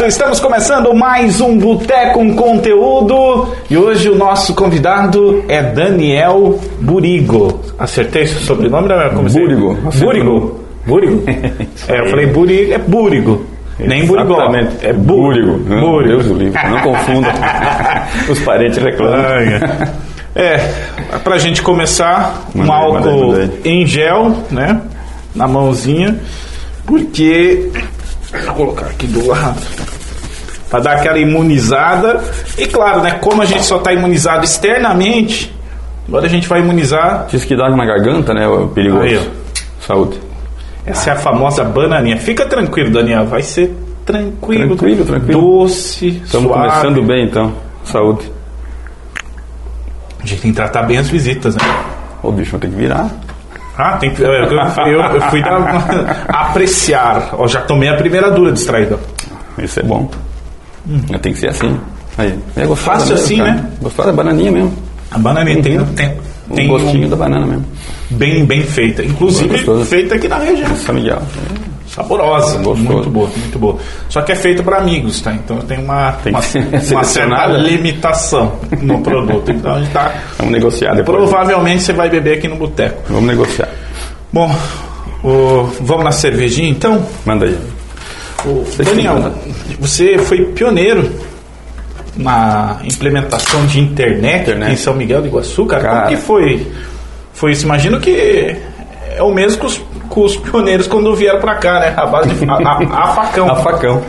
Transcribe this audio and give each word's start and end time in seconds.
certo, 0.00 0.08
estamos 0.08 0.40
começando 0.40 0.94
mais 0.94 1.42
um 1.42 1.58
Boteco 1.58 2.14
com 2.14 2.34
Conteúdo 2.34 3.48
e 3.68 3.76
hoje 3.76 4.08
o 4.08 4.16
nosso 4.16 4.54
convidado 4.54 5.44
é 5.46 5.62
Daniel 5.62 6.58
Burigo. 6.80 7.60
Acertei 7.78 8.26
seu 8.26 8.40
sobrenome? 8.40 8.88
Né? 8.88 9.10
Como 9.14 9.28
Burigo. 9.28 9.74
Burigo. 9.98 10.60
Burigo? 10.86 11.22
é, 11.86 12.00
eu 12.00 12.06
falei 12.06 12.26
Burigo, 12.28 12.72
é 12.72 12.78
Burigo. 12.78 13.44
Nem 13.78 14.06
Burigó. 14.06 14.34
Exatamente. 14.36 14.86
É 14.86 14.92
Burigo. 14.94 15.58
Burigo. 15.58 16.08
Deus 16.08 16.26
do 16.26 16.34
livro. 16.34 16.58
Não 16.70 16.80
confunda. 16.80 17.28
Os 18.28 18.38
parentes 18.40 18.78
reclamam. 18.78 19.18
É, 20.34 20.72
pra 21.22 21.36
gente 21.36 21.60
começar, 21.60 22.48
um 22.54 22.60
Mandei, 22.60 22.74
álcool 22.74 23.26
mandei, 23.28 23.46
mandei. 23.46 23.60
em 23.64 23.86
gel, 23.86 24.34
né? 24.50 24.80
Na 25.34 25.46
mãozinha, 25.46 26.18
porque. 26.86 27.70
Vou 28.46 28.54
colocar 28.54 28.86
aqui 28.86 29.06
do 29.06 29.26
lado. 29.26 29.60
Pra 30.68 30.80
dar 30.80 30.92
aquela 30.96 31.18
imunizada. 31.18 32.22
E 32.56 32.66
claro, 32.66 33.02
né? 33.02 33.12
Como 33.20 33.42
a 33.42 33.44
gente 33.44 33.64
só 33.64 33.78
tá 33.78 33.92
imunizado 33.92 34.44
externamente, 34.44 35.52
agora 36.06 36.26
a 36.26 36.28
gente 36.28 36.48
vai 36.48 36.60
imunizar. 36.60 37.26
Diz 37.28 37.44
que 37.44 37.56
dá 37.56 37.68
na 37.68 37.84
garganta, 37.84 38.32
né? 38.32 38.46
O 38.46 38.68
perigoso. 38.68 39.02
Aí, 39.02 39.30
Saúde. 39.84 40.20
Essa 40.86 41.10
é 41.10 41.12
a 41.14 41.16
famosa 41.16 41.64
bananinha. 41.64 42.16
Fica 42.18 42.46
tranquilo, 42.46 42.90
Daniel. 42.90 43.26
Vai 43.26 43.42
ser 43.42 43.74
tranquilo. 44.06 44.76
Tranquilo, 44.76 45.04
tranquilo. 45.04 45.40
Doce, 45.40 46.20
Estamos 46.24 46.50
suave. 46.52 46.68
começando 46.68 47.02
bem 47.02 47.24
então. 47.24 47.52
Saúde. 47.84 48.30
A 50.22 50.26
gente 50.26 50.42
tem 50.42 50.50
que 50.50 50.56
tratar 50.56 50.82
bem 50.82 50.98
as 50.98 51.08
visitas, 51.08 51.56
né? 51.56 51.62
Ô 52.22 52.30
bicho, 52.30 52.52
vai 52.52 52.60
ter 52.60 52.68
que 52.68 52.76
virar. 52.76 53.10
Ah, 53.76 53.96
tem 53.96 54.10
que. 54.12 54.20
Eu, 54.22 54.30
eu, 54.32 54.50
eu 54.52 55.20
fui 55.30 55.42
apreciar. 56.28 57.30
Ó, 57.34 57.46
já 57.46 57.60
tomei 57.62 57.88
a 57.88 57.94
primeira 57.96 58.30
dura 58.30 58.52
distraído. 58.52 58.98
Isso 59.62 59.80
é 59.80 59.82
bom. 59.82 60.10
Tem 61.22 61.32
que 61.32 61.38
ser 61.38 61.48
assim. 61.50 61.78
Aí. 62.18 62.38
É 62.56 62.66
Fácil 62.74 63.10
mesmo, 63.14 63.24
assim, 63.24 63.36
cara. 63.38 63.52
né? 63.52 63.70
Gostosa 63.80 64.10
é 64.10 64.12
bananinha 64.12 64.52
mesmo. 64.52 64.72
A 65.10 65.18
bananinha 65.18 65.62
tem, 65.62 65.84
tem, 65.84 66.16
tem 66.54 66.68
gostinho 66.68 67.06
um- 67.06 67.10
da 67.10 67.16
banana 67.16 67.46
mesmo. 67.46 67.64
bem, 68.10 68.44
bem 68.44 68.62
feita. 68.62 69.02
Inclusive, 69.04 69.58
feita 69.84 70.14
aqui 70.16 70.28
na 70.28 70.38
região. 70.38 70.74
São 70.76 70.94
Miguel. 70.94 71.22
Saborosa. 71.94 72.58
Gostoso. 72.58 72.82
Muito 72.82 73.10
boa, 73.10 73.28
muito 73.36 73.58
boa. 73.58 73.76
Só 74.08 74.22
que 74.22 74.32
é 74.32 74.36
feita 74.36 74.62
para 74.62 74.76
amigos, 74.78 75.20
tá? 75.20 75.32
Então 75.32 75.58
tem 75.58 75.78
uma, 75.78 76.12
Tem 76.12 76.32
uma, 76.32 76.40
uma 76.92 77.04
certa 77.04 77.48
né? 77.48 77.58
limitação 77.58 78.52
no 78.80 79.00
produto. 79.00 79.50
Então 79.50 79.74
a 79.74 79.78
gente 79.80 79.90
tá. 79.90 80.14
Vamos 80.38 80.52
negociar 80.52 80.94
depois. 80.94 81.18
Provavelmente 81.18 81.82
você 81.82 81.92
vai 81.92 82.08
beber 82.08 82.38
aqui 82.38 82.46
no 82.46 82.56
boteco. 82.56 83.02
Vamos 83.08 83.24
negociar. 83.26 83.68
Bom, 84.32 84.54
o- 85.24 85.64
vamos 85.80 86.04
na 86.04 86.12
cervejinha 86.12 86.70
então? 86.70 87.04
Manda 87.26 87.46
aí. 87.46 87.58
Você 88.44 88.84
Daniel, 88.84 89.14
manda. 89.14 89.34
você 89.80 90.16
foi 90.16 90.44
pioneiro 90.52 91.10
na 92.16 92.78
implementação 92.84 93.66
de 93.66 93.80
internet, 93.80 94.42
Internet. 94.42 94.72
em 94.72 94.76
São 94.76 94.94
Miguel 94.94 95.22
do 95.22 95.28
Iguaçu, 95.28 95.66
cara. 95.66 95.82
Como 95.82 95.94
Cara. 95.94 96.08
que 96.08 96.16
foi, 96.16 96.66
foi 97.32 97.52
isso? 97.52 97.64
Imagino 97.64 98.00
que 98.00 98.56
é 99.16 99.22
o 99.22 99.32
mesmo 99.32 99.60
que 99.60 99.66
os, 99.66 99.80
que 100.12 100.20
os 100.20 100.36
pioneiros 100.36 100.86
quando 100.86 101.14
vieram 101.14 101.38
pra 101.40 101.54
cá, 101.56 101.78
né? 101.80 101.94
A 101.96 102.06
base 102.06 102.30
de 102.34 102.50
a, 102.50 102.54
a- 102.54 103.04
a 103.04 103.06
facão. 103.08 103.48
A 103.50 103.56
facão. 103.56 104.02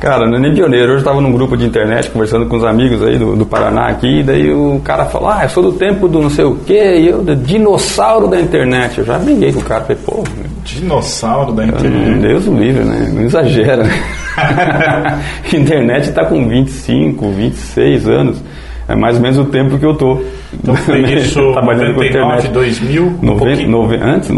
Cara, 0.00 0.26
não 0.26 0.36
é 0.36 0.40
nem 0.40 0.54
pioneiro. 0.54 0.84
Hoje 0.86 0.94
eu 0.94 0.98
estava 0.98 1.20
num 1.20 1.32
grupo 1.32 1.56
de 1.56 1.64
internet 1.64 2.10
conversando 2.10 2.44
com 2.46 2.56
os 2.56 2.64
amigos 2.64 3.02
aí 3.02 3.16
do, 3.18 3.34
do 3.34 3.46
Paraná 3.46 3.86
aqui, 3.88 4.20
e 4.20 4.22
daí 4.22 4.52
o 4.52 4.78
cara 4.84 5.06
falou, 5.06 5.30
ah, 5.30 5.40
eu 5.44 5.48
sou 5.48 5.62
do 5.62 5.72
tempo 5.72 6.06
do 6.06 6.20
não 6.20 6.28
sei 6.30 6.44
o 6.44 6.54
quê, 6.56 6.96
e 6.98 7.08
eu, 7.08 7.22
dinossauro 7.34 8.28
da 8.28 8.38
internet. 8.38 8.98
Eu 8.98 9.04
já 9.06 9.18
briguei 9.18 9.52
com 9.52 9.60
o 9.60 9.64
cara, 9.64 9.80
falei, 9.82 9.98
pô, 10.04 10.22
Dinossauro 10.64 11.52
da 11.52 11.64
internet. 11.64 12.18
Deus 12.20 12.46
o 12.46 12.54
livre, 12.54 12.84
né? 12.84 13.10
Não 13.14 13.22
exagera, 13.22 13.84
né? 13.84 13.90
internet 15.52 16.08
está 16.08 16.24
com 16.24 16.46
25, 16.48 17.28
26 17.30 18.08
anos. 18.08 18.42
É 18.88 18.94
mais 18.94 19.16
ou 19.16 19.22
menos 19.22 19.38
o 19.38 19.44
tempo 19.46 19.78
que 19.78 19.84
eu 19.84 19.94
tô 19.96 20.22
Então 20.52 20.74
foi 20.76 21.00
isso, 21.14 21.40
trabalhando 21.52 21.94
com 21.94 22.00
99, 22.02 22.08
internet. 22.08 22.48
2000, 22.48 23.02
um 23.02 23.10
Noven- 23.20 23.38
pouquinho. 23.48 23.70
nove- 23.70 23.96
antes, 24.00 24.28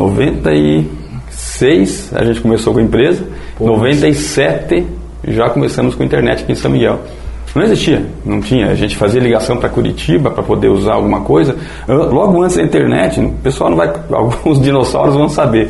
96, 1.69 2.13
a 2.15 2.25
gente 2.25 2.41
começou 2.41 2.73
com 2.73 2.79
a 2.79 2.83
empresa. 2.83 3.25
97 3.61 4.87
já 5.27 5.51
começamos 5.51 5.95
com 5.95 6.03
a 6.03 6.07
internet 6.07 6.43
aqui 6.45 6.53
em 6.53 6.55
São 6.55 6.71
Miguel. 6.71 7.01
Não 7.55 7.63
existia, 7.65 8.03
não 8.25 8.41
tinha. 8.41 8.69
A 8.69 8.75
gente 8.75 8.97
fazia 8.97 9.21
ligação 9.21 9.57
para 9.57 9.69
Curitiba 9.69 10.31
para 10.31 10.43
poder 10.43 10.69
usar 10.69 10.93
alguma 10.95 11.23
coisa. 11.23 11.57
Logo 11.89 12.43
antes 12.43 12.57
da 12.57 12.63
internet, 12.63 13.19
o 13.21 13.31
pessoal 13.43 13.71
não 13.71 13.77
vai. 13.77 13.93
Alguns 14.13 14.61
dinossauros 14.61 15.15
vão 15.15 15.29
saber. 15.29 15.69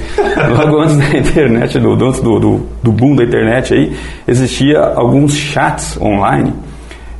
Logo 0.57 0.81
antes 0.81 0.97
da 0.97 1.19
internet, 1.19 1.79
do, 1.79 1.97
do- 1.97 2.07
antes 2.07 2.21
do, 2.21 2.39
do, 2.39 2.61
do 2.83 2.93
boom 2.93 3.17
da 3.17 3.25
internet 3.25 3.73
aí, 3.73 3.93
existia 4.27 4.81
alguns 4.81 5.35
chats 5.35 5.99
online 6.01 6.53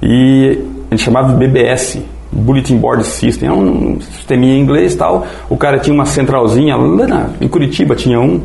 e 0.03 0.59
a 0.91 0.95
gente 0.95 1.05
chamava 1.05 1.33
de 1.33 1.39
BBS, 1.39 1.99
Bulletin 2.31 2.77
Board 2.79 3.05
System, 3.07 3.49
é 3.49 3.53
um 3.53 3.99
sisteminha 4.01 4.55
em 4.55 4.61
inglês 4.61 4.93
e 4.95 4.99
tal. 4.99 5.27
O 5.49 5.57
cara 5.57 5.79
tinha 5.79 5.95
uma 5.95 6.05
centralzinha 6.05 6.77
lá 6.77 7.31
em 7.41 7.49
Curitiba, 7.49 7.95
tinha 7.95 8.21
um 8.21 8.41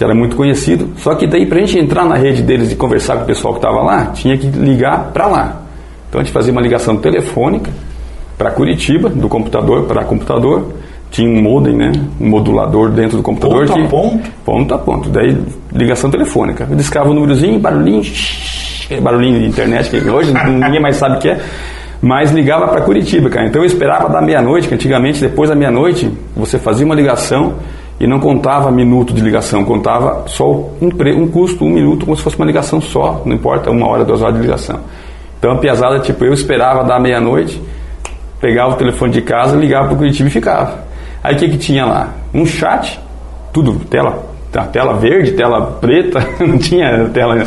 que 0.00 0.04
era 0.04 0.14
muito 0.14 0.34
conhecido. 0.34 0.88
Só 0.96 1.14
que 1.14 1.26
daí, 1.26 1.44
para 1.44 1.58
a 1.58 1.60
gente 1.60 1.78
entrar 1.78 2.06
na 2.06 2.14
rede 2.16 2.40
deles 2.42 2.72
e 2.72 2.74
conversar 2.74 3.18
com 3.18 3.24
o 3.24 3.26
pessoal 3.26 3.52
que 3.52 3.58
estava 3.58 3.82
lá, 3.82 4.06
tinha 4.14 4.34
que 4.38 4.46
ligar 4.46 5.10
para 5.12 5.26
lá. 5.26 5.60
Então 6.08 6.22
a 6.22 6.24
gente 6.24 6.32
fazia 6.32 6.50
uma 6.50 6.62
ligação 6.62 6.96
telefônica 6.96 7.70
para 8.38 8.50
Curitiba, 8.50 9.10
do 9.10 9.28
computador 9.28 9.82
para 9.84 10.02
computador. 10.04 10.72
Tinha 11.10 11.28
um 11.28 11.42
modem, 11.42 11.76
né? 11.76 11.92
Um 12.18 12.30
modulador 12.30 12.88
dentro 12.92 13.18
do 13.18 13.22
computador. 13.22 13.66
Ponto 13.66 13.72
a 13.78 13.82
que- 13.82 13.88
ponto? 13.88 14.30
Ponto 14.42 14.74
a 14.74 14.78
ponto. 14.78 15.08
Daí, 15.10 15.36
ligação 15.70 16.10
telefônica. 16.10 16.66
Eu 16.70 16.76
discava 16.76 17.10
o 17.10 17.12
númerozinho, 17.12 17.58
barulhinho, 17.60 18.00
aquele 18.86 19.02
barulhinho 19.02 19.38
de 19.40 19.46
internet, 19.48 19.90
que 19.90 20.08
hoje 20.08 20.32
ninguém 20.48 20.80
mais 20.80 20.96
sabe 20.96 21.16
o 21.16 21.18
que 21.18 21.28
é. 21.28 21.38
Mas 22.00 22.30
ligava 22.30 22.66
para 22.68 22.80
Curitiba, 22.80 23.28
cara. 23.28 23.46
Então 23.46 23.60
eu 23.60 23.66
esperava 23.66 24.08
da 24.08 24.22
meia-noite, 24.22 24.66
que 24.66 24.72
antigamente, 24.74 25.20
depois 25.20 25.50
da 25.50 25.54
meia-noite, 25.54 26.10
você 26.34 26.58
fazia 26.58 26.86
uma 26.86 26.94
ligação 26.94 27.56
e 28.00 28.06
não 28.06 28.18
contava 28.18 28.70
minuto 28.70 29.12
de 29.12 29.20
ligação, 29.20 29.62
contava 29.62 30.24
só 30.26 30.50
um, 30.50 30.88
um 31.18 31.28
custo, 31.28 31.66
um 31.66 31.68
minuto, 31.68 32.06
como 32.06 32.16
se 32.16 32.22
fosse 32.22 32.36
uma 32.36 32.46
ligação 32.46 32.80
só, 32.80 33.20
não 33.26 33.36
importa, 33.36 33.70
uma 33.70 33.86
hora, 33.86 34.06
duas 34.06 34.22
horas 34.22 34.36
de 34.36 34.40
ligação. 34.40 34.80
Então 35.38 35.52
a 35.52 35.58
piazada, 35.58 35.98
tipo, 36.00 36.24
eu 36.24 36.32
esperava 36.32 36.82
da 36.82 36.98
meia-noite, 36.98 37.62
pegava 38.40 38.72
o 38.72 38.76
telefone 38.76 39.12
de 39.12 39.20
casa, 39.20 39.54
ligava 39.54 39.88
para 39.88 39.94
o 39.94 39.98
Curitiba 39.98 40.30
e 40.30 40.32
ficava. 40.32 40.82
Aí 41.22 41.34
o 41.34 41.38
que, 41.38 41.50
que 41.50 41.58
tinha 41.58 41.84
lá? 41.84 42.14
Um 42.32 42.46
chat, 42.46 42.98
tudo, 43.52 43.78
tela, 43.84 44.29
a 44.54 44.64
tela 44.64 44.94
verde, 44.94 45.32
tela 45.32 45.78
preta, 45.80 46.26
não 46.44 46.58
tinha 46.58 47.08
tela 47.12 47.44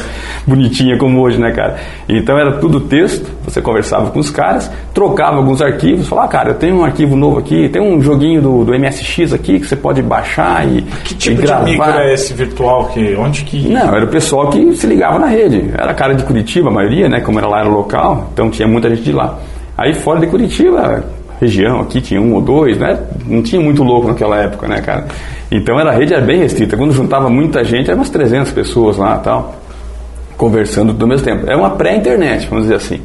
bonitinha 0.47 0.97
como 0.97 1.21
hoje, 1.21 1.39
né, 1.39 1.51
cara? 1.51 1.77
Então 2.07 2.37
era 2.37 2.53
tudo 2.53 2.79
texto, 2.81 3.29
você 3.43 3.61
conversava 3.61 4.09
com 4.11 4.19
os 4.19 4.29
caras, 4.29 4.71
trocava 4.93 5.37
alguns 5.37 5.61
arquivos, 5.61 6.07
falava, 6.07 6.27
ah, 6.27 6.31
cara, 6.31 6.49
eu 6.51 6.55
tenho 6.55 6.77
um 6.77 6.85
arquivo 6.85 7.15
novo 7.15 7.39
aqui, 7.39 7.67
tem 7.69 7.81
um 7.81 8.01
joguinho 8.01 8.41
do, 8.41 8.63
do 8.63 8.71
MSX 8.79 9.33
aqui 9.33 9.59
que 9.59 9.67
você 9.67 9.75
pode 9.75 10.01
baixar 10.01 10.67
e, 10.67 10.81
Que 11.03 11.13
e 11.13 11.17
tipo 11.17 11.41
de 11.41 11.47
gravar. 11.47 11.65
micro 11.65 11.91
é 11.91 12.13
esse 12.13 12.33
virtual? 12.33 12.85
Que, 12.87 13.15
onde 13.15 13.43
que. 13.43 13.67
Não, 13.69 13.95
era 13.95 14.05
o 14.05 14.07
pessoal 14.07 14.49
que 14.49 14.75
se 14.75 14.87
ligava 14.87 15.19
na 15.19 15.27
rede. 15.27 15.71
Era 15.77 15.93
cara 15.93 16.13
de 16.13 16.23
Curitiba, 16.23 16.69
a 16.69 16.73
maioria, 16.73 17.09
né? 17.09 17.19
Como 17.21 17.37
era 17.37 17.47
lá 17.47 17.59
era 17.59 17.69
local, 17.69 18.29
então 18.33 18.49
tinha 18.49 18.67
muita 18.67 18.89
gente 18.89 19.03
de 19.03 19.11
lá. 19.11 19.37
Aí 19.77 19.93
fora 19.93 20.19
de 20.19 20.27
Curitiba, 20.27 21.03
região 21.39 21.81
aqui 21.81 22.01
tinha 22.01 22.21
um 22.21 22.33
ou 22.33 22.41
dois, 22.41 22.77
né? 22.77 22.99
Não 23.25 23.41
tinha 23.41 23.61
muito 23.61 23.83
louco 23.83 24.07
naquela 24.07 24.37
época, 24.37 24.67
né, 24.67 24.81
cara? 24.81 25.07
Então 25.51 25.79
era, 25.79 25.91
a 25.91 25.93
rede 25.93 26.13
era 26.13 26.23
bem 26.23 26.39
restrita. 26.39 26.75
Quando 26.77 26.93
juntava 26.93 27.29
muita 27.29 27.63
gente, 27.63 27.89
eram 27.89 27.99
umas 27.99 28.09
300 28.09 28.51
pessoas 28.51 28.97
lá 28.97 29.17
tal, 29.17 29.55
conversando 30.37 30.93
do 30.93 31.07
mesmo 31.07 31.25
tempo. 31.25 31.45
Era 31.45 31.57
uma 31.57 31.71
pré-internet, 31.71 32.47
vamos 32.47 32.65
dizer 32.65 32.75
assim. 32.75 33.01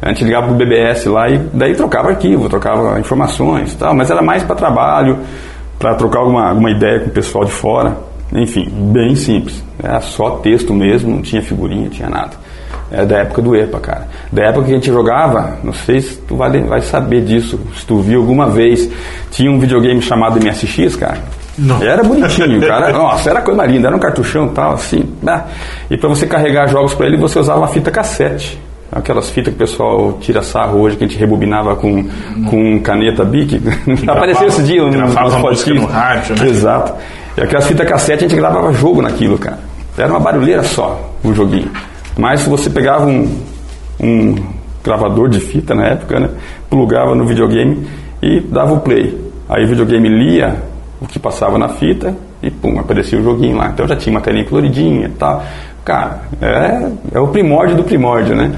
A 0.00 0.10
gente 0.10 0.24
ligava 0.24 0.46
pro 0.46 0.56
BBS 0.56 1.06
lá 1.06 1.28
e 1.28 1.38
daí 1.52 1.74
trocava 1.74 2.10
arquivo, 2.10 2.48
trocava 2.48 3.00
informações 3.00 3.74
tal, 3.74 3.94
mas 3.94 4.10
era 4.10 4.22
mais 4.22 4.44
para 4.44 4.54
trabalho, 4.54 5.18
para 5.76 5.94
trocar 5.96 6.20
alguma, 6.20 6.50
alguma 6.50 6.70
ideia 6.70 7.00
com 7.00 7.06
o 7.06 7.12
pessoal 7.12 7.44
de 7.44 7.50
fora. 7.50 7.96
Enfim, 8.32 8.68
bem 8.92 9.16
simples. 9.16 9.62
Era 9.82 10.00
só 10.00 10.30
texto 10.38 10.72
mesmo, 10.72 11.10
não 11.10 11.22
tinha 11.22 11.42
figurinha, 11.42 11.84
não 11.84 11.90
tinha 11.90 12.08
nada. 12.08 12.32
Era 12.90 13.04
da 13.04 13.18
época 13.18 13.42
do 13.42 13.54
EPA, 13.54 13.78
cara. 13.80 14.08
Da 14.32 14.44
época 14.44 14.66
que 14.66 14.72
a 14.72 14.74
gente 14.74 14.86
jogava, 14.86 15.58
não 15.62 15.72
sei 15.72 16.00
se 16.00 16.16
tu 16.18 16.36
vai, 16.36 16.50
vai 16.62 16.80
saber 16.80 17.22
disso, 17.22 17.60
se 17.76 17.84
tu 17.86 18.00
viu 18.00 18.20
alguma 18.20 18.48
vez. 18.48 18.90
Tinha 19.30 19.50
um 19.50 19.58
videogame 19.58 20.00
chamado 20.00 20.40
MSX, 20.40 20.96
cara. 20.96 21.18
Não. 21.58 21.82
Era 21.82 22.02
bonitinho, 22.02 22.60
cara. 22.60 22.92
Nossa, 22.96 23.30
era 23.30 23.42
coisa 23.42 23.64
linda, 23.66 23.88
era 23.88 23.96
um 23.96 24.00
cartuchão 24.00 24.46
e 24.46 24.50
tal, 24.50 24.72
assim. 24.72 25.04
né? 25.22 25.44
E 25.90 25.96
para 25.96 26.08
você 26.08 26.26
carregar 26.26 26.68
jogos 26.68 26.94
para 26.94 27.06
ele, 27.06 27.16
você 27.16 27.38
usava 27.38 27.58
uma 27.58 27.68
fita 27.68 27.90
cassete. 27.90 28.58
Aquelas 28.90 29.28
fitas 29.28 29.52
que 29.52 29.62
o 29.62 29.66
pessoal 29.66 30.16
tira 30.18 30.40
sarro 30.40 30.80
hoje, 30.80 30.96
que 30.96 31.04
a 31.04 31.06
gente 31.06 31.18
rebobinava 31.18 31.76
com, 31.76 32.08
com 32.48 32.80
caneta 32.80 33.22
Bic. 33.22 33.60
Apareceu 34.08 34.46
esse 34.48 34.62
dia 34.62 34.82
gravava 34.88 35.38
música 35.38 35.42
podcasts. 35.42 35.74
no 35.82 35.86
rádio, 35.86 36.36
né? 36.38 36.48
Exato. 36.48 36.94
E 37.36 37.40
aquelas 37.42 37.66
fitas 37.66 37.86
cassete 37.86 38.24
a 38.24 38.28
gente 38.28 38.38
gravava 38.38 38.72
jogo 38.72 39.02
naquilo, 39.02 39.36
cara. 39.36 39.58
Era 39.96 40.08
uma 40.08 40.20
barulheira 40.20 40.62
só, 40.62 41.12
o 41.22 41.34
joguinho. 41.34 41.70
Mas 42.18 42.40
se 42.40 42.50
você 42.50 42.68
pegava 42.68 43.06
um, 43.06 43.32
um 44.00 44.34
gravador 44.82 45.28
de 45.28 45.38
fita 45.38 45.72
na 45.72 45.86
época, 45.86 46.18
né? 46.18 46.28
Plugava 46.68 47.14
no 47.14 47.24
videogame 47.24 47.86
e 48.20 48.40
dava 48.40 48.74
o 48.74 48.80
play. 48.80 49.16
Aí 49.48 49.64
o 49.64 49.68
videogame 49.68 50.08
lia 50.08 50.56
o 51.00 51.06
que 51.06 51.16
passava 51.16 51.56
na 51.56 51.68
fita 51.68 52.16
e 52.42 52.50
pum, 52.50 52.80
aparecia 52.80 53.20
o 53.20 53.22
joguinho 53.22 53.56
lá. 53.56 53.68
Então 53.68 53.86
já 53.86 53.94
tinha 53.94 54.12
uma 54.12 54.20
telinha 54.20 54.44
coloridinha 54.44 55.06
e 55.06 55.10
tal. 55.10 55.44
cara, 55.84 56.22
é, 56.42 56.90
é 57.12 57.20
o 57.20 57.28
primórdio 57.28 57.76
do 57.76 57.84
primórdio, 57.84 58.34
né? 58.34 58.52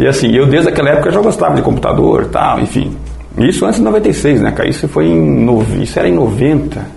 E 0.00 0.06
assim, 0.06 0.34
eu 0.34 0.46
desde 0.46 0.68
aquela 0.68 0.90
época 0.90 1.12
já 1.12 1.20
gostava 1.20 1.54
de 1.54 1.62
computador 1.62 2.26
tal, 2.26 2.58
enfim. 2.58 2.96
Isso 3.38 3.64
antes 3.64 3.78
de 3.78 3.84
96, 3.84 4.40
né? 4.40 4.52
Isso 4.66 4.88
foi 4.88 5.06
em. 5.06 5.46
Isso 5.80 5.96
era 5.96 6.08
em 6.08 6.14
90. 6.14 6.95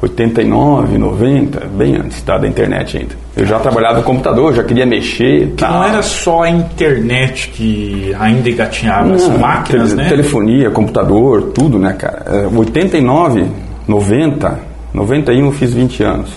89, 0.00 0.96
90, 0.96 1.66
bem 1.66 1.96
antes 1.96 2.22
tá, 2.22 2.38
da 2.38 2.46
internet 2.46 2.98
ainda. 2.98 3.14
Eu 3.36 3.44
já 3.44 3.58
trabalhava 3.58 3.98
no 3.98 4.04
computador, 4.04 4.54
já 4.54 4.62
queria 4.62 4.86
mexer. 4.86 5.54
Que 5.56 5.64
não 5.64 5.82
era 5.82 6.02
só 6.02 6.42
a 6.42 6.50
internet 6.50 7.48
que 7.48 8.14
ainda 8.18 8.48
engatinhava, 8.48 9.14
as 9.14 9.28
máquinas, 9.28 9.90
tele, 9.90 10.02
né? 10.02 10.08
Telefonia, 10.08 10.70
computador, 10.70 11.50
tudo, 11.54 11.78
né, 11.78 11.92
cara? 11.94 12.48
89, 12.54 13.46
90, 13.88 14.58
91 14.94 15.46
eu 15.46 15.52
fiz 15.52 15.74
20 15.74 16.02
anos. 16.04 16.30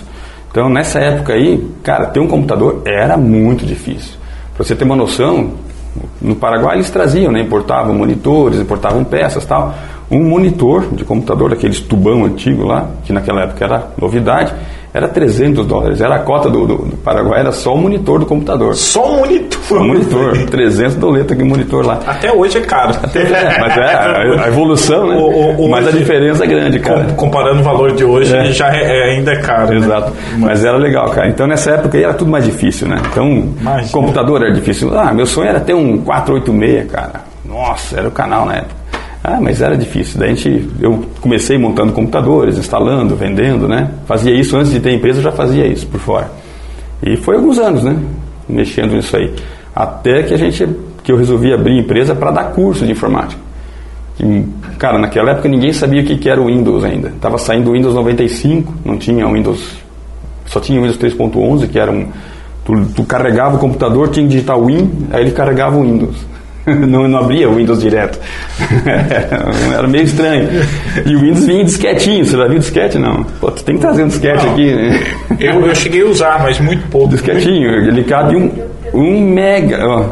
Então, 0.50 0.68
nessa 0.68 0.98
época 0.98 1.32
aí, 1.32 1.64
cara, 1.82 2.06
ter 2.06 2.20
um 2.20 2.26
computador 2.26 2.82
era 2.84 3.16
muito 3.16 3.64
difícil. 3.64 4.14
Para 4.54 4.64
você 4.64 4.74
ter 4.74 4.84
uma 4.84 4.96
noção, 4.96 5.52
no 6.20 6.34
Paraguai 6.34 6.76
eles 6.76 6.90
traziam, 6.90 7.32
né, 7.32 7.40
importavam 7.40 7.94
monitores, 7.94 8.58
importavam 8.58 9.04
peças 9.04 9.44
tal. 9.46 9.74
Um 10.10 10.22
monitor 10.24 10.86
de 10.92 11.04
computador, 11.04 11.50
daqueles 11.50 11.80
tubão 11.80 12.24
antigo 12.24 12.64
lá, 12.64 12.88
que 13.04 13.12
naquela 13.12 13.42
época 13.42 13.64
era 13.64 13.88
novidade, 13.98 14.52
era 14.94 15.08
300 15.08 15.66
dólares. 15.66 16.00
Era 16.00 16.16
a 16.16 16.18
cota 16.18 16.50
do, 16.50 16.66
do, 16.66 16.76
do 16.76 16.96
Paraguai, 16.98 17.40
era 17.40 17.52
só 17.52 17.74
o 17.74 17.78
monitor 17.78 18.18
do 18.20 18.26
computador. 18.26 18.74
Só 18.74 19.12
o 19.12 19.16
monitor? 19.20 19.62
Só 19.62 19.76
o 19.76 19.84
monitor, 19.84 20.36
300 20.50 20.96
doletas 20.96 21.32
aquele 21.32 21.48
monitor 21.48 21.86
lá. 21.86 21.98
Até 22.06 22.30
hoje 22.30 22.58
é 22.58 22.60
caro. 22.60 22.94
Até, 23.02 23.22
é, 23.22 23.58
mas 23.58 23.76
é 23.76 24.44
a, 24.44 24.48
evolução, 24.48 25.06
né? 25.06 25.16
O, 25.16 25.64
o, 25.64 25.70
mas 25.70 25.86
a 25.88 25.90
diferença 25.90 26.44
é 26.44 26.46
grande, 26.46 26.78
cara. 26.78 27.04
Comparando 27.16 27.60
o 27.60 27.64
valor 27.64 27.92
de 27.92 28.04
hoje, 28.04 28.36
é. 28.36 28.52
já 28.52 28.68
é, 28.68 28.82
é, 28.82 29.14
ainda 29.14 29.32
é 29.32 29.40
caro. 29.40 29.74
Exato. 29.74 30.10
Né? 30.10 30.16
Mas, 30.32 30.40
mas 30.40 30.64
era 30.64 30.76
legal, 30.76 31.08
cara. 31.10 31.28
Então 31.28 31.46
nessa 31.46 31.70
época 31.70 31.96
aí 31.96 32.04
era 32.04 32.14
tudo 32.14 32.30
mais 32.30 32.44
difícil, 32.44 32.86
né? 32.86 33.00
Então, 33.10 33.48
Imagina. 33.60 33.92
computador 33.92 34.42
era 34.42 34.52
difícil. 34.52 34.96
Ah, 34.98 35.12
meu 35.12 35.24
sonho 35.24 35.48
era 35.48 35.60
ter 35.60 35.74
um 35.74 35.98
486, 35.98 36.90
cara. 36.90 37.32
Nossa, 37.44 37.98
era 37.98 38.08
o 38.08 38.10
canal 38.10 38.44
na 38.44 38.56
época. 38.56 38.81
Ah, 39.24 39.40
mas 39.40 39.60
era 39.60 39.76
difícil. 39.76 40.18
Daí 40.18 40.30
a 40.30 40.34
gente, 40.34 40.68
eu 40.80 41.04
comecei 41.20 41.56
montando 41.56 41.92
computadores, 41.92 42.58
instalando, 42.58 43.14
vendendo, 43.14 43.68
né? 43.68 43.90
Fazia 44.06 44.34
isso 44.34 44.56
antes 44.56 44.72
de 44.72 44.80
ter 44.80 44.92
empresa, 44.92 45.18
eu 45.18 45.22
já 45.22 45.32
fazia 45.32 45.66
isso 45.66 45.86
por 45.86 46.00
fora. 46.00 46.30
E 47.02 47.16
foi 47.16 47.36
alguns 47.36 47.58
anos, 47.58 47.84
né? 47.84 47.96
Mexendo 48.48 48.94
nisso 48.94 49.16
aí. 49.16 49.32
Até 49.74 50.24
que 50.24 50.34
a 50.34 50.36
gente, 50.36 50.68
que 51.04 51.12
eu 51.12 51.16
resolvi 51.16 51.52
abrir 51.52 51.78
empresa 51.78 52.14
para 52.14 52.32
dar 52.32 52.44
curso 52.52 52.84
de 52.84 52.92
informática. 52.92 53.40
E, 54.20 54.44
cara, 54.76 54.98
naquela 54.98 55.30
época 55.30 55.48
ninguém 55.48 55.72
sabia 55.72 56.02
o 56.02 56.04
que, 56.04 56.18
que 56.18 56.28
era 56.28 56.40
o 56.40 56.46
Windows 56.46 56.84
ainda. 56.84 57.12
Tava 57.20 57.38
saindo 57.38 57.70
o 57.70 57.72
Windows 57.74 57.94
95, 57.94 58.74
não 58.84 58.98
tinha 58.98 59.26
o 59.26 59.32
Windows, 59.32 59.78
só 60.46 60.60
tinha 60.60 60.80
o 60.80 60.82
Windows 60.82 60.98
3.11, 60.98 61.68
que 61.68 61.78
era 61.78 61.90
um, 61.90 62.08
tu, 62.64 62.84
tu 62.94 63.04
carregava 63.04 63.56
o 63.56 63.58
computador, 63.58 64.10
tinha 64.10 64.26
que 64.26 64.32
digitar 64.32 64.58
Win, 64.60 65.06
aí 65.12 65.22
ele 65.22 65.30
carregava 65.30 65.76
o 65.76 65.82
Windows. 65.82 66.16
não, 66.86 67.08
não 67.08 67.18
abria 67.18 67.48
o 67.48 67.56
Windows 67.56 67.80
direto. 67.80 68.18
Era 69.76 69.86
meio 69.88 70.04
estranho. 70.04 70.48
E 71.04 71.16
o 71.16 71.20
Windows 71.20 71.44
vinha 71.44 71.64
disquetinho. 71.64 72.24
Você 72.24 72.36
já 72.36 72.46
viu 72.46 72.58
disquete? 72.58 72.98
Não. 72.98 73.24
Pô, 73.40 73.50
tu 73.50 73.64
tem 73.64 73.76
que 73.76 73.80
trazer 73.80 74.04
um 74.04 74.08
disquete 74.08 74.44
não, 74.44 74.52
aqui, 74.52 74.74
né? 74.74 75.00
Eu, 75.40 75.66
eu 75.66 75.74
cheguei 75.74 76.02
a 76.02 76.06
usar, 76.06 76.40
mas 76.40 76.60
muito 76.60 76.86
pouco. 76.88 77.08
Disquetinho, 77.08 77.88
ele 77.88 78.04
cabe 78.04 78.36
um, 78.36 78.50
um 78.94 79.20
mega. 79.20 79.84
Ó. 79.84 80.04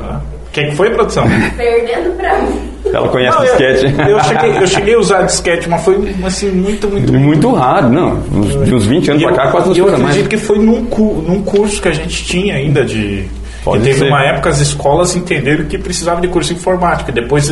Quem 0.52 0.70
que 0.70 0.76
foi, 0.76 0.91
produção? 0.91 1.25
Perdendo 1.56 2.17
pra 2.17 2.41
mim. 2.43 2.70
Ela 2.93 3.08
conhece 3.08 3.37
não, 3.37 3.44
disquete. 3.44 3.94
Eu, 4.00 4.08
eu, 4.08 4.25
cheguei, 4.25 4.50
eu 4.50 4.67
cheguei 4.67 4.94
a 4.94 4.99
usar 4.99 5.23
disquete, 5.23 5.69
mas 5.69 5.85
foi 5.85 6.14
assim, 6.25 6.50
muito, 6.50 6.88
muito. 6.88 7.12
Muito 7.12 7.53
raro, 7.53 7.88
não. 7.88 8.20
De 8.64 8.75
uns 8.75 8.87
20 8.87 9.11
anos 9.12 9.23
para 9.23 9.32
cá, 9.35 9.50
quase 9.53 9.67
não 9.69 9.75
se 9.75 9.81
Eu 9.81 9.87
acredito 9.87 10.14
mais. 10.14 10.26
que 10.26 10.37
foi 10.37 10.58
num, 10.58 10.81
num 10.81 11.43
curso 11.43 11.81
que 11.81 11.88
a 11.88 11.93
gente 11.93 12.25
tinha 12.25 12.56
ainda 12.56 12.85
de 12.85 13.29
Pode 13.64 13.82
e 13.82 13.84
teve 13.84 13.98
ser. 14.00 14.08
uma 14.08 14.22
época 14.22 14.50
as 14.50 14.58
escolas 14.60 15.14
entenderam 15.14 15.64
que 15.64 15.78
precisava 15.78 16.20
de 16.20 16.28
curso 16.28 16.52
de 16.52 16.58
informática. 16.58 17.12
Depois 17.12 17.48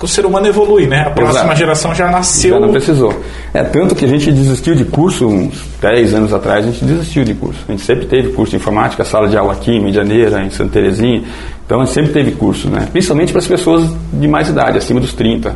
o 0.00 0.08
ser 0.08 0.26
humano 0.26 0.46
evolui, 0.46 0.86
né? 0.86 1.02
A 1.06 1.10
próxima 1.10 1.40
Exato. 1.40 1.58
geração 1.58 1.94
já 1.94 2.10
nasceu. 2.10 2.50
Já 2.50 2.60
não 2.60 2.70
precisou. 2.70 3.22
É 3.52 3.62
tanto 3.62 3.94
que 3.94 4.04
a 4.04 4.08
gente 4.08 4.30
desistiu 4.30 4.74
de 4.74 4.84
curso 4.84 5.26
uns 5.26 5.62
10 5.80 6.14
anos 6.14 6.32
atrás, 6.32 6.66
a 6.66 6.70
gente 6.70 6.84
desistiu 6.84 7.24
de 7.24 7.34
curso. 7.34 7.60
A 7.68 7.72
gente 7.72 7.82
sempre 7.82 8.06
teve 8.06 8.32
curso 8.32 8.50
de 8.50 8.56
informática, 8.56 9.04
sala 9.04 9.28
de 9.28 9.36
aula 9.36 9.52
aqui 9.52 9.72
em 9.72 9.82
Medianeira, 9.82 10.42
em 10.42 10.50
Santa 10.50 10.72
Terezinha. 10.72 11.22
Então 11.64 11.80
a 11.80 11.84
gente 11.84 11.94
sempre 11.94 12.12
teve 12.12 12.32
curso, 12.32 12.68
né? 12.68 12.88
Principalmente 12.90 13.32
para 13.32 13.40
as 13.40 13.46
pessoas 13.46 13.90
de 14.12 14.28
mais 14.28 14.48
idade, 14.48 14.78
acima 14.78 15.00
dos 15.00 15.14
30 15.14 15.54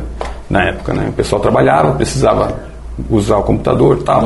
na 0.49 0.63
época, 0.69 0.93
né? 0.93 1.07
O 1.09 1.13
pessoal 1.13 1.41
trabalhava, 1.41 1.91
precisava 1.93 2.67
usar 3.09 3.37
o 3.37 3.43
computador 3.43 3.99
e 4.01 4.03
tal. 4.03 4.21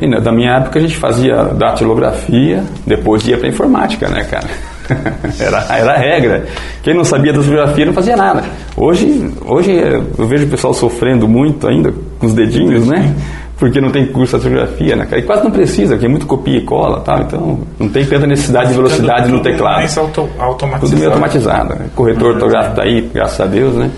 E, 0.00 0.06
né, 0.06 0.20
da 0.20 0.30
minha 0.30 0.56
época 0.56 0.78
a 0.78 0.82
gente 0.82 0.96
fazia 0.96 1.44
datilografia, 1.44 2.62
depois 2.86 3.26
ia 3.26 3.38
para 3.38 3.48
informática, 3.48 4.08
né, 4.08 4.24
cara? 4.24 4.48
era, 5.38 5.66
era 5.70 5.92
a 5.92 5.96
regra. 5.96 6.44
Quem 6.82 6.94
não 6.94 7.04
sabia 7.04 7.32
da 7.32 7.40
geografia 7.40 7.86
não 7.86 7.92
fazia 7.92 8.16
nada. 8.16 8.44
Hoje, 8.76 9.30
hoje 9.46 9.72
eu 10.18 10.26
vejo 10.26 10.46
o 10.46 10.48
pessoal 10.48 10.74
sofrendo 10.74 11.26
muito 11.26 11.66
ainda 11.66 11.92
com 12.18 12.26
os 12.26 12.34
dedinhos, 12.34 12.86
né? 12.86 13.14
Porque 13.56 13.80
não 13.80 13.90
tem 13.90 14.06
curso 14.06 14.36
de 14.36 14.44
geografia, 14.44 14.96
né? 14.96 15.06
E 15.16 15.22
quase 15.22 15.44
não 15.44 15.50
precisa, 15.50 15.94
porque 15.94 16.06
é 16.06 16.08
muito 16.08 16.26
copia 16.26 16.58
e 16.58 16.62
cola, 16.62 17.00
tá? 17.00 17.20
Então 17.20 17.60
não 17.78 17.88
tem 17.88 18.04
tanta 18.04 18.26
necessidade 18.26 18.68
de 18.68 18.74
velocidade 18.74 19.30
no 19.30 19.40
teclado. 19.40 19.86
Auto, 19.98 20.28
automatizado. 20.38 20.80
Tudo 20.80 20.98
meio 20.98 21.10
automatizado. 21.10 21.74
Né? 21.74 21.86
Corretor 21.94 22.22
uhum. 22.22 22.34
ortográfico 22.34 22.76
tá 22.76 22.82
aí, 22.82 23.10
graças 23.12 23.40
a 23.40 23.46
Deus, 23.46 23.74
né? 23.74 23.90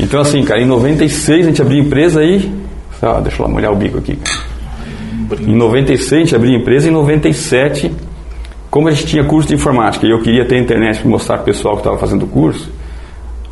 Então 0.00 0.20
assim, 0.20 0.42
cara, 0.42 0.60
em 0.60 0.66
96 0.66 1.46
a 1.46 1.48
gente 1.48 1.62
abriu 1.62 1.82
empresa 1.82 2.20
aí. 2.20 2.52
Ó, 3.00 3.20
deixa 3.20 3.40
eu 3.40 3.46
lá 3.46 3.52
molhar 3.52 3.72
o 3.72 3.76
bico 3.76 3.98
aqui. 3.98 4.18
Em 5.40 5.54
96 5.54 6.12
a 6.12 6.24
gente 6.24 6.36
abriu 6.36 6.54
empresa, 6.54 6.88
em 6.88 6.92
97 6.92 7.92
como 8.78 8.86
a 8.86 8.92
gente 8.92 9.06
tinha 9.06 9.24
curso 9.24 9.48
de 9.48 9.56
informática 9.56 10.06
e 10.06 10.10
eu 10.10 10.20
queria 10.20 10.44
ter 10.44 10.56
internet 10.56 11.00
para 11.00 11.10
mostrar 11.10 11.34
para 11.38 11.42
o 11.42 11.46
pessoal 11.46 11.74
que 11.74 11.80
estava 11.80 11.98
fazendo 11.98 12.26
o 12.26 12.28
curso, 12.28 12.70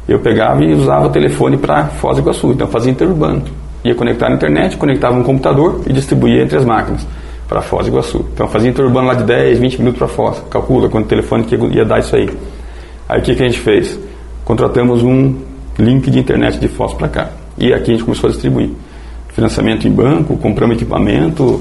eu 0.06 0.20
pegava 0.20 0.62
e 0.62 0.72
usava 0.72 1.08
o 1.08 1.10
telefone 1.10 1.56
para 1.56 1.86
Foz 1.86 2.16
do 2.16 2.22
Iguaçu. 2.22 2.52
Então 2.52 2.68
fazia 2.68 2.92
interurbano. 2.92 3.42
Ia 3.84 3.92
conectar 3.96 4.28
na 4.28 4.36
internet, 4.36 4.76
conectava 4.76 5.16
um 5.16 5.24
computador 5.24 5.80
e 5.84 5.92
distribuía 5.92 6.44
entre 6.44 6.56
as 6.56 6.64
máquinas 6.64 7.04
para 7.48 7.60
Foz 7.60 7.86
do 7.86 7.90
Iguaçu. 7.90 8.24
Então 8.32 8.46
fazia 8.46 8.70
interurbano 8.70 9.08
lá 9.08 9.14
de 9.14 9.24
10, 9.24 9.58
20 9.58 9.78
minutos 9.78 9.98
para 9.98 10.06
Foz. 10.06 10.40
Calcula 10.48 10.88
quanto 10.88 11.08
telefone 11.08 11.42
que 11.42 11.56
ia 11.56 11.84
dar 11.84 11.98
isso 11.98 12.14
aí. 12.14 12.30
Aí 13.08 13.18
o 13.18 13.22
que, 13.24 13.34
que 13.34 13.42
a 13.42 13.48
gente 13.48 13.58
fez? 13.58 13.98
Contratamos 14.44 15.02
um 15.02 15.34
link 15.76 16.08
de 16.08 16.20
internet 16.20 16.60
de 16.60 16.68
Foz 16.68 16.94
para 16.94 17.08
cá. 17.08 17.30
E 17.58 17.74
aqui 17.74 17.90
a 17.90 17.94
gente 17.94 18.04
começou 18.04 18.28
a 18.28 18.30
distribuir. 18.30 18.70
Financiamento 19.30 19.88
em 19.88 19.90
banco, 19.90 20.36
compramos 20.36 20.76
equipamento, 20.76 21.60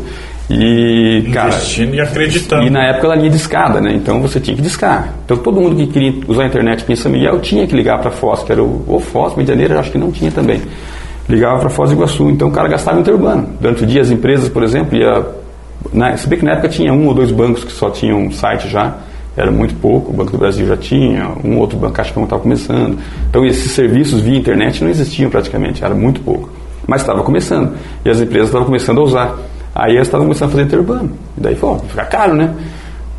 e, 0.50 1.30
cara, 1.34 1.48
Investindo 1.48 1.96
e 1.96 2.02
acreditando. 2.02 2.68
E 2.68 2.70
na 2.70 2.84
época 2.90 3.08
ela 3.08 3.16
linha 3.16 3.30
de 3.30 3.38
escada, 3.38 3.82
né? 3.82 3.94
Então 3.94 4.22
você 4.22 4.40
tinha 4.40 4.56
que 4.56 4.62
discar. 4.62 5.14
Então 5.26 5.38
todo 5.38 5.60
mundo 5.60 5.76
que 5.76 5.88
queria 5.88 6.14
usar 6.28 6.44
a 6.44 6.48
internet 6.48 6.84
aqui 6.84 6.94
em 6.94 6.96
São 6.96 7.12
Miguel 7.12 7.40
tinha 7.40 7.66
que 7.66 7.76
ligar 7.76 8.00
para 8.00 8.12
Foz, 8.12 8.44
que 8.44 8.52
era 8.52 8.64
o, 8.64 8.84
o 8.88 9.00
Foz, 9.00 9.36
Medianeira, 9.36 9.80
acho 9.80 9.92
que 9.92 9.98
não 9.98 10.12
tinha 10.12 10.32
também. 10.32 10.62
Ligava 11.28 11.60
para 11.60 11.70
Foz 11.70 11.90
do 11.90 11.96
Iguaçu. 11.96 12.30
Então 12.30 12.50
o 12.50 12.52
cara 12.52 12.68
gastava 12.68 13.00
interurbano. 13.00 13.50
Durante 13.60 13.84
o 13.84 13.88
dia 13.88 14.02
as 14.02 14.12
empresas, 14.12 14.48
por 14.50 14.64
exemplo, 14.64 14.96
ia. 14.96 15.26
Né, 15.92 16.16
se 16.18 16.28
bem 16.28 16.40
que 16.40 16.46
na 16.46 16.54
época 16.54 16.70
tinha 16.70 16.94
um 16.94 17.08
ou 17.08 17.14
dois 17.14 17.32
bancos 17.32 17.64
que 17.64 17.72
só 17.72 17.90
tinham 17.90 18.32
site 18.32 18.68
já, 18.68 18.98
era 19.38 19.52
muito 19.52 19.76
pouco, 19.76 20.12
o 20.12 20.14
Banco 20.14 20.32
do 20.32 20.38
Brasil 20.38 20.66
já 20.66 20.78
tinha, 20.78 21.30
um 21.44 21.58
outro 21.60 21.78
banco 21.78 22.00
acho 22.00 22.12
que 22.12 22.18
não 22.18 22.24
estava 22.24 22.42
começando. 22.42 22.98
Então 23.30 23.46
esses 23.46 23.72
serviços 23.72 24.22
via 24.22 24.38
internet 24.38 24.84
não 24.84 24.90
existiam 24.90 25.30
praticamente, 25.30 25.84
era 25.84 25.94
muito 25.94 26.22
pouco. 26.22 26.50
Mas 26.88 27.02
estava 27.02 27.24
começando. 27.24 27.76
E 28.04 28.10
as 28.10 28.22
empresas 28.22 28.48
estavam 28.48 28.66
começando 28.66 29.00
a 29.00 29.04
usar. 29.04 29.38
Aí 29.76 29.96
eles 29.96 30.08
estavam 30.08 30.26
começando 30.26 30.48
a 30.48 30.52
fazer 30.54 30.64
interurbano. 30.64 31.12
E 31.38 31.42
daí 31.42 31.56
falou, 31.56 31.80
fica 31.80 32.06
caro, 32.06 32.34
né? 32.34 32.56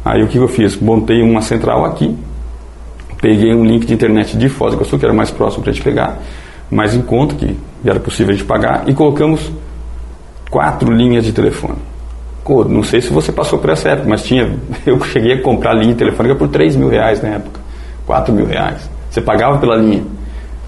Aí 0.02 0.22
o 0.22 0.26
que 0.26 0.38
eu 0.38 0.48
fiz? 0.48 0.75
Montei 0.80 1.20
uma 1.20 1.42
central 1.42 1.84
aqui, 1.84 2.16
peguei 3.20 3.54
um 3.54 3.62
link 3.62 3.84
de 3.84 3.92
internet 3.92 4.38
de 4.38 4.48
Foz 4.48 4.72
do 4.72 4.78
Iguaçu, 4.78 4.98
que 4.98 5.04
era 5.04 5.12
mais 5.12 5.30
próximo 5.30 5.62
para 5.62 5.70
a 5.70 5.75
gente 5.75 5.84
pegar, 5.84 6.18
mais 6.70 6.94
em 6.94 7.02
conta, 7.02 7.34
que 7.34 7.54
era 7.84 8.00
possível 8.00 8.32
a 8.32 8.36
gente 8.36 8.46
pagar, 8.46 8.84
e 8.88 8.94
colocamos 8.94 9.52
quatro 10.50 10.90
linhas 10.90 11.25
de 11.25 11.32
telefone. 11.32 11.76
Não 12.68 12.84
sei 12.84 13.00
se 13.00 13.12
você 13.12 13.32
passou 13.32 13.58
por 13.58 13.70
essa 13.70 13.90
época, 13.90 14.08
mas 14.08 14.22
tinha, 14.22 14.56
eu 14.86 14.98
cheguei 15.04 15.34
a 15.34 15.42
comprar 15.42 15.75
linha 15.75 15.94
telefônica 15.94 16.36
por 16.36 16.48
3 16.48 16.76
mil 16.76 16.88
reais 16.88 17.20
na 17.20 17.30
época, 17.30 17.60
4 18.06 18.32
mil 18.32 18.46
reais. 18.46 18.88
Você 19.10 19.20
pagava 19.20 19.58
pela 19.58 19.76
linha. 19.76 20.04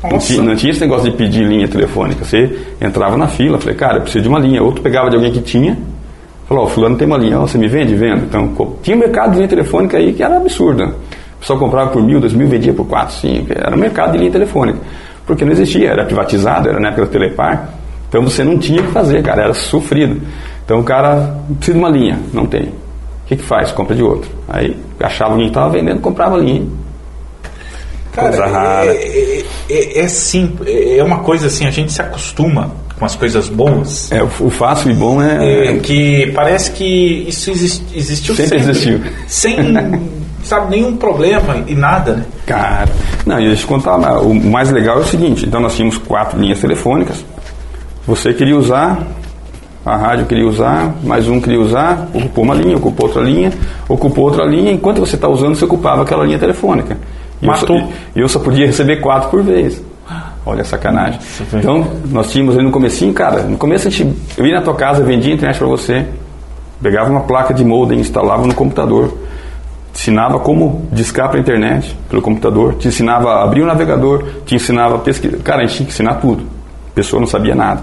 Não 0.02 0.18
tinha, 0.18 0.42
não 0.42 0.54
tinha, 0.54 0.70
esse 0.70 0.80
negócio 0.80 1.10
de 1.10 1.16
pedir 1.16 1.44
linha 1.44 1.66
telefônica. 1.66 2.24
Você 2.24 2.56
entrava 2.80 3.16
na 3.16 3.26
fila, 3.26 3.58
falei, 3.58 3.74
cara, 3.74 3.96
eu 3.96 4.02
preciso 4.02 4.22
de 4.22 4.28
uma 4.28 4.38
linha. 4.38 4.62
Outro 4.62 4.82
pegava 4.82 5.10
de 5.10 5.16
alguém 5.16 5.32
que 5.32 5.40
tinha, 5.40 5.76
falou, 6.48 6.64
oh, 6.64 6.68
fulano 6.68 6.96
tem 6.96 7.06
uma 7.06 7.18
linha, 7.18 7.40
oh, 7.40 7.46
você 7.46 7.58
me 7.58 7.66
vende? 7.66 7.94
Vendo. 7.94 8.24
Então, 8.24 8.76
tinha 8.82 8.96
um 8.96 9.00
mercado 9.00 9.30
de 9.32 9.36
linha 9.38 9.48
telefônica 9.48 9.96
aí 9.96 10.12
que 10.12 10.22
era 10.22 10.36
absurdo. 10.36 10.84
O 10.84 11.40
pessoal 11.40 11.58
comprava 11.58 11.90
por 11.90 12.02
mil, 12.02 12.20
dois 12.20 12.32
mil, 12.32 12.48
vendia 12.48 12.72
por 12.72 12.86
quatro, 12.86 13.14
cinco. 13.14 13.52
Era 13.52 13.74
um 13.74 13.78
mercado 13.78 14.12
de 14.12 14.18
linha 14.18 14.30
telefônica. 14.30 14.78
Porque 15.26 15.44
não 15.44 15.52
existia, 15.52 15.90
era 15.90 16.04
privatizado, 16.04 16.68
era 16.68 16.80
na 16.80 16.88
época 16.88 17.06
do 17.06 17.10
Telepar. 17.10 17.68
Então 18.08 18.22
você 18.22 18.42
não 18.42 18.58
tinha 18.58 18.80
o 18.80 18.84
que 18.84 18.92
fazer, 18.92 19.22
cara, 19.22 19.42
era 19.42 19.54
sofrido. 19.54 20.20
Então 20.64 20.80
o 20.80 20.84
cara 20.84 21.38
precisa 21.58 21.76
de 21.76 21.84
uma 21.84 21.90
linha, 21.90 22.18
não 22.32 22.46
tem. 22.46 22.62
O 22.62 22.72
que, 23.26 23.36
que 23.36 23.42
faz? 23.42 23.70
Compra 23.70 23.94
de 23.94 24.02
outro. 24.02 24.30
Aí 24.48 24.76
achava 24.98 25.36
que 25.36 25.44
estava 25.44 25.68
vendendo, 25.68 26.00
comprava 26.00 26.36
a 26.36 26.38
linha. 26.38 26.66
Cara, 28.12 28.28
Coisa 28.28 28.46
rara. 28.46 28.90
É, 28.92 28.96
é, 28.96 29.44
é, 29.70 29.98
é, 30.00 30.08
simples, 30.08 30.68
é 30.68 31.02
uma 31.02 31.18
coisa 31.18 31.46
assim, 31.46 31.66
a 31.66 31.70
gente 31.70 31.92
se 31.92 32.00
acostuma 32.00 32.72
com 32.98 33.04
as 33.04 33.14
coisas 33.14 33.48
boas. 33.48 34.10
É, 34.10 34.22
o, 34.22 34.50
fácil 34.50 34.90
e 34.90 34.94
bom 34.94 35.22
é. 35.22 35.68
É, 35.68 35.78
que 35.78 36.32
parece 36.34 36.72
que 36.72 37.24
isso 37.28 37.50
exist, 37.50 37.82
existiu 37.94 38.34
Sempre 38.34 38.58
sempre. 38.58 38.70
existiu. 38.70 39.00
Sem, 39.26 39.56
sabe, 40.42 40.70
nenhum 40.70 40.96
problema 40.96 41.64
e 41.66 41.74
nada, 41.74 42.14
né? 42.14 42.24
Cara, 42.46 42.88
não, 43.24 43.40
e 43.40 43.46
deixa 43.46 43.62
eu 43.62 43.68
contar, 43.68 43.96
o 44.20 44.34
mais 44.34 44.70
legal 44.70 44.98
é 44.98 45.00
o 45.02 45.06
seguinte, 45.06 45.46
então 45.46 45.60
nós 45.60 45.76
tínhamos 45.76 45.98
quatro 45.98 46.38
linhas 46.40 46.58
telefônicas, 46.60 47.24
você 48.06 48.32
queria 48.32 48.56
usar, 48.56 49.06
a 49.84 49.96
rádio 49.96 50.26
queria 50.26 50.46
usar, 50.46 50.94
mais 51.02 51.28
um 51.28 51.40
queria 51.40 51.60
usar, 51.60 52.08
ocupou 52.12 52.44
uma 52.44 52.54
linha, 52.54 52.76
ocupou 52.76 53.06
outra 53.06 53.22
linha, 53.22 53.52
ocupou 53.88 54.24
outra 54.24 54.44
linha, 54.44 54.72
enquanto 54.72 54.98
você 54.98 55.14
está 55.14 55.28
usando, 55.28 55.54
você 55.54 55.64
ocupava 55.64 56.02
aquela 56.02 56.24
linha 56.24 56.38
telefônica. 56.38 56.96
E 57.40 57.46
eu, 57.46 57.54
só, 57.54 57.60
Matou. 57.60 57.92
e 58.16 58.20
eu 58.20 58.28
só 58.28 58.38
podia 58.38 58.66
receber 58.66 58.96
quatro 59.00 59.30
por 59.30 59.42
vez. 59.42 59.82
Olha 60.46 60.62
a 60.62 60.64
sacanagem. 60.64 61.20
Então, 61.52 61.86
nós 62.06 62.32
tínhamos 62.32 62.56
ali 62.56 62.64
no 62.64 62.70
comecinho, 62.70 63.12
cara, 63.12 63.42
no 63.42 63.58
começo 63.58 63.86
a 63.86 63.90
gente, 63.90 64.16
eu 64.36 64.46
ia 64.46 64.54
na 64.54 64.62
tua 64.62 64.74
casa, 64.74 65.04
vendia 65.04 65.34
internet 65.34 65.58
para 65.58 65.66
você, 65.66 66.06
pegava 66.82 67.10
uma 67.10 67.20
placa 67.20 67.52
de 67.52 67.62
modem, 67.62 68.00
instalava 68.00 68.46
no 68.46 68.54
computador, 68.54 69.14
te 69.92 70.00
ensinava 70.00 70.38
como 70.38 70.88
discar 70.90 71.28
para 71.28 71.38
a 71.38 71.40
internet 71.40 71.94
pelo 72.08 72.22
computador, 72.22 72.76
te 72.76 72.88
ensinava 72.88 73.30
a 73.30 73.44
abrir 73.44 73.62
o 73.62 73.66
navegador, 73.66 74.24
te 74.46 74.54
ensinava 74.54 74.96
a 74.96 74.98
pesquisar. 74.98 75.36
Cara, 75.38 75.62
a 75.62 75.66
gente 75.66 75.76
tinha 75.76 75.86
que 75.86 75.92
ensinar 75.92 76.14
tudo. 76.14 76.44
A 76.92 76.94
pessoa 76.94 77.20
não 77.20 77.26
sabia 77.26 77.54
nada. 77.54 77.82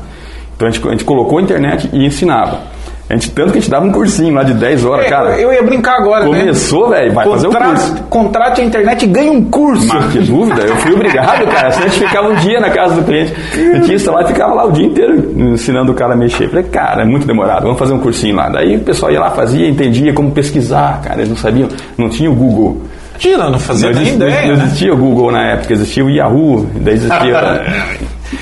Então 0.55 0.67
a 0.67 0.71
gente, 0.71 0.88
a 0.88 0.91
gente 0.91 1.03
colocou 1.03 1.38
a 1.38 1.41
internet 1.41 1.89
e 1.93 2.05
ensinava. 2.05 2.62
A 3.07 3.13
gente, 3.13 3.29
tanto 3.31 3.51
que 3.51 3.59
a 3.59 3.62
gente 3.62 3.69
dava 3.69 3.85
um 3.85 3.91
cursinho 3.91 4.33
lá 4.33 4.41
de 4.43 4.53
10 4.55 4.83
horas, 4.83 5.05
É, 5.05 5.09
cara. 5.09 5.39
eu 5.39 5.53
ia 5.53 5.62
brincar 5.62 5.97
agora, 5.97 6.25
né? 6.25 6.39
Começou, 6.39 6.89
velho, 6.89 7.13
vai 7.13 7.24
fazer 7.29 7.47
o 7.47 7.51
Contra- 7.51 7.67
curso. 7.67 7.95
Contrate 8.09 8.62
a 8.62 8.63
internet 8.63 9.03
e 9.03 9.07
ganhe 9.07 9.29
um 9.29 9.43
curso. 9.43 9.88
Mas 9.88 10.12
que 10.12 10.19
dúvida, 10.19 10.62
eu 10.63 10.75
fui 10.77 10.93
obrigado, 10.93 11.45
cara. 11.45 11.69
Senão 11.69 11.85
a 11.85 11.89
gente 11.89 12.03
ficava 12.07 12.29
um 12.29 12.35
dia 12.35 12.59
na 12.59 12.71
casa 12.71 12.95
do 12.95 13.03
cliente. 13.03 13.31
Eu 13.55 13.81
tinha 13.81 13.95
instalado 13.95 14.25
e 14.25 14.33
ficava 14.33 14.55
lá 14.55 14.65
o 14.65 14.71
dia 14.71 14.88
inteiro 14.88 15.31
ensinando 15.38 15.91
o 15.91 15.95
cara 15.95 16.13
a 16.13 16.17
mexer. 16.17 16.50
Falei, 16.50 16.63
cara, 16.63 17.03
é 17.03 17.05
muito 17.05 17.27
demorado, 17.27 17.62
vamos 17.63 17.77
fazer 17.77 17.93
um 17.93 18.00
cursinho 18.00 18.35
lá. 18.35 18.50
Daí 18.50 18.75
o 18.77 18.79
pessoal 18.79 19.12
ia 19.12 19.19
lá, 19.19 19.29
fazia, 19.29 19.67
entendia 19.69 20.12
como 20.12 20.31
pesquisar, 20.31 21.00
cara. 21.03 21.17
Eles 21.17 21.29
não 21.29 21.38
sabiam, 21.38 21.69
não 21.95 22.09
tinha 22.09 22.31
o 22.31 22.33
Google. 22.33 22.81
Imagina, 23.24 23.50
não 23.50 23.60
fazia 23.60 23.89
Não 23.89 23.95
nem 24.00 24.07
existia, 24.10 24.27
ideia. 24.27 24.48
não 24.51 24.57
né? 24.57 24.63
existia 24.65 24.93
o 24.93 24.98
Google 24.98 25.31
na 25.31 25.43
época, 25.51 25.74
existia 25.74 26.05
o 26.05 26.10
Yahoo, 26.10 26.67
daí 26.81 26.93
existia. 26.95 27.62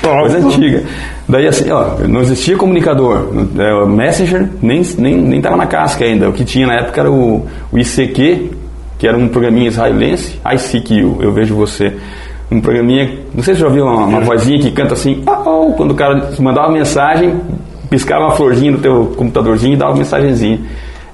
coisa 0.02 0.38
antiga. 0.38 0.82
Daí 1.28 1.46
assim, 1.46 1.70
ó, 1.70 1.96
não 2.08 2.20
existia 2.20 2.56
comunicador. 2.56 3.28
é, 3.58 3.74
O 3.74 3.86
Messenger 3.86 4.48
nem 4.60 4.82
nem 4.98 5.16
nem 5.16 5.38
estava 5.38 5.56
na 5.56 5.66
casca 5.66 6.04
ainda. 6.04 6.28
O 6.28 6.32
que 6.32 6.44
tinha 6.44 6.66
na 6.66 6.74
época 6.74 7.00
era 7.00 7.10
o, 7.10 7.46
o 7.72 7.78
ICQ, 7.78 8.50
que 8.98 9.06
era 9.08 9.16
um 9.16 9.28
programinha 9.28 9.68
israelense. 9.68 10.38
ICQ, 10.44 11.16
eu 11.20 11.32
vejo 11.32 11.54
você. 11.54 11.92
Um 12.50 12.60
programinha, 12.60 13.10
não 13.34 13.42
sei 13.42 13.54
se 13.54 13.60
você 13.60 13.62
já 13.62 13.66
ouviu 13.66 13.84
uma, 13.86 14.04
uma 14.04 14.20
vozinha 14.20 14.58
que 14.60 14.70
canta 14.70 14.92
assim, 14.92 15.22
"Oh, 15.26 15.48
oh", 15.68 15.72
quando 15.72 15.92
o 15.92 15.94
cara 15.94 16.30
mandava 16.38 16.68
uma 16.68 16.74
mensagem, 16.78 17.34
piscava 17.88 18.24
uma 18.26 18.32
florzinha 18.32 18.70
no 18.72 18.78
teu 18.78 19.14
computadorzinho 19.16 19.72
e 19.74 19.76
dava 19.76 19.92
uma 19.92 19.98
mensagenzinha. 19.98 20.60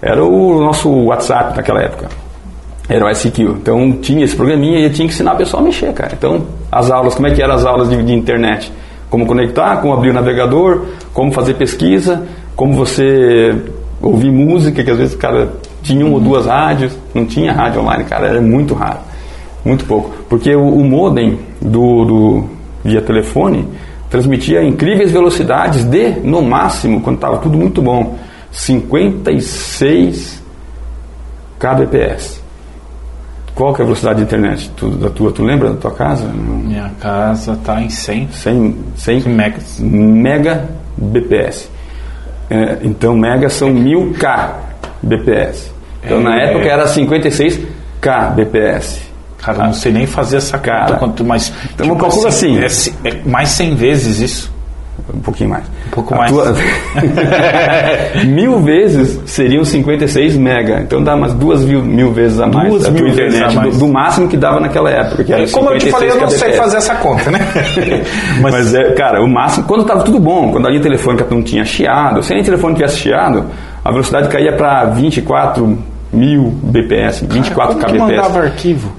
Era 0.02 0.24
o 0.24 0.60
nosso 0.60 0.90
WhatsApp 1.04 1.56
naquela 1.56 1.82
época. 1.82 2.08
Era 2.90 3.06
o 3.06 3.08
ICQ. 3.08 3.42
Então 3.62 3.92
tinha 4.02 4.24
esse 4.24 4.34
programinha 4.34 4.80
e 4.80 4.82
eu 4.82 4.92
tinha 4.92 5.06
que 5.06 5.14
ensinar 5.14 5.30
a 5.30 5.36
pessoa 5.36 5.62
a 5.62 5.64
mexer, 5.64 5.92
cara. 5.92 6.10
Então, 6.12 6.44
as 6.72 6.90
aulas, 6.90 7.14
como 7.14 7.28
é 7.28 7.30
que 7.30 7.40
eram 7.40 7.54
as 7.54 7.64
aulas 7.64 7.88
de, 7.88 8.02
de 8.02 8.12
internet? 8.12 8.72
Como 9.08 9.24
conectar, 9.26 9.76
como 9.76 9.94
abrir 9.94 10.10
o 10.10 10.12
navegador, 10.12 10.86
como 11.14 11.30
fazer 11.30 11.54
pesquisa, 11.54 12.26
como 12.56 12.74
você 12.74 13.56
ouvir 14.02 14.32
música, 14.32 14.82
que 14.82 14.90
às 14.90 14.98
vezes, 14.98 15.14
cara, 15.14 15.52
tinha 15.82 16.04
uma 16.04 16.16
ou 16.16 16.20
duas 16.20 16.46
rádios, 16.46 16.92
não 17.14 17.24
tinha 17.24 17.52
rádio 17.52 17.80
online, 17.80 18.02
cara, 18.04 18.26
era 18.26 18.40
muito 18.40 18.74
raro. 18.74 18.98
Muito 19.64 19.84
pouco. 19.84 20.10
Porque 20.28 20.52
o, 20.52 20.60
o 20.60 20.84
modem 20.84 21.38
do, 21.60 22.04
do 22.04 22.44
via 22.82 23.00
telefone 23.00 23.68
transmitia 24.08 24.64
incríveis 24.64 25.12
velocidades 25.12 25.84
de, 25.84 26.10
no 26.24 26.42
máximo, 26.42 27.00
quando 27.00 27.16
estava 27.16 27.38
tudo 27.38 27.56
muito 27.56 27.80
bom, 27.80 28.18
56 28.50 30.42
kbps. 31.56 32.49
Qual 33.60 33.74
que 33.74 33.82
é 33.82 33.84
a 33.84 33.86
velocidade 33.86 34.16
de 34.20 34.24
internet 34.24 34.70
tu- 34.74 34.88
da 34.88 35.10
tua? 35.10 35.30
Tu 35.32 35.42
lembra 35.44 35.68
da 35.68 35.76
tua 35.76 35.90
casa? 35.90 36.24
Minha 36.24 36.90
casa 36.98 37.58
tá 37.62 37.78
em 37.78 37.90
100 37.90 38.28
100, 38.32 38.74
100 38.96 39.20
megas. 39.28 39.78
megabps. 39.78 41.68
É, 42.48 42.78
então, 42.82 43.14
mega 43.14 43.50
são 43.50 43.68
1000 43.68 44.14
kbps. 44.14 45.70
Então, 46.02 46.22
na 46.22 46.40
É. 46.40 46.50
época 46.52 46.64
era 46.70 46.86
56 46.86 47.60
kbps. 48.00 49.02
Cara, 49.36 49.58
eu 49.58 49.64
não 49.64 49.72
sei 49.74 49.92
nem 49.92 50.06
fazer 50.06 50.38
essa 50.38 50.56
Cara, 50.58 50.84
conta. 50.86 50.98
Quanto 50.98 51.24
mais. 51.24 51.52
então 51.74 51.86
eu 51.86 51.96
calculo 51.96 52.28
assim. 52.28 52.58
É, 52.58 52.68
ci- 52.70 52.94
é 53.04 53.20
mais 53.28 53.50
100 53.50 53.74
vezes 53.74 54.20
isso. 54.20 54.50
Um 55.14 55.20
pouquinho 55.20 55.50
mais. 55.50 55.64
Um 55.86 55.90
pouco 55.90 56.14
mais. 56.14 56.32
mil 58.26 58.60
vezes 58.60 59.20
seriam 59.26 59.64
56 59.64 60.36
mega. 60.36 60.80
Então 60.80 61.02
dá 61.02 61.14
umas 61.14 61.34
duas 61.34 61.62
mil, 61.64 61.82
mil 61.82 62.12
vezes 62.12 62.40
a 62.40 62.46
mais 62.46 62.68
Duas 62.68 62.82
tua 62.84 62.92
mil 62.92 63.04
vezes 63.12 63.34
internet 63.34 63.56
a 63.56 63.60
mais. 63.60 63.74
Do, 63.74 63.86
do 63.86 63.92
máximo 63.92 64.28
que 64.28 64.36
dava 64.36 64.60
naquela 64.60 64.90
época. 64.90 65.24
Que 65.24 65.32
era 65.32 65.48
Como 65.48 65.70
eu 65.70 65.78
te 65.78 65.84
56 65.84 65.92
falei, 65.92 66.10
eu 66.10 66.20
não 66.20 66.30
sei 66.30 66.52
fazer 66.52 66.76
essa 66.76 66.94
conta, 66.96 67.30
né? 67.30 67.40
Mas, 68.40 68.74
é, 68.74 68.92
cara, 68.92 69.22
o 69.22 69.28
máximo, 69.28 69.66
quando 69.66 69.82
estava 69.82 70.02
tudo 70.02 70.18
bom, 70.18 70.50
quando 70.52 70.66
a 70.66 70.70
linha 70.70 70.82
telefônica 70.82 71.26
não 71.30 71.42
tinha 71.42 71.64
chiado, 71.64 72.22
se 72.22 72.32
a 72.32 72.36
linha 72.36 72.44
telefônica 72.44 72.80
tivesse 72.80 72.98
chiado, 72.98 73.46
a 73.84 73.90
velocidade 73.90 74.28
caía 74.28 74.56
para 74.56 74.84
24 74.86 75.78
mil 76.12 76.52
bps, 76.62 77.24
24 77.28 77.74
Como 77.74 77.86
que 77.86 77.92
kbps. 77.92 77.98
mandava 77.98 78.40
arquivo? 78.40 78.92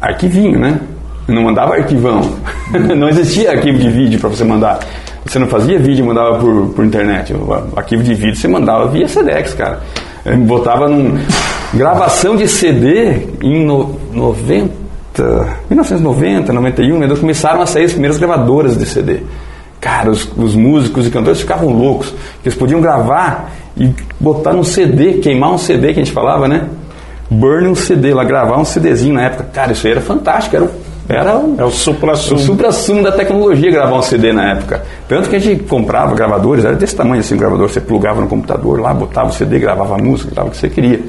Arquivinho, 0.00 0.58
né? 0.58 0.78
Não 1.26 1.42
mandava 1.42 1.74
arquivão. 1.74 2.22
não 2.96 3.08
existia 3.08 3.50
arquivo 3.50 3.78
de 3.78 3.90
vídeo 3.90 4.20
para 4.20 4.30
você 4.30 4.44
mandar. 4.44 4.78
Você 5.28 5.38
não 5.38 5.46
fazia 5.46 5.78
vídeo 5.78 6.04
e 6.04 6.08
mandava 6.08 6.38
por, 6.38 6.68
por 6.70 6.84
internet. 6.84 7.34
O 7.34 7.52
arquivo 7.76 8.02
de 8.02 8.14
vídeo 8.14 8.36
você 8.36 8.48
mandava 8.48 8.86
via 8.88 9.06
Sedex, 9.06 9.52
cara. 9.54 9.80
Eu 10.24 10.36
botava 10.38 10.88
num. 10.88 11.18
Gravação 11.74 12.34
de 12.34 12.48
CD 12.48 13.26
em 13.42 13.64
no, 13.64 13.94
90. 14.12 14.88
1990, 15.68 16.52
91, 16.52 16.98
né, 16.98 17.08
começaram 17.16 17.60
a 17.60 17.66
sair 17.66 17.84
as 17.84 17.90
primeiras 17.92 18.18
gravadoras 18.18 18.78
de 18.78 18.86
CD. 18.86 19.20
Cara, 19.80 20.10
os, 20.10 20.28
os 20.36 20.54
músicos 20.54 21.06
e 21.06 21.10
cantores 21.10 21.40
ficavam 21.40 21.70
loucos. 21.70 22.14
Eles 22.44 22.56
podiam 22.56 22.80
gravar 22.80 23.52
e 23.76 23.92
botar 24.18 24.52
num 24.52 24.62
CD, 24.64 25.14
queimar 25.14 25.52
um 25.52 25.58
CD 25.58 25.92
que 25.92 26.00
a 26.00 26.04
gente 26.04 26.12
falava, 26.12 26.46
né? 26.48 26.68
Burn 27.30 27.68
um 27.68 27.74
CD, 27.74 28.14
lá 28.14 28.24
gravar 28.24 28.58
um 28.58 28.64
CDzinho 28.64 29.14
na 29.14 29.22
época. 29.24 29.44
Cara, 29.52 29.72
isso 29.72 29.86
aí 29.86 29.92
era 29.92 30.00
fantástico. 30.00 30.56
Era, 30.56 30.64
o- 30.64 30.70
era 31.08 31.38
o, 31.38 31.54
É 31.58 31.64
o 31.64 31.70
supra 31.70 32.14
supra-sumo 32.14 33.02
da 33.02 33.12
tecnologia 33.12 33.70
gravar 33.70 33.96
um 33.96 34.02
CD 34.02 34.30
na 34.32 34.52
época. 34.52 34.84
Tanto 35.08 35.30
que 35.30 35.36
a 35.36 35.38
gente 35.38 35.64
comprava 35.64 36.14
gravadores, 36.14 36.64
era 36.64 36.76
desse 36.76 36.94
tamanho 36.94 37.20
assim 37.20 37.34
o 37.34 37.38
gravador, 37.38 37.68
você 37.68 37.80
plugava 37.80 38.20
no 38.20 38.26
computador 38.26 38.78
lá, 38.78 38.92
botava 38.92 39.30
o 39.30 39.32
CD, 39.32 39.58
gravava 39.58 39.94
a 39.94 39.98
música, 39.98 40.30
gravava 40.30 40.48
o 40.48 40.50
que 40.52 40.58
você 40.58 40.68
queria. 40.68 41.00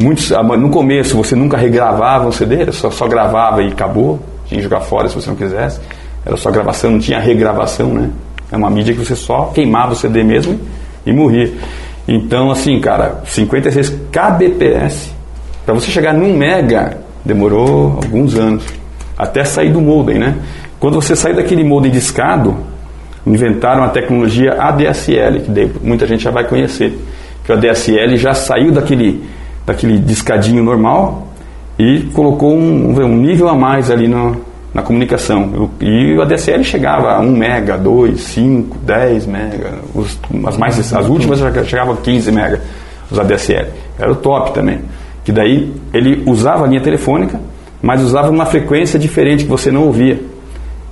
Muitos, 0.00 0.30
no 0.30 0.68
começo 0.68 1.16
você 1.16 1.36
nunca 1.36 1.56
regravava 1.56 2.26
um 2.26 2.32
CD, 2.32 2.70
só, 2.72 2.90
só 2.90 3.06
gravava 3.06 3.62
e 3.62 3.68
acabou, 3.68 4.18
tinha 4.46 4.58
que 4.58 4.64
jogar 4.64 4.80
fora 4.80 5.08
se 5.08 5.14
você 5.14 5.30
não 5.30 5.36
quisesse. 5.36 5.80
Era 6.24 6.36
só 6.36 6.50
gravação, 6.50 6.90
não 6.90 6.98
tinha 6.98 7.20
regravação, 7.20 7.94
né? 7.94 8.10
É 8.50 8.56
uma 8.56 8.68
mídia 8.68 8.94
que 8.94 9.04
você 9.04 9.14
só 9.14 9.52
queimava 9.54 9.92
o 9.92 9.96
CD 9.96 10.24
mesmo 10.24 10.58
e 11.04 11.12
morria. 11.12 11.52
Então, 12.08 12.50
assim, 12.50 12.80
cara, 12.80 13.22
56 13.26 13.90
kbps, 14.10 15.12
para 15.64 15.74
você 15.74 15.90
chegar 15.90 16.12
num 16.12 16.36
mega, 16.36 16.98
demorou 17.24 17.98
alguns 18.02 18.34
anos 18.34 18.64
até 19.16 19.44
sair 19.44 19.70
do 19.70 19.80
modem, 19.80 20.18
né? 20.18 20.36
Quando 20.78 20.94
você 20.94 21.16
sai 21.16 21.32
daquele 21.34 21.64
modem 21.64 21.90
discado, 21.90 22.56
inventaram 23.26 23.82
a 23.82 23.88
tecnologia 23.88 24.54
ADSL, 24.60 25.40
que 25.44 25.50
daí 25.50 25.72
muita 25.82 26.06
gente 26.06 26.22
já 26.22 26.30
vai 26.30 26.44
conhecer. 26.44 26.96
Que 27.44 27.52
o 27.52 27.54
ADSL 27.54 28.16
já 28.16 28.34
saiu 28.34 28.72
daquele, 28.72 29.24
daquele 29.64 29.98
discadinho 29.98 30.62
normal 30.62 31.28
e 31.78 32.02
colocou 32.12 32.54
um, 32.54 32.90
um 32.90 33.16
nível 33.16 33.48
a 33.48 33.54
mais 33.54 33.90
ali 33.90 34.06
no, 34.06 34.36
na 34.72 34.82
comunicação. 34.82 35.70
E 35.80 36.14
o 36.14 36.22
ADSL 36.22 36.62
chegava 36.62 37.12
a 37.12 37.20
1 37.20 37.30
mega, 37.30 37.78
2, 37.78 38.20
5, 38.20 38.78
10 38.78 39.26
mega. 39.26 39.72
Os, 39.94 40.18
as, 40.46 40.56
mais, 40.56 40.92
as 40.92 41.08
últimas 41.08 41.38
já 41.38 41.64
chegavam 41.64 41.94
a 41.94 41.96
15 41.96 42.30
mega, 42.30 42.60
os 43.10 43.18
ADSL. 43.18 43.68
Era 43.98 44.12
o 44.12 44.16
top 44.16 44.52
também. 44.52 44.80
Que 45.24 45.32
daí 45.32 45.72
ele 45.92 46.22
usava 46.26 46.64
a 46.64 46.68
linha 46.68 46.80
telefônica, 46.80 47.40
mas 47.82 48.02
usava 48.02 48.30
uma 48.30 48.46
frequência 48.46 48.98
diferente 48.98 49.44
que 49.44 49.50
você 49.50 49.70
não 49.70 49.84
ouvia. 49.84 50.20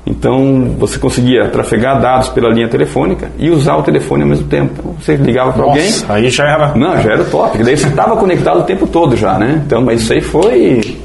Então 0.07 0.75
você 0.79 0.99
conseguia 0.99 1.49
trafegar 1.49 2.01
dados 2.01 2.29
pela 2.29 2.51
linha 2.51 2.69
telefônica 2.69 3.31
e 3.39 3.51
usar 3.51 3.77
o 3.77 3.83
telefone 3.83 4.23
ao 4.23 4.29
mesmo 4.29 4.47
tempo. 4.47 4.75
Então, 4.79 4.95
você 5.01 5.17
ligava 5.17 5.53
para 5.53 5.65
alguém. 5.65 5.91
Aí 6.09 6.29
já 6.29 6.45
era. 6.45 6.75
Não, 6.75 7.01
já 7.01 7.13
era 7.13 7.25
top. 7.25 7.63
Daí 7.63 7.77
você 7.77 7.89
estava 7.89 8.17
conectado 8.17 8.61
o 8.61 8.65
tempo 8.65 8.87
todo 8.87 9.17
já, 9.17 9.39
né? 9.39 9.63
Então, 9.65 9.81
mas 9.81 10.03
isso 10.03 10.13
aí 10.13 10.21
foi. 10.21 10.99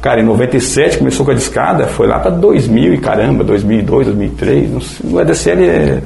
Cara, 0.00 0.20
em 0.20 0.24
97 0.24 0.98
começou 0.98 1.24
com 1.24 1.32
a 1.32 1.34
discada, 1.34 1.86
foi 1.86 2.06
lá 2.06 2.18
para 2.18 2.30
2000 2.30 2.94
e 2.94 2.98
caramba, 2.98 3.42
2002, 3.42 4.06
2003. 4.08 4.70
não 4.70 4.80
sei, 4.80 5.10
O 5.10 5.18
ADSL 5.18 5.64
é, 5.64 6.02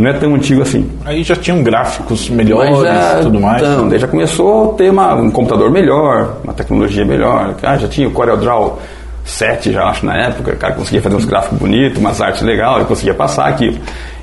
não 0.00 0.10
é 0.10 0.12
tão 0.14 0.34
antigo 0.34 0.62
assim. 0.62 0.90
Aí 1.04 1.22
já 1.22 1.36
tinham 1.36 1.62
gráficos 1.62 2.28
melhores 2.30 2.76
e 2.78 3.22
tudo 3.22 3.40
mais. 3.40 3.62
Então, 3.62 3.88
daí 3.88 3.98
já 3.98 4.08
começou 4.08 4.72
a 4.72 4.74
ter 4.74 4.90
uma, 4.90 5.14
um 5.14 5.30
computador 5.30 5.70
melhor, 5.70 6.38
uma 6.42 6.52
tecnologia 6.52 7.04
melhor. 7.04 7.54
Ah, 7.62 7.76
já 7.76 7.88
tinha 7.88 8.08
o 8.08 8.10
CorelDRAW 8.10 8.78
7 9.24 9.72
já 9.72 9.84
acho 9.84 10.04
na 10.04 10.16
época, 10.16 10.52
o 10.52 10.56
cara 10.56 10.74
conseguia 10.74 11.00
fazer 11.02 11.16
uns 11.16 11.24
gráficos 11.24 11.58
bonitos, 11.58 11.98
umas 11.98 12.20
artes 12.20 12.42
legais, 12.42 12.76
ele 12.76 12.84
conseguia 12.86 13.14
passar 13.14 13.46
aquilo. 13.46 13.78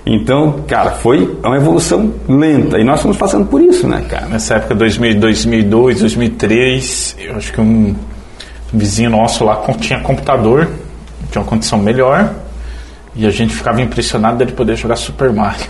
Então, 0.06 0.64
cara, 0.68 0.92
foi 0.92 1.38
uma 1.44 1.58
evolução 1.58 2.14
lenta 2.28 2.80
e 2.80 2.84
nós 2.84 3.02
fomos 3.02 3.18
passando 3.18 3.46
por 3.46 3.62
isso, 3.62 3.88
né, 3.88 4.06
cara? 4.10 4.26
Nessa 4.28 4.56
época, 4.56 4.74
2000, 4.74 5.20
2002, 5.20 6.00
2003, 6.00 7.18
eu 7.20 7.36
acho 7.36 7.52
que 7.52 7.62
um 7.62 7.96
vizinho 8.74 9.10
nosso 9.10 9.44
lá 9.44 9.62
tinha 9.80 10.00
computador, 10.00 10.68
tinha 11.30 11.42
uma 11.42 11.48
condição 11.48 11.78
melhor, 11.78 12.32
e 13.18 13.26
a 13.26 13.32
gente 13.32 13.54
ficava 13.54 13.82
impressionado 13.82 14.38
dele 14.38 14.52
poder 14.52 14.76
jogar 14.76 14.96
Super 14.96 15.34
Mario. 15.34 15.66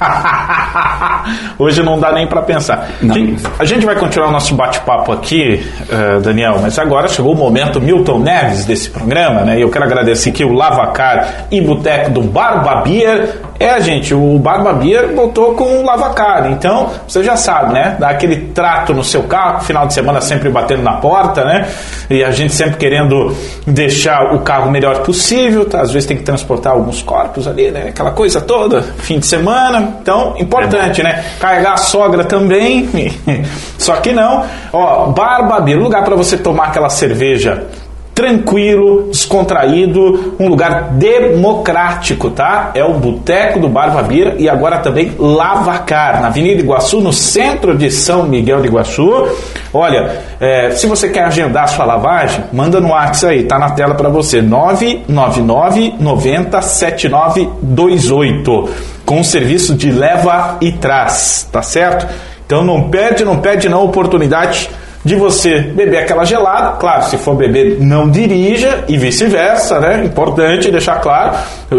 Hoje 1.58 1.82
não 1.82 1.98
dá 1.98 2.12
nem 2.12 2.26
para 2.26 2.42
pensar. 2.42 2.88
Não. 3.00 3.14
A 3.58 3.64
gente 3.64 3.84
vai 3.84 3.96
continuar 3.96 4.28
o 4.28 4.32
nosso 4.32 4.54
bate-papo 4.54 5.12
aqui, 5.12 5.66
uh, 5.82 6.20
Daniel, 6.20 6.58
mas 6.60 6.78
agora 6.78 7.08
chegou 7.08 7.32
o 7.32 7.36
momento 7.36 7.80
Milton 7.80 8.18
Neves 8.20 8.64
desse 8.64 8.90
programa, 8.90 9.42
né? 9.42 9.58
E 9.58 9.62
eu 9.62 9.70
quero 9.70 9.84
agradecer 9.84 10.30
aqui 10.30 10.44
o 10.44 10.52
Lavacar 10.52 11.46
e 11.50 11.60
Boteco 11.60 12.10
do 12.10 12.22
Barba 12.22 12.82
Beer. 12.82 13.40
É, 13.58 13.80
gente, 13.80 14.14
o 14.14 14.38
Barba 14.38 14.74
Beer 14.74 15.14
voltou 15.14 15.54
com 15.54 15.80
o 15.80 15.84
Lavacar. 15.84 16.50
Então, 16.50 16.90
você 17.08 17.24
já 17.24 17.36
sabe, 17.36 17.72
né? 17.72 17.96
Dá 17.98 18.10
aquele 18.10 18.36
trato 18.36 18.92
no 18.92 19.02
seu 19.02 19.22
carro, 19.22 19.60
final 19.60 19.86
de 19.86 19.94
semana 19.94 20.20
sempre 20.20 20.50
batendo 20.50 20.82
na 20.82 20.94
porta, 20.94 21.44
né? 21.44 21.66
E 22.10 22.22
a 22.22 22.30
gente 22.30 22.52
sempre 22.52 22.76
querendo 22.76 23.34
deixar 23.66 24.34
o 24.34 24.40
carro 24.40 24.70
melhor 24.70 24.98
possível. 25.02 25.64
Tá? 25.64 25.80
Às 25.80 25.92
vezes 25.92 26.06
tem 26.06 26.16
que 26.16 26.22
transportar 26.22 26.72
alguns 26.74 27.02
corpos 27.02 27.48
ali, 27.48 27.70
né? 27.70 27.86
Aquela 27.88 28.10
coisa 28.10 28.40
toda, 28.40 28.82
fim 28.82 29.18
de 29.18 29.26
semana. 29.26 29.96
Então, 30.02 30.34
importante, 30.38 31.02
né? 31.02 31.15
Carregar 31.38 31.74
a 31.74 31.76
sogra 31.76 32.24
também. 32.24 32.88
Só 33.78 33.96
que 33.96 34.12
não. 34.12 34.44
Ó, 34.72 35.06
Barbabeiro, 35.06 35.82
lugar 35.82 36.04
para 36.04 36.16
você 36.16 36.36
tomar 36.36 36.66
aquela 36.66 36.88
cerveja 36.88 37.66
tranquilo, 38.16 39.08
descontraído, 39.10 40.34
um 40.40 40.48
lugar 40.48 40.92
democrático, 40.92 42.30
tá? 42.30 42.70
É 42.74 42.82
o 42.82 42.94
Boteco 42.94 43.60
do 43.60 43.68
Barbabira 43.68 44.36
e 44.38 44.48
agora 44.48 44.78
também 44.78 45.12
Lavacar, 45.18 46.22
na 46.22 46.28
Avenida 46.28 46.62
Iguaçu, 46.62 47.02
no 47.02 47.12
centro 47.12 47.76
de 47.76 47.90
São 47.90 48.22
Miguel 48.22 48.62
de 48.62 48.68
Iguaçu. 48.68 49.28
Olha, 49.70 50.22
é, 50.40 50.70
se 50.70 50.86
você 50.86 51.10
quer 51.10 51.24
agendar 51.24 51.68
sua 51.68 51.84
lavagem, 51.84 52.42
manda 52.54 52.80
no 52.80 52.88
WhatsApp 52.88 53.34
aí, 53.34 53.42
tá 53.42 53.58
na 53.58 53.72
tela 53.72 53.94
para 53.94 54.08
você, 54.08 54.40
999 54.40 55.96
90 56.00 56.62
7928, 56.62 58.70
com 59.06 59.20
o 59.20 59.24
serviço 59.24 59.74
de 59.74 59.90
leva 59.90 60.58
e 60.60 60.72
traz, 60.72 61.48
tá 61.50 61.62
certo? 61.62 62.06
Então 62.44 62.62
não 62.62 62.90
perde, 62.90 63.24
não 63.24 63.38
perde 63.38 63.68
não 63.68 63.84
oportunidade 63.84 64.68
de 65.06 65.14
você 65.14 65.60
beber 65.60 65.98
aquela 65.98 66.24
gelada. 66.24 66.76
Claro, 66.78 67.04
se 67.04 67.16
for 67.16 67.36
beber, 67.36 67.80
não 67.80 68.10
dirija 68.10 68.84
e 68.88 68.98
vice-versa, 68.98 69.78
né? 69.78 70.04
Importante 70.04 70.68
deixar 70.68 71.00
claro. 71.00 71.36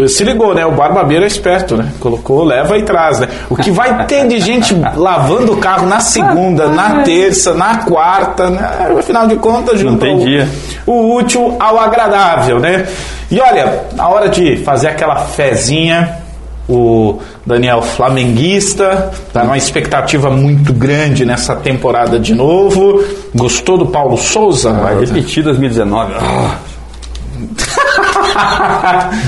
Se 0.08 0.24
ligou, 0.24 0.54
né? 0.54 0.64
O 0.64 0.72
barbabeiro 0.72 1.24
é 1.24 1.26
esperto, 1.26 1.76
né? 1.76 1.92
Colocou, 2.00 2.42
leva 2.42 2.78
e 2.78 2.82
traz, 2.82 3.20
né? 3.20 3.28
O 3.50 3.56
que 3.56 3.70
vai 3.70 4.06
ter 4.06 4.26
de 4.26 4.40
gente 4.40 4.74
lavando 4.96 5.52
o 5.52 5.56
carro 5.58 5.86
na 5.86 6.00
segunda, 6.00 6.68
na 6.68 7.02
terça, 7.02 7.52
na 7.52 7.84
quarta, 7.84 8.48
né? 8.48 8.94
Afinal 8.98 9.26
de 9.26 9.36
contas, 9.36 9.78
junto 9.78 9.92
não 9.92 9.98
tem 9.98 10.18
dia. 10.18 10.48
o 10.86 11.14
útil 11.14 11.54
ao 11.60 11.78
agradável, 11.78 12.58
né? 12.58 12.86
E 13.30 13.38
olha, 13.38 13.84
na 13.92 14.08
hora 14.08 14.30
de 14.30 14.56
fazer 14.56 14.88
aquela 14.88 15.16
fezinha, 15.16 16.16
o 16.68 17.18
Daniel 17.46 17.80
flamenguista, 17.80 19.10
tá 19.32 19.42
numa 19.42 19.56
expectativa 19.56 20.30
muito 20.30 20.72
grande 20.72 21.24
nessa 21.24 21.56
temporada 21.56 22.18
de 22.18 22.34
novo. 22.34 23.02
Gostou 23.34 23.78
do 23.78 23.86
Paulo 23.86 24.18
Souza? 24.18 24.72
Vai 24.72 25.00
repetir 25.00 25.42
2019. 25.42 26.12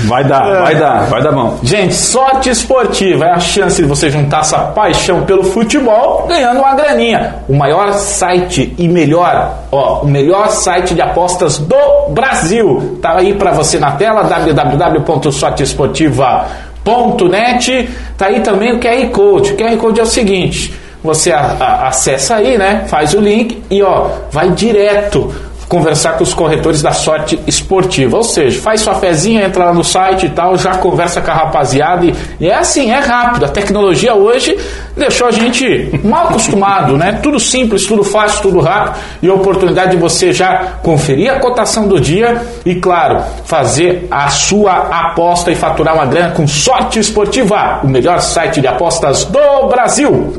vai 0.05 0.23
dar, 0.23 0.61
vai 0.61 0.75
dar, 0.75 1.07
vai 1.07 1.23
dar 1.23 1.31
bom. 1.31 1.57
Gente, 1.63 1.93
sorte 1.93 2.49
esportiva 2.49 3.25
é 3.25 3.31
a 3.31 3.39
chance 3.39 3.81
de 3.81 3.87
você 3.87 4.09
juntar 4.09 4.41
essa 4.41 4.59
paixão 4.59 5.23
pelo 5.23 5.43
futebol 5.43 6.27
ganhando 6.27 6.59
uma 6.59 6.75
graninha. 6.75 7.35
O 7.47 7.55
maior 7.55 7.93
site 7.93 8.75
e 8.77 8.85
melhor, 8.87 9.55
ó, 9.71 10.01
o 10.01 10.07
melhor 10.07 10.49
site 10.49 10.93
de 10.93 11.01
apostas 11.01 11.57
do 11.57 12.09
Brasil. 12.09 12.99
Tá 13.01 13.17
aí 13.17 13.33
para 13.33 13.51
você 13.51 13.79
na 13.79 13.91
tela 13.91 14.23
www.sorteesportiva.com 14.23 16.70
.net, 16.83 17.89
tá 18.17 18.27
aí 18.27 18.41
também 18.41 18.73
o 18.73 18.79
QR 18.79 19.09
Code. 19.11 19.53
O 19.53 19.57
QR 19.57 19.77
Code 19.77 19.99
é 19.99 20.03
o 20.03 20.07
seguinte, 20.07 20.73
você 21.03 21.31
a, 21.31 21.39
a, 21.39 21.87
acessa 21.87 22.35
aí, 22.35 22.57
né? 22.57 22.85
Faz 22.87 23.13
o 23.13 23.19
link 23.19 23.61
e 23.69 23.81
ó, 23.81 24.09
vai 24.31 24.49
direto 24.51 25.33
conversar 25.71 26.17
com 26.17 26.23
os 26.25 26.33
corretores 26.33 26.81
da 26.81 26.91
sorte 26.91 27.39
esportiva. 27.47 28.17
Ou 28.17 28.23
seja, 28.23 28.61
faz 28.61 28.81
sua 28.81 28.95
fezinha, 28.95 29.45
entra 29.45 29.63
lá 29.63 29.73
no 29.73 29.85
site 29.85 30.25
e 30.25 30.29
tal, 30.29 30.57
já 30.57 30.75
conversa 30.75 31.21
com 31.21 31.31
a 31.31 31.33
rapaziada. 31.33 32.05
E, 32.05 32.13
e 32.41 32.49
é 32.49 32.55
assim, 32.55 32.91
é 32.91 32.99
rápido. 32.99 33.45
A 33.45 33.47
tecnologia 33.47 34.13
hoje 34.13 34.57
deixou 34.97 35.27
a 35.27 35.31
gente 35.31 35.97
mal 36.03 36.27
acostumado, 36.27 36.97
né? 36.97 37.21
Tudo 37.23 37.39
simples, 37.39 37.85
tudo 37.85 38.03
fácil, 38.03 38.41
tudo 38.41 38.59
rápido. 38.59 38.97
E 39.21 39.29
a 39.29 39.33
oportunidade 39.33 39.91
de 39.91 39.97
você 39.97 40.33
já 40.33 40.73
conferir 40.83 41.31
a 41.31 41.39
cotação 41.39 41.87
do 41.87 42.01
dia 42.01 42.45
e, 42.65 42.75
claro, 42.75 43.23
fazer 43.45 44.09
a 44.11 44.27
sua 44.27 44.73
aposta 44.73 45.51
e 45.51 45.55
faturar 45.55 45.95
uma 45.95 46.05
grana 46.05 46.31
com 46.31 46.45
sorte 46.45 46.99
esportiva, 46.99 47.79
o 47.81 47.87
melhor 47.87 48.19
site 48.19 48.59
de 48.59 48.67
apostas 48.67 49.23
do 49.23 49.69
Brasil. 49.69 50.33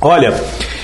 Olha, 0.00 0.32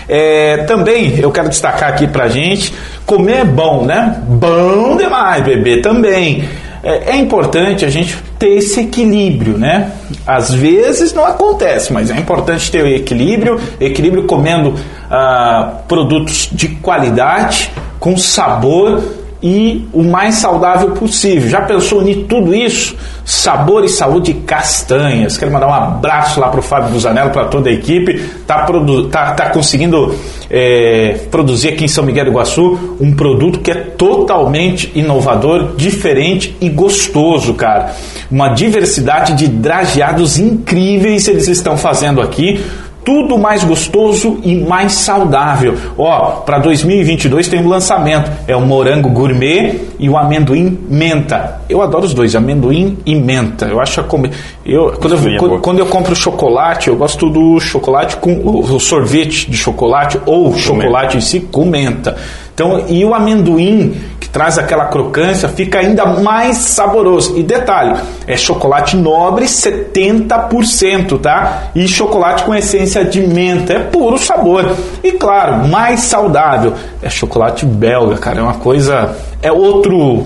é, 0.09 0.65
também 0.65 1.19
eu 1.19 1.31
quero 1.31 1.49
destacar 1.49 1.89
aqui 1.89 2.07
pra 2.07 2.29
gente, 2.29 2.75
comer 3.07 3.41
é 3.41 3.45
bom, 3.45 3.85
né? 3.85 4.23
Bom 4.27 4.97
demais, 4.97 5.45
beber 5.45 5.83
também. 5.83 6.49
É, 6.83 7.13
é 7.13 7.17
importante 7.17 7.85
a 7.85 7.91
gente 7.91 8.17
ter 8.39 8.59
esse 8.59 8.81
equilíbrio, 8.81 9.57
né? 9.57 9.93
Às 10.27 10.53
vezes 10.53 11.15
não 11.15 11.25
acontece, 11.25 11.93
mas 11.93 12.11
é 12.11 12.17
importante 12.19 12.71
ter 12.71 12.85
o 12.85 12.87
equilíbrio, 12.87 13.59
equilíbrio 13.81 14.25
comendo 14.25 14.75
ah, 15.11 15.81
produtos 15.89 16.49
de 16.53 16.69
qualidade, 16.69 17.71
com 17.99 18.17
sabor 18.17 19.03
e 19.45 19.87
o 19.93 20.03
mais 20.03 20.37
saudável 20.37 20.93
possível. 20.93 21.51
Já 21.51 21.61
pensou 21.61 21.99
unir 21.99 22.25
tudo 22.27 22.55
isso? 22.55 22.97
Sabor 23.27 23.85
e 23.85 23.91
saúde 23.91 24.33
castanhas. 24.33 25.37
Quero 25.37 25.53
mandar 25.53 25.67
um 25.67 25.75
abraço 25.75 26.41
lá 26.41 26.49
para 26.49 26.61
o 26.61 26.63
Fábio 26.63 26.93
Busanello, 26.93 27.31
para 27.31 27.45
toda 27.45 27.69
a 27.69 27.73
equipe. 27.73 28.25
Tá, 28.47 28.67
tá, 29.11 29.33
tá 29.33 29.51
conseguindo 29.51 30.15
é, 30.49 31.27
produzir 31.31 31.69
aqui 31.69 31.85
em 31.85 31.89
São 31.89 32.05
Miguel 32.05 32.25
do 32.25 32.31
Iguaçu 32.31 32.97
um 32.99 33.13
produto 33.13 33.61
que 33.61 33.71
é 33.71 33.75
totalmente 33.75 34.91
inovador, 34.95 35.77
diferente 35.77 36.57
e 36.59 36.71
gostoso, 36.71 37.53
cara. 37.53 37.93
Uma 38.31 38.49
diversidade 38.49 39.35
de 39.35 39.47
drageados 39.47 40.39
incríveis 40.39 41.29
eles 41.29 41.49
estão 41.49 41.77
fazendo 41.77 42.23
aqui 42.23 42.65
tudo 43.05 43.39
mais 43.39 43.63
gostoso 43.63 44.39
e 44.43 44.57
mais 44.57 44.93
saudável. 44.93 45.77
Ó, 45.99 46.41
para 46.41 46.59
2022 46.59 47.49
tem 47.49 47.61
um 47.61 47.69
lançamento, 47.69 48.31
é 48.49 48.57
o 48.57 48.61
morango 48.61 49.11
gourmet 49.11 49.81
e 49.99 50.09
o 50.09 50.17
amendoim 50.17 50.79
menta. 50.89 51.61
Eu 51.69 51.83
adoro 51.83 52.05
os 52.05 52.15
dois, 52.15 52.35
amendoim 52.35 52.99
e 53.05 53.15
menta. 53.15 53.67
Eu 53.67 53.81
acho 53.81 54.01
a 54.01 54.05
com... 54.05 54.23
eu 54.65 54.95
quando 55.01 55.15
eu, 55.15 55.39
quando, 55.39 55.59
quando, 55.61 55.79
eu 55.81 55.87
compro 55.87 56.15
chocolate, 56.15 56.89
eu 56.89 56.97
gosto 56.97 57.29
do 57.29 57.61
chocolate 57.61 58.17
com 58.17 58.41
o 58.45 58.81
sorvete 58.81 59.51
de 59.51 59.57
chocolate 59.57 60.19
ou 60.25 60.57
chocolate 60.57 61.19
em 61.19 61.21
si 61.21 61.41
com 61.41 61.65
menta. 61.67 62.17
Então, 62.55 62.85
e 62.89 63.05
o 63.05 63.13
amendoim, 63.13 64.01
que 64.21 64.29
traz 64.29 64.57
aquela 64.59 64.85
crocância, 64.85 65.49
fica 65.49 65.81
ainda 65.81 66.07
mais 66.07 66.59
saboroso. 66.59 67.37
E 67.37 67.43
detalhe, 67.43 67.99
é 68.29 68.37
chocolate 68.37 68.97
nobre 68.97 69.47
70%, 69.47 71.21
tá? 71.21 71.65
E 71.75 71.89
chocolate 71.89 72.45
com 72.45 72.55
essência 72.55 73.05
de 73.05 73.21
menta, 73.27 73.73
é 73.73 73.79
puro 73.81 74.17
sabor. 74.17 74.73
E 75.03 75.11
claro, 75.13 75.67
mais 75.67 76.01
saudável, 76.01 76.75
é 77.03 77.11
chocolate 77.11 77.67
belga, 77.67 78.19
cara, 78.19 78.39
é 78.39 78.43
uma 78.43 78.55
coisa, 78.55 79.17
é 79.43 79.51
outro 79.51 80.25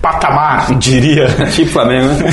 patamar, 0.00 0.74
diria. 0.76 1.26
tipo 1.52 1.70
Flamengo, 1.70 2.08
né? 2.08 2.30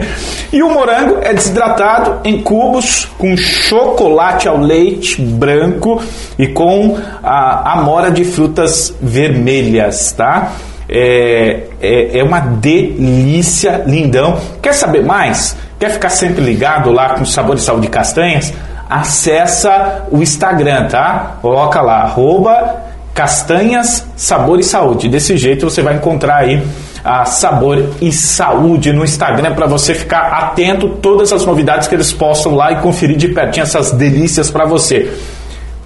e 0.52 0.62
o 0.62 0.70
morango 0.70 1.18
é 1.22 1.32
desidratado 1.34 2.20
em 2.24 2.42
cubos 2.42 3.06
com 3.18 3.36
chocolate 3.36 4.48
ao 4.48 4.58
leite 4.58 5.20
branco 5.20 6.00
e 6.38 6.46
com 6.46 6.98
a 7.22 7.72
amora 7.72 8.10
de 8.10 8.24
frutas 8.24 8.94
vermelhas, 9.00 10.12
tá? 10.12 10.52
É, 10.88 11.64
é, 11.80 12.18
é 12.18 12.22
uma 12.22 12.38
delícia, 12.38 13.82
lindão. 13.86 14.38
Quer 14.62 14.72
saber 14.72 15.04
mais? 15.04 15.56
Quer 15.80 15.90
ficar 15.90 16.10
sempre 16.10 16.42
ligado 16.42 16.92
lá 16.92 17.14
com 17.14 17.24
sabor 17.24 17.56
e 17.56 17.60
sal 17.60 17.80
de 17.80 17.88
castanhas? 17.88 18.54
Acessa 18.88 20.06
o 20.12 20.22
Instagram, 20.22 20.86
tá? 20.86 21.38
Coloca 21.42 21.80
lá, 21.82 22.02
arroba 22.02 22.85
Castanhas, 23.16 24.06
Sabor 24.14 24.60
e 24.60 24.62
Saúde. 24.62 25.08
Desse 25.08 25.38
jeito 25.38 25.70
você 25.70 25.80
vai 25.80 25.94
encontrar 25.94 26.36
aí 26.36 26.62
a 27.02 27.24
Sabor 27.24 27.82
e 27.98 28.12
Saúde 28.12 28.92
no 28.92 29.02
Instagram 29.02 29.54
para 29.54 29.66
você 29.66 29.94
ficar 29.94 30.32
atento 30.32 30.90
todas 31.00 31.32
as 31.32 31.46
novidades 31.46 31.88
que 31.88 31.94
eles 31.94 32.12
postam 32.12 32.54
lá 32.54 32.72
e 32.72 32.76
conferir 32.76 33.16
de 33.16 33.28
pertinho 33.28 33.64
essas 33.64 33.92
delícias 33.92 34.50
para 34.50 34.66
você. 34.66 35.10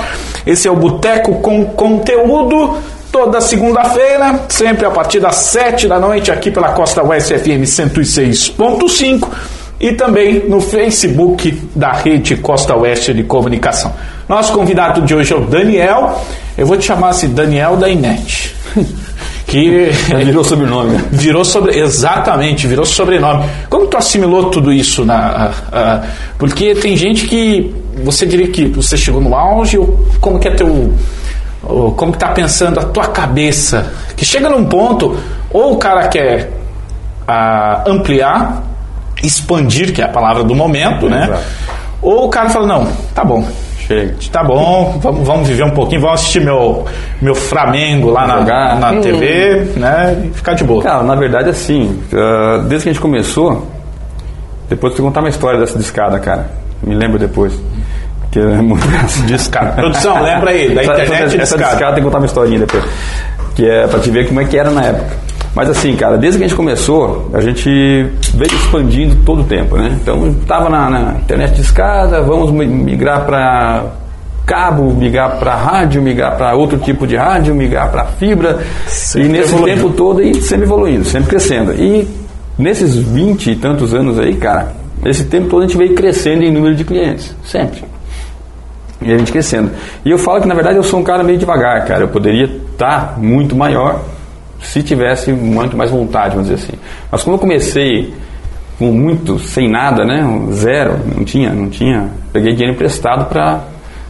Esse 0.47 0.67
é 0.67 0.71
o 0.71 0.75
Boteco 0.75 1.35
com 1.35 1.65
Conteúdo. 1.65 2.79
Toda 3.13 3.39
segunda-feira, 3.39 4.39
sempre 4.49 4.87
a 4.87 4.89
partir 4.89 5.19
das 5.19 5.35
7 5.35 5.87
da 5.87 5.99
noite, 5.99 6.31
aqui 6.31 6.49
pela 6.49 6.69
Costa 6.69 7.03
Oeste 7.03 7.37
FM 7.37 7.61
106.5 7.61 9.27
e 9.79 9.91
também 9.91 10.49
no 10.49 10.59
Facebook 10.59 11.61
da 11.75 11.91
Rede 11.91 12.35
Costa 12.37 12.75
Oeste 12.75 13.13
de 13.13 13.21
Comunicação. 13.23 13.93
Nosso 14.27 14.51
convidado 14.51 15.03
de 15.03 15.13
hoje 15.13 15.31
é 15.31 15.35
o 15.35 15.41
Daniel. 15.41 16.23
Eu 16.57 16.65
vou 16.65 16.75
te 16.75 16.85
chamar 16.85 17.09
assim, 17.09 17.27
Daniel 17.29 17.77
da 17.77 17.87
Inet. 17.87 18.55
Que 19.45 19.91
virou 20.25 20.43
sobrenome. 20.43 20.97
Virou 21.11 21.45
sobre, 21.45 21.77
exatamente, 21.77 22.65
virou 22.65 22.85
sobrenome. 22.85 23.47
Como 23.69 23.85
tu 23.85 23.97
assimilou 23.97 24.49
tudo 24.49 24.73
isso 24.73 25.05
na, 25.05 25.51
porque 26.39 26.73
tem 26.73 26.97
gente 26.97 27.27
que 27.27 27.71
você 28.03 28.25
diria 28.25 28.47
que 28.47 28.65
você 28.65 28.97
chegou 28.97 29.21
no 29.21 29.35
auge 29.35 29.77
ou 29.77 30.07
como 30.19 30.39
que 30.39 30.47
é 30.47 30.51
teu 30.51 30.91
como 31.95 32.11
que 32.11 32.17
tá 32.17 32.29
pensando 32.29 32.79
a 32.79 32.83
tua 32.83 33.07
cabeça? 33.07 33.91
Que 34.15 34.25
chega 34.25 34.49
num 34.49 34.65
ponto 34.65 35.17
ou 35.49 35.73
o 35.73 35.77
cara 35.77 36.07
quer 36.07 36.51
ah, 37.27 37.83
ampliar, 37.87 38.63
expandir, 39.23 39.93
que 39.93 40.01
é 40.01 40.05
a 40.05 40.09
palavra 40.09 40.43
do 40.43 40.53
momento, 40.53 41.09
né? 41.09 41.25
Exato. 41.25 41.43
Ou 42.01 42.25
o 42.25 42.29
cara 42.29 42.49
fala 42.49 42.67
não, 42.67 42.87
tá 43.15 43.23
bom, 43.23 43.45
Chega. 43.87 44.15
Tá 44.31 44.43
bom, 44.43 44.97
vamos, 45.01 45.27
vamos 45.27 45.47
viver 45.47 45.63
um 45.63 45.71
pouquinho, 45.71 46.01
vamos 46.01 46.21
assistir 46.21 46.41
meu, 46.41 46.85
meu 47.21 47.35
Flamengo 47.35 48.09
lá 48.09 48.25
na, 48.25 48.75
na 48.75 49.01
TV, 49.01 49.73
né? 49.75 50.23
E 50.25 50.29
ficar 50.29 50.53
de 50.53 50.63
boa. 50.63 50.81
Cara, 50.81 51.03
na 51.03 51.15
verdade, 51.15 51.49
assim, 51.49 51.99
uh, 52.13 52.63
desde 52.63 52.83
que 52.83 52.89
a 52.89 52.93
gente 52.93 53.01
começou, 53.01 53.67
depois 54.69 54.93
eu 54.93 54.99
vou 54.99 55.07
contar 55.07 55.19
uma 55.19 55.29
história 55.29 55.59
dessa 55.59 55.77
discada, 55.77 56.17
cara. 56.19 56.49
Me 56.81 56.95
lembro 56.95 57.19
depois. 57.19 57.53
Que 58.33 58.39
é 58.39 58.61
muito 58.63 58.83
discada. 59.27 59.73
Produção, 59.73 60.19
lembra 60.19 60.49
aí, 60.49 60.73
da 60.73 60.83
internet 60.83 61.39
essa, 61.39 61.55
essa 61.55 61.57
discada. 61.57 61.85
tem 61.93 61.95
que 61.97 62.01
contar 62.01 62.17
uma 62.17 62.25
historinha 62.25 62.59
depois. 62.61 62.83
Que 63.53 63.69
é 63.69 63.85
pra 63.85 63.99
te 63.99 64.09
ver 64.09 64.27
como 64.27 64.41
é 64.41 64.45
que 64.45 64.57
era 64.57 64.71
na 64.71 64.81
época. 64.81 65.15
Mas 65.53 65.69
assim, 65.69 65.95
cara, 65.95 66.17
desde 66.17 66.39
que 66.39 66.45
a 66.45 66.47
gente 66.47 66.57
começou, 66.57 67.29
a 67.31 67.39
gente 67.39 67.69
veio 67.69 68.55
expandindo 68.55 69.15
todo 69.23 69.41
o 69.41 69.43
tempo, 69.43 69.77
né? 69.77 69.95
Então, 70.01 70.29
estava 70.29 70.67
na, 70.67 70.89
na, 70.89 71.13
internet 71.19 71.53
de 71.53 71.61
escada, 71.61 72.23
vamos 72.23 72.49
migrar 72.49 73.23
para 73.23 73.83
cabo, 74.47 74.91
migrar 74.91 75.37
para 75.37 75.53
rádio, 75.53 76.01
migrar 76.01 76.35
para 76.35 76.55
outro 76.55 76.79
tipo 76.79 77.05
de 77.05 77.15
rádio, 77.15 77.53
migrar 77.53 77.91
para 77.91 78.05
fibra. 78.05 78.61
Sempre 78.87 79.29
e 79.29 79.31
nesse 79.31 79.53
evoluindo. 79.53 79.77
tempo 79.77 79.93
todo, 79.95 80.23
e 80.23 80.41
sempre 80.41 80.65
evoluindo, 80.65 81.05
sempre 81.05 81.29
crescendo. 81.29 81.71
E 81.75 82.07
nesses 82.57 82.95
20 82.95 83.51
e 83.51 83.55
tantos 83.55 83.93
anos 83.93 84.17
aí, 84.17 84.33
cara, 84.33 84.73
nesse 85.03 85.25
tempo 85.25 85.49
todo 85.49 85.61
a 85.61 85.67
gente 85.67 85.77
veio 85.77 85.93
crescendo 85.93 86.43
em 86.43 86.51
número 86.51 86.73
de 86.73 86.83
clientes, 86.83 87.35
sempre. 87.45 87.92
E 89.05 89.13
a 89.13 89.17
gente 89.17 89.31
crescendo. 89.31 89.71
E 90.05 90.11
eu 90.11 90.17
falo 90.17 90.41
que, 90.41 90.47
na 90.47 90.55
verdade, 90.55 90.77
eu 90.77 90.83
sou 90.83 90.99
um 90.99 91.03
cara 91.03 91.23
meio 91.23 91.37
devagar, 91.37 91.85
cara. 91.85 92.03
Eu 92.03 92.07
poderia 92.07 92.45
estar 92.45 93.13
tá 93.13 93.13
muito 93.17 93.55
maior, 93.55 94.01
se 94.61 94.81
tivesse 94.81 95.31
muito 95.31 95.75
mais 95.75 95.91
vontade, 95.91 96.35
vamos 96.35 96.49
dizer 96.49 96.63
assim. 96.63 96.77
Mas 97.11 97.23
como 97.23 97.35
eu 97.35 97.39
comecei 97.39 98.13
com 98.79 98.91
muito, 98.91 99.37
sem 99.39 99.69
nada, 99.69 100.03
né, 100.03 100.23
zero, 100.51 100.99
não 101.15 101.23
tinha, 101.23 101.51
não 101.51 101.69
tinha, 101.69 102.09
peguei 102.31 102.53
dinheiro 102.53 102.73
emprestado 102.73 103.25
para 103.29 103.63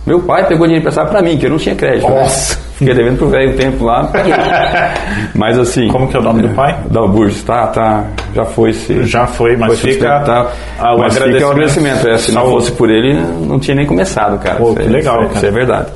meu 0.06 0.20
pai 0.22 0.46
pegou 0.48 0.66
dinheiro 0.66 0.82
emprestado 0.82 1.10
para 1.10 1.22
mim, 1.22 1.38
que 1.38 1.46
eu 1.46 1.50
não 1.50 1.58
tinha 1.58 1.76
crédito. 1.76 2.10
Né? 2.10 2.20
Nossa. 2.22 2.56
Né? 2.56 2.64
Fiquei 2.76 2.94
devendo 2.94 3.18
pro 3.18 3.30
velho 3.30 3.54
um 3.54 3.56
tempo 3.56 3.86
lá. 3.86 4.12
mas 5.34 5.58
assim. 5.58 5.88
Como 5.88 6.08
que 6.08 6.18
é 6.18 6.20
o 6.20 6.24
nome 6.24 6.42
do 6.42 6.50
pai? 6.50 6.78
Da 6.90 7.02
Burgos, 7.08 7.42
tá, 7.44 7.68
tá. 7.68 8.06
Já 8.36 8.44
foi 8.46 8.74
se. 8.74 9.06
Já 9.06 9.26
foi, 9.26 9.56
mas 9.56 9.80
foi 9.80 9.94
fica. 9.94 10.20
Tá, 10.22 10.52
o 10.94 11.00
mas 11.00 11.16
agradecimento. 11.16 11.34
fica 11.34 11.48
o 11.48 11.52
agradecimento. 11.52 12.08
É, 12.10 12.18
se 12.18 12.32
não 12.34 12.50
fosse 12.50 12.72
por 12.74 12.90
ele, 12.90 13.14
não 13.14 13.60
tinha 13.60 13.76
nem 13.76 13.86
começado, 13.86 14.38
cara. 14.40 14.56
Pô, 14.56 14.74
que 14.74 14.84
legal, 14.84 15.20
isso, 15.22 15.28
cara. 15.28 15.38
Isso 15.38 15.46
é 15.46 15.52
verdade. 15.52 15.88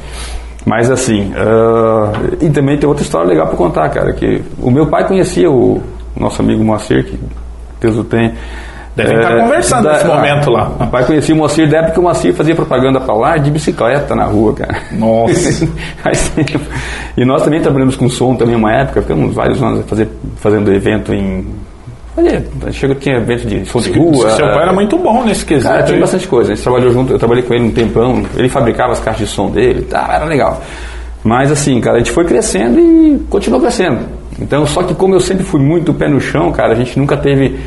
Mas 0.66 0.92
assim, 0.92 1.32
uh, 1.32 2.38
e 2.42 2.50
também 2.50 2.78
tem 2.78 2.88
outra 2.88 3.04
história 3.04 3.28
legal 3.28 3.48
para 3.48 3.56
contar, 3.56 3.90
cara, 3.90 4.14
que 4.14 4.44
o 4.62 4.70
meu 4.70 4.86
pai 4.88 5.08
conhecia 5.08 5.50
o 5.50 5.82
nosso 6.16 6.42
amigo 6.42 6.64
Moacir, 6.64 7.06
que 7.06 7.20
Deus 7.80 7.98
o 7.98 8.04
tenha. 8.04 8.34
Devem 8.98 9.16
é, 9.16 9.22
estar 9.22 9.38
conversando 9.38 9.84
da, 9.84 9.94
nesse 9.94 10.06
momento 10.08 10.50
lá. 10.50 10.72
O 10.82 10.88
pai 10.88 11.06
conhecia 11.06 11.36
o 11.36 11.38
Moacir 11.38 11.70
da 11.70 11.78
época 11.78 11.94
que 11.94 12.00
o 12.00 12.04
Moacir 12.04 12.34
fazia 12.34 12.56
propaganda 12.56 13.00
para 13.00 13.14
lá 13.14 13.38
de 13.38 13.52
bicicleta 13.52 14.16
na 14.16 14.26
rua, 14.26 14.54
cara. 14.56 14.82
Nossa! 14.92 15.68
e 17.16 17.24
nós 17.24 17.44
também 17.44 17.62
trabalhamos 17.62 17.96
com 17.96 18.10
som 18.10 18.36
também 18.36 18.56
uma 18.56 18.74
época, 18.74 19.02
ficamos 19.02 19.36
vários 19.36 19.62
anos 19.62 19.86
fazer, 19.86 20.10
fazendo 20.38 20.74
evento 20.74 21.14
em 21.14 21.46
Olha, 22.18 22.44
chega, 22.72 22.96
tinha 22.96 23.18
evento 23.18 23.46
de 23.46 23.64
som 23.68 23.80
de 23.80 23.92
rua. 23.92 24.32
Seu 24.32 24.48
pai 24.48 24.64
era 24.64 24.74
muito 24.74 24.98
bom 24.98 25.24
nesse 25.24 25.46
quesito. 25.46 25.70
Cara, 25.70 25.84
tinha 25.84 26.00
bastante 26.00 26.28
coisa. 26.28 26.52
A 26.52 26.56
gente 26.56 26.64
trabalhou 26.64 26.92
junto, 26.92 27.14
eu 27.14 27.20
trabalhei 27.20 27.44
com 27.44 27.54
ele 27.54 27.66
um 27.66 27.72
tempão, 27.72 28.24
ele 28.36 28.50
fabricava 28.50 28.94
as 28.94 29.00
caixas 29.00 29.30
de 29.30 29.36
som 29.36 29.52
dele, 29.52 29.84
tá, 29.84 30.10
era 30.12 30.26
legal. 30.26 30.60
Mas 31.24 31.52
assim, 31.52 31.80
cara, 31.80 31.98
a 31.98 32.00
gente 32.00 32.12
foi 32.12 32.26
crescendo 32.26 32.80
e 32.80 33.20
continuou 33.30 33.62
crescendo. 33.62 34.00
Então, 34.40 34.66
só 34.66 34.82
que 34.82 34.96
como 34.96 35.14
eu 35.14 35.20
sempre 35.20 35.44
fui 35.44 35.60
muito 35.60 35.94
pé 35.94 36.08
no 36.08 36.20
chão, 36.20 36.52
cara, 36.52 36.74
a 36.74 36.76
gente 36.76 36.98
nunca 36.98 37.18
teve, 37.18 37.60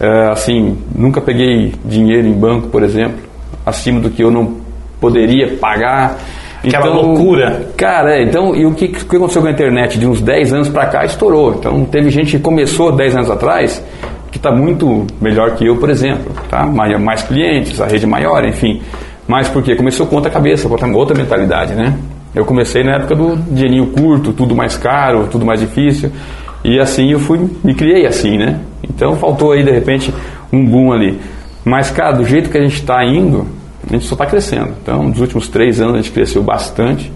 uh, 0.00 0.30
assim, 0.32 0.78
nunca 0.94 1.20
peguei 1.20 1.74
dinheiro 1.84 2.26
em 2.26 2.32
banco, 2.32 2.68
por 2.68 2.82
exemplo, 2.82 3.18
acima 3.64 4.00
do 4.00 4.10
que 4.10 4.22
eu 4.22 4.30
não 4.30 4.56
poderia 5.00 5.56
pagar. 5.56 6.18
Aquela 6.66 6.88
então, 6.88 7.02
loucura. 7.02 7.68
Cara, 7.76 8.16
é, 8.16 8.24
então, 8.24 8.54
e 8.54 8.66
o 8.66 8.74
que, 8.74 8.88
que 8.88 9.16
aconteceu 9.16 9.42
com 9.42 9.48
a 9.48 9.50
internet? 9.50 9.98
De 9.98 10.06
uns 10.06 10.20
10 10.20 10.52
anos 10.52 10.68
para 10.68 10.86
cá, 10.86 11.04
estourou. 11.04 11.54
Então, 11.54 11.84
teve 11.84 12.10
gente 12.10 12.36
que 12.36 12.42
começou 12.42 12.90
10 12.90 13.16
anos 13.16 13.30
atrás 13.30 13.82
que 14.30 14.38
está 14.38 14.50
muito 14.50 15.06
melhor 15.20 15.54
que 15.54 15.66
eu, 15.66 15.76
por 15.76 15.88
exemplo. 15.90 16.32
Tá? 16.48 16.66
Mais, 16.66 17.00
mais 17.00 17.22
clientes, 17.22 17.80
a 17.80 17.86
rede 17.86 18.06
maior, 18.06 18.44
enfim. 18.44 18.82
Mas 19.26 19.48
por 19.48 19.62
quê? 19.62 19.74
Começou 19.74 20.06
com 20.06 20.16
outra 20.16 20.30
cabeça, 20.30 20.68
com 20.68 20.92
outra 20.92 21.16
mentalidade, 21.16 21.74
né? 21.74 21.96
Eu 22.34 22.44
comecei 22.44 22.84
na 22.84 22.96
época 22.96 23.14
do 23.14 23.36
dinheirinho 23.36 23.86
curto, 23.86 24.32
tudo 24.32 24.54
mais 24.54 24.76
caro, 24.76 25.26
tudo 25.30 25.46
mais 25.46 25.60
difícil. 25.60 26.12
E 26.66 26.80
assim 26.80 27.12
eu 27.12 27.20
fui, 27.20 27.48
me 27.62 27.74
criei 27.74 28.06
assim, 28.06 28.36
né? 28.36 28.58
Então 28.82 29.14
faltou 29.16 29.52
aí 29.52 29.62
de 29.62 29.70
repente 29.70 30.12
um 30.52 30.64
boom 30.64 30.92
ali. 30.92 31.18
Mas, 31.64 31.90
cara, 31.90 32.12
do 32.12 32.24
jeito 32.24 32.50
que 32.50 32.58
a 32.58 32.60
gente 32.60 32.80
está 32.80 33.04
indo, 33.04 33.46
a 33.88 33.92
gente 33.92 34.04
só 34.04 34.14
está 34.14 34.26
crescendo. 34.26 34.72
Então, 34.82 35.04
nos 35.04 35.20
últimos 35.20 35.48
três 35.48 35.80
anos 35.80 35.94
a 35.94 35.96
gente 35.98 36.10
cresceu 36.10 36.42
bastante. 36.42 37.12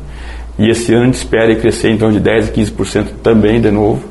E 0.59 0.69
esse 0.69 0.93
ano 0.93 1.03
a 1.03 1.07
gente 1.07 1.15
espera 1.15 1.55
crescer 1.57 1.97
torno 1.97 2.19
de 2.19 2.31
10% 2.31 2.49
a 2.49 2.53
15% 2.53 3.07
também 3.23 3.61
de 3.61 3.71
novo. 3.71 4.05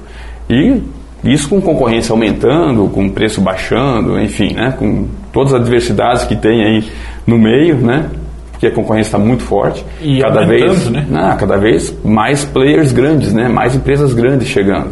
E 0.50 0.82
isso 1.24 1.50
com 1.50 1.62
concorrência 1.62 2.12
aumentando, 2.12 2.90
com 2.90 3.10
preço 3.10 3.40
baixando, 3.40 4.20
enfim, 4.20 4.54
né? 4.54 4.74
com 4.78 5.08
todas 5.32 5.54
as 5.54 5.62
adversidades 5.62 6.24
que 6.24 6.36
tem 6.36 6.64
aí 6.64 6.84
no 7.26 7.38
meio, 7.38 7.78
né? 7.78 8.10
porque 8.52 8.68
a 8.68 8.72
concorrência 8.72 9.10
está 9.10 9.20
muito 9.20 9.44
forte. 9.44 9.86
E 10.02 10.20
cada 10.20 10.46
vez, 10.46 10.90
né? 10.90 11.08
Ah, 11.14 11.36
cada 11.36 11.58
vez 11.58 11.96
mais 12.04 12.44
players 12.44 12.92
grandes, 12.92 13.34
né? 13.34 13.48
mais 13.48 13.74
empresas 13.74 14.14
grandes 14.14 14.50
chegando. 14.50 14.92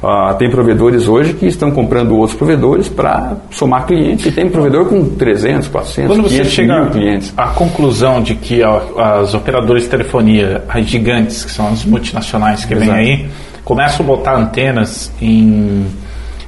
Uh, 0.00 0.32
tem 0.38 0.48
provedores 0.48 1.08
hoje 1.08 1.34
que 1.34 1.46
estão 1.46 1.72
comprando 1.72 2.16
outros 2.16 2.38
provedores 2.38 2.88
para 2.88 3.36
somar 3.50 3.84
clientes 3.84 4.26
e 4.26 4.30
tem 4.30 4.48
provedor 4.48 4.86
com 4.86 5.04
300, 5.16 5.66
400, 5.66 6.16
Quando 6.16 6.22
você 6.22 6.44
chega 6.44 6.82
mil 6.82 6.90
clientes. 6.90 7.34
à 7.36 7.48
conclusão 7.48 8.22
de 8.22 8.36
que 8.36 8.62
as 8.62 9.34
operadoras 9.34 9.82
de 9.82 9.88
telefonia, 9.88 10.62
as 10.68 10.86
gigantes, 10.86 11.44
que 11.44 11.50
são 11.50 11.66
as 11.66 11.84
multinacionais 11.84 12.64
que 12.64 12.76
vêm 12.76 12.92
aí, 12.92 13.26
começam 13.64 14.04
a 14.04 14.06
botar 14.06 14.36
antenas 14.36 15.12
em, 15.20 15.86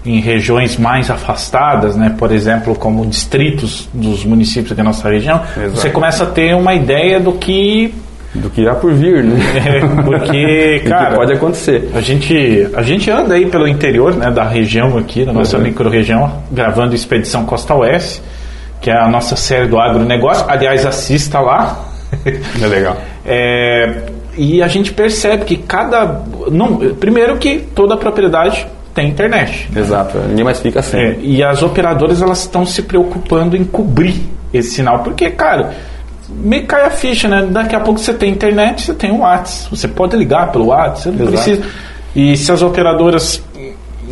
em 0.06 0.20
regiões 0.20 0.76
mais 0.76 1.10
afastadas, 1.10 1.96
né? 1.96 2.14
por 2.16 2.30
exemplo, 2.30 2.76
como 2.76 3.04
distritos 3.04 3.88
dos 3.92 4.24
municípios 4.24 4.76
da 4.76 4.84
nossa 4.84 5.10
região, 5.10 5.42
Exato. 5.56 5.70
você 5.70 5.90
começa 5.90 6.22
a 6.22 6.26
ter 6.26 6.54
uma 6.54 6.72
ideia 6.72 7.18
do 7.18 7.32
que 7.32 7.92
do 8.34 8.48
que 8.48 8.66
há 8.68 8.74
por 8.74 8.92
vir, 8.92 9.24
né? 9.24 9.40
É, 9.66 9.80
porque, 10.04 10.82
cara, 10.88 11.16
pode 11.16 11.32
acontecer. 11.32 11.90
A 11.94 12.00
gente, 12.00 12.68
a 12.74 12.82
gente 12.82 13.10
anda 13.10 13.34
aí 13.34 13.46
pelo 13.46 13.66
interior, 13.66 14.14
né, 14.14 14.30
da 14.30 14.44
região 14.44 14.96
aqui, 14.96 15.24
da 15.24 15.32
nossa 15.32 15.56
uhum. 15.56 15.64
micro-região, 15.64 16.42
gravando 16.50 16.94
Expedição 16.94 17.44
Costa 17.44 17.74
Oeste, 17.74 18.22
que 18.80 18.90
é 18.90 18.96
a 18.96 19.08
nossa 19.08 19.36
série 19.36 19.66
do 19.66 19.78
agronegócio. 19.78 20.44
Aliás, 20.48 20.86
assista 20.86 21.40
lá. 21.40 21.86
É 22.60 22.66
legal. 22.66 22.96
É, 23.32 24.06
e 24.34 24.62
a 24.62 24.66
gente 24.66 24.92
percebe 24.94 25.44
que 25.44 25.58
cada. 25.58 26.22
Não, 26.50 26.78
primeiro 26.94 27.36
que 27.36 27.58
toda 27.58 27.98
propriedade 27.98 28.66
tem 28.94 29.10
internet. 29.10 29.68
Exato, 29.76 30.18
ninguém 30.26 30.42
mais 30.42 30.58
fica 30.58 30.80
assim. 30.80 30.96
É, 30.96 31.16
e 31.20 31.44
as 31.44 31.62
operadoras 31.62 32.22
elas 32.22 32.40
estão 32.40 32.64
se 32.64 32.82
preocupando 32.82 33.58
em 33.58 33.62
cobrir 33.62 34.22
esse 34.54 34.70
sinal, 34.70 35.00
porque, 35.00 35.30
cara 35.30 35.74
meio 36.30 36.66
cai 36.66 36.86
a 36.86 36.90
ficha, 36.90 37.28
né? 37.28 37.46
Daqui 37.50 37.74
a 37.74 37.80
pouco 37.80 38.00
você 38.00 38.14
tem 38.14 38.32
internet, 38.32 38.82
você 38.82 38.94
tem 38.94 39.10
o 39.10 39.18
WhatsApp. 39.18 39.76
Você 39.76 39.88
pode 39.88 40.16
ligar 40.16 40.50
pelo 40.52 40.66
WhatsApp, 40.66 41.16
você 41.16 41.22
não 41.22 41.32
Exato. 41.32 41.50
precisa. 41.50 41.62
E 42.14 42.36
se 42.36 42.50
as 42.50 42.62
operadoras 42.62 43.42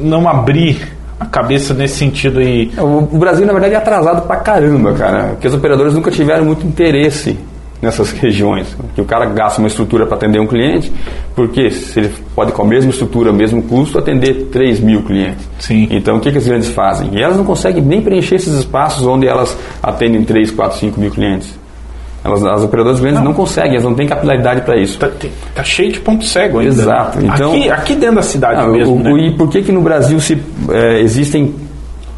não 0.00 0.28
abrir 0.28 0.98
a 1.18 1.26
cabeça 1.26 1.74
nesse 1.74 1.96
sentido 1.96 2.38
aí. 2.38 2.70
É, 2.76 2.82
o 2.82 3.00
Brasil, 3.00 3.44
na 3.44 3.52
verdade, 3.52 3.74
é 3.74 3.76
atrasado 3.76 4.26
pra 4.26 4.36
caramba, 4.36 4.92
cara. 4.92 5.28
Porque 5.30 5.48
as 5.48 5.54
operadoras 5.54 5.94
nunca 5.94 6.10
tiveram 6.10 6.44
muito 6.44 6.66
interesse 6.66 7.36
nessas 7.82 8.10
regiões, 8.18 8.76
que 8.94 9.00
o 9.00 9.04
cara 9.04 9.26
gasta 9.26 9.60
uma 9.60 9.68
estrutura 9.68 10.06
para 10.06 10.16
atender 10.16 10.40
um 10.40 10.46
cliente, 10.46 10.92
porque 11.34 11.70
se 11.70 12.00
ele 12.00 12.14
pode 12.34 12.52
com 12.52 12.62
a 12.62 12.66
mesma 12.66 12.90
estrutura, 12.90 13.32
mesmo 13.32 13.62
custo, 13.62 13.98
atender 13.98 14.48
3 14.50 14.80
mil 14.80 15.02
clientes. 15.02 15.48
Sim. 15.58 15.88
Então 15.90 16.16
o 16.16 16.20
que, 16.20 16.30
que 16.30 16.38
as 16.38 16.46
grandes 16.46 16.68
fazem? 16.68 17.10
E 17.12 17.22
elas 17.22 17.36
não 17.36 17.44
conseguem 17.44 17.82
nem 17.82 18.00
preencher 18.00 18.36
esses 18.36 18.54
espaços 18.54 19.06
onde 19.06 19.26
elas 19.26 19.56
atendem 19.82 20.24
3, 20.24 20.50
4, 20.50 20.78
5 20.78 21.00
mil 21.00 21.10
clientes. 21.10 21.56
Elas, 22.24 22.44
as 22.44 22.64
operadoras 22.64 23.00
grandes 23.00 23.20
não. 23.20 23.26
não 23.26 23.34
conseguem, 23.34 23.72
elas 23.72 23.84
não 23.84 23.94
têm 23.94 24.06
capilaridade 24.06 24.62
para 24.62 24.76
isso. 24.76 24.98
Tá, 24.98 25.08
tá, 25.54 25.62
cheio 25.62 25.92
de 25.92 26.00
ponto 26.00 26.24
cego 26.24 26.58
ainda. 26.58 26.72
Exato. 26.72 27.18
Então, 27.24 27.52
aqui, 27.52 27.70
aqui 27.70 27.94
dentro 27.94 28.16
da 28.16 28.22
cidade 28.22 28.60
não, 28.60 28.72
mesmo. 28.72 28.96
O, 28.96 28.98
né? 28.98 29.28
E 29.28 29.36
por 29.36 29.48
que, 29.48 29.62
que 29.62 29.72
no 29.72 29.80
Brasil 29.80 30.18
se, 30.20 30.36
é, 30.70 31.00
existem 31.00 31.54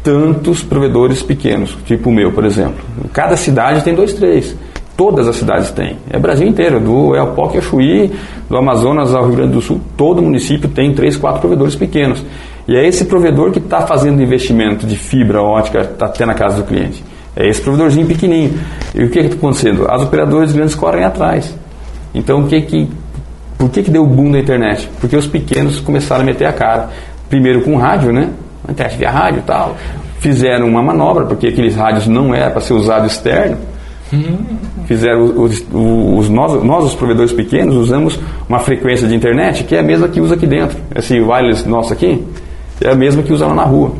tantos 0.03 0.63
provedores 0.63 1.21
pequenos, 1.21 1.77
tipo 1.85 2.09
o 2.09 2.13
meu, 2.13 2.31
por 2.31 2.45
exemplo? 2.45 2.83
Cada 3.13 3.37
cidade 3.37 3.83
tem 3.83 3.93
dois, 3.93 4.13
três. 4.13 4.55
Todas 4.97 5.27
as 5.27 5.35
cidades 5.35 5.71
têm. 5.71 5.97
É 6.09 6.19
Brasil 6.19 6.47
inteiro, 6.47 6.79
do 6.79 7.15
Elpoc 7.15 7.57
a 7.57 7.61
Chuí, 7.61 8.11
do 8.49 8.57
Amazonas 8.57 9.15
ao 9.15 9.25
Rio 9.25 9.35
Grande 9.35 9.53
do 9.53 9.61
Sul, 9.61 9.79
todo 9.95 10.21
município 10.21 10.69
tem 10.69 10.93
três, 10.93 11.15
quatro 11.15 11.39
provedores 11.39 11.75
pequenos. 11.75 12.23
E 12.67 12.75
é 12.75 12.87
esse 12.87 13.05
provedor 13.05 13.51
que 13.51 13.59
está 13.59 13.81
fazendo 13.81 14.21
investimento 14.21 14.85
de 14.85 14.95
fibra 14.95 15.41
ótica, 15.41 15.91
até 15.99 16.25
na 16.25 16.33
casa 16.33 16.57
do 16.57 16.63
cliente. 16.63 17.03
É 17.35 17.47
esse 17.47 17.61
provedorzinho 17.61 18.05
pequenininho. 18.07 18.59
E 18.93 19.03
o 19.03 19.09
que 19.09 19.19
está 19.19 19.35
acontecendo? 19.35 19.89
As 19.89 20.01
operadoras 20.01 20.51
grandes 20.51 20.75
correm 20.75 21.03
atrás. 21.03 21.55
Então, 22.13 22.41
o 22.41 22.47
que 22.47 22.61
que, 22.61 22.89
por 23.57 23.69
que, 23.69 23.83
que 23.83 23.91
deu 23.91 24.03
o 24.03 24.07
boom 24.07 24.31
da 24.31 24.39
internet? 24.39 24.89
Porque 24.99 25.15
os 25.15 25.27
pequenos 25.27 25.79
começaram 25.79 26.23
a 26.23 26.25
meter 26.25 26.45
a 26.45 26.53
cara. 26.53 26.89
Primeiro 27.29 27.61
com 27.61 27.77
rádio, 27.77 28.11
né? 28.11 28.29
A 28.67 28.71
internet 28.71 28.97
via 28.97 29.09
rádio 29.09 29.39
e 29.39 29.43
tal. 29.43 29.77
Fizeram 30.19 30.67
uma 30.67 30.83
manobra, 30.83 31.25
porque 31.25 31.47
aqueles 31.47 31.75
rádios 31.75 32.05
não 32.05 32.35
era 32.35 32.51
para 32.51 32.61
ser 32.61 32.73
usado 32.73 33.07
externo. 33.07 33.57
Fizeram 34.85 35.23
os, 35.23 35.61
os, 35.61 35.65
os, 35.71 36.29
nós, 36.29 36.61
nós, 36.63 36.83
os 36.83 36.95
provedores 36.95 37.31
pequenos, 37.31 37.75
usamos 37.75 38.19
uma 38.47 38.59
frequência 38.59 39.07
de 39.07 39.15
internet 39.15 39.63
que 39.63 39.73
é 39.73 39.79
a 39.79 39.83
mesma 39.83 40.09
que 40.09 40.19
usa 40.19 40.35
aqui 40.35 40.45
dentro. 40.45 40.77
Esse 40.93 41.19
wireless 41.19 41.67
nosso 41.67 41.93
aqui 41.93 42.21
é 42.81 42.89
a 42.89 42.95
mesma 42.95 43.23
que 43.23 43.31
usa 43.31 43.47
lá 43.47 43.55
na 43.55 43.63
rua. 43.63 43.93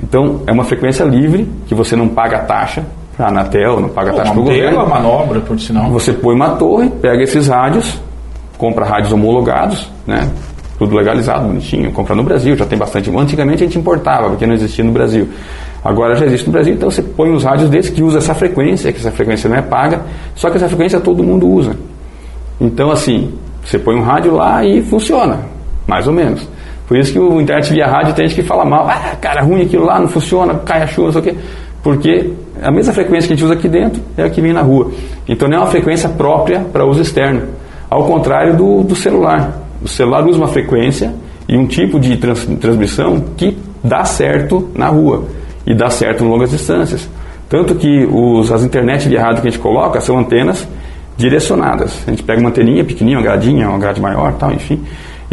Então, 0.00 0.40
é 0.46 0.52
uma 0.52 0.64
frequência 0.64 1.04
livre, 1.04 1.48
que 1.66 1.74
você 1.74 1.96
não 1.96 2.08
paga 2.08 2.40
taxa 2.40 2.84
para 3.16 3.26
a 3.26 3.28
Anatel, 3.28 3.80
não 3.80 3.88
paga 3.88 4.12
taxa 4.12 4.32
para 4.32 4.40
o 4.40 4.44
governo. 4.44 4.78
uma 4.78 4.88
manobra, 4.88 5.40
por 5.40 5.58
sinal. 5.58 5.90
Você 5.90 6.12
põe 6.12 6.34
uma 6.34 6.50
torre, 6.50 6.88
pega 6.88 7.22
esses 7.22 7.48
rádios, 7.48 8.00
compra 8.56 8.84
rádios 8.84 9.12
homologados, 9.12 9.90
né? 10.06 10.30
Tudo 10.78 10.96
legalizado, 10.96 11.46
bonitinho, 11.46 11.92
compra 11.92 12.14
no 12.14 12.22
Brasil, 12.22 12.56
já 12.56 12.64
tem 12.64 12.78
bastante. 12.78 13.10
Antigamente 13.10 13.62
a 13.62 13.66
gente 13.66 13.78
importava, 13.78 14.30
porque 14.30 14.46
não 14.46 14.54
existia 14.54 14.84
no 14.84 14.90
Brasil. 14.90 15.28
Agora 15.84 16.14
já 16.14 16.26
existe 16.26 16.46
no 16.46 16.52
Brasil, 16.52 16.74
então 16.74 16.90
você 16.90 17.02
põe 17.02 17.30
os 17.32 17.44
rádios 17.44 17.68
desses 17.68 17.90
que 17.90 18.02
usa 18.02 18.18
essa 18.18 18.34
frequência, 18.34 18.92
que 18.92 18.98
essa 18.98 19.10
frequência 19.10 19.48
não 19.48 19.56
é 19.56 19.62
paga, 19.62 20.02
só 20.34 20.48
que 20.48 20.56
essa 20.56 20.68
frequência 20.68 21.00
todo 21.00 21.22
mundo 21.22 21.48
usa. 21.48 21.76
Então 22.60 22.90
assim, 22.90 23.32
você 23.64 23.78
põe 23.78 23.96
um 23.96 24.02
rádio 24.02 24.34
lá 24.34 24.64
e 24.64 24.80
funciona, 24.82 25.40
mais 25.86 26.06
ou 26.06 26.12
menos. 26.12 26.48
Por 26.92 26.98
isso 26.98 27.10
que 27.10 27.18
o 27.18 27.40
internet 27.40 27.72
via 27.72 27.86
rádio 27.86 28.12
tem 28.12 28.28
gente 28.28 28.42
que 28.42 28.46
fala 28.46 28.66
mal, 28.66 28.86
ah, 28.86 29.16
cara, 29.18 29.40
ruim 29.40 29.62
aquilo 29.62 29.86
lá, 29.86 29.98
não 29.98 30.08
funciona, 30.08 30.56
cai 30.56 30.82
a 30.82 30.86
chuva, 30.86 31.06
não 31.06 31.12
sei 31.12 31.20
o 31.22 31.24
quê. 31.24 31.40
Porque 31.82 32.30
a 32.60 32.70
mesma 32.70 32.92
frequência 32.92 33.28
que 33.28 33.32
a 33.32 33.36
gente 33.36 33.44
usa 33.46 33.54
aqui 33.54 33.66
dentro 33.66 34.02
é 34.14 34.24
a 34.24 34.28
que 34.28 34.42
vem 34.42 34.52
na 34.52 34.60
rua. 34.60 34.92
Então 35.26 35.48
não 35.48 35.56
é 35.56 35.60
uma 35.60 35.68
frequência 35.68 36.06
própria 36.10 36.60
para 36.60 36.84
uso 36.84 37.00
externo. 37.00 37.44
Ao 37.88 38.04
contrário 38.04 38.58
do, 38.58 38.82
do 38.82 38.94
celular. 38.94 39.56
O 39.82 39.88
celular 39.88 40.22
usa 40.26 40.36
uma 40.36 40.48
frequência 40.48 41.14
e 41.48 41.56
um 41.56 41.66
tipo 41.66 41.98
de 41.98 42.14
trans, 42.18 42.44
transmissão 42.60 43.24
que 43.38 43.56
dá 43.82 44.04
certo 44.04 44.68
na 44.74 44.88
rua 44.88 45.24
e 45.66 45.74
dá 45.74 45.88
certo 45.88 46.24
em 46.24 46.28
longas 46.28 46.50
distâncias. 46.50 47.08
Tanto 47.48 47.74
que 47.74 48.04
os, 48.04 48.52
as 48.52 48.62
internet 48.64 49.08
via 49.08 49.22
rádio 49.22 49.40
que 49.40 49.48
a 49.48 49.50
gente 49.50 49.62
coloca 49.62 49.98
são 49.98 50.18
antenas 50.18 50.68
direcionadas. 51.16 52.04
A 52.06 52.10
gente 52.10 52.22
pega 52.22 52.38
uma 52.38 52.50
anteninha 52.50 52.84
pequenininha, 52.84 53.16
uma 53.16 53.24
gradinha, 53.24 53.66
uma 53.70 53.78
grade 53.78 53.98
maior, 53.98 54.34
tal, 54.34 54.52
enfim, 54.52 54.78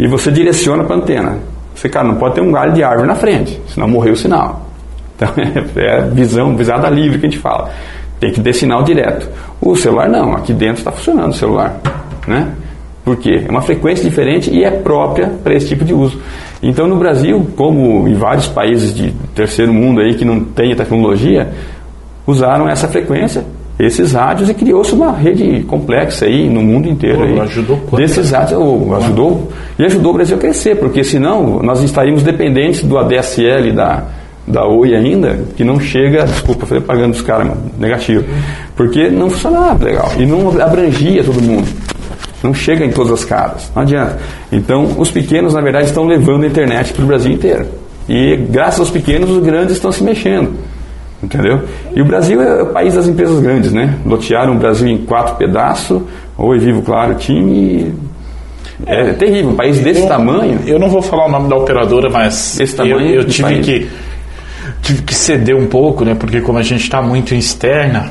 e 0.00 0.08
você 0.08 0.30
direciona 0.30 0.82
para 0.82 0.96
a 0.96 0.98
antena. 0.98 1.38
Você, 1.74 1.86
cara, 1.86 2.08
não 2.08 2.16
pode 2.16 2.34
ter 2.34 2.40
um 2.40 2.50
galho 2.50 2.72
de 2.72 2.82
árvore 2.82 3.06
na 3.06 3.14
frente, 3.14 3.60
senão 3.68 3.86
morreu 3.86 4.14
o 4.14 4.16
sinal. 4.16 4.66
Então 5.14 5.28
é, 5.76 5.98
é 5.98 6.00
visão, 6.00 6.56
visada 6.56 6.88
livre 6.88 7.18
que 7.18 7.26
a 7.26 7.30
gente 7.30 7.38
fala. 7.38 7.70
Tem 8.18 8.32
que 8.32 8.40
ter 8.40 8.54
sinal 8.54 8.82
direto. 8.82 9.28
O 9.60 9.76
celular 9.76 10.08
não, 10.08 10.32
aqui 10.32 10.54
dentro 10.54 10.78
está 10.78 10.90
funcionando 10.90 11.32
o 11.32 11.34
celular. 11.34 11.78
Né? 12.26 12.48
Por 13.04 13.16
quê? 13.16 13.44
É 13.46 13.50
uma 13.50 13.60
frequência 13.60 14.08
diferente 14.08 14.50
e 14.50 14.64
é 14.64 14.70
própria 14.70 15.28
para 15.42 15.54
esse 15.54 15.68
tipo 15.68 15.84
de 15.84 15.92
uso. 15.92 16.18
Então, 16.62 16.86
no 16.86 16.96
Brasil, 16.96 17.46
como 17.56 18.08
em 18.08 18.14
vários 18.14 18.46
países 18.46 18.94
de 18.94 19.10
terceiro 19.34 19.72
mundo 19.72 20.00
aí 20.00 20.14
que 20.14 20.24
não 20.24 20.40
tem 20.40 20.74
tecnologia, 20.74 21.50
usaram 22.26 22.68
essa 22.68 22.88
frequência, 22.88 23.44
esses 23.80 24.12
rádios 24.12 24.48
e 24.48 24.54
criou-se 24.54 24.92
uma 24.92 25.12
rede 25.12 25.62
complexa 25.64 26.26
aí 26.26 26.48
no 26.48 26.62
mundo 26.62 26.88
inteiro. 26.88 27.18
Pô, 27.18 27.24
aí, 27.24 27.40
ajudou 27.40 27.76
quanto? 27.78 28.02
Desses 28.02 28.30
rádios, 28.30 28.60
oh, 28.60 28.94
ajudou 28.94 29.52
e 29.78 29.84
ajudou 29.84 30.12
o 30.12 30.14
Brasil 30.14 30.36
a 30.36 30.40
crescer, 30.40 30.76
porque 30.76 31.02
senão 31.02 31.60
nós 31.62 31.82
estaríamos 31.82 32.22
dependentes 32.22 32.82
do 32.82 32.98
ADSL 32.98 33.72
da 33.72 34.04
da 34.46 34.66
Oi 34.66 34.94
ainda, 34.94 35.38
que 35.56 35.62
não 35.62 35.78
chega, 35.78 36.24
desculpa, 36.24 36.66
falei 36.66 36.82
pagando 36.82 37.12
os 37.12 37.22
caras, 37.22 37.52
negativo, 37.78 38.24
porque 38.74 39.08
não 39.08 39.30
funcionava 39.30 39.84
legal 39.84 40.10
e 40.18 40.26
não 40.26 40.48
abrangia 40.60 41.22
todo 41.22 41.40
mundo. 41.40 41.68
Não 42.42 42.54
chega 42.54 42.84
em 42.84 42.90
todas 42.90 43.12
as 43.12 43.24
casas, 43.24 43.70
não 43.74 43.82
adianta. 43.82 44.18
Então, 44.50 44.94
os 44.98 45.10
pequenos, 45.10 45.52
na 45.52 45.60
verdade, 45.60 45.86
estão 45.86 46.06
levando 46.06 46.44
a 46.44 46.46
internet 46.46 46.92
para 46.92 47.04
o 47.04 47.06
Brasil 47.06 47.32
inteiro. 47.32 47.66
E 48.08 48.34
graças 48.36 48.80
aos 48.80 48.90
pequenos, 48.90 49.30
os 49.30 49.42
grandes 49.44 49.74
estão 49.74 49.92
se 49.92 50.02
mexendo. 50.02 50.52
Entendeu? 51.22 51.62
E 51.94 52.00
o 52.00 52.04
Brasil 52.04 52.40
é 52.40 52.62
o 52.62 52.66
país 52.66 52.94
das 52.94 53.06
empresas 53.06 53.40
grandes, 53.40 53.72
né? 53.72 53.98
Lotearam 54.06 54.54
o 54.54 54.58
Brasil 54.58 54.88
em 54.88 54.98
quatro 54.98 55.36
pedaços, 55.36 56.00
Oi, 56.38 56.58
Vivo, 56.58 56.80
Claro, 56.80 57.14
time. 57.14 57.94
É, 58.86 59.10
é 59.10 59.12
terrível, 59.12 59.50
um 59.50 59.56
país 59.56 59.78
desse 59.80 60.00
eu, 60.00 60.08
tamanho. 60.08 60.60
Eu 60.66 60.78
não 60.78 60.88
vou 60.88 61.02
falar 61.02 61.26
o 61.26 61.30
nome 61.30 61.50
da 61.50 61.56
operadora, 61.56 62.08
mas 62.08 62.58
esse 62.58 62.74
tamanho 62.74 63.00
eu, 63.00 63.20
eu 63.20 63.24
tive 63.26 63.60
que 63.60 63.90
tive 64.80 65.02
que 65.02 65.14
ceder 65.14 65.54
um 65.54 65.66
pouco, 65.66 66.04
né? 66.04 66.14
Porque 66.14 66.40
como 66.40 66.58
a 66.58 66.62
gente 66.62 66.82
está 66.82 67.02
muito 67.02 67.34
externa, 67.34 68.10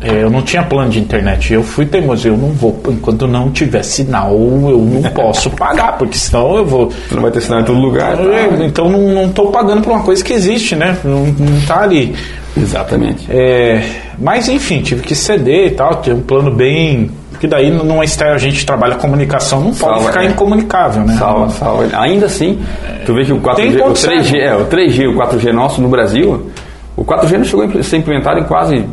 é, 0.00 0.22
eu 0.22 0.30
não 0.30 0.42
tinha 0.42 0.62
plano 0.62 0.90
de 0.90 0.98
internet. 0.98 1.52
Eu 1.52 1.62
fui 1.62 1.84
teimoso, 1.84 2.26
eu 2.26 2.36
não 2.36 2.50
vou, 2.50 2.80
enquanto 2.88 3.26
não 3.26 3.50
tiver 3.50 3.82
sinal, 3.82 4.32
eu 4.32 4.78
não 4.78 5.02
posso 5.10 5.50
pagar, 5.56 5.98
porque 5.98 6.16
senão 6.16 6.56
eu 6.56 6.64
vou. 6.64 6.90
Você 6.90 7.14
não 7.14 7.22
vai 7.22 7.30
ter 7.30 7.40
sinal 7.42 7.60
em 7.60 7.64
todo 7.64 7.78
lugar. 7.78 8.16
Tá? 8.16 8.22
É, 8.22 8.64
então 8.64 8.88
não 8.88 9.26
estou 9.26 9.50
pagando 9.50 9.82
por 9.82 9.92
uma 9.92 10.02
coisa 10.02 10.24
que 10.24 10.32
existe, 10.32 10.74
né? 10.74 10.96
Não, 11.04 11.26
está 11.58 11.82
ali. 11.82 12.14
Exatamente. 12.56 13.26
É, 13.30 13.82
mas 14.18 14.48
enfim, 14.48 14.80
tive 14.80 15.02
que 15.02 15.14
ceder 15.14 15.66
e 15.66 15.70
tal, 15.70 15.96
ter 15.96 16.14
um 16.14 16.22
plano 16.22 16.50
bem. 16.50 17.10
Porque 17.30 17.46
daí 17.46 17.70
numa 17.70 18.04
externa 18.04 18.34
a 18.34 18.38
gente 18.38 18.66
trabalha 18.66 18.96
comunicação, 18.96 19.62
não 19.62 19.74
pode 19.74 20.04
ficar 20.04 20.24
é. 20.24 20.28
incomunicável, 20.28 21.04
né? 21.04 21.16
Salva, 21.16 21.48
salva. 21.50 21.88
Ainda 21.98 22.26
assim, 22.26 22.58
tu 23.06 23.14
vê 23.14 23.24
que 23.24 23.32
o 23.32 23.40
4G, 23.40 23.82
o 23.82 23.92
3G, 23.92 24.34
é, 24.36 24.54
o 24.54 24.66
3G, 24.66 25.08
o 25.08 25.14
4G 25.14 25.52
nosso 25.52 25.80
no 25.80 25.88
Brasil, 25.88 26.50
o 26.96 27.04
4G 27.04 27.38
não 27.38 27.44
chegou 27.44 27.64
a 27.64 27.82
ser 27.82 27.96
implementado 27.96 28.40
em 28.40 28.44
quase 28.44 28.84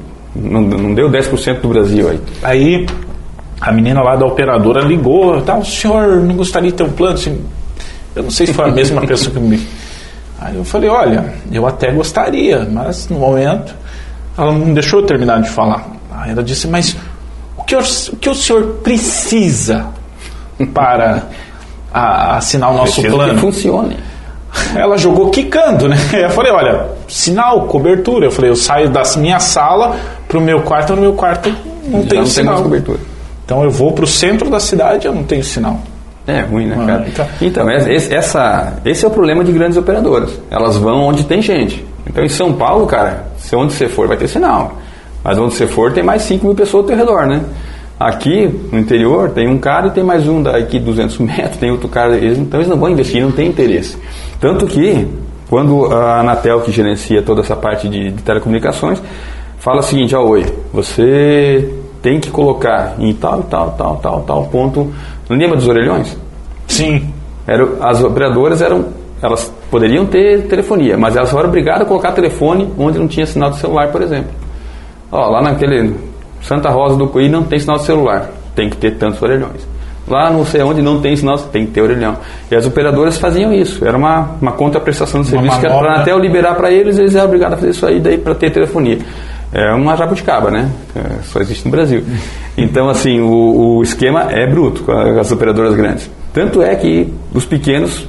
não, 0.42 0.62
não 0.62 0.94
deu 0.94 1.10
10% 1.10 1.62
do 1.62 1.70
Brasil 1.70 2.10
aí. 2.10 2.20
Aí 2.44 2.86
a 3.60 3.72
menina 3.72 4.02
lá 4.02 4.16
da 4.16 4.26
operadora 4.26 4.82
ligou, 4.82 5.42
tá, 5.42 5.58
o 5.58 5.66
senhor 5.66 6.18
não 6.18 6.36
gostaria 6.36 6.70
de 6.70 6.78
ter 6.78 6.84
um 6.84 6.92
plano? 6.92 7.16
Assim, 7.16 7.44
eu 8.16 8.24
não 8.24 8.32
sei 8.32 8.48
se 8.48 8.54
foi 8.54 8.66
a 8.66 8.72
mesma 8.72 9.02
pessoa 9.08 9.34
que 9.34 9.40
me. 9.40 9.68
Aí 10.40 10.56
eu 10.56 10.64
falei, 10.64 10.90
olha, 10.90 11.34
eu 11.52 11.66
até 11.66 11.92
gostaria, 11.92 12.68
mas 12.72 13.10
no 13.10 13.20
momento 13.20 13.74
ela 14.38 14.52
não 14.52 14.74
deixou 14.74 15.00
eu 15.00 15.06
terminar 15.06 15.42
de 15.42 15.50
falar. 15.50 15.88
Aí 16.12 16.32
ela 16.32 16.44
disse, 16.44 16.68
mas 16.68 16.96
o 17.58 17.64
que, 17.64 17.76
o, 17.76 17.80
o, 17.80 18.16
que 18.18 18.30
o 18.30 18.36
senhor 18.36 18.64
precisa 18.84 19.88
para 20.74 21.24
a, 21.92 22.38
assinar 22.38 22.72
o 22.72 22.78
nosso 22.78 22.94
Preciso 22.94 23.16
plano? 23.16 23.34
Que 23.34 23.40
funcione 23.40 23.98
ela 24.76 24.98
jogou 24.98 25.30
quicando, 25.30 25.88
né? 25.88 25.98
Eu 26.14 26.30
falei, 26.30 26.52
olha, 26.52 26.88
sinal, 27.08 27.68
cobertura. 27.68 28.26
Eu 28.26 28.32
falei, 28.32 28.52
eu 28.52 28.56
saio 28.56 28.90
da 28.90 29.04
minha 29.18 29.40
sala 29.40 29.96
pro 30.28 30.42
meu 30.42 30.62
quarto, 30.62 30.96
no 30.96 31.02
meu 31.02 31.14
quarto 31.14 31.54
não 31.88 32.04
Já 32.04 32.10
tem 32.10 32.20
não 32.20 32.26
sinal. 32.26 32.56
Tem 32.56 32.64
cobertura. 32.64 33.00
Então 33.46 33.64
eu 33.64 33.72
vou 33.72 33.94
pro 33.94 34.06
centro 34.06 34.50
da 34.50 34.60
cidade, 34.60 35.08
eu 35.08 35.14
não 35.14 35.24
tenho 35.24 35.44
sinal. 35.44 35.80
É 36.28 36.42
ruim, 36.42 36.66
né, 36.66 36.78
ah, 36.78 36.86
cara? 36.86 37.06
Então, 37.08 37.28
então 37.40 37.72
esse, 37.72 38.14
essa, 38.14 38.74
esse 38.84 39.06
é 39.06 39.08
o 39.08 39.12
problema 39.12 39.46
de 39.46 39.52
grandes 39.54 39.78
operadoras. 39.78 40.38
Elas 40.52 40.76
vão 40.76 41.06
onde 41.06 41.24
tem 41.24 41.42
gente. 41.42 41.86
Então 42.06 42.24
em 42.24 42.30
São 42.30 42.52
Paulo, 42.52 42.86
cara, 42.86 43.28
se 43.38 43.56
onde 43.56 43.72
você 43.72 43.88
for 43.88 44.08
vai 44.08 44.18
ter 44.18 44.28
sinal. 44.28 44.76
Mas 45.24 45.38
onde 45.38 45.54
você 45.54 45.66
for 45.66 45.94
tem 45.94 46.04
mais 46.04 46.24
5 46.24 46.46
mil 46.46 46.56
pessoas 46.56 46.84
ao 46.84 46.88
teu 46.88 46.98
redor, 46.98 47.26
né? 47.26 47.42
Aqui 47.98 48.48
no 48.72 48.78
interior 48.78 49.32
tem 49.32 49.48
um 49.48 49.58
cara 49.58 49.88
e 49.88 49.92
tem 49.92 50.04
mais 50.04 50.28
um 50.28 50.44
daqui 50.44 50.80
200 50.80 51.18
metros, 51.20 51.58
tem 51.58 51.72
outro 51.72 51.88
cara. 51.88 52.16
Eles, 52.18 52.38
então 52.38 52.60
eles 52.60 52.70
não 52.70 52.78
vão 52.78 52.90
investir, 52.90 53.22
não 53.22 53.32
tem 53.32 53.48
interesse. 53.48 53.98
Tanto 54.40 54.66
que, 54.68 55.08
quando 55.50 55.86
a 55.94 56.20
Anatel, 56.20 56.62
que 56.62 56.72
gerencia 56.72 57.22
toda 57.22 57.42
essa 57.42 57.56
parte 57.56 57.90
de, 57.90 58.12
de 58.12 58.22
telecomunicações, 58.22 59.02
fala 59.58 59.80
o 59.80 59.84
seguinte: 59.84 60.16
ó, 60.16 60.24
oi, 60.24 60.46
você 60.72 61.74
tem 62.02 62.20
que 62.20 62.30
colocar 62.30 62.96
em 63.00 63.14
tal, 63.14 63.44
tal, 63.44 63.72
tal, 63.72 63.98
tal, 63.98 64.22
tal 64.22 64.46
ponto. 64.46 64.92
Lembra 65.30 65.58
dos 65.58 65.68
orelhões? 65.68 66.18
Sim. 66.68 67.14
Era, 67.46 67.68
as 67.82 68.04
operadoras 68.04 68.62
eram. 68.62 68.86
Elas 69.22 69.52
poderiam 69.72 70.06
ter 70.06 70.44
telefonia, 70.48 70.96
mas 70.96 71.16
elas 71.16 71.32
foram 71.32 71.50
obrigadas 71.50 71.82
a 71.82 71.86
colocar 71.86 72.12
telefone 72.12 72.72
onde 72.78 73.00
não 73.00 73.08
tinha 73.08 73.26
sinal 73.26 73.50
do 73.50 73.56
celular, 73.56 73.92
por 73.92 74.04
exemplo. 74.04 74.30
Ó, 75.12 75.28
lá 75.30 75.42
naquele 75.42 75.96
Santa 76.42 76.70
Rosa 76.70 76.96
do 76.96 77.08
Coí 77.08 77.28
não 77.28 77.44
tem 77.44 77.58
sinal 77.58 77.78
de 77.78 77.86
celular, 77.86 78.30
tem 78.56 78.70
que 78.70 78.78
ter 78.78 78.92
tantos 78.98 79.20
orelhões. 79.22 79.68
Lá 80.08 80.30
não 80.32 80.46
sei 80.46 80.62
onde 80.62 80.82
não 80.82 81.02
tem 81.02 81.16
sinal, 81.16 81.38
tem 81.38 81.66
que 81.66 81.74
ter 81.74 81.82
orelhão. 81.82 82.18
E 82.50 82.56
as 82.56 82.66
operadoras 82.66 83.18
faziam 83.18 83.52
isso, 83.54 83.86
era 83.86 83.98
uma, 83.98 84.32
uma 84.42 84.54
contraprestação 84.54 85.22
de 85.22 85.28
serviço 85.28 85.60
que 85.60 85.66
era 85.66 85.78
para 85.78 86.02
até 86.02 86.12
eu 86.14 86.20
liberar 86.20 86.56
para 86.56 86.72
eles, 86.72 86.98
eles 86.98 87.14
eram 87.14 87.26
obrigados 87.26 87.56
a 87.56 87.58
fazer 87.58 87.72
isso 87.72 87.86
aí 87.86 88.00
daí 88.00 88.18
para 88.18 88.34
ter 88.34 88.52
telefonia. 88.52 89.00
É 89.52 89.74
uma 89.74 89.96
jabuticaba, 89.96 90.52
né? 90.52 90.70
É, 90.96 91.22
só 91.24 91.40
existe 91.40 91.66
no 91.66 91.72
Brasil. 91.72 92.04
Então, 92.60 92.90
assim, 92.90 93.20
o, 93.20 93.78
o 93.78 93.84
esquema 93.84 94.32
é 94.32 94.48
bruto 94.48 94.82
com 94.82 94.92
as 94.92 95.32
operadoras 95.32 95.76
grandes. 95.76 96.10
Tanto 96.34 96.60
é 96.60 96.76
que 96.76 97.14
os 97.32 97.46
pequenos 97.46 98.08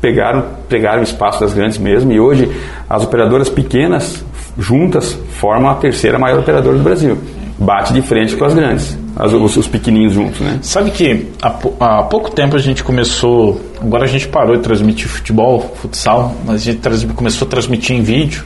pegaram, 0.00 0.44
pegaram 0.66 1.00
o 1.00 1.02
espaço 1.02 1.40
das 1.40 1.52
grandes 1.52 1.76
mesmo, 1.76 2.10
e 2.10 2.18
hoje 2.18 2.50
as 2.88 3.04
operadoras 3.04 3.50
pequenas 3.50 4.24
juntas 4.58 5.12
formam 5.38 5.70
a 5.70 5.74
terceira 5.74 6.18
maior 6.18 6.40
operadora 6.40 6.78
do 6.78 6.82
Brasil. 6.82 7.18
Bate 7.58 7.92
de 7.92 8.00
frente 8.00 8.34
com 8.34 8.46
as 8.46 8.54
grandes, 8.54 8.98
as, 9.16 9.32
os, 9.32 9.56
os, 9.56 9.68
pequenininhos 9.68 10.14
juntos, 10.14 10.40
né? 10.40 10.58
Sabe 10.62 10.90
que 10.90 11.30
há, 11.42 11.48
há, 11.80 12.02
pouco 12.04 12.30
tempo 12.30 12.56
a 12.56 12.58
gente 12.58 12.82
começou, 12.82 13.60
agora 13.80 14.04
a 14.04 14.08
gente 14.08 14.28
parou 14.28 14.56
de 14.56 14.62
transmitir 14.62 15.08
futebol, 15.08 15.74
futsal, 15.76 16.34
mas 16.44 16.66
a 16.66 16.72
gente 16.72 17.06
começou 17.14 17.46
a 17.46 17.50
transmitir 17.50 17.96
em 17.96 18.02
vídeo, 18.02 18.44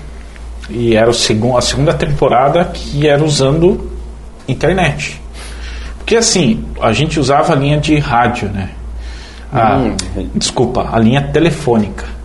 e 0.69 0.97
era 0.97 1.09
o 1.09 1.15
segundo, 1.15 1.57
a 1.57 1.61
segunda 1.61 1.95
temporada 1.95 2.65
que 2.65 3.07
era 3.07 3.23
usando 3.23 3.91
internet. 4.49 5.21
Porque 5.99 6.17
assim, 6.17 6.65
a 6.81 6.93
gente 6.93 7.19
usava 7.19 7.53
a 7.53 7.57
linha 7.57 7.79
de 7.79 7.99
rádio, 7.99 8.49
né? 8.49 8.71
A, 9.53 9.77
hum. 9.79 9.97
Desculpa, 10.35 10.89
a 10.93 10.99
linha 10.99 11.23
telefônica. 11.23 12.16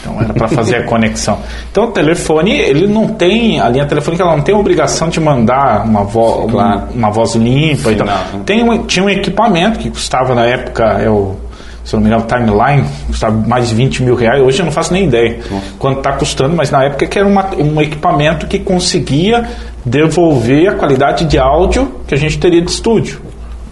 Então 0.00 0.20
era 0.20 0.32
para 0.32 0.48
fazer 0.48 0.76
a 0.76 0.82
conexão. 0.84 1.38
Então 1.70 1.84
o 1.84 1.88
telefone, 1.88 2.52
ele 2.52 2.86
não 2.86 3.08
tem, 3.08 3.60
a 3.60 3.68
linha 3.68 3.86
telefônica 3.86 4.22
ela 4.22 4.36
não 4.36 4.42
tem 4.42 4.54
a 4.54 4.58
obrigação 4.58 5.08
de 5.08 5.20
mandar 5.20 5.84
uma, 5.84 6.04
vo, 6.04 6.48
claro. 6.48 6.78
uma, 6.78 6.88
uma, 6.94 7.10
voz 7.10 7.34
limpa. 7.34 7.90
Sim, 7.90 7.94
então. 7.94 8.06
Tem 8.44 8.62
um, 8.62 8.84
tinha 8.84 9.04
um 9.04 9.10
equipamento 9.10 9.78
que 9.78 9.90
custava 9.90 10.34
na 10.34 10.46
época, 10.46 10.84
é 11.00 11.08
o, 11.08 11.36
se 11.84 11.94
não 11.94 12.00
me 12.00 12.08
engano, 12.08 12.24
Timeline, 12.26 12.88
custava 13.06 13.36
mais 13.46 13.68
de 13.68 13.74
20 13.74 14.02
mil 14.02 14.14
reais. 14.14 14.42
Hoje 14.42 14.60
eu 14.60 14.64
não 14.64 14.72
faço 14.72 14.92
nem 14.92 15.04
ideia 15.04 15.40
quanto 15.78 15.98
está 15.98 16.12
custando, 16.12 16.56
mas 16.56 16.70
na 16.70 16.84
época 16.84 17.06
que 17.06 17.18
era 17.18 17.28
uma, 17.28 17.54
um 17.56 17.80
equipamento 17.80 18.46
que 18.46 18.58
conseguia 18.58 19.48
devolver 19.84 20.68
a 20.68 20.74
qualidade 20.74 21.24
de 21.24 21.38
áudio 21.38 22.00
que 22.06 22.14
a 22.14 22.18
gente 22.18 22.38
teria 22.38 22.62
de 22.62 22.70
estúdio. 22.70 23.20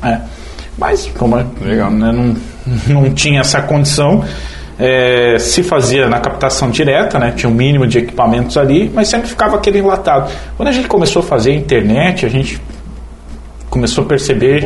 É. 0.03 0.19
Mas 0.79 1.11
como 1.19 1.37
Legal. 1.61 1.91
Né, 1.91 2.13
não, 2.13 2.37
não 3.03 3.11
tinha 3.13 3.41
essa 3.41 3.61
condição, 3.63 4.25
é, 4.79 5.39
se 5.39 5.63
fazia 5.63 6.09
na 6.09 6.21
captação 6.21 6.71
direta, 6.71 7.19
né? 7.19 7.33
tinha 7.35 7.51
um 7.51 7.55
mínimo 7.55 7.87
de 7.87 7.99
equipamentos 7.99 8.57
ali, 8.57 8.91
mas 8.95 9.09
sempre 9.09 9.29
ficava 9.29 9.57
aquele 9.57 9.79
enlatado. 9.79 10.31
Quando 10.57 10.69
a 10.69 10.73
gente 10.73 10.87
começou 10.87 11.21
a 11.21 11.25
fazer 11.25 11.51
a 11.51 11.55
internet, 11.55 12.25
a 12.25 12.29
gente 12.29 12.61
começou 13.69 14.05
a 14.05 14.07
perceber 14.07 14.65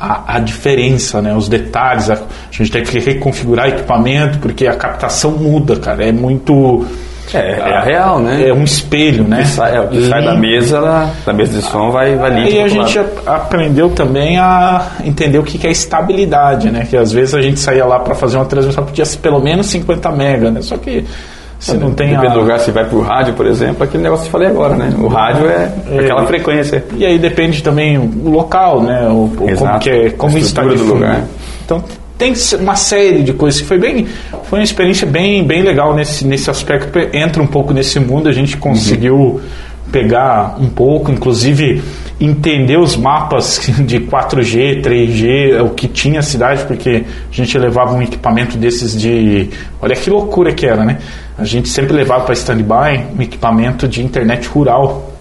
a, 0.00 0.36
a, 0.36 0.38
diferença, 0.38 1.20
né? 1.20 1.34
os 1.34 1.48
detalhes. 1.48 2.08
A, 2.08 2.14
a 2.14 2.18
gente 2.50 2.70
tem 2.70 2.82
que 2.82 2.98
reconfigurar 2.98 3.68
equipamento, 3.68 4.38
porque 4.38 4.66
a 4.66 4.74
captação 4.74 5.32
muda, 5.32 5.76
cara. 5.76 6.06
É 6.06 6.12
muito 6.12 6.86
é, 7.36 7.58
é 7.58 7.76
a 7.76 7.80
real, 7.80 8.20
né? 8.20 8.48
É 8.48 8.52
um 8.52 8.64
espelho, 8.64 9.24
né? 9.24 9.38
Que 9.38 9.48
sai, 9.48 9.76
é, 9.76 9.80
o 9.80 9.88
que 9.88 9.98
e... 9.98 10.08
sai 10.08 10.24
da 10.24 10.34
mesa, 10.34 11.10
da 11.24 11.32
mesa 11.32 11.58
de 11.58 11.62
som 11.62 11.90
vai, 11.90 12.16
vai 12.16 12.30
líquido. 12.30 12.56
E 12.56 12.60
a 12.60 12.68
gente 12.68 12.98
aprendeu 13.26 13.90
também 13.90 14.38
a 14.38 14.86
entender 15.04 15.38
o 15.38 15.42
que 15.42 15.66
é 15.66 15.70
estabilidade, 15.70 16.70
né? 16.70 16.86
Que 16.88 16.96
às 16.96 17.12
vezes 17.12 17.34
a 17.34 17.40
gente 17.40 17.60
saía 17.60 17.84
lá 17.84 17.98
para 17.98 18.14
fazer 18.14 18.36
uma 18.36 18.46
transmissão, 18.46 18.84
podia 18.84 19.04
ser 19.04 19.18
pelo 19.18 19.40
menos 19.40 19.66
50 19.66 20.10
mega, 20.12 20.50
né? 20.50 20.62
Só 20.62 20.76
que 20.76 21.04
se 21.62 21.76
não 21.76 21.92
tem 21.92 22.08
Depende 22.08 22.26
a... 22.26 22.30
do 22.30 22.40
lugar, 22.40 22.58
se 22.58 22.72
vai 22.72 22.84
para 22.84 22.98
o 22.98 23.02
rádio, 23.02 23.34
por 23.34 23.46
exemplo, 23.46 23.84
aquele 23.84 24.02
negócio 24.02 24.24
que 24.24 24.28
eu 24.28 24.32
falei 24.32 24.48
agora, 24.48 24.74
né? 24.74 24.92
O 24.98 25.06
rádio 25.06 25.46
é, 25.46 25.72
é 25.92 26.00
aquela 26.00 26.26
frequência. 26.26 26.84
E 26.96 27.06
aí 27.06 27.20
depende 27.20 27.62
também 27.62 27.96
o 27.98 28.28
local, 28.28 28.82
né? 28.82 29.06
O, 29.08 29.26
o 29.26 29.56
como 29.56 29.78
que 29.78 29.90
é, 29.90 30.10
como 30.10 30.36
está 30.38 30.62
do 30.62 30.84
lugar. 30.84 31.22
Então 31.64 31.82
tem 32.22 32.34
uma 32.60 32.76
série 32.76 33.24
de 33.24 33.32
coisas 33.32 33.60
que 33.60 33.66
foi 33.66 33.78
bem 33.78 34.06
foi 34.44 34.60
uma 34.60 34.64
experiência 34.64 35.04
bem 35.04 35.44
bem 35.44 35.62
legal 35.62 35.92
nesse 35.92 36.24
nesse 36.24 36.48
aspecto 36.48 36.96
entra 37.12 37.42
um 37.42 37.46
pouco 37.48 37.72
nesse 37.72 37.98
mundo 37.98 38.28
a 38.28 38.32
gente 38.32 38.56
conseguiu 38.56 39.16
uhum. 39.16 39.40
pegar 39.90 40.56
um 40.60 40.68
pouco 40.68 41.10
inclusive 41.10 41.82
entender 42.20 42.78
os 42.78 42.94
mapas 42.96 43.60
de 43.84 43.98
4G 43.98 44.82
3G 44.82 45.64
o 45.64 45.70
que 45.70 45.88
tinha 45.88 46.20
a 46.20 46.22
cidade 46.22 46.64
porque 46.64 47.04
a 47.28 47.34
gente 47.34 47.58
levava 47.58 47.92
um 47.92 48.00
equipamento 48.00 48.56
desses 48.56 48.96
de 48.96 49.50
olha 49.80 49.96
que 49.96 50.08
loucura 50.08 50.52
que 50.52 50.64
era 50.64 50.84
né 50.84 50.98
a 51.36 51.44
gente 51.44 51.68
sempre 51.68 51.92
levava 51.92 52.24
para 52.24 52.34
standby 52.34 53.04
um 53.18 53.20
equipamento 53.20 53.88
de 53.88 54.00
internet 54.00 54.46
rural 54.46 55.11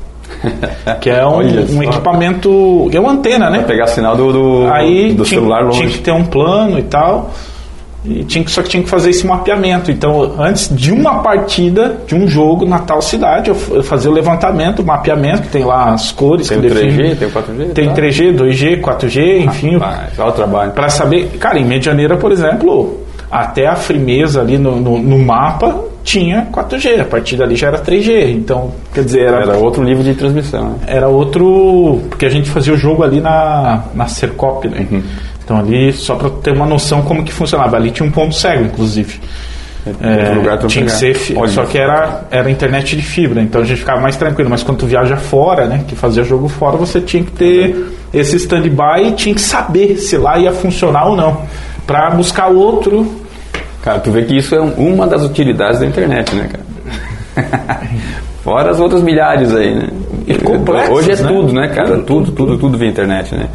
que 0.99 1.09
é 1.09 1.25
um, 1.25 1.37
um 1.77 1.83
equipamento. 1.83 2.89
É 2.93 2.99
uma 2.99 3.11
antena, 3.11 3.49
né? 3.49 3.59
Pra 3.59 3.67
pegar 3.67 3.87
sinal 3.87 4.15
do, 4.15 4.31
do, 4.31 4.67
Aí 4.71 5.13
do 5.13 5.23
tinha, 5.23 5.39
celular 5.39 5.63
longe. 5.63 5.79
Tinha 5.79 5.89
que 5.91 5.99
ter 5.99 6.11
um 6.11 6.23
plano 6.23 6.79
e 6.79 6.83
tal. 6.83 7.31
E 8.03 8.23
tinha 8.23 8.43
que, 8.43 8.49
só 8.49 8.63
que 8.63 8.69
tinha 8.69 8.81
que 8.81 8.89
fazer 8.89 9.11
esse 9.11 9.27
mapeamento. 9.27 9.91
Então, 9.91 10.33
antes 10.39 10.75
de 10.75 10.91
uma 10.91 11.21
partida, 11.21 11.97
de 12.07 12.15
um 12.15 12.27
jogo 12.27 12.65
na 12.65 12.79
tal 12.79 12.99
cidade, 12.99 13.49
eu 13.49 13.83
fazia 13.83 14.09
o 14.09 14.13
levantamento, 14.13 14.79
o 14.81 14.85
mapeamento, 14.85 15.43
que 15.43 15.49
tem 15.49 15.63
lá 15.63 15.93
as 15.93 16.11
cores. 16.11 16.47
Tem 16.47 16.59
que 16.59 16.67
o 16.67 16.69
3G, 16.71 17.17
tem 17.17 17.27
o 17.27 17.31
4G? 17.31 17.73
Tem 17.73 17.89
tá. 17.89 17.95
3G, 17.95 18.35
2G, 18.35 18.81
4G, 18.81 19.45
enfim. 19.45 19.79
Ah, 19.79 20.07
o 20.25 20.31
trabalho. 20.31 20.71
Para 20.71 20.89
saber. 20.89 21.27
Cara, 21.39 21.59
em 21.59 21.65
Medianeira, 21.65 22.17
por 22.17 22.31
exemplo, 22.31 23.01
até 23.29 23.67
a 23.67 23.75
Frimeza 23.75 24.41
ali 24.41 24.57
no, 24.57 24.77
no, 24.77 24.97
no, 24.97 25.19
mapa 25.19 25.90
tinha 26.03 26.47
4G, 26.51 27.01
a 27.01 27.05
partir 27.05 27.37
dali 27.37 27.55
já 27.55 27.67
era 27.67 27.79
3G. 27.79 28.31
Então, 28.31 28.71
quer 28.93 29.03
dizer, 29.03 29.21
era, 29.21 29.41
era 29.41 29.57
outro 29.57 29.83
nível 29.83 30.03
de 30.03 30.13
transmissão. 30.13 30.69
Né? 30.69 30.75
Era 30.87 31.07
outro. 31.07 32.01
Porque 32.09 32.25
a 32.25 32.29
gente 32.29 32.49
fazia 32.49 32.73
o 32.73 32.77
jogo 32.77 33.03
ali 33.03 33.21
na, 33.21 33.83
na 33.93 34.07
Cercop, 34.07 34.67
né? 34.67 34.85
Uhum. 34.91 35.03
Então 35.43 35.57
ali, 35.57 35.91
só 35.91 36.15
para 36.15 36.29
ter 36.29 36.51
uma 36.51 36.65
noção 36.65 37.01
como 37.01 37.23
que 37.23 37.31
funcionava. 37.31 37.75
Ali 37.75 37.91
tinha 37.91 38.07
um 38.07 38.11
ponto 38.11 38.33
cego, 38.33 38.65
inclusive. 38.65 39.19
É, 39.99 40.35
lugar 40.35 40.59
tinha 40.67 40.85
que 40.85 40.91
ser, 40.91 41.15
só 41.47 41.65
que 41.65 41.75
era, 41.75 42.25
era 42.29 42.51
internet 42.51 42.95
de 42.95 43.01
fibra, 43.01 43.41
então 43.41 43.61
a 43.61 43.65
gente 43.65 43.79
ficava 43.79 43.99
mais 43.99 44.15
tranquilo. 44.15 44.47
Mas 44.47 44.61
quando 44.61 44.77
tu 44.77 44.85
viaja 44.85 45.17
fora, 45.17 45.65
né, 45.65 45.83
que 45.87 45.95
fazia 45.95 46.23
jogo 46.23 46.47
fora, 46.47 46.77
você 46.77 47.01
tinha 47.01 47.23
que 47.23 47.31
ter 47.31 47.91
esse 48.13 48.35
stand-by 48.35 49.07
e 49.07 49.11
tinha 49.13 49.33
que 49.33 49.41
saber 49.41 49.97
se 49.97 50.17
lá 50.17 50.37
ia 50.37 50.51
funcionar 50.51 51.07
ou 51.07 51.15
não, 51.15 51.41
para 51.87 52.11
buscar 52.11 52.47
outro 52.47 53.20
Cara, 53.81 53.99
tu 53.99 54.11
vê 54.11 54.23
que 54.23 54.37
isso 54.37 54.53
é 54.53 54.61
uma 54.61 55.07
das 55.07 55.23
utilidades 55.23 55.79
da 55.79 55.85
internet, 55.85 56.35
né, 56.35 56.49
cara? 56.51 57.81
Fora 58.43 58.71
as 58.71 58.79
outras 58.79 59.01
milhares 59.01 59.53
aí, 59.55 59.73
né? 59.73 59.87
Hoje 60.89 61.11
é 61.11 61.15
né? 61.15 61.27
tudo, 61.27 61.53
né, 61.53 61.67
cara? 61.67 61.89
Tudo, 61.89 62.03
tudo, 62.03 62.31
tudo, 62.31 62.57
tudo 62.57 62.77
via 62.77 62.89
internet, 62.89 63.35
né? 63.35 63.47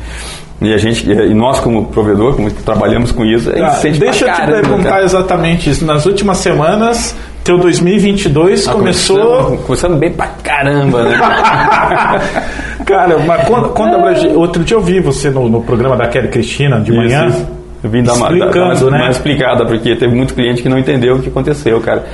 E 0.61 0.73
a 0.73 0.79
gente, 0.79 1.09
e 1.09 1.35
nós 1.35 1.61
como 1.61 1.87
provedor, 1.87 2.35
como 2.35 2.51
trabalhamos 2.51 3.13
com 3.13 3.25
isso, 3.25 3.51
é 3.51 3.63
ah, 3.63 3.79
Deixa 3.83 4.27
eu 4.27 4.33
te 4.33 4.47
perguntar 4.47 4.91
cara. 4.91 5.05
exatamente 5.05 5.69
isso. 5.69 5.85
Nas 5.85 6.07
últimas 6.07 6.39
semanas, 6.39 7.15
teu 7.45 7.59
2022 7.59 8.67
ah, 8.67 8.73
começou... 8.73 9.59
Começando, 9.59 9.97
bem 9.99 10.13
pra 10.13 10.29
caramba, 10.43 11.05
né? 11.05 11.19
cara, 12.87 13.19
mas 13.19 13.47
quando, 13.47 13.69
quando 13.71 13.97
é. 13.97 14.29
outro 14.35 14.65
dia 14.65 14.77
eu 14.77 14.81
vi 14.81 14.99
você 14.99 15.31
no, 15.31 15.47
no 15.49 15.63
programa 15.63 15.95
da 15.95 16.09
Kelly 16.09 16.29
Cristina 16.29 16.81
de 16.81 16.91
isso, 16.91 17.01
manhã... 17.01 17.27
Isso 17.27 17.57
eu 17.87 17.91
vim 17.91 18.03
dar 18.03 18.15
uma, 18.15 18.29
né? 18.31 19.11
explicada, 19.11 19.65
porque 19.65 19.95
teve 19.95 20.15
muito 20.15 20.35
cliente 20.35 20.61
que 20.61 20.69
não 20.69 20.77
entendeu 20.77 21.17
o 21.17 21.23
que 21.23 21.29
aconteceu, 21.29 21.81
cara. 21.81 22.05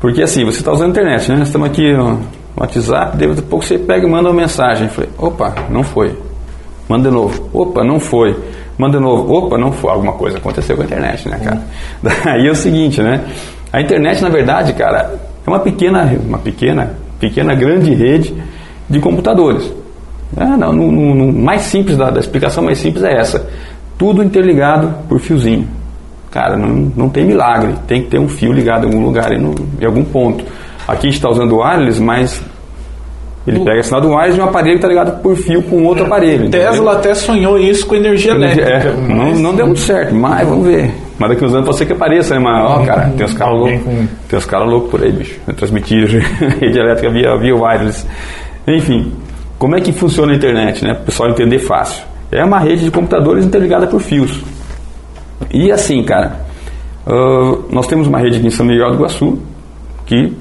Porque 0.00 0.22
assim, 0.22 0.44
você 0.44 0.58
está 0.58 0.72
usando 0.72 0.88
a 0.88 0.90
internet, 0.90 1.30
né? 1.30 1.38
Nós 1.38 1.48
estamos 1.48 1.68
aqui 1.68 1.92
no 1.92 2.20
WhatsApp, 2.56 3.16
daí 3.16 3.30
a 3.30 3.42
pouco 3.42 3.64
você 3.64 3.78
pega 3.78 4.06
e 4.06 4.10
manda 4.10 4.28
uma 4.28 4.40
mensagem. 4.40 4.86
Eu 4.86 4.92
falei, 4.92 5.10
opa, 5.16 5.54
não 5.70 5.84
foi. 5.84 6.16
Manda 6.88 7.08
de 7.08 7.14
novo. 7.14 7.48
Opa, 7.52 7.84
não 7.84 8.00
foi. 8.00 8.36
Manda 8.76 8.98
de 8.98 9.04
novo. 9.04 9.32
Opa, 9.32 9.56
não 9.56 9.70
foi. 9.70 9.92
Alguma 9.92 10.14
coisa 10.14 10.38
aconteceu 10.38 10.74
com 10.74 10.82
a 10.82 10.84
internet, 10.84 11.28
né, 11.28 11.38
cara? 11.38 11.62
Daí 12.24 12.48
é 12.48 12.50
o 12.50 12.56
seguinte, 12.56 13.00
né? 13.00 13.24
A 13.72 13.80
internet, 13.80 14.20
na 14.20 14.28
verdade, 14.28 14.72
cara, 14.72 15.14
é 15.46 15.48
uma 15.48 15.60
pequena, 15.60 16.12
uma 16.26 16.38
pequena, 16.38 16.94
pequena 17.20 17.54
grande 17.54 17.94
rede 17.94 18.34
de 18.88 18.98
computadores. 18.98 19.72
É, 20.36 20.44
não, 20.44 20.72
no, 20.72 20.90
no, 20.90 21.14
no 21.14 21.32
mais 21.32 21.62
simples 21.62 21.96
da, 21.96 22.10
da 22.10 22.18
explicação 22.18 22.64
mais 22.64 22.78
simples 22.78 23.04
é 23.04 23.16
essa 23.16 23.48
tudo 24.00 24.24
interligado 24.24 24.94
por 25.06 25.20
fiozinho. 25.20 25.68
Cara, 26.30 26.56
não, 26.56 26.90
não 26.96 27.10
tem 27.10 27.22
milagre, 27.22 27.74
tem 27.86 28.02
que 28.02 28.08
ter 28.08 28.18
um 28.18 28.26
fio 28.26 28.50
ligado 28.50 28.86
em 28.86 28.86
algum 28.86 29.04
lugar, 29.04 29.30
em, 29.30 29.54
em 29.78 29.84
algum 29.84 30.02
ponto. 30.02 30.42
Aqui 30.88 31.08
a 31.08 31.10
gente 31.10 31.16
está 31.16 31.28
usando 31.28 31.52
o 31.52 31.58
wireless, 31.62 32.00
mas 32.00 32.42
ele 33.46 33.60
pega 33.60 33.82
sinal 33.82 34.00
do 34.00 34.08
wireless 34.08 34.36
de 34.36 34.40
um 34.40 34.44
aparelho 34.44 34.78
que 34.78 34.86
está 34.86 34.88
ligado 34.88 35.20
por 35.20 35.36
fio 35.36 35.62
com 35.64 35.84
outro 35.84 36.06
aparelho. 36.06 36.48
Tesla 36.48 36.70
entendeu? 36.70 36.88
até 36.88 37.14
sonhou 37.14 37.58
isso 37.58 37.86
com 37.86 37.94
energia 37.94 38.32
elétrica. 38.32 38.70
É, 38.70 38.90
mas... 38.90 39.08
não, 39.08 39.32
não 39.34 39.54
deu 39.54 39.66
muito 39.66 39.80
certo, 39.80 40.14
mas 40.14 40.48
vamos 40.48 40.66
ver. 40.66 40.94
Mas 41.18 41.28
daqui 41.28 41.44
uns 41.44 41.52
anos 41.52 41.66
pode 41.66 41.76
ser 41.76 41.84
que 41.84 41.92
apareça, 41.92 42.34
né? 42.34 42.40
Mas, 42.40 42.70
ó, 42.70 42.82
cara, 42.86 43.12
tem 43.14 43.26
uns 43.26 43.34
caras 43.34 43.58
loucos. 43.58 43.82
Tem 44.28 44.38
uns 44.38 44.46
caras 44.46 44.70
loucos 44.70 44.90
por 44.90 45.02
aí, 45.02 45.12
bicho. 45.12 45.38
Transmitir 45.58 46.08
rede 46.58 46.78
elétrica 46.78 47.12
via, 47.12 47.36
via 47.36 47.54
wireless. 47.54 48.06
Enfim, 48.66 49.12
como 49.58 49.76
é 49.76 49.80
que 49.82 49.92
funciona 49.92 50.32
a 50.32 50.36
internet, 50.36 50.82
né? 50.82 50.94
Para 50.94 51.02
o 51.02 51.04
pessoal 51.04 51.28
entender 51.28 51.58
fácil. 51.58 52.09
É 52.32 52.44
uma 52.44 52.60
rede 52.60 52.84
de 52.84 52.90
computadores 52.90 53.44
interligada 53.44 53.86
por 53.86 54.00
fios. 54.00 54.40
E 55.52 55.72
assim, 55.72 56.02
cara, 56.04 56.40
uh, 57.06 57.64
nós 57.70 57.86
temos 57.86 58.06
uma 58.06 58.18
rede 58.18 58.38
aqui 58.38 58.46
em 58.46 58.50
São 58.50 58.64
Miguel 58.64 58.90
do 58.90 58.96
Iguaçu 58.96 59.38
que 60.06 60.36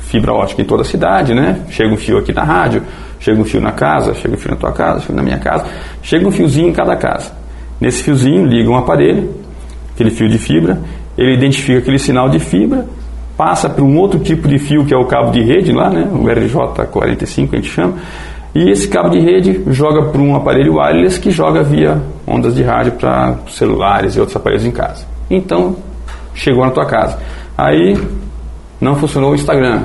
fibra 0.00 0.32
ótica 0.32 0.60
em 0.60 0.64
toda 0.64 0.82
a 0.82 0.84
cidade, 0.84 1.34
né? 1.34 1.60
Chega 1.70 1.92
um 1.92 1.96
fio 1.96 2.18
aqui 2.18 2.32
na 2.32 2.42
rádio, 2.42 2.82
chega 3.20 3.40
um 3.40 3.44
fio 3.44 3.60
na 3.60 3.70
casa, 3.70 4.12
chega 4.14 4.34
um 4.34 4.38
fio 4.38 4.50
na 4.50 4.56
tua 4.56 4.72
casa, 4.72 5.00
chega 5.00 5.14
na 5.14 5.22
minha 5.22 5.38
casa, 5.38 5.66
chega 6.02 6.26
um 6.26 6.32
fiozinho 6.32 6.68
em 6.68 6.72
cada 6.72 6.96
casa. 6.96 7.32
Nesse 7.80 8.02
fiozinho 8.02 8.44
liga 8.44 8.68
um 8.68 8.76
aparelho, 8.76 9.32
aquele 9.94 10.10
fio 10.10 10.28
de 10.28 10.38
fibra, 10.38 10.80
ele 11.16 11.34
identifica 11.34 11.78
aquele 11.78 11.98
sinal 11.98 12.28
de 12.28 12.40
fibra, 12.40 12.86
passa 13.36 13.70
para 13.70 13.84
um 13.84 13.96
outro 13.98 14.18
tipo 14.18 14.48
de 14.48 14.58
fio 14.58 14.84
que 14.84 14.92
é 14.92 14.96
o 14.96 15.04
cabo 15.06 15.30
de 15.30 15.42
rede 15.42 15.72
lá, 15.72 15.90
né? 15.90 16.08
O 16.12 16.24
RJ45 16.24 17.48
a 17.52 17.56
gente 17.56 17.70
chama, 17.70 17.94
e 18.54 18.70
esse 18.70 18.88
cabo 18.88 19.10
de 19.10 19.20
rede 19.20 19.62
joga 19.68 20.06
para 20.06 20.20
um 20.20 20.34
aparelho 20.34 20.78
wireless 20.78 21.20
que 21.20 21.30
joga 21.30 21.62
via 21.62 22.00
ondas 22.26 22.54
de 22.54 22.62
rádio 22.62 22.92
para 22.92 23.36
celulares 23.48 24.16
e 24.16 24.20
outros 24.20 24.36
aparelhos 24.36 24.66
em 24.66 24.72
casa. 24.72 25.06
Então, 25.30 25.76
chegou 26.34 26.64
na 26.64 26.70
tua 26.72 26.84
casa. 26.84 27.18
Aí, 27.56 27.96
não 28.80 28.96
funcionou 28.96 29.32
o 29.32 29.34
Instagram. 29.34 29.84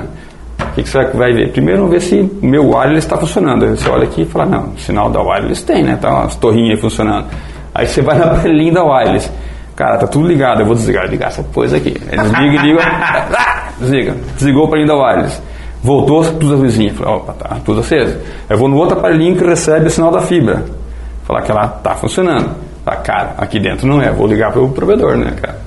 O 0.58 0.74
que, 0.74 0.82
que 0.82 0.88
você 0.88 1.04
vai 1.04 1.32
ver? 1.32 1.52
Primeiro, 1.52 1.82
vamos 1.82 1.92
ver 1.92 2.00
se 2.00 2.20
o 2.20 2.46
meu 2.46 2.70
wireless 2.70 3.06
está 3.06 3.16
funcionando. 3.16 3.66
Você 3.68 3.88
olha 3.88 4.04
aqui 4.04 4.22
e 4.22 4.26
fala, 4.26 4.46
não, 4.46 4.72
o 4.74 4.78
sinal 4.78 5.10
da 5.10 5.20
wireless 5.22 5.64
tem, 5.64 5.84
né? 5.84 5.96
Tá 6.00 6.10
umas 6.10 6.36
torrinhas 6.36 6.76
aí 6.76 6.80
funcionando. 6.80 7.26
Aí 7.74 7.86
você 7.86 8.02
vai 8.02 8.18
na 8.18 8.24
aparelhinho 8.26 8.74
da 8.74 8.82
wireless. 8.82 9.30
Cara, 9.76 9.98
tá 9.98 10.06
tudo 10.06 10.26
ligado. 10.26 10.60
Eu 10.60 10.66
vou 10.66 10.74
desligar, 10.74 11.06
ligar 11.08 11.28
essa 11.28 11.42
coisa 11.44 11.76
aqui. 11.76 11.90
Desliga 11.90 12.56
e 12.56 12.58
liga. 12.58 12.82
desliga. 13.78 14.16
Desligou 14.34 14.62
o 14.62 14.66
aparelhinho 14.66 14.96
da 14.96 15.02
wireless. 15.02 15.42
Voltou 15.82 16.24
tudo 16.24 16.54
a 16.54 16.56
luzinha. 16.56 16.92
Falei, 16.94 17.14
opa, 17.14 17.32
tá 17.32 17.56
tudo 17.64 17.80
aceso. 17.80 18.16
Eu 18.48 18.58
vou 18.58 18.68
no 18.68 18.76
outro 18.76 18.98
aparelhinho 18.98 19.36
que 19.36 19.44
recebe 19.44 19.86
o 19.86 19.90
sinal 19.90 20.10
da 20.10 20.20
fibra. 20.20 20.64
Falar 21.24 21.42
que 21.42 21.50
ela 21.50 21.68
tá 21.68 21.94
funcionando. 21.94 22.50
Tá, 22.84 22.96
cara, 22.96 23.34
aqui 23.38 23.58
dentro 23.58 23.86
não 23.86 24.00
é. 24.00 24.10
Vou 24.12 24.26
ligar 24.26 24.52
para 24.52 24.62
o 24.62 24.70
provedor, 24.70 25.16
né, 25.16 25.32
cara? 25.40 25.66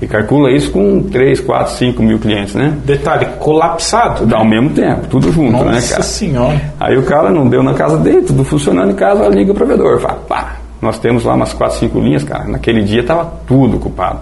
E 0.00 0.06
calcula 0.06 0.52
isso 0.52 0.70
com 0.70 1.02
3, 1.02 1.40
4, 1.40 1.72
5 1.72 2.02
mil 2.02 2.18
clientes, 2.20 2.54
né? 2.54 2.72
Detalhe, 2.84 3.26
colapsado. 3.40 4.24
Dá 4.26 4.38
ao 4.38 4.44
mesmo 4.44 4.70
tempo, 4.70 5.08
tudo 5.08 5.32
junto, 5.32 5.52
Nossa 5.52 5.64
né, 5.64 5.80
cara? 5.80 6.02
senhora. 6.02 6.60
Aí 6.78 6.96
o 6.96 7.02
cara 7.02 7.30
não 7.30 7.48
deu 7.48 7.64
na 7.64 7.74
casa 7.74 7.98
dele, 7.98 8.22
tudo 8.22 8.44
funcionando 8.44 8.92
em 8.92 8.94
casa, 8.94 9.26
liga 9.28 9.50
o 9.50 9.54
provedor. 9.54 9.98
Fala, 9.98 10.18
pá, 10.28 10.56
nós 10.80 11.00
temos 11.00 11.24
lá 11.24 11.34
umas 11.34 11.52
4, 11.52 11.78
5 11.78 11.98
linhas, 11.98 12.22
cara. 12.22 12.44
Naquele 12.44 12.84
dia 12.84 13.02
tava 13.02 13.24
tudo 13.44 13.76
ocupado. 13.76 14.20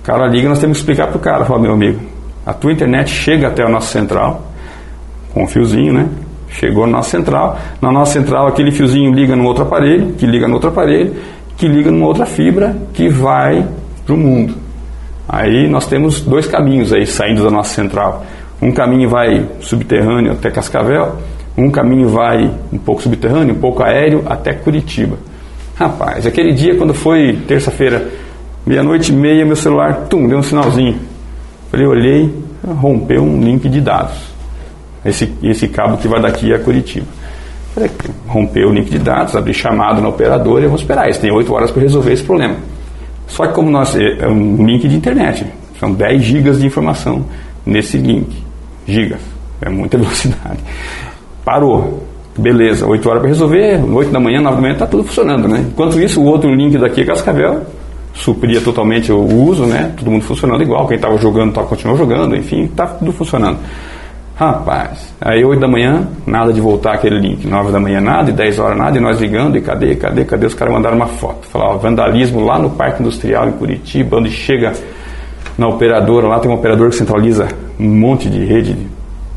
O 0.00 0.04
cara 0.04 0.26
liga, 0.26 0.46
nós 0.46 0.58
temos 0.58 0.76
que 0.76 0.82
explicar 0.82 1.06
pro 1.10 1.18
cara, 1.18 1.46
fala, 1.46 1.58
meu 1.58 1.72
amigo, 1.72 2.00
a 2.44 2.52
tua 2.52 2.72
internet 2.72 3.08
chega 3.08 3.48
até 3.48 3.62
a 3.62 3.68
nossa 3.70 3.90
central, 3.90 4.42
com 5.34 5.42
um 5.42 5.46
fiozinho, 5.46 5.92
né? 5.92 6.08
Chegou 6.48 6.86
na 6.86 6.98
nossa 6.98 7.10
central. 7.10 7.58
Na 7.82 7.90
nossa 7.90 8.12
central, 8.12 8.46
aquele 8.46 8.70
fiozinho 8.70 9.12
liga 9.12 9.34
no 9.34 9.44
outro 9.44 9.64
aparelho, 9.64 10.12
que 10.12 10.24
liga 10.24 10.46
no 10.46 10.54
outro 10.54 10.70
aparelho, 10.70 11.14
que 11.56 11.66
liga 11.66 11.90
numa 11.90 12.06
outra 12.06 12.24
fibra, 12.24 12.76
que 12.94 13.08
vai 13.08 13.66
para 14.06 14.14
o 14.14 14.16
mundo. 14.16 14.54
Aí 15.28 15.68
nós 15.68 15.86
temos 15.86 16.20
dois 16.20 16.46
caminhos 16.46 16.92
aí 16.92 17.06
saindo 17.06 17.42
da 17.42 17.50
nossa 17.50 17.74
central. 17.74 18.24
Um 18.62 18.70
caminho 18.70 19.08
vai 19.08 19.44
subterrâneo 19.60 20.32
até 20.32 20.50
Cascavel, 20.50 21.16
um 21.58 21.70
caminho 21.70 22.08
vai 22.08 22.50
um 22.72 22.78
pouco 22.78 23.02
subterrâneo, 23.02 23.54
um 23.54 23.58
pouco 23.58 23.82
aéreo 23.82 24.22
até 24.26 24.52
Curitiba. 24.52 25.16
Rapaz, 25.74 26.24
aquele 26.24 26.52
dia 26.52 26.76
quando 26.76 26.94
foi 26.94 27.36
terça-feira, 27.48 28.08
meia-noite 28.64 29.12
e 29.12 29.16
meia, 29.16 29.44
meu 29.44 29.56
celular, 29.56 30.06
tum, 30.08 30.28
deu 30.28 30.38
um 30.38 30.42
sinalzinho. 30.42 30.98
Falei, 31.70 31.86
olhei, 31.86 32.34
rompeu 32.64 33.22
um 33.22 33.40
link 33.40 33.68
de 33.68 33.80
dados. 33.80 34.33
Esse, 35.04 35.32
esse 35.42 35.68
cabo 35.68 35.96
que 35.96 36.08
vai 36.08 36.20
daqui 36.20 36.52
a 36.52 36.58
Curitiba. 36.58 37.06
Falei, 37.74 37.90
rompeu 38.26 38.68
o 38.68 38.72
link 38.72 38.88
de 38.88 38.98
dados, 38.98 39.34
abri 39.34 39.52
chamado 39.52 40.00
na 40.00 40.08
operadora 40.08 40.62
e 40.62 40.66
vamos 40.66 40.80
esperar. 40.80 41.04
Eles 41.04 41.18
têm 41.18 41.32
8 41.32 41.52
horas 41.52 41.70
para 41.70 41.82
resolver 41.82 42.12
esse 42.12 42.22
problema. 42.22 42.56
Só 43.26 43.46
que 43.46 43.52
como 43.52 43.70
nós, 43.70 43.96
é 43.96 44.28
um 44.28 44.64
link 44.64 44.86
de 44.86 44.96
internet, 44.96 45.46
são 45.80 45.92
10 45.92 46.22
gigas 46.22 46.60
de 46.60 46.66
informação 46.66 47.24
nesse 47.66 47.96
link. 47.98 48.44
Gigas, 48.86 49.20
é 49.60 49.68
muita 49.68 49.96
velocidade. 49.98 50.60
Parou. 51.44 52.04
Beleza, 52.36 52.84
8 52.84 53.08
horas 53.08 53.20
para 53.20 53.28
resolver, 53.28 53.80
8 53.84 54.10
da 54.10 54.18
manhã, 54.18 54.40
9 54.40 54.56
da 54.56 54.60
manhã 54.60 54.72
está 54.72 54.86
tudo 54.88 55.04
funcionando, 55.04 55.46
né? 55.46 55.64
Enquanto 55.68 56.00
isso, 56.00 56.20
o 56.20 56.24
outro 56.24 56.52
link 56.52 56.76
daqui, 56.76 57.04
Cascavel, 57.04 57.62
supria 58.12 58.60
totalmente 58.60 59.12
o 59.12 59.20
uso, 59.20 59.64
né? 59.66 59.92
Todo 59.96 60.10
mundo 60.10 60.22
funcionando 60.22 60.60
igual, 60.60 60.86
quem 60.88 60.96
estava 60.96 61.16
jogando 61.16 61.52
tá, 61.52 61.62
continuou 61.62 61.96
jogando, 61.96 62.34
enfim, 62.34 62.64
está 62.64 62.86
tudo 62.86 63.12
funcionando. 63.12 63.58
Rapaz, 64.36 65.14
aí 65.20 65.44
8 65.44 65.60
da 65.60 65.68
manhã, 65.68 66.08
nada 66.26 66.52
de 66.52 66.60
voltar 66.60 66.94
aquele 66.94 67.20
link. 67.20 67.46
9 67.46 67.70
da 67.70 67.78
manhã, 67.78 68.00
nada, 68.00 68.30
e 68.30 68.32
10 68.32 68.58
horas, 68.58 68.76
nada, 68.76 68.98
e 68.98 69.00
nós 69.00 69.20
ligando, 69.20 69.56
e 69.56 69.60
cadê, 69.60 69.94
cadê, 69.94 70.24
cadê? 70.24 70.46
Os 70.46 70.54
caras 70.54 70.74
mandaram 70.74 70.96
uma 70.96 71.06
foto. 71.06 71.46
Falaram, 71.46 71.78
vandalismo 71.78 72.44
lá 72.44 72.58
no 72.58 72.70
Parque 72.70 73.00
Industrial 73.00 73.48
em 73.48 73.52
Curitiba, 73.52 74.16
onde 74.16 74.30
chega 74.30 74.72
na 75.56 75.68
operadora, 75.68 76.26
lá 76.26 76.40
tem 76.40 76.50
um 76.50 76.54
operador 76.54 76.90
que 76.90 76.96
centraliza 76.96 77.46
um 77.78 77.88
monte 77.88 78.28
de 78.28 78.44
rede, 78.44 78.76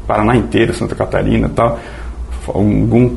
Paraná 0.08 0.36
inteiro, 0.36 0.74
Santa 0.74 0.96
Catarina 0.96 1.48
e 1.48 1.52
tal. 1.52 1.78
Algum 2.48 3.16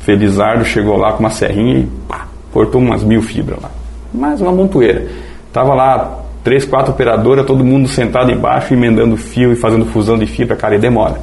felizardo 0.00 0.64
chegou 0.64 0.98
lá 0.98 1.12
com 1.12 1.20
uma 1.20 1.30
serrinha 1.30 1.78
e 1.78 1.86
pá, 2.06 2.26
cortou 2.52 2.80
umas 2.80 3.02
mil 3.02 3.22
fibras 3.22 3.58
lá. 3.62 3.70
Mais 4.12 4.38
uma 4.40 4.52
montoeira. 4.52 5.06
Tava 5.50 5.72
lá 5.72 6.21
três, 6.42 6.64
quatro 6.64 6.92
operadoras, 6.92 7.46
todo 7.46 7.64
mundo 7.64 7.88
sentado 7.88 8.30
embaixo, 8.30 8.74
emendando 8.74 9.16
fio 9.16 9.52
e 9.52 9.56
fazendo 9.56 9.84
fusão 9.86 10.18
de 10.18 10.26
fibra, 10.26 10.56
cara, 10.56 10.74
e 10.74 10.78
demora. 10.78 11.20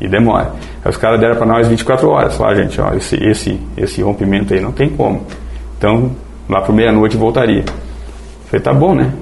E 0.00 0.08
demora. 0.08 0.52
Aí 0.84 0.90
os 0.90 0.96
caras 0.96 1.20
deram 1.20 1.36
para 1.36 1.46
nós 1.46 1.68
24 1.68 2.08
horas. 2.08 2.36
Falaram, 2.36 2.56
gente, 2.62 2.80
ó, 2.80 2.92
esse, 2.94 3.16
esse, 3.16 3.60
esse 3.76 4.02
rompimento 4.02 4.54
aí 4.54 4.60
não 4.60 4.72
tem 4.72 4.88
como. 4.88 5.24
Então, 5.78 6.10
lá 6.48 6.60
por 6.60 6.74
meia-noite 6.74 7.16
voltaria. 7.16 7.64
Falei, 8.46 8.62
tá 8.62 8.72
bom, 8.72 8.94
né? 8.94 9.12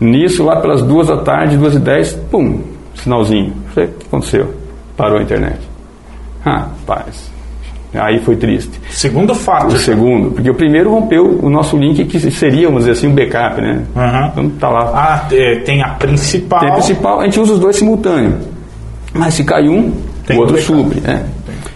Nisso, 0.00 0.44
lá 0.44 0.60
pelas 0.60 0.82
duas 0.82 1.06
da 1.06 1.18
tarde, 1.18 1.56
duas 1.56 1.74
e 1.74 1.78
dez, 1.78 2.12
pum, 2.30 2.62
sinalzinho. 2.94 3.52
Falei, 3.74 3.90
o 3.90 3.92
que 3.92 4.06
aconteceu? 4.06 4.54
Parou 4.96 5.18
a 5.18 5.22
internet. 5.22 5.60
Ah, 6.44 6.68
paz. 6.86 7.30
Aí 7.94 8.20
foi 8.20 8.36
triste. 8.36 8.80
Segundo 8.90 9.34
fato. 9.34 9.66
O 9.74 9.78
segundo, 9.78 10.30
porque 10.30 10.48
o 10.48 10.54
primeiro 10.54 10.90
rompeu 10.90 11.38
o 11.42 11.50
nosso 11.50 11.76
link 11.76 12.04
que 12.06 12.18
seria, 12.30 12.66
vamos 12.66 12.84
dizer 12.84 12.92
assim, 12.92 13.08
um 13.08 13.14
backup, 13.14 13.60
né? 13.60 13.84
Uhum. 13.94 14.26
Então 14.28 14.50
tá 14.58 14.68
lá. 14.70 14.90
Ah, 14.94 15.28
é, 15.30 15.56
tem 15.56 15.82
a 15.82 15.90
principal. 15.90 16.60
Tem 16.60 16.70
a 16.70 16.72
principal, 16.72 17.20
a 17.20 17.24
gente 17.24 17.38
usa 17.38 17.52
os 17.52 17.58
dois 17.60 17.76
simultâneos. 17.76 18.34
Mas 19.12 19.34
se 19.34 19.44
cai 19.44 19.68
um, 19.68 19.92
Tem 20.26 20.36
o 20.36 20.40
outro 20.40 20.56
backup. 20.56 20.78
supre. 20.78 21.02
É. 21.06 21.22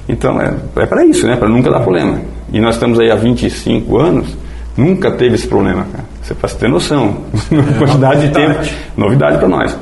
Então 0.09 0.41
é, 0.41 0.55
é 0.77 0.87
para 0.87 1.05
isso, 1.05 1.27
né? 1.27 1.37
Para 1.37 1.49
nunca 1.49 1.71
dar 1.71 1.81
problema. 1.81 2.19
E 2.51 2.61
nós 2.61 2.77
estamos 2.77 2.99
aí 2.99 3.11
há 3.11 3.17
25 3.17 3.99
anos, 3.99 4.37
nunca 4.75 5.11
teve 5.11 5.35
esse 5.35 5.47
problema, 5.47 5.85
cara. 5.93 6.05
Você 6.23 6.35
para 6.35 6.49
ter 6.49 6.69
noção. 6.69 7.19
quantidade 7.79 8.23
de 8.23 8.33
tempo. 8.33 8.49
novidade. 8.49 8.77
Novidade 8.97 9.39
para 9.39 9.49
nós. 9.49 9.79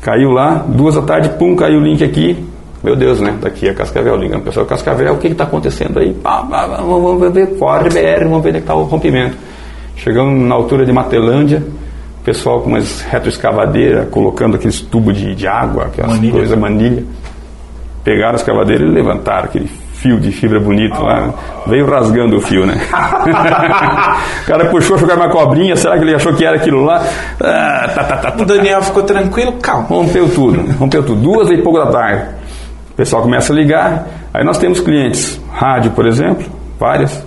Caiu 0.00 0.30
lá, 0.30 0.64
duas 0.68 0.94
da 0.94 1.02
tarde, 1.02 1.30
pum, 1.30 1.56
caiu 1.56 1.80
o 1.80 1.82
link 1.82 2.04
aqui. 2.04 2.44
Meu 2.84 2.94
Deus, 2.94 3.18
né? 3.18 3.34
Daqui 3.40 3.66
a 3.66 3.72
Cascavel, 3.72 4.14
ligando 4.14 4.42
o 4.42 4.44
pessoal, 4.44 4.66
Cascavel, 4.66 5.14
o 5.14 5.16
que 5.16 5.28
está 5.28 5.44
acontecendo 5.44 5.98
aí? 5.98 6.12
Pá, 6.12 6.42
pá, 6.42 6.68
pá, 6.68 6.76
vamos 6.76 7.32
ver, 7.32 7.56
corre 7.58 7.88
BR, 7.88 8.24
vamos 8.24 8.42
ver 8.42 8.50
onde 8.50 8.58
está 8.58 8.74
o 8.74 8.82
rompimento. 8.82 9.34
Chegamos 9.96 10.38
na 10.46 10.54
altura 10.54 10.84
de 10.84 10.92
Matelândia, 10.92 11.62
o 12.20 12.24
pessoal 12.24 12.60
com 12.60 12.68
umas 12.68 13.00
retroescavadeira, 13.00 14.04
colocando 14.10 14.56
aqueles 14.56 14.82
tubos 14.82 15.16
de, 15.16 15.34
de 15.34 15.46
água, 15.48 15.86
aquelas 15.86 16.12
Manilha. 16.12 16.32
coisas, 16.32 16.58
manilha. 16.58 17.04
Pegaram 18.04 18.32
a 18.32 18.36
escavadeira 18.36 18.84
e 18.84 18.90
levantaram 18.90 19.44
aquele 19.44 19.66
fio 19.94 20.20
de 20.20 20.30
fibra 20.30 20.60
bonito 20.60 21.02
lá. 21.02 21.32
Veio 21.66 21.86
rasgando 21.86 22.36
o 22.36 22.40
fio, 22.42 22.66
né? 22.66 22.78
o 24.44 24.46
cara 24.46 24.66
puxou, 24.66 24.98
jogar 24.98 25.16
uma 25.16 25.30
cobrinha, 25.30 25.74
será 25.74 25.96
que 25.96 26.04
ele 26.04 26.14
achou 26.14 26.34
que 26.34 26.44
era 26.44 26.56
aquilo 26.56 26.84
lá? 26.84 27.02
Ah, 27.40 27.90
tá, 27.94 28.04
tá, 28.04 28.16
tá, 28.18 28.30
tá. 28.30 28.42
O 28.42 28.44
Daniel 28.44 28.82
ficou 28.82 29.04
tranquilo, 29.04 29.54
calma. 29.62 29.86
Rompeu 29.88 30.28
tudo, 30.28 30.70
rompeu 30.78 31.02
tudo. 31.02 31.22
Duas 31.22 31.48
e 31.50 31.56
pouco 31.62 31.78
da 31.78 31.86
tarde. 31.86 32.43
O 32.94 32.96
pessoal 32.96 33.22
começa 33.22 33.52
a 33.52 33.56
ligar. 33.56 34.06
Aí 34.32 34.44
nós 34.44 34.56
temos 34.56 34.80
clientes, 34.80 35.40
rádio, 35.52 35.90
por 35.90 36.06
exemplo, 36.06 36.46
várias, 36.78 37.24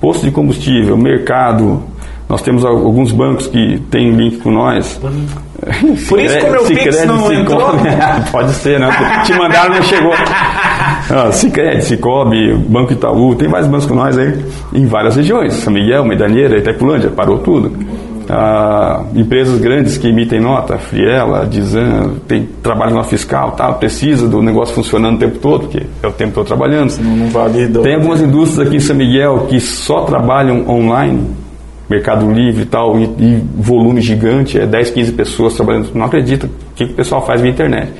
posto 0.00 0.24
de 0.24 0.30
combustível, 0.30 0.96
mercado. 0.96 1.82
Nós 2.28 2.40
temos 2.40 2.64
al- 2.64 2.72
alguns 2.78 3.12
bancos 3.12 3.46
que 3.48 3.78
têm 3.90 4.12
link 4.12 4.38
com 4.38 4.50
nós. 4.50 4.98
Por 6.08 6.20
isso 6.20 6.38
que 6.38 6.44
o 6.46 6.50
meu 6.50 6.64
Pix 6.64 7.04
não 7.06 7.32
entrou? 7.32 7.70
Pode 8.32 8.52
ser, 8.54 8.78
né? 8.80 8.88
Te 9.24 9.32
mandaram, 9.34 9.74
não 9.76 9.82
chegou. 9.82 10.12
Ah, 10.14 11.30
Cicred, 11.32 11.82
Cicobi, 11.84 12.54
Banco 12.54 12.92
Itaú, 12.92 13.34
tem 13.34 13.48
vários 13.48 13.68
bancos 13.68 13.86
com 13.86 13.94
nós 13.94 14.16
aí, 14.18 14.44
em 14.72 14.86
várias 14.86 15.16
regiões. 15.16 15.54
São 15.54 15.72
Miguel, 15.72 16.04
Medaneira, 16.04 16.58
Itaipulândia, 16.58 17.10
parou 17.10 17.38
tudo. 17.38 17.72
Ah, 18.28 19.04
empresas 19.14 19.60
grandes 19.60 19.98
que 19.98 20.08
emitem 20.08 20.40
nota, 20.40 20.78
Friela, 20.78 21.46
Dizan, 21.46 22.14
tem 22.26 22.48
trabalho 22.62 22.94
na 22.94 23.04
fiscal, 23.04 23.52
tal, 23.52 23.74
precisa 23.74 24.28
do 24.28 24.42
negócio 24.42 24.74
funcionando 24.74 25.16
o 25.16 25.18
tempo 25.18 25.38
todo, 25.38 25.60
porque 25.62 25.86
é 26.02 26.06
o 26.06 26.12
tempo 26.12 26.34
todo 26.34 26.46
trabalhando. 26.46 26.96
Não, 26.98 27.16
não 27.16 27.28
valida. 27.28 27.80
Tem 27.80 27.94
algumas 27.94 28.20
indústrias 28.20 28.66
aqui 28.66 28.76
em 28.76 28.80
São 28.80 28.96
Miguel 28.96 29.46
que 29.48 29.60
só 29.60 30.02
trabalham 30.02 30.68
online, 30.68 31.22
Mercado 31.88 32.30
Livre 32.30 32.62
e 32.62 32.66
tal, 32.66 32.98
e, 32.98 33.04
e 33.04 33.42
volume 33.56 34.00
gigante, 34.00 34.58
é 34.58 34.66
10, 34.66 34.90
15 34.90 35.12
pessoas 35.12 35.54
trabalhando. 35.54 35.90
Não 35.94 36.06
acredita 36.06 36.46
o 36.46 36.50
que, 36.74 36.86
que 36.86 36.92
o 36.92 36.96
pessoal 36.96 37.24
faz 37.26 37.40
via 37.40 37.50
internet. 37.50 37.92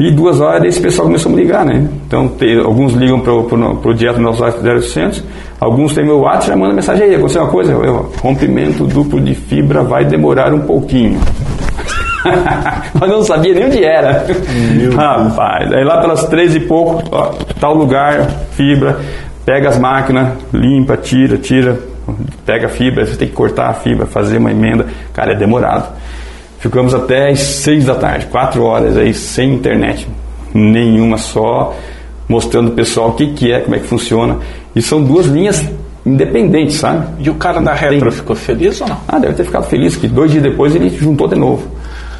E 0.00 0.12
duas 0.12 0.40
horas 0.40 0.62
esse 0.64 0.80
pessoal 0.80 1.08
começou 1.08 1.32
a 1.32 1.34
me 1.34 1.42
ligar, 1.42 1.64
né? 1.66 1.88
Então, 2.06 2.28
tem- 2.28 2.60
alguns 2.60 2.92
ligam 2.94 3.18
para 3.18 3.32
o 3.32 3.92
direto 3.94 4.16
do 4.16 4.22
nosso 4.22 4.40
WhatsApp 4.42 4.62
0800, 4.64 5.24
alguns 5.58 5.92
têm 5.92 6.04
meu 6.04 6.20
WhatsApp 6.20 6.44
e 6.44 6.48
já 6.50 6.56
mandam 6.56 6.76
mensagem 6.76 7.04
aí, 7.06 7.14
aconteceu 7.16 7.42
uma 7.42 7.50
coisa, 7.50 7.72
eu, 7.72 8.12
rompimento 8.22 8.84
duplo 8.86 9.20
de 9.20 9.34
fibra 9.34 9.82
vai 9.82 10.04
demorar 10.04 10.54
um 10.54 10.60
pouquinho. 10.60 11.18
Mas 13.00 13.10
não 13.10 13.22
sabia 13.24 13.52
nem 13.54 13.66
onde 13.66 13.82
era. 13.84 14.24
Rapaz, 14.94 15.72
aí 15.72 15.84
lá 15.84 16.00
pelas 16.00 16.24
três 16.26 16.54
e 16.54 16.60
pouco, 16.60 17.02
ó, 17.10 17.32
tal 17.60 17.74
lugar, 17.74 18.24
fibra, 18.52 19.00
pega 19.44 19.68
as 19.68 19.78
máquinas, 19.78 20.32
limpa, 20.52 20.96
tira, 20.96 21.38
tira, 21.38 21.76
pega 22.46 22.66
a 22.66 22.70
fibra, 22.70 23.04
você 23.04 23.16
tem 23.16 23.26
que 23.28 23.34
cortar 23.34 23.68
a 23.70 23.74
fibra, 23.74 24.06
fazer 24.06 24.38
uma 24.38 24.50
emenda. 24.52 24.86
Cara, 25.12 25.32
é 25.32 25.36
demorado. 25.36 25.88
Ficamos 26.58 26.94
até 26.94 27.30
as 27.30 27.40
seis 27.40 27.84
da 27.84 27.94
tarde, 27.94 28.26
quatro 28.26 28.64
horas 28.64 28.96
aí, 28.96 29.14
sem 29.14 29.54
internet 29.54 30.08
nenhuma, 30.52 31.18
só 31.18 31.74
mostrando 32.28 32.68
o 32.68 32.72
pessoal 32.72 33.10
o 33.10 33.12
que, 33.12 33.32
que 33.32 33.52
é, 33.52 33.60
como 33.60 33.76
é 33.76 33.78
que 33.78 33.86
funciona. 33.86 34.38
E 34.74 34.82
são 34.82 35.02
duas 35.02 35.26
linhas 35.26 35.64
independentes, 36.04 36.76
sabe? 36.76 37.06
E 37.20 37.30
o 37.30 37.34
cara 37.34 37.60
da 37.60 37.74
retro 37.74 38.10
ficou 38.10 38.34
feliz 38.34 38.80
ou 38.80 38.88
não? 38.88 38.98
Ah, 39.06 39.18
deve 39.18 39.34
ter 39.34 39.44
ficado 39.44 39.64
feliz, 39.64 39.96
que 39.96 40.08
dois 40.08 40.30
dias 40.30 40.42
depois 40.42 40.74
ele 40.74 40.88
juntou 40.90 41.28
de 41.28 41.36
novo. 41.36 41.66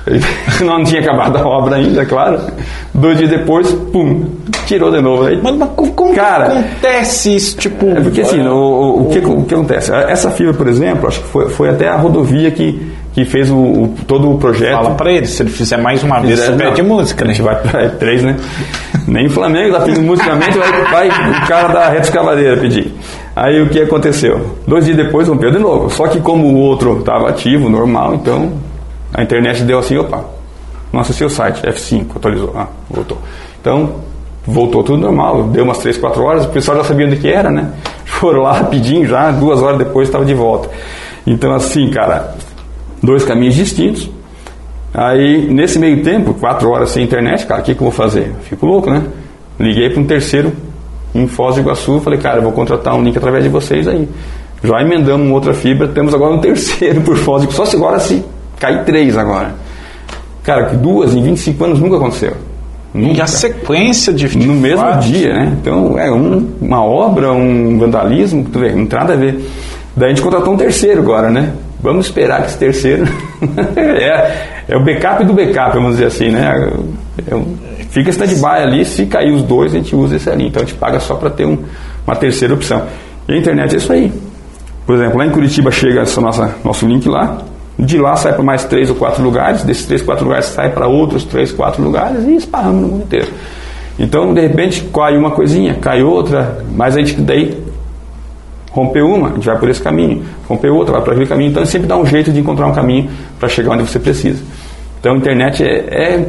Ele 0.07 0.21
não 0.65 0.83
tinha 0.85 1.01
acabado 1.01 1.37
a 1.37 1.47
obra 1.47 1.77
ainda, 1.77 2.03
é 2.03 2.05
claro. 2.05 2.41
Dois 2.95 3.19
dias 3.19 3.31
depois, 3.31 3.71
pum, 3.93 4.25
tirou 4.67 4.91
de 4.91 5.01
novo. 5.01 5.25
Aí, 5.27 5.39
Mas, 5.43 5.55
mas 5.57 5.69
como, 5.75 6.15
Cara, 6.15 6.47
acontece 6.47 7.37
isso? 7.37 7.57
Tipo, 7.57 7.89
é 7.89 8.01
porque 8.01 8.23
assim, 8.23 8.41
o, 8.41 8.55
o, 8.55 9.03
o 9.03 9.11
que, 9.11 9.19
o 9.19 9.43
que 9.45 9.55
acontece? 9.55 9.93
Essa 9.93 10.31
fibra, 10.31 10.55
por 10.55 10.69
exemplo, 10.69 11.07
acho 11.07 11.21
que 11.21 11.29
foi, 11.29 11.49
foi 11.51 11.69
até 11.69 11.89
a 11.89 11.97
rodovia 11.97 12.51
que, 12.51 12.91
que 13.19 13.25
fez 13.25 13.51
o, 13.51 13.57
o- 13.57 13.95
todo 14.07 14.31
o 14.31 14.39
projeto. 14.39 14.75
fala 14.77 14.95
pra 14.95 15.11
ele, 15.11 15.27
se 15.27 15.43
ele 15.43 15.51
fizer 15.51 15.77
mais 15.77 16.03
uma 16.05 16.21
vez, 16.21 16.39
você 16.39 16.53
pede 16.53 16.83
música, 16.83 17.25
né? 17.25 17.31
A 17.33 17.35
gente 17.35 17.43
vai 17.45 17.57
para 17.61 17.89
três, 17.91 18.23
né? 18.23 18.37
Nem 19.09 19.27
o 19.27 19.31
Flamengo 19.31 19.75
tá 19.77 19.81
pedindo 19.81 20.07
musicamente, 20.07 20.57
vai, 20.59 20.71
vai 21.09 21.09
o 21.09 21.47
cara 21.49 21.69
da 21.69 21.89
Reta 21.89 22.03
Escavadeira 22.03 22.57
pedir. 22.59 22.95
Aí 23.35 23.61
o 23.61 23.69
que 23.69 23.81
aconteceu? 23.81 24.57
Dois 24.67 24.85
dias 24.85 24.97
depois 24.97 25.27
rompeu 25.27 25.51
de 25.51 25.59
novo. 25.59 25.91
Só 25.91 26.07
que 26.07 26.21
como 26.21 26.47
o 26.47 26.57
outro 26.59 26.99
estava 27.01 27.29
ativo, 27.29 27.69
normal, 27.69 28.15
então 28.15 28.53
a 29.13 29.23
internet 29.23 29.63
deu 29.65 29.79
assim, 29.81 29.97
opa, 29.97 30.25
não 30.93 31.01
acessei 31.01 31.27
o 31.27 31.31
site, 31.31 31.61
F5, 31.63 32.07
atualizou, 32.17 32.53
ah, 32.57 32.67
voltou. 32.89 33.19
Então, 33.61 33.95
voltou 34.47 34.85
tudo 34.85 34.99
normal, 35.03 35.45
deu 35.45 35.65
umas 35.65 35.79
3, 35.79 35.99
4 35.99 36.23
horas, 36.23 36.45
o 36.45 36.49
pessoal 36.51 36.77
já 36.79 36.85
sabia 36.85 37.07
onde 37.07 37.17
que 37.17 37.29
era, 37.29 37.51
né? 37.51 37.71
Foram 38.05 38.43
lá 38.43 38.53
rapidinho 38.53 39.07
já, 39.07 39.31
duas 39.33 39.61
horas 39.63 39.79
depois 39.79 40.07
estava 40.09 40.25
de 40.25 40.35
volta. 40.35 40.69
Então 41.27 41.53
assim, 41.55 41.91
cara, 41.91 42.35
dois 43.03 43.25
caminhos 43.25 43.55
distintos. 43.55 44.11
Aí, 44.93 45.47
nesse 45.53 45.79
meio 45.79 46.03
tempo, 46.03 46.35
quatro 46.35 46.71
horas 46.71 46.91
sem 46.91 47.05
internet, 47.05 47.47
cara, 47.47 47.61
o 47.61 47.65
que, 47.65 47.75
que 47.75 47.81
eu 47.81 47.85
vou 47.85 47.93
fazer? 47.93 48.33
Fico 48.43 48.67
louco, 48.67 48.91
né? 48.91 49.03
Liguei 49.61 49.91
para 49.91 50.01
um 50.01 50.07
terceiro 50.07 50.53
em 51.15 51.27
Foz 51.27 51.55
do 51.57 51.61
Iguaçu, 51.61 52.01
falei, 52.01 52.19
cara, 52.19 52.39
eu 52.39 52.43
vou 52.43 52.53
contratar 52.53 52.95
um 52.95 53.03
link 53.03 53.17
através 53.17 53.45
de 53.45 53.51
vocês 53.51 53.87
aí. 53.87 54.09
Já 54.63 54.81
emendamos 54.81 55.27
uma 55.27 55.35
outra 55.35 55.53
fibra, 55.55 55.89
temos 55.89 56.15
agora 56.15 56.35
um 56.35 56.39
terceiro 56.41 57.01
por 57.03 57.17
Foz 57.17 57.43
do 57.43 57.45
Iguaçu, 57.49 57.57
só 57.57 57.65
se 57.67 57.77
agora 57.77 57.99
se 57.99 58.25
cair 58.59 58.85
três 58.85 59.17
agora. 59.17 59.55
Cara, 60.43 60.67
que 60.67 60.77
duas 60.77 61.15
em 61.15 61.23
25 61.23 61.65
anos 61.65 61.81
nunca 61.81 61.97
aconteceu. 61.97 62.33
E 62.95 62.99
Nunca. 63.01 63.25
a 63.25 63.27
sequência 63.27 64.13
de 64.15 64.39
No 64.39 64.55
mesmo 64.55 64.79
fatos. 64.79 65.05
dia, 65.07 65.35
né? 65.35 65.57
Então, 65.61 65.99
é 65.99 66.11
um- 66.11 66.49
uma 66.61 66.83
obra, 66.83 67.31
um 67.33 67.79
vandalismo, 67.79 68.47
tu 68.51 68.59
vê, 68.59 68.73
não 68.73 68.87
tem 68.87 68.99
nada 68.99 69.13
a 69.13 69.17
ver. 69.17 69.39
Daí 69.95 70.07
a 70.07 70.09
gente 70.15 70.23
contratou 70.23 70.55
um 70.55 70.57
terceiro 70.57 71.03
agora, 71.03 71.29
né? 71.31 71.53
Vamos 71.81 72.07
esperar 72.07 72.43
que 72.43 72.49
esse 72.49 72.59
terceiro 72.59 73.05
é, 73.77 74.35
é 74.69 74.77
o 74.77 74.85
backup 74.85 75.25
do 75.25 75.33
backup, 75.33 75.75
vamos 75.75 75.93
dizer 75.93 76.07
assim, 76.07 76.31
né? 76.31 76.71
É 77.31 77.35
um- 77.35 77.57
fica 77.91 78.11
stand-by 78.11 78.63
ali, 78.63 78.85
se 78.85 79.07
cair 79.07 79.33
os 79.33 79.43
dois, 79.43 79.73
a 79.75 79.79
gente 79.79 79.95
usa 79.95 80.17
esse 80.17 80.29
ali. 80.29 80.49
Então 80.49 80.63
a 80.63 80.67
gente 80.67 80.77
paga 80.77 80.99
só 81.01 81.15
para 81.15 81.31
ter 81.31 81.47
um- 81.47 81.59
uma 82.07 82.17
terceira 82.17 82.53
opção. 82.55 82.83
E 83.29 83.33
a 83.33 83.37
internet 83.37 83.75
é 83.75 83.77
isso 83.79 83.93
aí. 83.93 84.13
Por 84.87 84.97
exemplo, 84.97 85.19
lá 85.19 85.27
em 85.27 85.31
Curitiba 85.31 85.71
chega 85.71 86.03
esse 86.03 86.19
nossa, 86.21 86.55
nosso 86.65 86.87
link 86.87 87.07
lá, 87.09 87.39
de 87.79 87.97
lá 87.99 88.17
sai 88.17 88.33
para 88.33 88.43
mais 88.43 88.65
três 88.65 88.91
ou 88.91 88.97
quatro 88.97 89.23
lugares, 89.23 89.63
desses 89.63 89.87
três, 89.87 90.03
quatro 90.03 90.25
lugares 90.25 90.47
sai 90.47 90.71
para 90.71 90.87
outros 90.89 91.25
três, 91.25 91.53
quatro 91.53 91.83
lugares 91.83 92.25
e 92.25 92.35
esparramos 92.37 92.81
no 92.83 92.89
mundo 92.89 93.03
inteiro. 93.05 93.29
Então, 93.99 94.33
de 94.35 94.41
repente, 94.41 94.83
cai 94.93 95.17
uma 95.17 95.31
coisinha, 95.31 95.75
cai 95.75 96.03
outra, 96.03 96.59
mas 96.75 96.97
a 96.97 97.01
gente 97.01 97.21
daí 97.21 97.57
rompeu 98.79 99.07
uma, 99.07 99.29
a 99.29 99.33
gente 99.33 99.47
vai 99.47 99.59
por 99.59 99.69
esse 99.69 99.83
caminho, 99.83 100.23
rompeu 100.49 100.75
outra, 100.75 100.93
vai 100.95 101.03
por 101.03 101.13
aquele 101.13 101.27
caminho, 101.27 101.51
então 101.51 101.65
sempre 101.67 101.89
dá 101.89 101.97
um 101.97 102.07
jeito 102.07 102.33
de 102.33 102.41
encontrar 102.41 102.67
um 102.67 102.73
caminho 102.73 103.11
para 103.39 103.49
chegar 103.49 103.73
onde 103.73 103.83
você 103.83 103.99
precisa. 103.99 104.43
Então, 105.01 105.15
a 105.15 105.17
internet 105.17 105.63
é, 105.63 106.15
é 106.15 106.27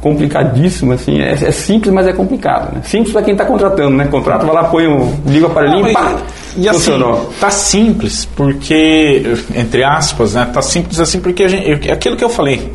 complicadíssimo, 0.00 0.92
assim, 0.92 1.20
é, 1.20 1.32
é 1.32 1.50
simples, 1.50 1.92
mas 1.92 2.06
é 2.06 2.12
complicado. 2.12 2.74
Né? 2.74 2.82
Simples 2.84 3.12
para 3.12 3.22
quem 3.22 3.32
está 3.32 3.44
contratando, 3.46 3.96
né? 3.96 4.06
Contrata, 4.06 4.44
vai 4.44 4.54
lá, 4.54 4.64
põe 4.64 4.86
um, 4.86 5.14
liga 5.26 5.46
o 5.46 5.50
aparelhinho, 5.50 5.88
e- 5.88 5.92
pá, 5.94 6.16
E 6.56 6.68
assim, 6.68 6.92
tá 7.40 7.50
simples, 7.50 8.28
porque, 8.36 9.22
entre 9.54 9.82
aspas, 9.82 10.34
né? 10.34 10.48
Tá 10.52 10.60
simples 10.60 11.00
assim 11.00 11.20
porque 11.20 11.44
a 11.44 11.48
gente, 11.48 11.90
aquilo 11.90 12.16
que 12.16 12.24
eu 12.24 12.28
falei. 12.28 12.70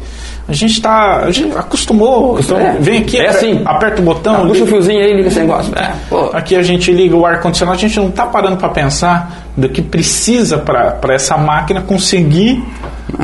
A 0.50 0.54
gente 0.54 0.82
tá. 0.82 1.18
A 1.26 1.32
gente 1.32 1.56
acostumou. 1.56 2.40
Então, 2.40 2.58
É, 2.60 2.76
vem 2.80 3.00
aqui, 3.02 3.18
é 3.20 3.28
assim. 3.30 3.62
aperta 3.64 4.02
o 4.02 4.06
botão. 4.06 4.48
Puxa 4.48 4.64
o 4.64 4.68
fiozinho 4.68 5.00
aí, 5.00 5.14
liga 5.14 5.28
esse 5.28 5.40
negócio. 5.40 5.72
É. 5.78 5.92
Aqui 6.36 6.56
a 6.56 6.64
gente 6.64 6.92
liga 6.92 7.16
o 7.16 7.26
ar-condicionado, 7.26 7.78
a 7.78 7.82
gente 7.82 7.98
não 8.00 8.08
está 8.10 8.26
parando 8.26 8.58
para 8.58 8.70
pensar 8.70 9.44
do 9.56 9.70
que 9.70 9.82
precisa 9.82 10.58
para 10.58 11.14
essa 11.14 11.38
máquina 11.38 11.82
conseguir. 11.82 12.64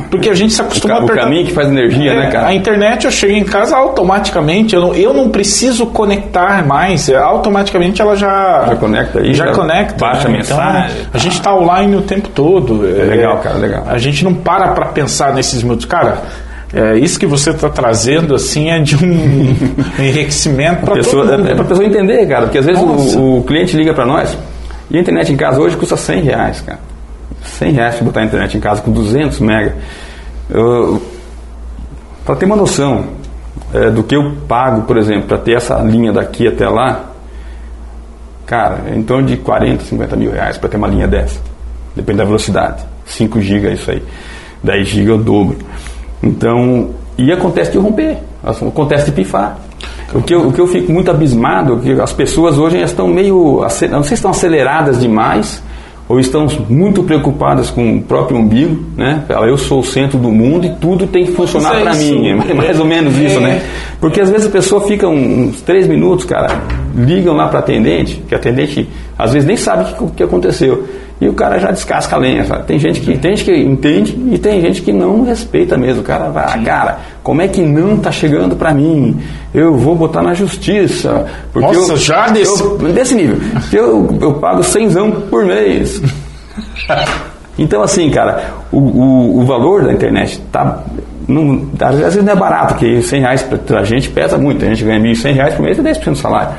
Porque 0.09 0.29
a 0.29 0.33
gente 0.33 0.51
se 0.51 0.61
acostumou 0.61 0.97
O 0.97 1.01
a 1.01 1.03
apertar. 1.03 1.23
caminho 1.23 1.45
que 1.45 1.53
faz 1.53 1.67
energia, 1.67 2.11
É, 2.11 2.15
né, 2.15 2.31
cara? 2.31 2.47
A 2.47 2.53
internet 2.55 3.05
eu 3.05 3.11
chego 3.11 3.33
em 3.33 3.43
casa 3.43 3.77
automaticamente, 3.77 4.73
eu 4.73 4.81
não, 4.81 4.95
eu 4.95 5.13
não 5.13 5.29
preciso 5.29 5.85
conectar 5.85 6.65
mais, 6.65 7.07
é, 7.07 7.15
automaticamente 7.15 8.01
ela 8.01 8.15
já. 8.15 8.65
Já 8.67 8.75
conecta 8.77 9.19
aí, 9.19 9.33
Já, 9.33 9.45
já 9.45 9.51
conecta. 9.53 9.95
baixa 10.03 10.27
a 10.27 10.31
né? 10.31 10.37
mensagem, 10.37 10.91
Então, 11.01 11.11
a 11.13 11.17
gente 11.19 11.33
está 11.33 11.55
online 11.55 11.95
o 11.95 12.01
tempo 12.01 12.29
todo. 12.29 12.83
É, 12.87 13.03
legal, 13.03 13.37
cara, 13.37 13.57
legal. 13.57 13.83
A 13.87 13.97
gente 13.99 14.23
não 14.23 14.33
para 14.33 14.69
para 14.69 14.87
pensar 14.87 15.33
nesses 15.33 15.61
minutos. 15.61 15.85
Cara, 15.85 16.17
é, 16.73 16.97
isso 16.97 17.19
que 17.19 17.25
você 17.25 17.51
está 17.51 17.69
trazendo 17.69 18.35
assim 18.35 18.69
é 18.69 18.79
de 18.79 18.95
um 18.95 19.55
enriquecimento 19.99 20.81
para 20.81 20.95
é, 20.95 21.51
é 21.51 21.55
pra 21.55 21.63
pessoa 21.63 21.85
entender, 21.85 22.25
cara, 22.27 22.43
porque 22.43 22.57
às 22.57 22.65
vezes 22.65 22.81
o, 22.81 23.37
o 23.37 23.43
cliente 23.43 23.77
liga 23.77 23.93
para 23.93 24.05
nós 24.05 24.37
e 24.89 24.97
a 24.97 25.01
internet 25.01 25.31
em 25.31 25.37
casa 25.37 25.59
hoje 25.59 25.75
custa 25.77 25.97
100 25.97 26.21
reais, 26.21 26.61
cara. 26.61 26.79
100 27.43 27.71
reais 27.71 27.95
pra 27.95 28.05
botar 28.05 28.21
a 28.21 28.25
internet 28.25 28.57
em 28.57 28.59
casa 28.59 28.81
com 28.81 28.91
200 28.91 29.39
mega. 29.39 29.75
Para 32.25 32.35
ter 32.35 32.45
uma 32.45 32.55
noção 32.55 33.05
é, 33.73 33.89
do 33.89 34.03
que 34.03 34.15
eu 34.15 34.33
pago, 34.47 34.83
por 34.83 34.97
exemplo, 34.97 35.27
para 35.27 35.37
ter 35.37 35.53
essa 35.53 35.77
linha 35.79 36.11
daqui 36.11 36.47
até 36.47 36.67
lá, 36.67 37.11
cara, 38.45 38.83
é 38.87 38.95
em 38.95 39.03
torno 39.03 39.27
de 39.27 39.37
40, 39.37 39.83
50 39.83 40.15
mil 40.15 40.31
reais 40.31 40.57
para 40.57 40.69
ter 40.69 40.77
uma 40.77 40.87
linha 40.87 41.07
dessa. 41.07 41.39
Depende 41.95 42.19
da 42.19 42.25
velocidade. 42.25 42.83
5 43.05 43.39
GB 43.41 43.67
é 43.67 43.73
isso 43.73 43.91
aí. 43.91 44.03
10 44.63 44.87
GB 44.87 45.11
é 45.11 45.13
o 45.13 45.17
dobro. 45.17 45.57
Então, 46.23 46.89
e 47.17 47.31
acontece 47.31 47.71
de 47.71 47.77
romper, 47.77 48.17
acontece 48.43 49.05
de 49.05 49.11
pifar. 49.11 49.57
O 50.13 50.21
que, 50.21 50.33
eu, 50.33 50.47
o 50.47 50.53
que 50.53 50.61
eu 50.61 50.67
fico 50.67 50.91
muito 50.91 51.09
abismado, 51.11 51.79
é 51.83 51.95
que 51.95 52.01
as 52.01 52.13
pessoas 52.13 52.57
hoje 52.57 52.79
estão 52.81 53.07
meio, 53.07 53.61
não 53.61 54.03
sei 54.03 54.09
se 54.09 54.13
estão 54.13 54.31
aceleradas 54.31 54.99
demais, 54.99 55.61
ou 56.07 56.19
estão 56.19 56.45
muito 56.69 57.01
preocupadas 57.03 57.71
com 57.71 57.97
o 57.97 58.01
próprio 58.01 58.37
umbigo, 58.37 58.83
né? 58.95 59.23
Eu 59.27 59.57
sou 59.57 59.79
o 59.79 59.83
centro 59.83 60.19
do 60.19 60.29
mundo 60.31 60.67
e 60.67 60.69
tudo 60.75 61.07
tem 61.07 61.25
que 61.25 61.31
funcionar 61.31 61.79
é 61.79 61.81
para 61.81 61.95
mim, 61.95 62.27
é 62.27 62.53
mais 62.53 62.79
ou 62.79 62.85
menos 62.85 63.17
isso, 63.17 63.39
É. 63.39 63.41
né? 63.41 63.61
Porque 63.99 64.21
às 64.21 64.29
vezes 64.29 64.45
a 64.45 64.49
pessoa 64.51 64.81
fica 64.81 65.07
uns 65.07 65.61
três 65.61 65.87
minutos, 65.87 66.23
cara, 66.25 66.61
ligam 66.95 67.35
lá 67.35 67.47
para 67.47 67.59
atendente, 67.59 68.21
que 68.27 68.35
a 68.35 68.37
atendente 68.37 68.87
às 69.17 69.33
vezes 69.33 69.47
nem 69.47 69.57
sabe 69.57 69.83
o 69.83 69.95
que, 69.95 70.03
o 70.03 70.07
que 70.09 70.23
aconteceu. 70.23 70.83
E 71.21 71.29
o 71.29 71.33
cara 71.33 71.57
já 71.59 71.71
descasca 71.71 72.15
a 72.15 72.19
lenha. 72.19 72.43
sabe? 72.45 72.63
Tem 72.65 72.77
gente 72.77 72.99
que 72.99 73.17
tem 73.17 73.35
gente 73.37 73.45
que 73.45 73.57
entende 73.57 74.17
e 74.31 74.37
tem 74.37 74.59
gente 74.59 74.81
que 74.81 74.91
não 74.91 75.23
respeita 75.23 75.77
mesmo. 75.77 76.01
O 76.01 76.03
cara 76.03 76.29
vai, 76.29 76.43
ah, 76.45 76.57
cara, 76.63 76.99
como 77.23 77.41
é 77.41 77.47
que 77.47 77.61
não 77.61 77.95
tá 77.97 78.11
chegando 78.11 78.55
para 78.55 78.73
mim? 78.73 79.17
Eu 79.53 79.77
vou 79.77 79.95
botar 79.95 80.21
na 80.21 80.33
justiça. 80.33 81.25
Porque 81.53 81.73
Nossa, 81.73 81.93
eu, 81.93 81.97
já 81.97 82.27
desse- 82.27 82.61
eu- 82.61 82.77
desse 82.77 83.15
nível. 83.15 83.37
Eu, 83.71 84.17
eu 84.21 84.33
pago 84.35 84.61
cenzão 84.63 85.09
por 85.11 85.45
mês. 85.45 86.01
Então, 87.57 87.81
assim, 87.81 88.09
cara, 88.09 88.43
o, 88.69 88.77
o, 88.79 89.39
o 89.39 89.45
valor 89.45 89.83
da 89.85 89.93
internet 89.93 90.41
tá. 90.51 90.83
Não, 91.27 91.65
às 91.79 91.97
vezes 91.97 92.21
não 92.23 92.33
é 92.33 92.35
barato, 92.35 92.73
porque 92.73 93.01
100 93.01 93.21
reais 93.21 93.43
pra, 93.43 93.79
a 93.79 93.83
gente 93.85 94.09
pesa 94.09 94.37
muito. 94.37 94.63
A 94.63 94.67
gente 94.67 94.83
ganha 94.83 94.99
1.100 94.99 95.33
reais 95.33 95.53
por 95.53 95.63
mês 95.63 95.79
é 95.79 95.81
10% 95.81 96.03
do 96.11 96.15
salário. 96.17 96.49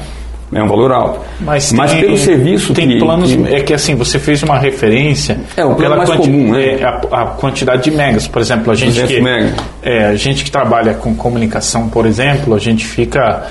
É 0.52 0.62
um 0.62 0.68
valor 0.68 0.92
alto. 0.92 1.20
Mas, 1.40 1.72
tem- 1.90 2.02
pelo 2.02 2.16
serviço 2.16 2.72
tem 2.72 2.88
que, 2.88 2.98
planos 3.00 3.34
que- 3.34 3.52
é 3.54 3.60
que 3.60 3.74
assim 3.74 3.96
você 3.96 4.18
fez 4.18 4.42
uma 4.44 4.56
referência 4.58 5.38
É, 5.56 5.64
o 5.64 5.74
plano 5.74 5.96
mais 5.96 6.08
comum, 6.10 6.52
né? 6.52 6.80
é, 6.80 6.84
a, 6.84 7.22
a 7.22 7.26
quantidade 7.26 7.82
de 7.82 7.90
megas 7.90 8.28
por 8.28 8.40
exemplo 8.40 8.70
a 8.70 8.74
gente 8.76 9.00
200 9.00 9.16
que 9.16 9.54
é, 9.82 10.06
a 10.06 10.14
gente 10.14 10.44
que 10.44 10.50
trabalha 10.50 10.94
com 10.94 11.14
comunicação 11.16 11.88
por 11.88 12.06
exemplo 12.06 12.54
a 12.54 12.58
gente 12.60 12.86
fica 12.86 13.44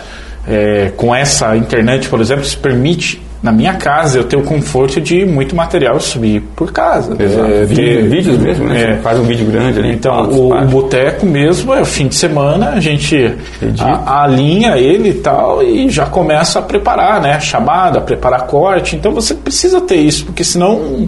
é, 0.48 0.92
com 0.96 1.14
essa 1.14 1.58
internet 1.58 2.08
por 2.08 2.22
exemplo 2.22 2.46
se 2.46 2.56
permite 2.56 3.22
na 3.44 3.52
minha 3.52 3.76
casa 3.76 4.18
eu 4.18 4.24
ter 4.24 4.36
o 4.38 4.42
conforto 4.42 5.00
de 5.00 5.24
muito 5.26 5.56
material 5.56 6.00
subir 6.00 6.42
por 6.56 6.72
casa 6.72 7.16
Exato. 7.22 7.52
É, 7.52 7.66
vídeos 7.66 8.40
mesmo, 8.40 8.66
né? 8.66 8.94
é, 8.94 8.96
faz 8.98 9.20
um 9.20 9.24
vídeo 9.24 9.46
grande 9.46 9.78
ali. 9.80 9.92
então, 9.94 10.30
o, 10.30 10.52
o 10.56 10.66
boteco 10.66 11.26
mesmo 11.26 11.74
é 11.74 11.82
o 11.82 11.86
fim 11.86 12.08
de 12.08 12.16
semana, 12.16 12.70
a 12.72 12.80
gente 12.80 13.34
a- 13.80 14.24
alinha 14.24 14.78
ele 14.78 15.10
e 15.10 15.14
tal 15.16 15.62
e 15.62 15.90
já 15.90 16.06
começa 16.08 16.58
a 16.60 16.62
preparar, 16.62 17.22
né? 17.22 17.40
Chamada, 17.40 18.02
preparar 18.02 18.48
corte. 18.48 18.96
Então 18.96 19.12
você 19.12 19.34
precisa 19.36 19.80
ter 19.82 19.98
isso, 19.98 20.26
porque 20.26 20.44
senão. 20.44 21.08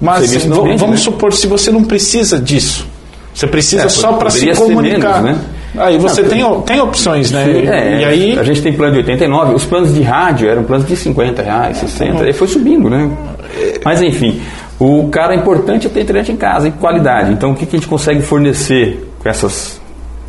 Mas 0.00 0.44
vamos 0.44 0.90
né? 0.90 0.96
supor, 0.96 1.32
se 1.32 1.46
você 1.46 1.70
não 1.70 1.82
precisa 1.84 2.38
disso, 2.38 2.86
Você 3.34 3.46
precisa 3.46 3.84
É, 3.86 3.88
só 3.88 4.12
para 4.12 4.30
se 4.30 4.46
comunicar. 4.52 5.22
menos, 5.22 5.38
né? 5.40 5.44
Aí 5.76 5.98
você 5.98 6.22
Não, 6.22 6.28
tem, 6.28 6.60
tem 6.62 6.80
opções, 6.80 7.30
né? 7.32 7.44
É, 7.50 8.00
e 8.00 8.04
aí. 8.04 8.38
a 8.38 8.42
gente 8.44 8.62
tem 8.62 8.72
plano 8.72 8.92
de 8.92 8.98
89, 8.98 9.54
os 9.54 9.64
planos 9.64 9.92
de 9.94 10.02
rádio 10.02 10.48
eram 10.48 10.62
planos 10.64 10.86
de 10.86 10.96
50 10.96 11.42
reais, 11.42 11.78
60, 11.78 12.28
e 12.28 12.32
foi 12.32 12.46
subindo, 12.46 12.88
né? 12.88 13.10
Mas 13.84 14.00
enfim, 14.00 14.40
o 14.78 15.08
cara 15.08 15.34
importante 15.34 15.86
é 15.86 15.90
ter 15.90 16.02
internet 16.02 16.30
em 16.32 16.36
casa, 16.36 16.68
em 16.68 16.72
qualidade. 16.72 17.32
Então 17.32 17.50
o 17.52 17.54
que, 17.56 17.66
que 17.66 17.76
a 17.76 17.78
gente 17.78 17.88
consegue 17.88 18.22
fornecer 18.22 19.08
com 19.22 19.28
essas, 19.28 19.80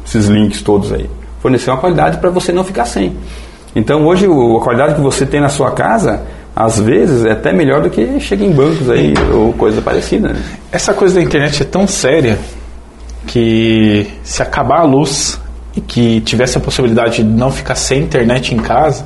esses 0.05 0.25
links 0.27 0.61
todos 0.61 0.91
aí? 0.91 1.09
Fornecer 1.41 1.69
uma 1.69 1.77
qualidade 1.77 2.17
para 2.17 2.29
você 2.31 2.51
não 2.51 2.63
ficar 2.63 2.85
sem. 2.85 3.15
Então 3.75 4.05
hoje 4.05 4.27
o- 4.27 4.57
a 4.57 4.61
qualidade 4.61 4.95
que 4.95 5.01
você 5.01 5.25
tem 5.25 5.39
na 5.41 5.49
sua 5.49 5.71
casa, 5.71 6.23
às 6.55 6.79
vezes, 6.79 7.23
é 7.25 7.31
até 7.33 7.51
melhor 7.53 7.81
do 7.81 7.89
que 7.89 8.19
chega 8.19 8.43
em 8.45 8.51
bancos 8.51 8.89
aí, 8.89 9.13
ou 9.33 9.51
coisa 9.53 9.81
parecida. 9.81 10.29
Né? 10.29 10.39
Essa 10.71 10.93
coisa 10.93 11.15
da 11.15 11.21
internet 11.21 11.61
é 11.61 11.65
tão 11.65 11.85
séria 11.85 12.39
que 13.25 14.07
se 14.23 14.41
acabar 14.41 14.79
a 14.79 14.83
luz 14.83 15.39
e 15.75 15.81
que 15.81 16.21
tivesse 16.21 16.57
a 16.57 16.61
possibilidade 16.61 17.17
de 17.17 17.23
não 17.23 17.51
ficar 17.51 17.75
sem 17.75 18.01
internet 18.01 18.53
em 18.53 18.57
casa, 18.57 19.05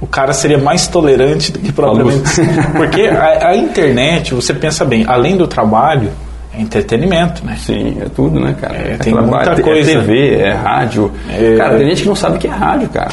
o 0.00 0.06
cara 0.06 0.32
seria 0.32 0.58
mais 0.58 0.86
tolerante 0.86 1.52
do 1.52 1.58
que 1.58 1.72
provavelmente. 1.72 2.22
Porque 2.76 3.02
a, 3.02 3.48
a 3.48 3.56
internet, 3.56 4.34
você 4.34 4.52
pensa 4.52 4.84
bem, 4.84 5.04
além 5.06 5.36
do 5.36 5.46
trabalho, 5.46 6.10
é 6.52 6.60
entretenimento, 6.60 7.44
né? 7.46 7.56
Sim, 7.58 7.96
é 8.00 8.08
tudo, 8.08 8.38
né, 8.38 8.54
cara? 8.60 8.76
É, 8.76 8.96
tem 8.96 9.12
trabalho, 9.12 9.46
muita 9.46 9.60
é 9.60 9.62
coisa. 9.62 9.90
TV, 9.92 10.34
é 10.34 10.52
rádio. 10.52 11.10
É. 11.30 11.56
Cara, 11.56 11.78
tem 11.78 11.88
gente 11.88 12.02
que 12.02 12.08
não 12.08 12.16
sabe 12.16 12.36
o 12.36 12.38
que 12.38 12.46
é 12.46 12.50
rádio, 12.50 12.88
cara. 12.90 13.12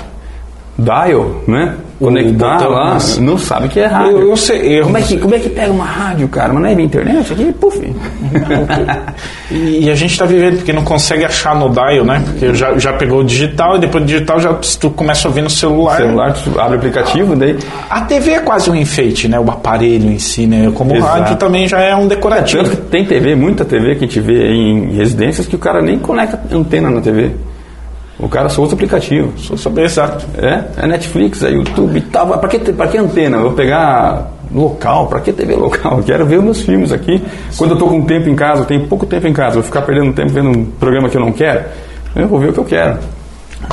Dial, 0.80 1.42
né? 1.48 1.76
Conectar 2.00 2.54
botão, 2.60 2.70
lá, 2.72 2.98
não 3.20 3.38
sabe 3.38 3.66
o 3.66 3.70
que 3.70 3.78
é 3.82 3.86
rádio. 3.86 4.12
Eu- 4.20 4.30
eu 4.30 4.38
sei, 4.38 4.80
eu- 4.80 4.84
como, 4.86 4.98
é 4.98 5.02
que, 5.02 5.18
como 5.18 5.36
é 5.36 5.40
que 5.40 5.50
pega 5.50 5.70
uma 5.70 5.84
rádio, 5.84 6.30
cara? 6.30 6.54
Mas 6.54 6.64
não 6.64 6.70
é 6.70 6.74
via 6.76 6.86
internet? 6.86 7.34
Aqui, 7.34 7.52
puf. 7.60 7.78
E, 9.52 9.86
e 9.86 9.90
a 9.90 9.96
gente 9.96 10.12
está 10.12 10.26
vivendo 10.26 10.58
porque 10.58 10.72
não 10.72 10.84
consegue 10.84 11.26
achar 11.26 11.56
no 11.56 11.70
dial, 11.70 12.06
né? 12.06 12.22
Porque 12.24 12.54
já, 12.54 12.78
já 12.78 12.94
pegou 12.94 13.22
o 13.22 13.24
digital 13.24 13.78
e 13.78 13.80
depois 13.80 14.04
do 14.04 14.08
digital 14.08 14.40
já 14.40 14.54
tu 14.80 14.92
começa 14.92 15.28
a 15.28 15.30
ouvir 15.30 15.42
no 15.42 15.50
celular. 15.50 15.98
celular, 15.98 16.34
tu 16.34 16.60
abre 16.60 16.76
o 16.76 16.80
aplicativo, 16.80 17.36
daí. 17.36 17.58
A 17.90 18.02
TV 18.02 18.32
é 18.34 18.40
quase 18.40 18.70
um 18.70 18.76
enfeite, 18.76 19.28
né? 19.28 19.40
O 19.40 19.50
aparelho 19.50 20.10
em 20.12 20.20
si, 20.20 20.46
né? 20.46 20.72
Como 20.76 20.94
o 20.94 20.98
Exato. 20.98 21.12
rádio 21.20 21.36
também 21.38 21.68
já 21.68 21.80
é 21.80 21.96
um 21.96 22.08
decorativo. 22.08 22.64
Tanto 22.64 22.76
que 22.78 22.82
tem 22.84 23.04
TV, 23.06 23.36
muita 23.36 23.66
TV 23.66 23.96
que 23.96 24.06
a 24.06 24.08
gente 24.08 24.20
vê 24.20 24.52
em 24.52 24.92
residências 24.94 25.48
que 25.48 25.56
o 25.56 25.60
cara 25.60 25.82
nem 25.82 25.98
conecta 25.98 26.40
antena 26.56 26.90
na 26.92 27.02
TV. 27.02 27.32
O 28.20 28.28
cara 28.28 28.49
só 28.49 28.61
usa 28.61 28.74
aplicativo. 28.74 29.32
Sou 29.38 29.57
saber 29.57 29.86
exato. 29.86 30.26
É, 30.38 30.84
é 30.84 30.88
Netflix, 30.88 31.41
é 31.43 31.51
YouTube 31.51 31.97
e 31.97 32.01
tal. 32.01 32.28
Pra 32.28 32.49
que, 32.49 32.59
pra 32.74 32.88
que 32.88 32.97
antena? 32.97 33.38
Eu 33.38 33.43
vou 33.43 33.51
pegar 33.53 34.30
local, 34.53 35.07
pra 35.07 35.22
que 35.22 35.32
TV 35.32 35.55
local? 35.55 35.99
Eu 35.99 36.03
quero 36.05 36.26
ver 36.26 36.38
os 36.39 36.43
meus 36.43 36.61
filmes 36.61 36.91
aqui. 36.91 37.24
Quando 37.57 37.72
eu 37.72 37.78
tô 37.78 37.88
com 37.88 38.01
tempo 38.01 38.28
em 38.30 38.36
casa, 38.36 38.61
eu 38.61 38.65
tenho 38.65 38.88
pouco 38.88 39.05
tempo 39.05 39.26
em 39.28 39.34
casa, 39.34 39.53
vou 39.55 39.63
ficar 39.63 39.84
perdendo 39.84 40.11
tempo 40.13 40.30
vendo 40.34 40.49
um 40.49 40.65
programa 40.65 41.07
que 41.09 41.15
eu 41.15 41.22
não 41.22 41.32
quero, 41.32 41.63
eu 42.15 42.28
vou 42.28 42.39
ver 42.39 42.49
o 42.49 42.53
que 42.53 42.59
eu 42.59 42.65
quero. 42.65 42.97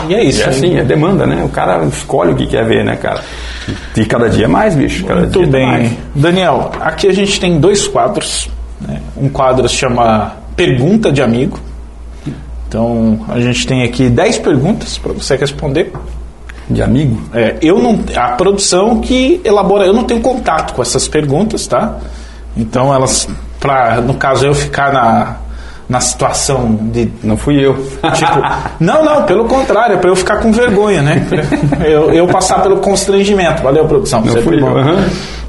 E 0.09 0.15
é 0.15 0.23
isso. 0.23 0.41
E 0.41 0.43
é 0.43 0.49
assim, 0.49 0.77
é 0.79 0.85
demanda, 0.85 1.27
né? 1.27 1.43
O 1.45 1.49
cara 1.49 1.83
escolhe 1.87 2.33
o 2.33 2.37
que 2.37 2.47
quer 2.47 2.65
ver, 2.65 2.85
né, 2.85 2.97
cara? 2.97 3.21
E 3.97 4.05
cada 4.05 4.29
dia 4.29 4.47
mais, 4.47 4.75
bicho. 4.77 5.05
Cada 5.07 5.21
Muito 5.23 5.39
dia 5.41 5.49
bem. 5.49 5.67
mais. 5.67 5.93
Daniel, 6.15 6.71
aqui 6.81 7.09
a 7.09 7.13
gente 7.13 7.41
tem 7.41 7.59
dois 7.59 7.89
quadros. 7.89 8.49
né? 8.81 9.01
Um 9.17 9.29
quadro 9.29 9.69
se 9.69 9.75
chama 9.77 10.35
Pergunta 10.55 11.11
de 11.11 11.23
Amigo. 11.23 11.59
Então, 12.77 13.21
a 13.31 13.41
gente 13.41 13.67
tem 13.67 13.85
aqui 13.85 14.11
10 14.11 14.41
perguntas 14.41 14.99
para 14.99 15.15
você 15.15 15.35
responder. 15.35 15.91
De 16.69 16.83
amigo? 16.83 17.19
É, 17.33 17.57
eu 17.63 17.79
não, 17.79 17.99
a 18.15 18.33
produção 18.33 19.01
que 19.01 19.41
elabora, 19.43 19.87
eu 19.87 19.95
não 19.95 20.05
tenho 20.05 20.21
contato 20.21 20.75
com 20.75 20.83
essas 20.83 21.09
perguntas, 21.09 21.67
tá? 21.67 21.97
Então 22.55 22.93
elas, 22.93 23.27
pra, 23.59 24.03
no 24.03 24.13
caso 24.13 24.45
eu 24.45 24.53
ficar 24.53 24.93
na, 24.93 25.37
na 25.89 26.01
situação 26.01 26.75
de 26.93 27.11
Não 27.23 27.39
fui 27.39 27.65
eu. 27.65 27.75
tipo, 28.13 28.43
não, 28.79 29.03
não, 29.03 29.23
pelo 29.23 29.47
contrário, 29.47 29.95
é 29.95 29.97
para 29.97 30.11
eu 30.11 30.17
ficar 30.17 30.37
com 30.39 30.53
vergonha, 30.53 31.01
né? 31.01 31.27
Pra 31.31 31.87
Eu, 31.89 32.13
eu 32.13 32.27
passar 32.27 32.63
pelo 32.63 32.77
constrangimento. 32.79 33.63
Valeu, 33.63 33.87
produção. 33.87 34.21
Não 34.21 34.35
sempre 34.35 34.61
fui 34.61 34.63
eu. 34.63 34.99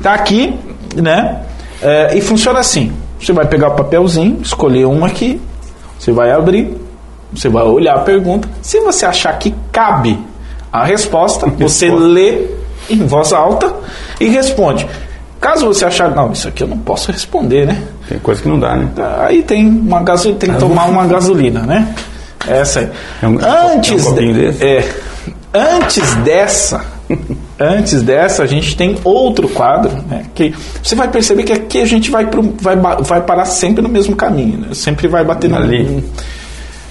Tá 0.01 0.13
aqui, 0.13 0.57
né? 0.95 1.41
É, 1.81 2.15
e 2.17 2.21
funciona 2.21 2.59
assim: 2.59 2.93
você 3.19 3.33
vai 3.33 3.45
pegar 3.47 3.67
o 3.69 3.75
papelzinho, 3.75 4.39
escolher 4.41 4.85
uma 4.85 5.07
aqui, 5.07 5.41
você 5.99 6.11
vai 6.11 6.31
abrir, 6.31 6.86
você 7.33 7.49
vai 7.49 7.63
olhar 7.63 7.95
a 7.95 7.99
pergunta. 7.99 8.47
Se 8.61 8.79
você 8.81 9.05
achar 9.05 9.37
que 9.39 9.53
cabe 9.71 10.17
a 10.71 10.83
resposta, 10.83 11.47
você 11.47 11.89
lê 11.89 12.45
em 12.89 13.05
voz 13.05 13.33
alta 13.33 13.73
e 14.19 14.27
responde. 14.27 14.87
Caso 15.39 15.67
você 15.67 15.85
achar, 15.85 16.09
não, 16.15 16.31
isso 16.31 16.47
aqui 16.47 16.63
eu 16.63 16.67
não 16.67 16.77
posso 16.79 17.11
responder, 17.11 17.67
né? 17.67 17.83
Tem 18.09 18.17
coisa 18.19 18.41
que 18.41 18.47
não 18.49 18.59
dá, 18.59 18.75
né? 18.75 18.89
Aí 19.19 19.43
tem 19.43 19.67
uma 19.67 20.01
gasolina, 20.01 20.39
tem 20.39 20.51
que 20.53 20.59
tomar 20.59 20.85
uma 20.85 21.05
gasolina, 21.05 21.61
né? 21.61 21.93
Essa 22.47 22.79
aí. 22.79 22.89
É 23.21 23.27
um- 23.27 23.37
antes, 23.39 23.91
é 24.05 24.09
um 24.09 24.11
copinho 24.13 24.33
de- 24.33 24.63
é, 24.65 24.95
antes 25.53 26.15
dessa, 26.17 26.85
antes 27.59 28.01
dessa, 28.01 28.43
a 28.43 28.45
gente 28.47 28.75
tem 28.75 28.97
outro 29.03 29.47
quadro, 29.49 29.91
né? 30.09 30.23
Que 30.33 30.55
você 30.81 30.95
vai 30.95 31.07
perceber 31.07 31.43
que 31.43 31.53
aqui 31.53 31.81
a 31.81 31.85
gente 31.85 32.09
vai, 32.09 32.25
pro, 32.27 32.55
vai, 32.59 32.75
vai 32.75 33.21
parar 33.21 33.45
sempre 33.45 33.81
no 33.83 33.89
mesmo 33.89 34.15
caminho, 34.15 34.57
né? 34.59 34.67
Sempre 34.73 35.07
vai 35.07 35.23
bater 35.23 35.49
no 35.49 35.57
Ali. 35.57 36.03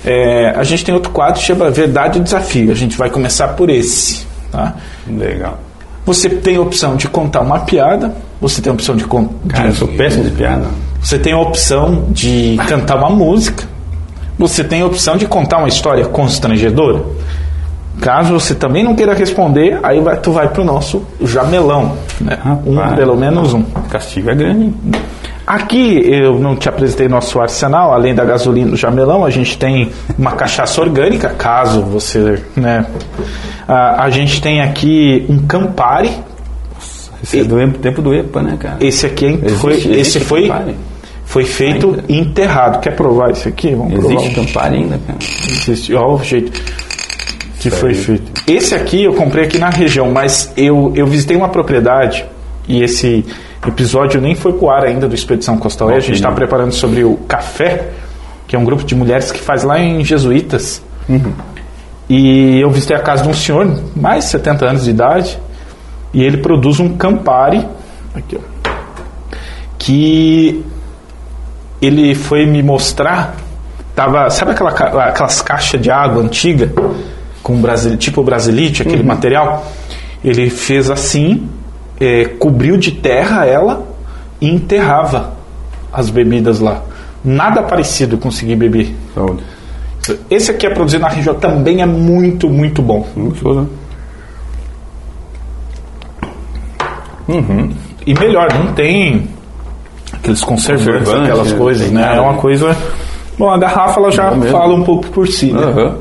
É, 0.07 0.51
a 0.57 0.63
gente 0.63 0.85
tem 0.85 0.95
outro 0.95 1.11
quadro 1.11 1.41
que 1.41 1.47
chama 1.47 1.69
Verdade 1.71 2.19
e 2.19 2.23
Desafio. 2.23 2.71
A 2.71 2.75
gente 2.75 2.97
vai 2.97 3.11
começar 3.11 3.49
por 3.49 3.69
esse, 3.69 4.25
tá? 4.53 4.75
Legal. 5.07 5.59
Você 6.07 6.31
tem 6.31 6.57
a 6.57 6.61
opção 6.61 6.95
de 6.95 7.09
contar 7.09 7.41
uma 7.41 7.59
piada, 7.61 8.15
você 8.41 8.63
tem 8.63 8.71
a 8.71 8.75
opção 8.75 8.95
de, 8.95 9.05
con- 9.05 9.29
Cara, 9.49 9.67
eu 9.67 9.73
de 9.73 9.79
sou 9.79 9.89
péssimo 9.89 10.23
de 10.25 10.31
piada. 10.31 10.67
você 11.03 11.19
tem 11.19 11.33
a 11.33 11.39
opção 11.39 12.05
de 12.11 12.57
cantar 12.69 12.97
uma 12.97 13.11
música. 13.11 13.65
Você 14.39 14.63
tem 14.63 14.83
a 14.83 14.87
opção 14.87 15.17
de 15.17 15.27
contar 15.27 15.59
uma 15.59 15.67
história 15.69 16.05
constrangedora. 16.07 17.03
Caso 18.01 18.35
você 18.35 18.55
também 18.55 18.85
não 18.85 18.95
queira 18.95 19.15
responder, 19.15 19.81
aí 19.83 19.99
vai, 20.01 20.19
tu 20.21 20.31
vai 20.31 20.47
pro 20.49 20.63
nosso 20.63 21.03
jamelão. 21.23 21.97
Né? 22.21 22.39
Um, 22.67 22.77
pelo 22.95 23.17
menos 23.17 23.55
um. 23.55 23.61
O 23.63 23.83
castigo 23.89 24.31
é 24.31 24.35
grande? 24.35 24.73
Aqui 25.47 26.01
eu 26.05 26.39
não 26.41 26.57
te 26.57 26.69
apresentei 26.69 27.07
nosso 27.09 27.41
arsenal, 27.41 27.93
além 27.95 28.15
da 28.15 28.25
gasolina 28.25 28.71
do 28.73 28.77
jamelão, 28.77 29.25
a 29.25 29.31
gente 29.31 29.57
tem 29.57 29.93
uma 30.19 30.33
cachaça 30.33 30.81
orgânica, 30.81 31.29
caso 31.29 31.83
você. 31.83 32.43
Né, 32.57 32.85
a, 33.69 34.05
a 34.05 34.11
gente 34.11 34.41
tem 34.43 34.61
aqui 34.61 35.25
um 35.29 35.39
Campari. 35.47 36.11
Esse 37.23 37.41
é 37.41 37.45
do 37.45 37.57
tempo- 37.79 38.03
do 38.03 38.13
EPA, 38.15 38.43
né, 38.43 38.57
cara? 38.59 38.77
Esse 38.81 39.07
aqui 39.07 39.27
Existe- 39.27 39.57
foi, 39.59 39.73
existe 39.75 39.99
esse 40.01 40.21
foi, 40.21 40.49
Campari? 40.49 40.77
foi 41.25 41.45
feito 41.45 41.99
e 42.09 42.19
enterrado. 42.19 42.81
Quer 42.81 42.95
provar 42.97 43.31
esse 43.31 43.49
aqui? 43.49 43.75
Vamos 43.75 43.95
provar. 43.95 44.15
Existe 44.15 44.41
um. 44.41 44.45
Campari 44.45 44.77
ainda, 44.77 44.99
cara? 45.07 45.19
Existe. 45.21 45.95
Olha 45.95 46.07
o 46.15 46.23
jeito 46.25 46.61
que 47.61 47.71
foi 47.71 47.95
feito. 47.95 48.33
Esse 48.47 48.75
aqui 48.75 49.05
eu 49.05 49.15
comprei 49.15 49.45
aqui 49.45 49.59
na 49.59 49.71
região, 49.71 50.11
mas 50.11 50.53
eu, 50.57 50.93
eu 50.97 51.07
visitei 51.07 51.37
uma 51.37 51.49
propriedade 51.49 52.25
e 52.69 52.83
esse 52.83 53.25
episódio 53.69 54.21
nem 54.21 54.35
foi 54.35 54.53
pro 54.53 54.71
ar 54.71 54.85
ainda 54.85 55.09
do 55.09 55.15
Expedição 55.15 55.59
Costa 55.59 55.85
Oeste. 55.85 56.11
A 56.11 56.15
gente 56.15 56.23
está 56.25 56.33
preparando 56.33 56.73
sobre 56.73 57.05
o 57.05 57.17
café, 57.29 57.91
que 58.47 58.55
é 58.55 58.59
um 58.59 58.65
grupo 58.65 58.85
de 58.85 58.95
mulheres 58.95 59.33
que 59.33 59.41
faz 59.41 59.63
lá 59.63 59.79
em 59.79 60.05
Jesuítas. 60.05 60.83
E 62.09 62.61
eu 62.61 62.71
visitei 62.71 62.97
a 62.97 63.01
casa 63.01 63.25
de 63.25 63.29
um 63.29 63.35
senhor, 63.35 63.67
mais 63.95 64.25
de 64.25 64.31
70 64.31 64.67
anos 64.67 64.85
de 64.85 64.91
idade, 64.91 65.39
e 66.15 66.23
ele 66.23 66.39
produz 66.39 66.79
um 66.79 66.97
Campari, 66.97 67.67
aqui, 68.15 68.39
ó, 68.39 68.71
que 69.79 70.65
ele 71.83 72.15
foi 72.15 72.47
me 72.47 72.63
mostrar, 72.63 73.37
tava, 73.95 74.31
sabe 74.31 74.53
aquela, 74.53 74.71
aquelas 74.71 75.43
caixas 75.43 75.81
de 75.81 75.91
água 75.91 76.23
antiga, 76.23 76.73
com 77.43 77.61
brasil, 77.61 77.97
tipo 77.97 78.23
brasilite, 78.23 78.83
aquele 78.83 79.03
material? 79.03 79.67
Ele 80.25 80.49
fez 80.49 80.91
assim, 80.91 81.49
eh, 82.01 82.25
cobriu 82.39 82.77
de 82.77 82.93
terra 82.93 83.47
ela 83.47 83.87
e 84.41 84.49
enterrava 84.49 85.35
as 85.93 86.11
bebidas 86.11 86.61
lá. 86.61 86.83
Nada 87.25 87.63
parecido 87.63 88.19
consegui 88.19 88.55
beber. 88.55 88.95
Saúde. 89.15 89.43
Esse 90.31 90.53
aqui 90.53 90.67
é 90.67 90.71
produzido 90.71 91.03
na 91.03 91.09
região, 91.09 91.35
também 91.35 91.83
é 91.83 91.87
muito, 91.87 92.49
muito 92.49 92.81
bom. 92.81 93.07
Gostoso, 93.17 93.61
né? 93.63 93.67
E 98.07 98.15
melhor, 98.15 98.49
não 98.53 98.73
tem 98.73 99.29
aqueles 100.13 100.45
conservantes, 100.45 101.09
Conservante, 101.09 101.31
aquelas 101.31 101.51
não 101.51 101.59
coisas, 101.59 101.91
né? 101.91 102.17
É 102.17 102.21
uma 102.21 102.35
coisa. 102.35 102.77
Bom, 103.37 103.51
a 103.51 103.59
garrafa 103.59 103.99
ela 103.99 104.11
já 104.11 104.31
mesmo. 104.31 104.57
fala 104.57 104.75
um 104.75 104.85
pouco 104.85 105.09
por 105.09 105.27
si, 105.27 105.53
né? 105.53 105.95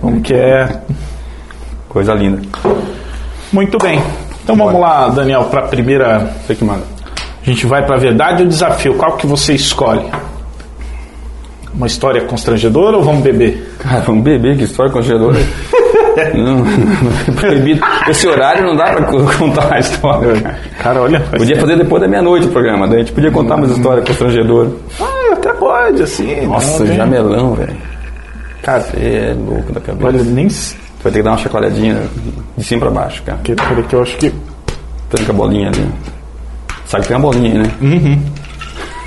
Como 0.00 0.20
que 0.22 0.32
é. 0.32 0.80
Coisa 1.88 2.14
linda. 2.14 2.40
Muito 3.52 3.76
bem. 3.78 4.00
Então 4.46 4.54
vamos 4.54 4.80
lá, 4.80 5.08
Daniel, 5.08 5.46
para 5.46 5.60
a 5.60 5.68
primeira. 5.68 6.30
Você 6.46 6.54
que 6.54 6.64
manda. 6.64 6.82
A 7.42 7.44
gente 7.44 7.66
vai 7.66 7.84
para 7.84 7.96
a 7.96 7.98
verdade 7.98 8.42
ou 8.44 8.48
desafio. 8.48 8.94
Qual 8.94 9.16
que 9.16 9.26
você 9.26 9.54
escolhe? 9.54 10.04
Uma 11.74 11.88
história 11.88 12.20
constrangedora 12.22 12.96
ou 12.96 13.02
vamos 13.02 13.22
beber? 13.22 13.74
Cara, 13.80 14.00
vamos 14.02 14.22
beber, 14.22 14.56
que 14.56 14.62
história 14.64 14.90
constrangedora. 14.92 15.36
não, 16.32 16.58
não, 16.58 17.34
proibido. 17.34 17.84
Esse 18.08 18.26
horário 18.28 18.64
não 18.66 18.76
dá 18.76 18.84
pra 18.84 19.04
co- 19.06 19.36
contar 19.36 19.74
a 19.74 19.78
história. 19.80 20.40
cara. 20.40 20.58
Cara, 20.80 21.02
olha. 21.02 21.20
Podia 21.20 21.58
fazer 21.60 21.76
depois 21.76 22.00
da 22.00 22.08
meia-noite 22.08 22.46
o 22.46 22.50
programa, 22.50 22.86
daí 22.86 22.96
a 22.96 23.00
gente 23.00 23.12
podia 23.12 23.30
contar 23.32 23.56
umas 23.56 23.72
histórias 23.72 24.06
constrangedoras. 24.06 24.72
Ah, 25.00 25.04
É, 25.28 25.32
até 25.34 25.52
pode, 25.54 26.02
assim. 26.02 26.46
Nossa, 26.46 26.78
não 26.80 26.86
tem- 26.86 26.96
jamelão, 26.96 27.54
velho. 27.54 27.76
Cara, 28.62 28.80
Você 28.80 28.96
é 28.96 29.34
louco 29.34 29.72
da 29.72 29.80
cabeça. 29.80 30.06
olha, 30.06 30.22
nem. 30.22 30.48
Vai 31.06 31.12
ter 31.12 31.18
que 31.18 31.22
dar 31.24 31.30
uma 31.32 31.38
chacoalhadinha 31.38 32.02
de 32.56 32.64
cima 32.64 32.80
pra 32.80 32.90
baixo, 32.90 33.22
cara. 33.22 33.38
que- 33.42 33.54
Peraí, 33.54 33.82
que 33.84 33.94
eu 33.94 34.02
acho 34.02 34.16
que. 34.16 34.32
Tranca 35.08 35.30
a 35.32 35.34
bolinha 35.34 35.68
ali. 35.68 35.88
Sabe 36.86 37.02
que 37.02 37.08
tem 37.08 37.16
uma 37.16 37.22
bolinha 37.30 37.52
aí, 37.52 37.58
né? 37.58 38.20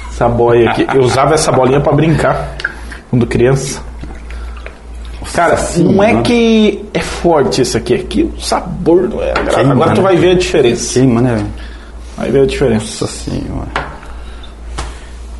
Essa 0.09 0.29
boia 0.29 0.69
aqui. 0.69 0.85
Eu 0.93 1.01
usava 1.01 1.33
essa 1.33 1.51
bolinha 1.51 1.79
pra 1.81 1.91
brincar 1.93 2.55
quando 3.09 3.25
criança. 3.27 3.81
Cara, 5.33 5.57
não 5.77 6.01
é 6.03 6.21
que 6.21 6.83
é 6.93 6.99
forte 6.99 7.61
isso 7.61 7.77
aqui, 7.77 7.93
é 7.93 7.97
que 7.99 8.23
o 8.23 8.41
sabor 8.41 9.07
não 9.07 9.21
é 9.21 9.29
agradável. 9.31 9.71
Agora 9.71 9.91
tu 9.91 9.97
né? 10.01 10.03
vai 10.03 10.15
ver 10.17 10.31
a 10.31 10.35
diferença. 10.35 10.93
Queima, 10.99 11.21
né, 11.21 11.35
velho? 11.35 11.47
Vai 12.17 12.31
ver 12.31 12.41
a 12.41 12.45
diferença. 12.47 13.05
Nossa 13.05 13.07
senhora. 13.07 13.67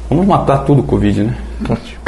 Vamos 0.10 0.26
matar 0.28 0.60
tudo 0.60 0.82
o 0.82 0.84
Covid, 0.84 1.24
né? 1.24 1.38
Pode 1.66 1.99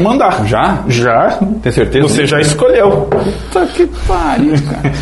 mandar. 0.00 0.44
Já? 0.46 0.78
Já? 0.88 1.38
Tem 1.62 1.72
certeza? 1.72 2.08
Você 2.08 2.26
já 2.26 2.40
escolheu. 2.40 3.08
Puta 3.10 3.66
que 3.66 3.86
pariu, 4.06 4.54
cara. 4.70 4.92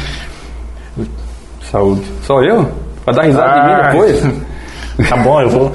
Saúde. 1.70 2.02
Só 2.22 2.42
eu? 2.42 2.68
Pra 3.04 3.14
dar 3.14 3.22
risada 3.22 3.60
de 3.60 3.66
mim 3.66 3.72
Ah, 3.72 3.90
depois? 3.90 4.22
Tá 5.08 5.16
bom, 5.16 5.40
eu 5.40 5.48
vou. 5.48 5.72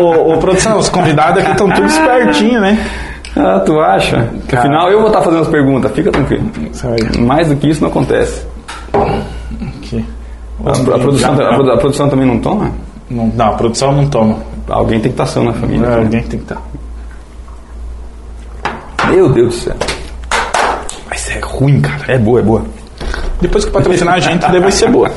Ô, 0.00 0.32
ô, 0.34 0.38
produção, 0.38 0.78
os 0.78 0.88
convidados 0.88 1.38
aqui 1.42 1.50
estão 1.50 1.68
todos 1.68 1.92
espertinhos, 1.92 2.62
né? 2.62 2.86
Ah, 3.36 3.60
tu 3.64 3.78
acha? 3.80 4.28
Afinal, 4.52 4.90
eu 4.90 4.98
vou 4.98 5.08
estar 5.08 5.22
fazendo 5.22 5.42
as 5.42 5.48
perguntas, 5.48 5.90
fica 5.92 6.10
tranquilo. 6.10 6.50
Aí. 6.84 7.20
Mais 7.22 7.48
do 7.48 7.56
que 7.56 7.68
isso 7.68 7.80
não 7.82 7.88
acontece. 7.90 8.46
Aqui. 9.78 10.04
A, 10.64 10.70
a 10.70 10.98
produção, 10.98 11.32
a, 11.34 11.54
produ- 11.54 11.70
a 11.72 11.76
produção 11.78 12.08
também 12.08 12.26
não 12.26 12.38
toma? 12.38 12.70
Não, 13.10 13.26
não, 13.34 13.46
a 13.48 13.52
produção 13.52 13.92
não 13.92 14.06
toma. 14.08 14.36
Alguém 14.68 15.00
tem 15.00 15.10
que 15.12 15.20
estar 15.20 15.26
são 15.26 15.44
na 15.44 15.52
família. 15.52 15.86
É, 15.86 15.94
alguém 15.96 16.22
tem 16.22 16.38
que 16.38 16.44
estar. 16.52 16.62
Meu 19.12 19.28
Deus 19.28 19.54
do 19.54 19.60
céu. 19.60 19.74
Mas 21.10 21.28
é 21.28 21.38
ruim, 21.40 21.80
cara. 21.82 22.04
É 22.08 22.18
boa, 22.18 22.40
é 22.40 22.42
boa. 22.42 22.64
Depois 23.42 23.64
que 23.64 23.70
patrocinar 23.70 24.14
a 24.14 24.20
gente, 24.20 24.40
vai 24.40 24.72
ser 24.72 24.88
boa. 24.90 25.12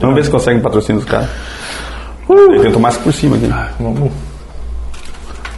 Vamos 0.00 0.16
ver 0.16 0.24
se 0.24 0.30
consegue 0.30 0.60
patrocínio 0.60 1.00
dos 1.00 1.10
caras. 1.10 1.28
Uh. 2.28 2.52
Ele 2.52 2.60
tentou 2.60 2.80
mais 2.80 2.96
por 2.96 3.12
cima 3.12 3.36
aqui. 3.36 3.48
Vamos. 3.78 4.10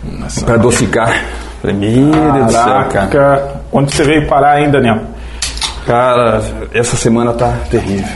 Nessa 0.05 0.45
Pra 0.45 0.55
adocicar. 0.57 1.25
Meu 1.65 1.73
Deus 1.73 2.47
do 2.47 2.53
céu, 2.53 3.09
cara. 3.11 3.63
Onde 3.73 3.95
você 3.95 4.05
veio 4.05 4.29
parar 4.29 4.61
hein, 4.61 4.71
Daniel? 4.71 5.01
Cara, 5.87 6.43
essa 6.75 6.97
semana 6.97 7.33
tá 7.33 7.57
terrível. 7.71 8.07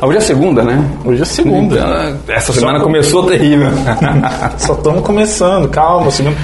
Ah, 0.00 0.06
Hoje 0.06 0.18
é 0.18 0.20
segunda, 0.20 0.62
né? 0.62 0.84
Hoje 1.04 1.22
é 1.22 1.24
segunda. 1.24 1.76
Então, 1.76 2.36
Essa 2.36 2.52
semana 2.52 2.80
começou 2.80 3.26
terrível. 3.26 3.70
Só 4.58 4.74
estamos 4.74 5.02
começando, 5.02 5.68
calma. 5.70 6.10
Segunda... 6.10 6.36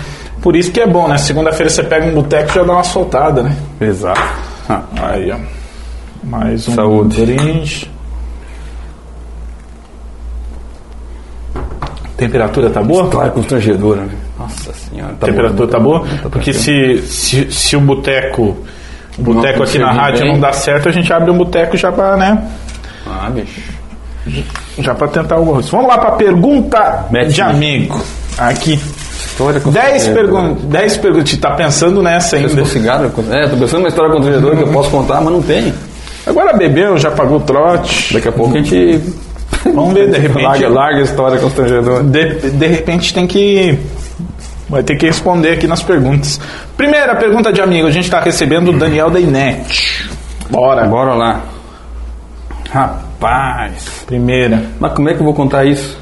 Por 0.42 0.56
isso 0.56 0.70
que 0.72 0.80
é 0.80 0.86
bom, 0.86 1.06
né? 1.08 1.18
Segunda-feira 1.18 1.68
você 1.70 1.82
pega 1.82 2.06
um 2.06 2.14
boteco 2.14 2.50
e 2.50 2.54
já 2.54 2.62
dá 2.62 2.72
uma 2.72 2.84
soltada, 2.84 3.42
né? 3.42 3.56
Exato. 3.80 4.20
Ah, 4.68 4.82
Aí, 5.02 5.30
ó. 5.30 5.36
Mais 6.24 6.66
um 6.68 6.74
Saúde. 6.74 7.24
brinde. 7.24 7.90
Temperatura 12.16 12.68
tá 12.70 12.82
boa? 12.82 13.08
Claro, 13.08 13.30
constrangedora. 13.32 14.02
né? 14.02 14.12
Nossa 14.38 14.72
senhora. 14.74 15.14
Tá 15.18 15.26
temperatura 15.26 15.66
bom. 15.66 15.72
tá 15.72 15.78
boa? 15.80 16.04
Porque 16.30 16.52
se, 16.52 16.98
se, 17.02 17.50
se 17.50 17.76
o 17.76 17.80
boteco 17.80 18.56
o 19.18 19.22
boteco 19.22 19.62
aqui 19.62 19.78
na 19.78 19.92
rádio 19.92 20.22
bem. 20.22 20.32
não 20.32 20.40
dá 20.40 20.52
certo, 20.52 20.88
a 20.88 20.92
gente 20.92 21.12
abre 21.12 21.30
um 21.30 21.36
boteco 21.36 21.76
já 21.76 21.90
pra, 21.90 22.16
né? 22.16 22.46
Ah, 23.06 23.28
bicho. 23.30 23.60
Já 24.78 24.94
pra 24.94 25.08
tentar 25.08 25.34
alguma 25.36 25.54
coisa. 25.54 25.70
Vamos 25.70 25.88
lá 25.88 25.98
pra 25.98 26.12
pergunta 26.12 27.06
Mete. 27.10 27.32
de 27.34 27.42
amigo. 27.42 28.00
Aqui. 28.38 28.78
História 29.40 29.60
10 29.60 29.64
constrangedora. 29.64 30.14
perguntas. 30.14 30.64
10 30.64 30.96
perguntas. 30.98 31.36
Tá 31.38 31.50
pensando 31.52 32.02
nessa 32.02 32.36
ainda. 32.36 32.64
cigarro? 32.66 33.04
É, 33.30 33.48
tô 33.48 33.56
pensando 33.56 33.78
numa 33.80 33.88
história 33.88 34.12
constrangedora 34.12 34.56
que 34.56 34.62
eu 34.62 34.68
posso 34.68 34.90
contar, 34.90 35.20
mas 35.20 35.32
não 35.32 35.42
tem. 35.42 35.72
Agora 36.26 36.52
bebeu, 36.56 36.98
já 36.98 37.10
pagou 37.10 37.38
o 37.38 37.40
trote. 37.40 38.12
Daqui 38.12 38.28
a 38.28 38.32
pouco 38.32 38.54
a 38.56 38.60
gente 38.60 39.00
Vamos 39.74 39.94
ver, 39.94 40.10
de 40.10 40.18
repente. 40.20 40.42
larga, 40.42 40.68
larga 40.68 40.98
a 40.98 41.02
história 41.02 41.38
constrangedora. 41.38 42.02
De, 42.04 42.50
de 42.50 42.66
repente 42.66 43.14
tem 43.14 43.26
que. 43.26 43.78
Vai 44.68 44.82
ter 44.84 44.96
que 44.96 45.06
responder 45.06 45.52
aqui 45.52 45.66
nas 45.66 45.82
perguntas. 45.82 46.38
Primeira 46.76 47.16
pergunta 47.16 47.52
de 47.52 47.60
amigo, 47.60 47.88
a 47.88 47.90
gente 47.90 48.04
está 48.04 48.20
recebendo 48.20 48.68
o 48.70 48.78
Daniel 48.78 49.10
da 49.10 49.18
Inet. 49.18 50.08
Bora. 50.48 50.84
Bora 50.86 51.14
lá. 51.14 51.40
Rapaz. 52.70 54.04
Primeira. 54.06 54.62
Mas 54.78 54.92
como 54.92 55.08
é 55.08 55.14
que 55.14 55.20
eu 55.20 55.24
vou 55.24 55.34
contar 55.34 55.64
isso? 55.64 55.98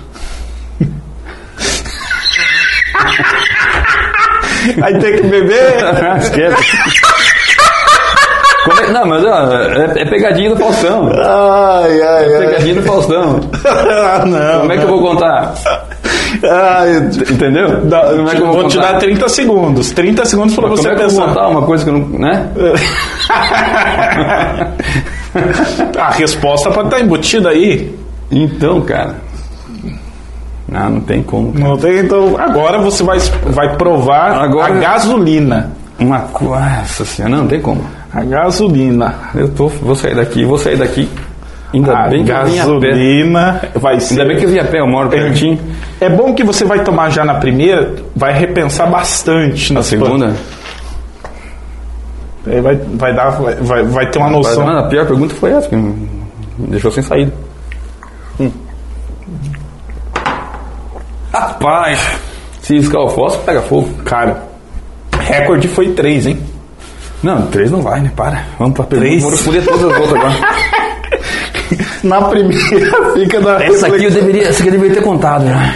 Aí 4.82 4.98
tem 4.98 5.16
que 5.16 5.22
beber. 5.22 5.76
Esquece. 6.18 6.56
Como 8.64 8.80
é- 8.80 8.90
Não, 8.90 9.06
mas 9.06 9.24
ó, 9.24 9.52
é, 9.52 10.02
é 10.02 10.04
pegadinha 10.04 10.50
do 10.50 10.56
Faustão. 10.56 11.10
ai, 11.14 12.02
ai, 12.02 12.24
É 12.34 12.38
pegadinha 12.38 12.74
do 12.74 12.82
Faustão. 12.82 13.40
ah, 13.64 14.24
não. 14.26 14.60
Como 14.60 14.72
é 14.72 14.76
que 14.76 14.82
eu 14.84 14.88
vou 14.88 15.00
contar? 15.00 15.54
Ai, 16.44 16.96
Entendeu? 17.30 17.86
dá- 17.86 18.02
Como 18.10 18.28
é 18.28 18.34
que 18.34 18.42
eu 18.42 18.52
vou, 18.52 18.68
te 18.68 18.76
contar? 18.76 18.92
dar 18.92 18.98
30 18.98 19.28
segundos. 19.30 19.90
30 19.92 20.24
segundos 20.26 20.54
Como 20.54 20.68
você 20.68 20.88
é 20.88 20.92
eu 20.92 20.96
vou 20.96 21.04
pensar. 21.06 21.26
contar 21.28 21.48
uma 21.48 21.62
coisa 21.62 21.84
que 21.84 21.90
eu 21.90 21.94
não. 21.98 22.08
né? 22.18 22.46
A 25.98 26.10
resposta 26.10 26.70
pode 26.70 26.88
estar 26.88 27.00
embutida 27.00 27.50
aí. 27.50 27.94
Então, 28.30 28.80
cara. 28.82 29.14
Não, 30.68 30.90
não 30.90 31.00
tem 31.00 31.22
como. 31.22 31.52
Não 31.58 31.76
tem, 31.78 31.98
então 32.00 32.36
agora 32.38 32.78
você 32.80 33.02
vai, 33.02 33.18
vai 33.46 33.76
provar 33.76 34.32
Agora- 34.32 34.74
a 34.74 34.76
gasolina. 34.78 35.70
Uma 35.98 36.20
coisa. 36.20 36.54
Nossa 36.60 37.04
senhora, 37.04 37.34
não, 37.34 37.42
não 37.42 37.48
tem 37.48 37.60
como. 37.60 37.82
A 38.12 38.22
gasolina. 38.22 39.14
Eu 39.34 39.48
tô, 39.48 39.68
vou 39.68 39.94
sair 39.94 40.14
daqui, 40.14 40.44
vou 40.44 40.58
sair 40.58 40.76
daqui. 40.76 41.08
Ainda 41.74 41.92
A 41.98 42.08
bem 42.08 42.24
que 42.24 42.30
eu 42.30 42.44
vim 42.44 42.58
a 42.58 42.64
pé. 42.64 42.70
gasolina 42.88 43.60
vai 43.74 44.00
ser. 44.00 44.14
Ainda 44.14 44.24
bem 44.26 44.36
que 44.38 44.44
eu 44.46 44.50
vim 44.50 44.58
a 44.58 44.64
pé, 44.64 44.80
eu 44.80 44.86
moro 44.86 45.08
pertinho. 45.08 45.58
É 46.00 46.08
bom 46.08 46.32
que 46.34 46.42
você 46.44 46.64
vai 46.64 46.82
tomar 46.84 47.10
já 47.10 47.24
na 47.24 47.34
primeira, 47.34 47.94
vai 48.14 48.32
repensar 48.32 48.86
bastante 48.86 49.72
na 49.72 49.80
Na 49.80 49.84
segunda. 49.84 50.34
Aí 52.46 52.60
vai, 52.60 52.76
vai, 52.76 53.14
dar, 53.14 53.30
vai, 53.30 53.54
vai, 53.56 53.82
vai 53.84 54.10
ter 54.10 54.18
uma 54.18 54.30
noção. 54.30 54.64
Mas 54.64 54.76
a 54.84 54.88
pior 54.88 55.06
pergunta 55.06 55.34
foi 55.34 55.50
essa, 55.50 55.68
que 55.68 55.76
me 55.76 56.08
deixou 56.58 56.90
sem 56.90 57.02
saída. 57.02 57.32
Rapaz, 61.38 62.00
se 62.62 62.74
riscar 62.76 63.00
o 63.02 63.08
fósforo, 63.08 63.44
pega 63.44 63.62
fogo. 63.62 63.88
Cara, 64.04 64.42
recorde 65.20 65.68
foi 65.68 65.90
3, 65.92 66.26
hein? 66.26 66.40
Não, 67.22 67.46
três 67.48 67.70
não 67.70 67.80
vai, 67.82 68.00
né? 68.00 68.10
Para. 68.14 68.44
Vamos 68.58 68.74
pra 68.74 68.84
pergunta. 68.84 69.08
Três? 69.08 69.22
Vou 69.22 69.30
responder 69.30 69.62
todas 69.62 69.84
as 69.84 70.00
outras 70.00 70.14
agora. 70.14 70.34
Na 72.02 72.22
primeira 72.22 73.12
fica 73.14 73.40
na 73.40 73.62
Essa 73.62 73.88
aqui 73.88 74.04
eu 74.04 74.10
deveria, 74.10 74.48
essa 74.48 74.60
aqui 74.60 74.68
eu 74.68 74.72
deveria 74.72 74.94
ter 74.96 75.02
contado 75.02 75.46
já. 75.46 75.74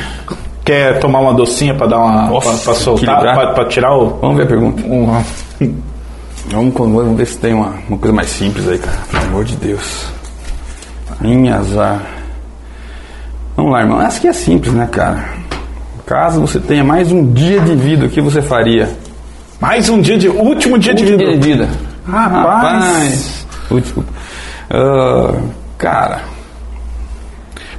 Quer 0.64 1.00
tomar 1.00 1.18
uma 1.20 1.34
docinha 1.34 1.74
pra 1.74 1.86
dar 1.88 1.98
uma. 1.98 2.28
Nossa, 2.28 2.50
pra, 2.52 2.58
pra 2.58 2.74
soltar? 2.74 3.20
Pra, 3.20 3.46
pra 3.52 3.64
tirar 3.66 3.92
o. 3.96 4.18
Vamos 4.20 4.36
ver 4.36 4.44
a 4.44 4.46
pergunta. 4.46 4.82
um- 4.86 5.22
Vamos, 6.50 6.74
vamos 6.74 7.16
ver 7.16 7.26
se 7.26 7.38
tem 7.38 7.52
uma, 7.54 7.74
uma 7.88 7.98
coisa 7.98 8.14
mais 8.14 8.28
simples 8.28 8.68
aí, 8.68 8.78
cara. 8.78 8.96
Pelo 9.10 9.22
amor 9.24 9.44
de 9.44 9.56
Deus. 9.56 10.06
Minha 11.20 11.56
azar. 11.56 12.02
Vamos 13.56 13.72
lá, 13.72 13.80
irmão. 13.80 14.00
Essa 14.00 14.18
aqui 14.18 14.28
é 14.28 14.32
simples, 14.32 14.72
né, 14.72 14.88
cara? 14.90 15.24
Caso 16.12 16.42
você 16.42 16.60
tenha 16.60 16.84
mais 16.84 17.10
um 17.10 17.32
dia 17.32 17.58
de 17.60 17.74
vida, 17.74 18.04
o 18.04 18.08
que 18.10 18.20
você 18.20 18.42
faria? 18.42 18.86
mais 19.58 19.88
um 19.88 19.98
dia 19.98 20.18
de. 20.18 20.28
Último 20.28 20.78
dia 20.78 20.92
de 20.92 21.04
Último 21.04 21.18
vida. 21.18 21.30
dia 21.30 21.40
de 21.40 21.52
vida. 21.52 21.68
Rapaz. 22.06 23.46
Último. 23.70 24.04
Ah, 24.68 25.34
cara, 25.78 26.20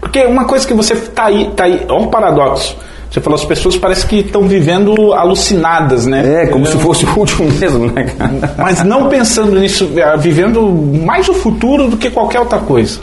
Porque 0.01 0.25
uma 0.25 0.45
coisa 0.45 0.65
que 0.67 0.73
você 0.73 0.95
tá 0.95 1.25
aí, 1.25 1.51
tá 1.55 1.65
aí, 1.65 1.85
é 1.87 1.93
um 1.93 2.07
paradoxo. 2.07 2.75
Você 3.11 3.21
falou, 3.21 3.37
as 3.37 3.45
pessoas 3.45 3.77
parecem 3.77 4.09
que 4.09 4.15
estão 4.21 4.47
vivendo 4.47 5.13
alucinadas, 5.13 6.07
né? 6.07 6.45
é 6.45 6.47
como 6.47 6.65
se 6.65 6.75
fosse 6.79 7.05
o 7.05 7.19
último 7.19 7.47
mesmo, 7.51 7.85
né, 7.85 8.05
cara? 8.17 8.55
Mas 8.57 8.83
não 8.83 9.09
pensando 9.09 9.59
nisso, 9.59 9.91
eh, 9.95 10.17
vivendo 10.17 10.59
mais 11.05 11.29
o 11.29 11.35
futuro 11.35 11.87
do 11.87 11.97
que 11.97 12.09
qualquer 12.09 12.39
outra 12.39 12.57
coisa. 12.57 12.99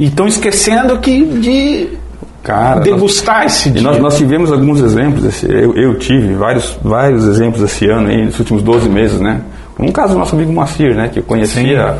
E 0.00 0.06
estão 0.06 0.26
esquecendo 0.26 0.98
que 0.98 1.22
de 1.26 2.05
Cara, 2.46 2.76
nós- 2.76 2.84
degustar 2.84 3.44
esse 3.44 3.68
E 3.68 3.72
dia. 3.72 3.82
nós, 3.82 3.98
nós 3.98 4.16
tivemos 4.16 4.52
alguns 4.52 4.80
exemplos, 4.80 5.24
esse- 5.24 5.46
eu, 5.50 5.74
eu 5.74 5.98
tive 5.98 6.32
vários, 6.34 6.78
vários 6.82 7.24
exemplos 7.26 7.60
esse 7.62 7.86
ano, 7.88 8.08
aí, 8.08 8.24
nos 8.24 8.38
últimos 8.38 8.62
12 8.62 8.88
meses, 8.88 9.20
né? 9.20 9.40
Um 9.78 9.90
caso 9.90 10.12
do 10.12 10.18
nosso 10.20 10.34
amigo 10.36 10.52
Moacir, 10.52 10.94
né? 10.94 11.08
Que 11.12 11.18
eu 11.18 11.22
conhecia. 11.24 11.96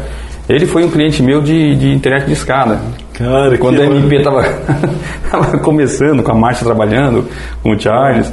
Ele 0.49 0.65
foi 0.65 0.85
um 0.85 0.89
cliente 0.89 1.21
meu 1.23 1.41
de, 1.43 1.75
de 1.75 1.93
internet 1.93 2.27
de 2.27 2.33
escada. 2.33 2.79
Cara, 3.13 3.59
Quando 3.59 3.81
a 3.83 3.85
MP 3.87 4.17
estava 4.17 4.45
começando, 5.63 6.23
com 6.23 6.31
a 6.31 6.35
Márcia 6.35 6.65
trabalhando, 6.65 7.25
com 7.63 7.73
o 7.73 7.79
Charles, 7.81 8.33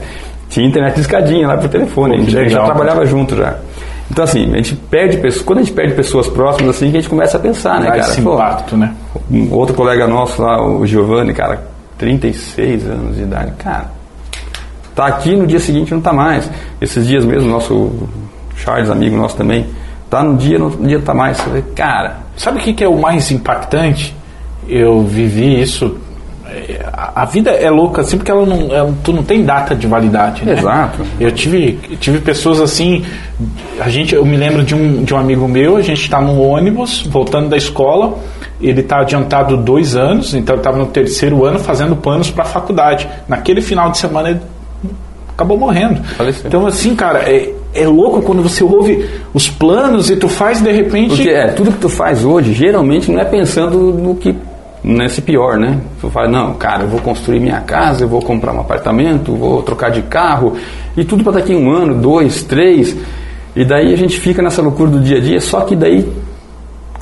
tinha 0.49 0.67
internet 0.67 0.95
de 0.95 1.01
escadinha 1.01 1.47
lá 1.47 1.57
por 1.57 1.67
telefone. 1.69 2.11
Pô, 2.13 2.17
a 2.17 2.21
gente 2.21 2.31
já 2.31 2.39
legal. 2.41 2.65
trabalhava 2.65 3.05
junto 3.05 3.35
já. 3.35 3.55
Então, 4.11 4.23
assim, 4.23 4.43
a 4.53 4.57
gente 4.57 4.75
perde 4.75 5.17
pessoas, 5.17 5.43
quando 5.43 5.59
a 5.59 5.61
gente 5.63 5.73
perde 5.73 5.93
pessoas 5.95 6.27
próximas, 6.27 6.75
assim, 6.75 6.91
que 6.91 6.97
a 6.97 6.99
gente 7.01 7.09
começa 7.09 7.37
a 7.37 7.39
pensar, 7.39 7.79
né, 7.79 7.87
cara? 7.87 7.99
esse 7.99 8.21
Pô, 8.21 8.35
impacto, 8.35 8.77
né? 8.77 8.93
um 9.31 9.51
outro 9.51 9.73
colega 9.73 10.05
nosso 10.07 10.41
lá, 10.41 10.61
o 10.63 10.85
Giovanni, 10.85 11.33
cara, 11.33 11.61
36 11.97 12.87
anos 12.87 13.15
de 13.15 13.23
idade. 13.23 13.51
Cara, 13.57 13.91
Tá 14.95 15.07
aqui 15.07 15.35
no 15.35 15.47
dia 15.47 15.59
seguinte 15.59 15.91
não 15.91 16.01
tá 16.01 16.13
mais. 16.13 16.49
Esses 16.79 17.07
dias 17.07 17.25
mesmo, 17.25 17.49
nosso 17.49 18.07
Charles, 18.55 18.89
amigo 18.89 19.17
nosso 19.17 19.35
também, 19.35 19.65
tá 20.09 20.23
no 20.23 20.37
dia, 20.37 20.59
no 20.59 20.69
dia 20.69 20.99
tá 20.99 21.13
mais. 21.13 21.39
Cara. 21.75 22.17
Sabe 22.37 22.59
o 22.59 22.61
que, 22.61 22.73
que 22.73 22.83
é 22.83 22.87
o 22.87 22.99
mais 22.99 23.31
impactante? 23.31 24.15
Eu 24.67 25.03
vivi 25.03 25.61
isso 25.61 25.97
a 27.15 27.25
vida 27.25 27.51
é 27.51 27.69
louca 27.69 28.01
assim 28.01 28.17
porque 28.17 28.29
ela 28.29 28.45
não, 28.45 28.73
ela, 28.73 28.93
tu 29.03 29.11
não 29.11 29.23
tem 29.23 29.43
data 29.43 29.75
de 29.75 29.87
validade. 29.87 30.45
Né? 30.45 30.53
Exato. 30.53 31.01
Eu 31.19 31.31
tive, 31.31 31.73
tive 31.99 32.19
pessoas 32.19 32.61
assim. 32.61 33.03
A 33.79 33.89
gente, 33.89 34.13
eu 34.13 34.25
me 34.25 34.37
lembro 34.37 34.63
de 34.63 34.75
um, 34.75 35.03
de 35.03 35.13
um 35.13 35.17
amigo 35.17 35.47
meu. 35.47 35.77
A 35.77 35.81
gente 35.81 36.01
está 36.01 36.21
no 36.21 36.41
ônibus 36.41 37.05
voltando 37.07 37.49
da 37.49 37.57
escola. 37.57 38.17
Ele 38.63 38.79
está 38.79 39.01
adiantado 39.01 39.57
dois 39.57 39.95
anos, 39.95 40.33
então 40.33 40.55
ele 40.55 40.61
estava 40.61 40.77
no 40.77 40.85
terceiro 40.87 41.45
ano 41.45 41.59
fazendo 41.59 41.95
planos 41.95 42.31
para 42.31 42.43
a 42.43 42.47
faculdade. 42.47 43.07
Naquele 43.27 43.61
final 43.61 43.91
de 43.91 43.97
semana 43.97 44.29
ele 44.29 44.39
acabou 45.29 45.57
morrendo. 45.57 46.01
Faleceu. 46.03 46.47
Então 46.47 46.65
assim, 46.65 46.95
cara, 46.95 47.29
é, 47.29 47.53
é 47.73 47.85
louco 47.85 48.21
quando 48.21 48.41
você 48.41 48.63
ouve 48.63 49.09
os 49.33 49.49
planos 49.49 50.09
e 50.09 50.15
tu 50.15 50.29
faz 50.29 50.61
de 50.61 50.71
repente. 50.71 51.15
Porque 51.15 51.29
é, 51.29 51.47
tudo 51.47 51.71
que 51.71 51.79
tu 51.79 51.89
faz 51.89 52.23
hoje 52.23 52.53
geralmente 52.53 53.11
não 53.11 53.19
é 53.19 53.25
pensando 53.25 53.77
no 53.77 54.15
que 54.15 54.35
nesse 54.83 55.21
pior, 55.21 55.57
né? 55.57 55.79
Tu 56.01 56.09
fala, 56.09 56.27
não, 56.27 56.53
cara, 56.55 56.83
eu 56.83 56.89
vou 56.89 56.99
construir 56.99 57.39
minha 57.39 57.61
casa, 57.61 58.03
eu 58.03 58.07
vou 58.07 58.21
comprar 58.21 58.53
um 58.53 58.59
apartamento, 58.59 59.33
vou 59.33 59.63
trocar 59.63 59.89
de 59.89 60.01
carro, 60.01 60.57
e 60.97 61.05
tudo 61.05 61.23
para 61.23 61.33
daqui 61.33 61.55
um 61.55 61.71
ano, 61.71 61.95
dois, 61.95 62.43
três, 62.43 62.95
e 63.55 63.63
daí 63.63 63.93
a 63.93 63.97
gente 63.97 64.19
fica 64.19 64.41
nessa 64.41 64.61
loucura 64.61 64.89
do 64.91 64.99
dia 64.99 65.17
a 65.17 65.21
dia, 65.21 65.39
só 65.39 65.61
que 65.61 65.75
daí, 65.75 66.05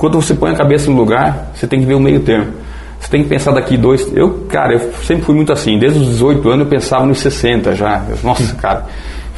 quando 0.02 0.20
você 0.20 0.34
põe 0.34 0.50
a 0.50 0.56
cabeça 0.56 0.90
no 0.90 0.96
lugar, 0.96 1.52
você 1.54 1.64
tem 1.64 1.78
que 1.78 1.86
ver 1.86 1.94
o 1.94 2.00
meio 2.00 2.18
termo. 2.18 2.48
Você 2.98 3.08
tem 3.08 3.22
que 3.22 3.28
pensar 3.28 3.52
daqui 3.52 3.76
dois. 3.76 4.12
Eu, 4.16 4.46
cara, 4.48 4.72
eu 4.72 4.92
sempre 5.04 5.22
fui 5.22 5.32
muito 5.32 5.52
assim. 5.52 5.78
Desde 5.78 6.00
os 6.00 6.08
18 6.08 6.48
anos 6.48 6.64
eu 6.64 6.66
pensava 6.66 7.06
nos 7.06 7.20
60 7.20 7.76
já. 7.76 8.02
Nossa, 8.20 8.52
cara. 8.60 8.84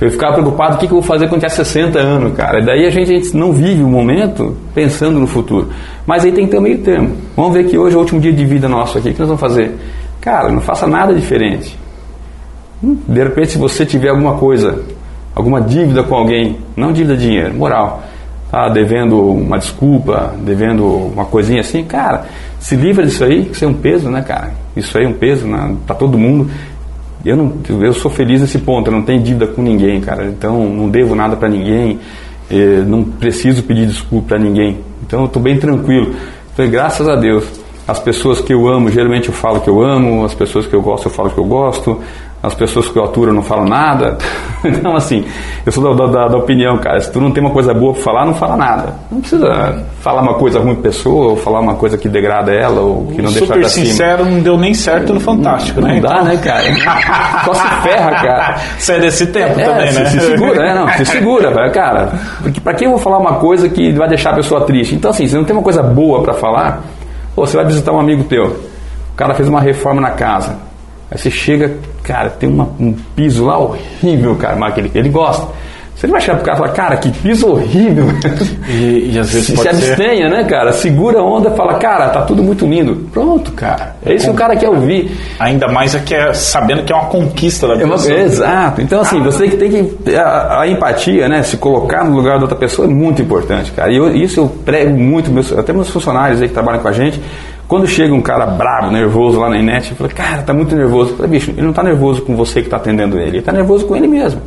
Eu 0.00 0.10
ficava 0.10 0.32
preocupado 0.32 0.76
o 0.76 0.78
que, 0.78 0.86
que 0.86 0.92
eu 0.94 1.00
vou 1.00 1.06
fazer 1.06 1.28
quando 1.28 1.42
tiver 1.42 1.50
60 1.50 1.98
anos, 1.98 2.34
cara. 2.34 2.62
E 2.62 2.64
daí 2.64 2.86
a 2.86 2.90
gente, 2.90 3.12
a 3.12 3.14
gente, 3.14 3.36
não 3.36 3.52
vive 3.52 3.82
o 3.82 3.88
momento 3.88 4.56
pensando 4.74 5.20
no 5.20 5.26
futuro. 5.26 5.68
Mas 6.06 6.24
aí 6.24 6.32
tem 6.32 6.46
que 6.46 6.52
ter 6.52 6.58
um 6.58 6.62
meio 6.62 6.78
termo. 6.78 7.14
Vamos 7.36 7.52
ver 7.52 7.64
que 7.66 7.76
hoje 7.76 7.94
é 7.94 7.98
o 7.98 8.00
último 8.00 8.18
dia 8.18 8.32
de 8.32 8.46
vida 8.46 8.66
nosso 8.66 8.96
aqui. 8.96 9.10
O 9.10 9.12
que 9.12 9.20
nós 9.20 9.28
vamos 9.28 9.42
fazer? 9.42 9.70
Cara, 10.18 10.50
não 10.50 10.62
faça 10.62 10.86
nada 10.86 11.12
diferente. 11.12 11.78
Hum, 12.82 12.96
de 13.06 13.22
repente, 13.22 13.50
se 13.50 13.58
você 13.58 13.84
tiver 13.84 14.08
alguma 14.08 14.38
coisa, 14.38 14.82
alguma 15.34 15.60
dívida 15.60 16.02
com 16.02 16.14
alguém, 16.14 16.56
não 16.74 16.90
dívida 16.90 17.18
de 17.18 17.26
dinheiro, 17.26 17.52
moral, 17.52 18.02
tá 18.54 18.68
devendo 18.68 19.20
uma 19.20 19.58
desculpa, 19.58 20.32
devendo 20.38 20.86
uma 20.86 21.24
coisinha 21.24 21.60
assim, 21.60 21.82
cara, 21.82 22.26
se 22.60 22.76
livra 22.76 23.04
disso 23.04 23.24
aí, 23.24 23.50
isso 23.50 23.64
é 23.64 23.68
um 23.68 23.74
peso, 23.74 24.08
né, 24.08 24.22
cara? 24.22 24.52
Isso 24.76 24.96
aí 24.96 25.04
é 25.04 25.08
um 25.08 25.12
peso 25.12 25.44
né, 25.44 25.74
para 25.84 25.96
todo 25.96 26.16
mundo. 26.16 26.48
Eu, 27.24 27.36
não, 27.36 27.52
eu 27.68 27.92
sou 27.92 28.08
feliz 28.08 28.40
nesse 28.40 28.58
ponto, 28.58 28.88
eu 28.88 28.92
não 28.92 29.02
tenho 29.02 29.20
dívida 29.20 29.48
com 29.48 29.60
ninguém, 29.60 30.00
cara. 30.00 30.26
Então 30.26 30.68
não 30.68 30.88
devo 30.88 31.16
nada 31.16 31.34
para 31.34 31.48
ninguém, 31.48 31.98
eh, 32.48 32.84
não 32.86 33.02
preciso 33.02 33.64
pedir 33.64 33.86
desculpa 33.86 34.28
para 34.28 34.38
ninguém. 34.38 34.78
Então 35.04 35.20
eu 35.20 35.26
estou 35.26 35.42
bem 35.42 35.58
tranquilo. 35.58 36.14
Então, 36.52 36.68
graças 36.70 37.08
a 37.08 37.16
Deus, 37.16 37.44
as 37.88 37.98
pessoas 37.98 38.40
que 38.40 38.54
eu 38.54 38.68
amo, 38.68 38.88
geralmente 38.88 39.30
eu 39.30 39.34
falo 39.34 39.60
que 39.60 39.68
eu 39.68 39.82
amo, 39.82 40.24
as 40.24 40.34
pessoas 40.34 40.64
que 40.66 40.74
eu 40.74 40.82
gosto, 40.82 41.06
eu 41.06 41.10
falo 41.10 41.30
que 41.30 41.38
eu 41.38 41.44
gosto, 41.44 41.98
as 42.44 42.54
pessoas 42.54 42.88
que 42.88 42.98
eu 42.98 43.04
aturo 43.04 43.32
não 43.32 43.42
falam 43.42 43.64
nada. 43.64 44.18
Então, 44.66 44.96
assim, 44.96 45.22
eu 45.66 45.70
sou 45.70 45.94
da, 45.94 46.06
da, 46.06 46.26
da, 46.26 46.38
opinião, 46.38 46.78
cara, 46.78 46.98
se 46.98 47.12
tu 47.12 47.20
não 47.20 47.30
tem 47.30 47.44
uma 47.44 47.52
coisa 47.52 47.74
boa 47.74 47.92
para 47.92 48.02
falar, 48.02 48.24
não 48.24 48.32
fala 48.32 48.56
nada. 48.56 48.94
Não 49.12 49.20
precisa 49.20 49.84
falar 50.00 50.22
uma 50.22 50.34
coisa 50.36 50.58
ruim 50.58 50.72
pra 50.72 50.84
pessoa, 50.84 51.32
ou 51.32 51.36
falar 51.36 51.60
uma 51.60 51.74
coisa 51.74 51.98
que 51.98 52.08
degrada 52.08 52.50
ela, 52.50 52.80
ou 52.80 53.08
que 53.08 53.20
não 53.20 53.30
deixa 53.30 53.52
ela 53.52 53.68
Super 53.68 53.68
sincero, 53.68 54.24
não 54.24 54.40
deu 54.40 54.56
nem 54.56 54.72
certo 54.72 55.12
no 55.12 55.20
Fantástico, 55.20 55.82
não, 55.82 55.88
né? 55.88 55.94
Não 55.96 56.00
dá, 56.00 56.14
então... 56.14 56.24
né, 56.24 56.36
cara? 56.38 57.44
Só 57.44 57.52
se 57.52 57.68
ferra, 57.82 58.10
cara. 58.10 58.56
Você 58.78 58.92
é 58.94 59.00
desse 59.00 59.26
tempo 59.26 59.60
é, 59.60 59.64
também, 59.64 59.92
né? 59.92 60.04
Se 60.06 60.20
segura, 60.20 60.58
né? 60.60 60.74
Não, 60.74 60.88
se 60.88 61.04
segura, 61.04 61.70
cara. 61.70 62.12
Porque 62.42 62.58
pra 62.58 62.72
que 62.72 62.86
eu 62.86 62.90
vou 62.90 62.98
falar 62.98 63.18
uma 63.18 63.34
coisa 63.34 63.68
que 63.68 63.92
vai 63.92 64.08
deixar 64.08 64.30
a 64.30 64.36
pessoa 64.36 64.62
triste? 64.62 64.94
Então, 64.94 65.10
assim, 65.10 65.26
se 65.26 65.34
não 65.34 65.44
tem 65.44 65.54
uma 65.54 65.62
coisa 65.62 65.82
boa 65.82 66.22
para 66.22 66.32
falar, 66.32 66.82
pô, 67.36 67.44
você 67.44 67.54
vai 67.54 67.66
visitar 67.66 67.92
um 67.92 68.00
amigo 68.00 68.24
teu, 68.24 68.46
o 68.46 69.14
cara 69.14 69.34
fez 69.34 69.46
uma 69.46 69.60
reforma 69.60 70.00
na 70.00 70.12
casa, 70.12 70.56
aí 71.10 71.18
você 71.18 71.30
chega 71.30 71.70
Cara, 72.04 72.30
tem 72.30 72.48
uma, 72.48 72.68
um 72.78 72.94
piso 73.16 73.46
lá 73.46 73.58
horrível, 73.58 74.36
cara, 74.36 74.54
mas 74.54 74.76
ele, 74.78 74.90
ele 74.94 75.08
gosta. 75.08 75.48
Você 75.96 76.08
não 76.08 76.12
vai 76.12 76.20
chegar 76.20 76.36
pro 76.36 76.44
cara 76.44 76.56
e 76.56 76.60
falar, 76.60 76.72
cara, 76.72 76.96
que 76.96 77.10
piso 77.10 77.48
horrível. 77.48 78.06
E, 78.68 79.12
e 79.12 79.18
às 79.18 79.30
vezes 79.30 79.46
se, 79.46 79.56
se 79.56 79.68
abstenha, 79.68 80.28
né, 80.28 80.44
cara? 80.44 80.72
Segura 80.72 81.20
a 81.20 81.22
onda 81.22 81.50
e 81.50 81.56
fala, 81.56 81.74
cara, 81.74 82.08
tá 82.08 82.22
tudo 82.22 82.42
muito 82.42 82.66
lindo. 82.66 83.08
Pronto, 83.12 83.52
cara. 83.52 83.94
É 84.04 84.14
isso 84.14 84.24
que 84.26 84.30
o 84.32 84.34
cara 84.34 84.56
quer 84.56 84.68
ouvir. 84.68 85.16
Ainda 85.38 85.68
mais 85.68 85.94
é 85.94 86.00
que 86.00 86.14
é, 86.14 86.32
sabendo 86.32 86.82
que 86.82 86.92
é 86.92 86.96
uma 86.96 87.06
conquista 87.06 87.68
da 87.68 87.74
é 87.74 87.84
uma, 87.84 87.94
pessoa. 87.94 88.18
Exato. 88.18 88.82
Então, 88.82 89.00
assim, 89.00 89.22
você 89.22 89.48
que 89.48 89.56
tem 89.56 89.70
que. 89.70 90.16
A, 90.16 90.62
a, 90.62 90.68
empatia, 90.68 91.28
né? 91.28 91.42
Se 91.42 91.56
colocar 91.56 92.04
no 92.04 92.16
lugar 92.16 92.36
da 92.38 92.42
outra 92.42 92.56
pessoa 92.56 92.88
é 92.88 92.90
muito 92.90 93.22
importante, 93.22 93.70
cara. 93.70 93.92
E 93.92 93.96
eu, 93.96 94.14
isso 94.14 94.40
eu 94.40 94.48
prego 94.48 94.98
muito, 94.98 95.30
meus, 95.30 95.52
até 95.52 95.72
meus 95.72 95.90
funcionários 95.90 96.42
aí 96.42 96.48
que 96.48 96.54
trabalham 96.54 96.80
com 96.80 96.88
a 96.88 96.92
gente. 96.92 97.20
Quando 97.66 97.86
chega 97.86 98.12
um 98.14 98.20
cara 98.20 98.46
bravo, 98.46 98.90
nervoso 98.90 99.40
lá 99.40 99.48
na 99.48 99.56
internet, 99.56 99.90
eu 99.90 99.96
falo, 99.96 100.10
cara, 100.10 100.42
tá 100.42 100.52
muito 100.52 100.76
nervoso. 100.76 101.12
Eu 101.12 101.16
falo, 101.16 101.28
bicho, 101.28 101.50
ele 101.50 101.62
não 101.62 101.72
tá 101.72 101.82
nervoso 101.82 102.22
com 102.22 102.36
você 102.36 102.60
que 102.60 102.66
está 102.66 102.76
atendendo 102.76 103.18
ele, 103.18 103.38
ele 103.38 103.42
tá 103.42 103.52
nervoso 103.52 103.86
com 103.86 103.96
ele 103.96 104.06
mesmo. 104.06 104.40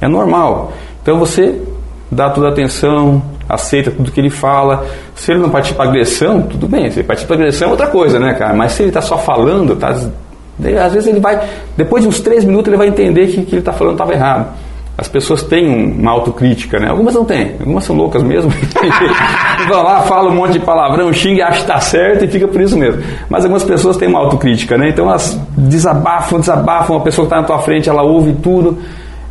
É 0.00 0.08
normal. 0.08 0.72
Então 1.02 1.18
você 1.18 1.60
dá 2.10 2.30
toda 2.30 2.48
a 2.48 2.50
atenção, 2.50 3.22
aceita 3.48 3.90
tudo 3.90 4.10
que 4.10 4.20
ele 4.20 4.30
fala. 4.30 4.84
Se 5.14 5.32
ele 5.32 5.40
não 5.40 5.50
partir 5.50 5.74
para 5.74 5.88
agressão, 5.88 6.42
tudo 6.42 6.66
bem. 6.66 6.90
Se 6.90 7.00
ele 7.00 7.06
partir 7.06 7.26
para 7.26 7.36
agressão 7.36 7.68
é 7.68 7.70
outra 7.70 7.86
coisa, 7.86 8.18
né, 8.18 8.34
cara? 8.34 8.54
Mas 8.54 8.72
se 8.72 8.82
ele 8.82 8.90
está 8.90 9.00
só 9.00 9.16
falando, 9.16 9.76
tá, 9.76 9.88
às 9.88 10.92
vezes 10.92 11.06
ele 11.06 11.20
vai, 11.20 11.40
depois 11.76 12.02
de 12.02 12.08
uns 12.08 12.20
três 12.20 12.44
minutos, 12.44 12.68
ele 12.68 12.76
vai 12.76 12.88
entender 12.88 13.28
que 13.28 13.40
o 13.40 13.44
que 13.44 13.52
ele 13.52 13.60
está 13.60 13.72
falando 13.72 13.94
estava 13.94 14.12
errado. 14.12 14.48
As 14.98 15.08
pessoas 15.08 15.42
têm 15.42 15.92
uma 15.98 16.10
autocrítica, 16.10 16.78
né? 16.78 16.88
Algumas 16.88 17.14
não 17.14 17.24
têm, 17.24 17.54
algumas 17.60 17.84
são 17.84 17.94
loucas 17.94 18.22
mesmo. 18.22 18.50
Vão 19.68 19.82
lá, 19.82 20.00
falam 20.02 20.32
um 20.32 20.36
monte 20.36 20.54
de 20.54 20.60
palavrão, 20.60 21.12
xinga, 21.12 21.44
acha 21.44 21.56
que 21.56 21.62
está 21.62 21.78
certo 21.80 22.24
e 22.24 22.28
fica 22.28 22.48
por 22.48 22.60
isso 22.62 22.78
mesmo. 22.78 23.02
Mas 23.28 23.44
algumas 23.44 23.62
pessoas 23.62 23.98
têm 23.98 24.08
uma 24.08 24.20
autocrítica, 24.20 24.78
né? 24.78 24.88
Então 24.88 25.06
elas 25.06 25.38
desabafam, 25.56 26.40
desabafam, 26.40 26.96
a 26.96 27.00
pessoa 27.00 27.26
que 27.26 27.34
está 27.34 27.42
na 27.42 27.46
tua 27.46 27.58
frente, 27.58 27.90
ela 27.90 28.02
ouve 28.02 28.32
tudo, 28.42 28.78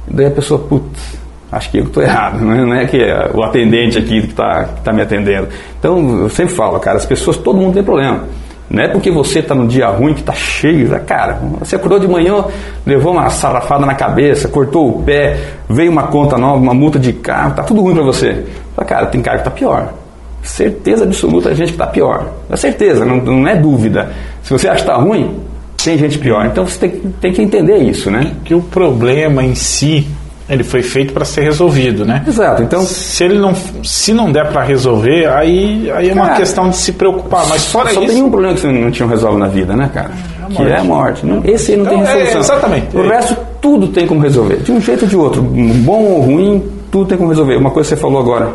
daí 0.07 0.28
a 0.28 0.32
pessoa, 0.32 0.59
putz, 0.59 1.18
acho 1.51 1.72
que 1.72 1.80
eu 1.80 1.86
estou 1.86 2.03
errado, 2.03 2.41
não 2.41 2.76
é 2.76 2.86
que 2.86 2.97
é 2.97 3.32
o 3.34 3.41
atendente 3.41 3.97
aqui 3.97 4.22
que 4.22 4.28
está 4.28 4.66
tá 4.84 4.93
me 4.93 5.01
atendendo. 5.01 5.47
Então 5.80 6.20
eu 6.20 6.30
sempre 6.30 6.53
falo, 6.53 6.80
cara, 6.80 6.97
as 6.97 7.07
pessoas, 7.07 7.38
todo 7.38 7.57
mundo 7.57 7.74
tem 7.74 7.84
problema. 7.84 8.24
Não 8.70 8.84
é 8.84 8.88
porque 8.88 9.11
você 9.11 9.39
está 9.39 9.53
num 9.53 9.68
dia 9.68 9.88
ruim 9.88 10.13
que 10.13 10.22
está 10.22 10.34
cheio, 10.34 10.89
né? 10.89 10.99
cara. 10.99 11.39
Você 11.59 11.76
acordou 11.76 11.99
de 11.99 12.07
manhã, 12.07 12.43
levou 12.86 13.13
uma 13.13 13.30
sarrafada 13.30 13.86
na 13.86 13.93
cabeça, 13.93 14.47
cortou 14.47 14.89
o 14.89 15.03
pé, 15.03 15.38
veio 15.70 15.91
uma 15.91 16.07
conta 16.07 16.38
nova, 16.38 16.57
uma 16.57 16.74
multa 16.74 16.97
de 16.97 17.13
carro, 17.13 17.53
tá 17.53 17.63
tudo 17.63 17.82
ruim 17.82 17.93
para 17.93 18.03
você. 18.03 18.43
Fala, 18.76 18.88
cara, 18.88 19.05
tem 19.05 19.22
cara 19.22 19.38
que 19.38 19.43
tá 19.43 19.51
pior. 19.51 19.93
Certeza 20.41 21.05
absoluta 21.05 21.49
a 21.49 21.53
gente 21.53 21.68
que 21.68 21.74
está 21.74 21.88
pior. 21.88 22.28
É 22.49 22.55
certeza, 22.55 23.05
não, 23.05 23.18
não 23.18 23.47
é 23.47 23.55
dúvida. 23.55 24.11
Se 24.43 24.51
você 24.51 24.68
acha 24.68 24.84
que 24.84 24.89
está 24.89 24.95
ruim, 24.95 25.39
tem 25.84 25.97
gente 25.97 26.18
pior. 26.18 26.45
Então 26.45 26.66
você 26.66 26.88
tem, 26.88 26.99
tem 27.22 27.34
que 27.34 27.41
entender 27.41 27.78
isso, 27.78 28.09
né? 28.09 28.34
Que 28.43 28.53
o 28.55 28.61
problema 28.61 29.43
em 29.43 29.53
si 29.53 30.07
ele 30.47 30.63
foi 30.63 30.83
feito 30.83 31.11
para 31.11 31.25
ser 31.25 31.41
resolvido, 31.41 32.05
né? 32.05 32.23
Exato. 32.27 32.61
Então, 32.61 32.83
se 32.83 33.23
ele 33.23 33.39
não, 33.39 33.53
se 33.83 34.13
não 34.13 34.31
der 34.31 34.51
para 34.51 34.63
resolver, 34.63 35.27
aí, 35.27 35.89
aí 35.91 36.09
é 36.09 36.13
uma 36.13 36.25
cara, 36.25 36.37
questão 36.37 36.69
de 36.69 36.77
se 36.77 36.91
preocupar. 36.91 37.47
Mas 37.47 37.65
fora 37.65 37.89
só 37.89 38.01
isso, 38.01 38.13
tem 38.13 38.23
um 38.23 38.29
problema 38.29 38.53
que 38.53 38.61
você 38.61 38.71
não 38.71 38.91
tinha 38.91 39.09
resolve 39.09 39.39
na 39.39 39.47
vida, 39.47 39.75
né, 39.75 39.89
cara? 39.91 40.11
É 40.47 40.53
que 40.53 40.61
é 40.61 40.77
a 40.77 40.83
morte. 40.83 41.25
Não, 41.25 41.41
esse 41.43 41.71
aí 41.71 41.77
não 41.77 41.85
então, 41.85 41.97
tem 41.97 42.05
resolução. 42.05 42.37
É, 42.37 42.39
exatamente. 42.39 42.95
O 42.95 43.01
resto 43.01 43.37
tudo 43.59 43.87
tem 43.87 44.05
como 44.05 44.21
resolver, 44.21 44.57
de 44.57 44.71
um 44.71 44.79
jeito 44.79 45.03
ou 45.03 45.07
de 45.07 45.17
outro, 45.17 45.41
bom 45.41 46.03
ou 46.03 46.21
ruim, 46.21 46.63
tudo 46.91 47.07
tem 47.07 47.17
como 47.17 47.29
resolver. 47.29 47.55
Uma 47.57 47.71
coisa 47.71 47.89
que 47.89 47.95
você 47.95 48.01
falou 48.01 48.19
agora, 48.19 48.53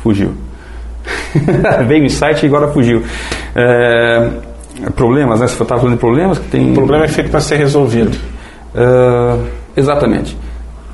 fugiu. 0.00 0.32
Veio 1.88 2.02
o 2.02 2.06
insight 2.06 2.44
e 2.44 2.46
agora 2.46 2.68
fugiu. 2.68 3.02
É, 3.56 4.28
problemas, 4.94 5.40
né? 5.40 5.48
Você 5.48 5.60
estava 5.60 5.80
falando 5.80 5.94
de 5.96 6.00
problemas 6.00 6.38
que 6.38 6.48
tem. 6.48 6.70
O 6.70 6.74
problema 6.74 7.04
é 7.04 7.08
feito 7.08 7.30
para 7.30 7.40
ser 7.40 7.56
resolvido. 7.56 8.16
Uh, 8.74 9.44
exatamente. 9.76 10.36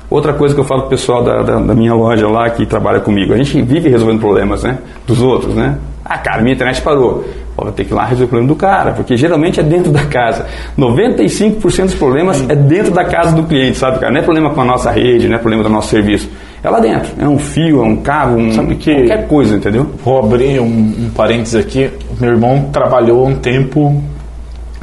Outra 0.09 0.33
coisa 0.33 0.53
que 0.53 0.59
eu 0.61 0.65
falo 0.65 0.81
pro 0.81 0.91
pessoal 0.91 1.23
da, 1.23 1.41
da, 1.41 1.59
da, 1.59 1.73
minha 1.73 1.93
loja 1.93 2.27
lá 2.27 2.49
que 2.49 2.65
trabalha 2.65 2.99
comigo, 2.99 3.33
a 3.33 3.37
gente 3.37 3.61
vive 3.61 3.89
resolvendo 3.89 4.19
problemas, 4.19 4.63
né? 4.63 4.77
Dos 5.07 5.21
outros, 5.21 5.55
né? 5.55 5.77
Ah, 6.03 6.17
cara, 6.19 6.41
minha 6.43 6.53
internet 6.53 6.79
parou. 6.81 7.25
vou 7.57 7.71
ter 7.71 7.83
que 7.85 7.91
ir 7.91 7.95
lá 7.95 8.03
resolver 8.03 8.25
o 8.25 8.27
problema 8.27 8.53
do 8.53 8.55
cara, 8.55 8.91
porque 8.91 9.17
geralmente 9.17 9.59
é 9.59 9.63
dentro 9.63 9.91
da 9.91 10.05
casa. 10.05 10.45
95% 10.77 11.85
dos 11.85 11.95
problemas 11.95 12.47
é 12.47 12.55
dentro 12.55 12.93
da 12.93 13.03
casa 13.03 13.35
do 13.35 13.43
cliente, 13.43 13.77
sabe, 13.77 13.99
cara? 13.99 14.11
Não 14.11 14.19
é 14.19 14.23
problema 14.23 14.51
com 14.51 14.61
a 14.61 14.65
nossa 14.65 14.91
rede, 14.91 15.27
não 15.27 15.35
é 15.35 15.39
problema 15.39 15.63
do 15.63 15.69
nosso 15.69 15.89
serviço. 15.89 16.29
É 16.61 16.69
lá 16.69 16.79
dentro. 16.79 17.11
É 17.19 17.27
um 17.27 17.39
fio, 17.39 17.83
é 17.83 17.87
um 17.87 17.97
cabo, 17.97 18.37
um, 18.37 18.51
sabe 18.51 18.75
que 18.75 18.93
qualquer 18.93 19.27
coisa, 19.27 19.55
entendeu? 19.55 19.89
Vou 20.03 20.19
abrir 20.19 20.59
um, 20.59 20.65
um 20.65 21.11
parênteses 21.15 21.55
aqui. 21.55 21.89
Meu 22.19 22.31
irmão 22.31 22.69
trabalhou 22.71 23.27
um 23.27 23.35
tempo 23.35 24.03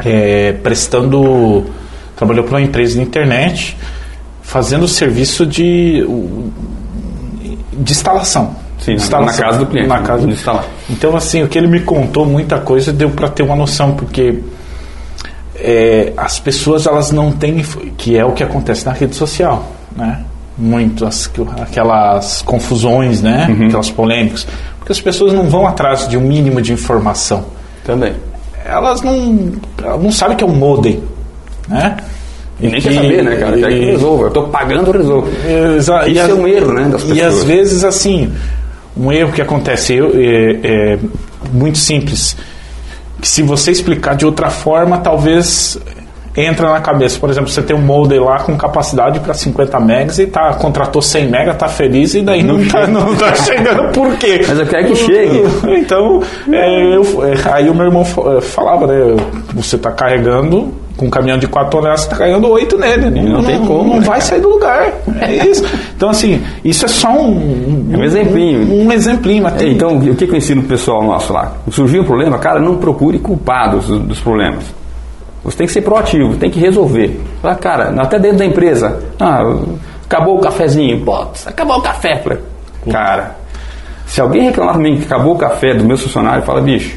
é, 0.04 0.52
prestando. 0.52 1.64
Trabalhou 2.16 2.44
para 2.44 2.58
uma 2.58 2.62
empresa 2.62 2.94
de 2.94 3.02
internet 3.02 3.76
fazendo 4.52 4.86
serviço 4.86 5.46
de, 5.46 6.06
de 7.72 7.90
instalação. 7.90 8.54
Sim, 8.78 8.92
instalação, 8.92 9.40
na 9.40 9.50
casa 9.50 9.58
do 9.60 9.66
cliente. 9.66 9.88
Na 9.88 10.02
casa 10.02 10.26
do 10.26 10.32
instalar. 10.32 10.66
Então, 10.90 11.16
assim, 11.16 11.42
o 11.42 11.48
que 11.48 11.56
ele 11.56 11.68
me 11.68 11.80
contou, 11.80 12.26
muita 12.26 12.58
coisa 12.58 12.92
deu 12.92 13.08
para 13.08 13.30
ter 13.30 13.42
uma 13.42 13.56
noção, 13.56 13.94
porque 13.94 14.40
é, 15.56 16.12
as 16.18 16.38
pessoas 16.38 16.86
elas 16.86 17.10
não 17.10 17.32
têm, 17.32 17.64
que 17.96 18.14
é 18.14 18.26
o 18.26 18.32
que 18.32 18.42
acontece 18.42 18.84
na 18.84 18.92
rede 18.92 19.16
social, 19.16 19.72
né? 19.96 20.22
Muito 20.58 21.06
as, 21.06 21.30
aquelas 21.62 22.42
confusões, 22.42 23.22
né? 23.22 23.46
Uhum. 23.48 23.68
Aquelas 23.68 23.90
polêmicas, 23.90 24.46
porque 24.78 24.92
as 24.92 25.00
pessoas 25.00 25.32
não 25.32 25.48
vão 25.48 25.66
atrás 25.66 26.06
de 26.06 26.18
um 26.18 26.20
mínimo 26.20 26.60
de 26.60 26.74
informação. 26.74 27.46
Também. 27.86 28.14
Elas 28.66 29.00
não, 29.00 29.52
elas 29.82 30.02
não 30.02 30.12
sabem 30.12 30.36
que 30.36 30.44
é 30.44 30.46
um 30.46 30.54
modem, 30.54 31.02
né? 31.66 31.96
E 32.60 32.68
nem 32.68 32.80
que- 32.80 32.88
quer 32.88 32.94
saber, 32.94 33.22
né, 33.24 33.36
cara? 33.36 33.56
Quer 33.58 33.68
que 33.70 33.84
resolva. 33.86 34.24
Eu 34.26 34.30
tô 34.30 34.42
pagando, 34.44 34.88
eu 34.88 34.92
resolvo. 34.98 35.28
Exa- 35.76 36.06
Isso 36.08 36.20
é 36.20 36.34
um 36.34 36.46
erro, 36.46 36.72
né, 36.72 36.88
das 36.90 37.02
E 37.08 37.20
às 37.20 37.42
vezes, 37.42 37.82
assim, 37.84 38.32
um 38.96 39.10
erro 39.10 39.32
que 39.32 39.42
acontece 39.42 39.94
eu, 39.94 40.12
é, 40.14 40.58
é 40.94 40.98
muito 41.52 41.78
simples. 41.78 42.36
Que 43.20 43.26
se 43.28 43.42
você 43.42 43.70
explicar 43.70 44.14
de 44.14 44.24
outra 44.26 44.48
forma, 44.50 44.98
talvez 44.98 45.78
entra 46.36 46.70
na 46.70 46.80
cabeça. 46.80 47.18
Por 47.18 47.28
exemplo, 47.30 47.50
você 47.50 47.60
tem 47.62 47.74
um 47.76 47.80
modem 47.80 48.18
lá 48.18 48.38
com 48.40 48.56
capacidade 48.56 49.20
para 49.20 49.34
50 49.34 49.78
megas 49.80 50.18
e 50.18 50.26
tá, 50.26 50.54
contratou 50.54 51.02
100 51.02 51.28
mega, 51.28 51.52
tá 51.54 51.68
feliz 51.68 52.14
e 52.14 52.22
daí 52.22 52.42
não, 52.42 52.64
tá, 52.68 52.86
não 52.86 53.14
tá 53.16 53.34
chegando. 53.44 53.92
Por 53.92 54.16
quê? 54.16 54.40
Mas 54.48 54.58
eu 54.58 54.66
quero 54.66 54.86
que 54.88 54.96
chegue. 54.96 55.42
Então, 55.78 56.22
é, 56.50 56.96
eu- 56.96 57.24
é, 57.24 57.34
aí 57.52 57.68
o 57.68 57.74
meu 57.74 57.86
irmão 57.86 58.02
é, 58.36 58.40
falava, 58.40 58.86
né? 58.86 59.16
Você 59.54 59.76
tá 59.76 59.90
carregando 59.92 60.72
com 60.96 61.06
um 61.06 61.10
caminhão 61.10 61.38
de 61.38 61.46
4 61.46 61.70
toneladas, 61.70 62.02
você 62.02 62.10
tá 62.10 62.16
carregando 62.16 62.48
8 62.48 62.78
nele. 62.78 63.10
Não 63.10 63.42
tem 63.42 63.58
como, 63.60 63.94
Não 63.94 64.00
né, 64.00 64.06
vai 64.06 64.20
sair 64.20 64.40
do 64.40 64.48
lugar. 64.48 64.92
É 65.20 65.46
isso. 65.46 65.64
Então, 65.96 66.10
assim, 66.10 66.42
isso 66.64 66.84
é 66.84 66.88
só 66.88 67.10
um. 67.10 67.88
É 67.92 67.96
um 67.96 68.04
exemplinho. 68.04 68.60
Um, 68.60 68.86
um 68.86 68.92
exemplinho. 68.92 69.46
É, 69.48 69.68
Então, 69.68 69.96
o 69.96 70.14
que 70.14 70.24
eu 70.24 70.36
ensino 70.36 70.62
pro 70.62 70.70
pessoal 70.70 71.02
nosso 71.02 71.32
lá? 71.32 71.52
Surgiu 71.70 72.02
um 72.02 72.04
problema, 72.04 72.38
cara, 72.38 72.60
não 72.60 72.76
procure 72.76 73.18
culpados 73.18 73.86
dos, 73.86 74.00
dos 74.00 74.20
problemas. 74.20 74.64
Você 75.44 75.56
tem 75.56 75.66
que 75.66 75.72
ser 75.72 75.82
proativo, 75.82 76.36
tem 76.36 76.50
que 76.50 76.60
resolver. 76.60 77.20
Fala, 77.40 77.54
cara, 77.56 77.94
até 77.98 78.18
dentro 78.18 78.38
da 78.38 78.44
empresa, 78.44 79.00
ah, 79.18 79.42
acabou 80.04 80.36
o 80.36 80.40
cafezinho, 80.40 81.04
pô, 81.04 81.26
acabou 81.46 81.78
o 81.78 81.82
café. 81.82 82.20
Falei, 82.22 82.38
cara, 82.90 83.36
se 84.06 84.20
alguém 84.20 84.44
reclamar 84.44 84.78
mim 84.78 84.98
que 84.98 85.04
acabou 85.04 85.34
o 85.34 85.38
café 85.38 85.74
do 85.74 85.84
meu 85.84 85.96
funcionário, 85.96 86.44
fala, 86.44 86.60
bicho, 86.60 86.96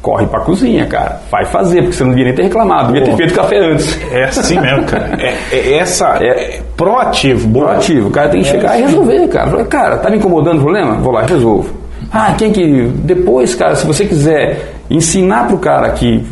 corre 0.00 0.26
pra 0.26 0.40
cozinha, 0.40 0.86
cara. 0.86 1.20
Vai 1.30 1.44
fazer, 1.44 1.82
porque 1.82 1.96
você 1.96 2.04
não 2.04 2.10
devia 2.10 2.26
nem 2.26 2.34
ter 2.34 2.42
reclamado, 2.44 2.92
devia 2.92 3.04
ter 3.04 3.10
Pô. 3.10 3.16
feito 3.16 3.34
café 3.34 3.58
antes. 3.58 3.98
É 4.12 4.24
assim 4.24 4.60
mesmo, 4.60 4.84
cara. 4.84 5.10
É, 5.18 5.34
é 5.52 5.78
essa. 5.78 6.18
É, 6.28 6.60
proativo. 6.76 7.48
Boa. 7.48 7.66
proativo. 7.66 8.08
O 8.08 8.10
cara 8.10 8.28
tem 8.28 8.42
que 8.42 8.48
chegar 8.48 8.78
e 8.78 8.82
resolver, 8.82 9.28
cara. 9.28 9.50
Fala, 9.50 9.64
cara, 9.64 9.96
tá 9.98 10.10
me 10.10 10.16
incomodando 10.16 10.58
o 10.58 10.62
problema? 10.62 10.94
Vou 10.94 11.12
lá 11.12 11.24
e 11.24 11.26
resolvo. 11.26 11.70
Ah, 12.12 12.34
quem 12.36 12.52
que. 12.52 12.90
Depois, 13.04 13.54
cara, 13.54 13.74
se 13.74 13.86
você 13.86 14.04
quiser 14.04 14.74
ensinar 14.90 15.46
pro 15.46 15.58
cara 15.58 15.90
que 15.90 16.24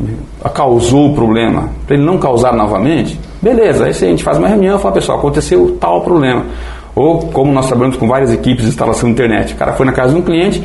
causou 0.55 1.11
o 1.11 1.15
problema, 1.15 1.69
para 1.87 1.97
ele 1.97 2.05
não 2.05 2.19
causar 2.19 2.55
novamente, 2.55 3.19
beleza. 3.43 3.85
Aí 3.85 3.91
a 3.91 3.95
gente 3.95 4.25
faz 4.25 4.39
uma 4.39 4.49
reunião 4.49 4.79
e 4.79 4.81
fala, 4.81 4.95
pessoal, 4.95 5.19
aconteceu 5.19 5.77
tal 5.81 6.01
problema. 6.01 6.45
Ou 6.95 7.19
como 7.29 7.53
nós 7.53 7.67
trabalhamos 7.67 7.99
com 7.99 8.09
várias 8.09 8.33
equipes 8.33 8.65
de 8.65 8.71
instalação 8.71 9.09
de 9.09 9.13
internet. 9.13 9.53
O 9.53 9.57
cara 9.57 9.75
foi 9.75 9.85
na 9.85 9.93
casa 9.93 10.15
de 10.15 10.19
um 10.19 10.23
cliente, 10.23 10.63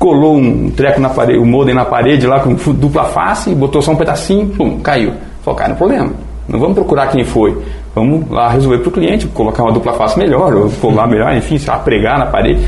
colou 0.00 0.34
um 0.34 0.70
treco 0.70 0.98
na 0.98 1.10
parede, 1.10 1.38
um 1.38 1.44
modem 1.44 1.74
na 1.74 1.84
parede 1.84 2.26
lá 2.26 2.40
com 2.40 2.54
dupla 2.72 3.04
face, 3.04 3.54
botou 3.54 3.82
só 3.82 3.92
um 3.92 3.96
pedacinho, 3.96 4.48
pum, 4.48 4.80
caiu. 4.80 5.12
Falou, 5.42 5.58
cara, 5.58 5.68
não 5.68 5.76
é 5.76 5.78
problema. 5.78 6.10
Não 6.48 6.58
vamos 6.58 6.74
procurar 6.74 7.08
quem 7.08 7.22
foi. 7.22 7.56
Vamos 7.94 8.28
lá 8.30 8.48
resolver 8.48 8.78
para 8.78 8.88
o 8.88 8.92
cliente, 8.92 9.26
colocar 9.26 9.62
uma 9.62 9.72
dupla 9.72 9.92
face 9.92 10.18
melhor, 10.18 10.54
ou 10.54 10.70
colar 10.70 11.06
melhor, 11.06 11.36
enfim, 11.36 11.58
sei 11.58 11.70
lá, 11.70 11.78
pregar 11.80 12.18
na 12.18 12.26
parede. 12.26 12.66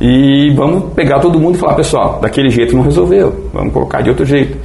E 0.00 0.52
vamos 0.56 0.92
pegar 0.92 1.20
todo 1.20 1.38
mundo 1.38 1.54
e 1.54 1.58
falar, 1.58 1.74
pessoal, 1.74 2.18
daquele 2.20 2.50
jeito 2.50 2.76
não 2.76 2.82
resolveu, 2.82 3.32
vamos 3.54 3.72
colocar 3.72 4.02
de 4.02 4.10
outro 4.10 4.26
jeito. 4.26 4.58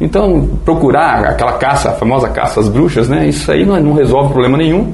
Então, 0.00 0.48
procurar 0.64 1.24
aquela 1.24 1.52
caça, 1.52 1.90
a 1.90 1.92
famosa 1.92 2.28
caça 2.30 2.58
às 2.58 2.68
bruxas, 2.68 3.08
né? 3.08 3.28
Isso 3.28 3.50
aí 3.52 3.64
não, 3.64 3.80
não 3.80 3.92
resolve 3.92 4.32
problema 4.32 4.58
nenhum, 4.58 4.92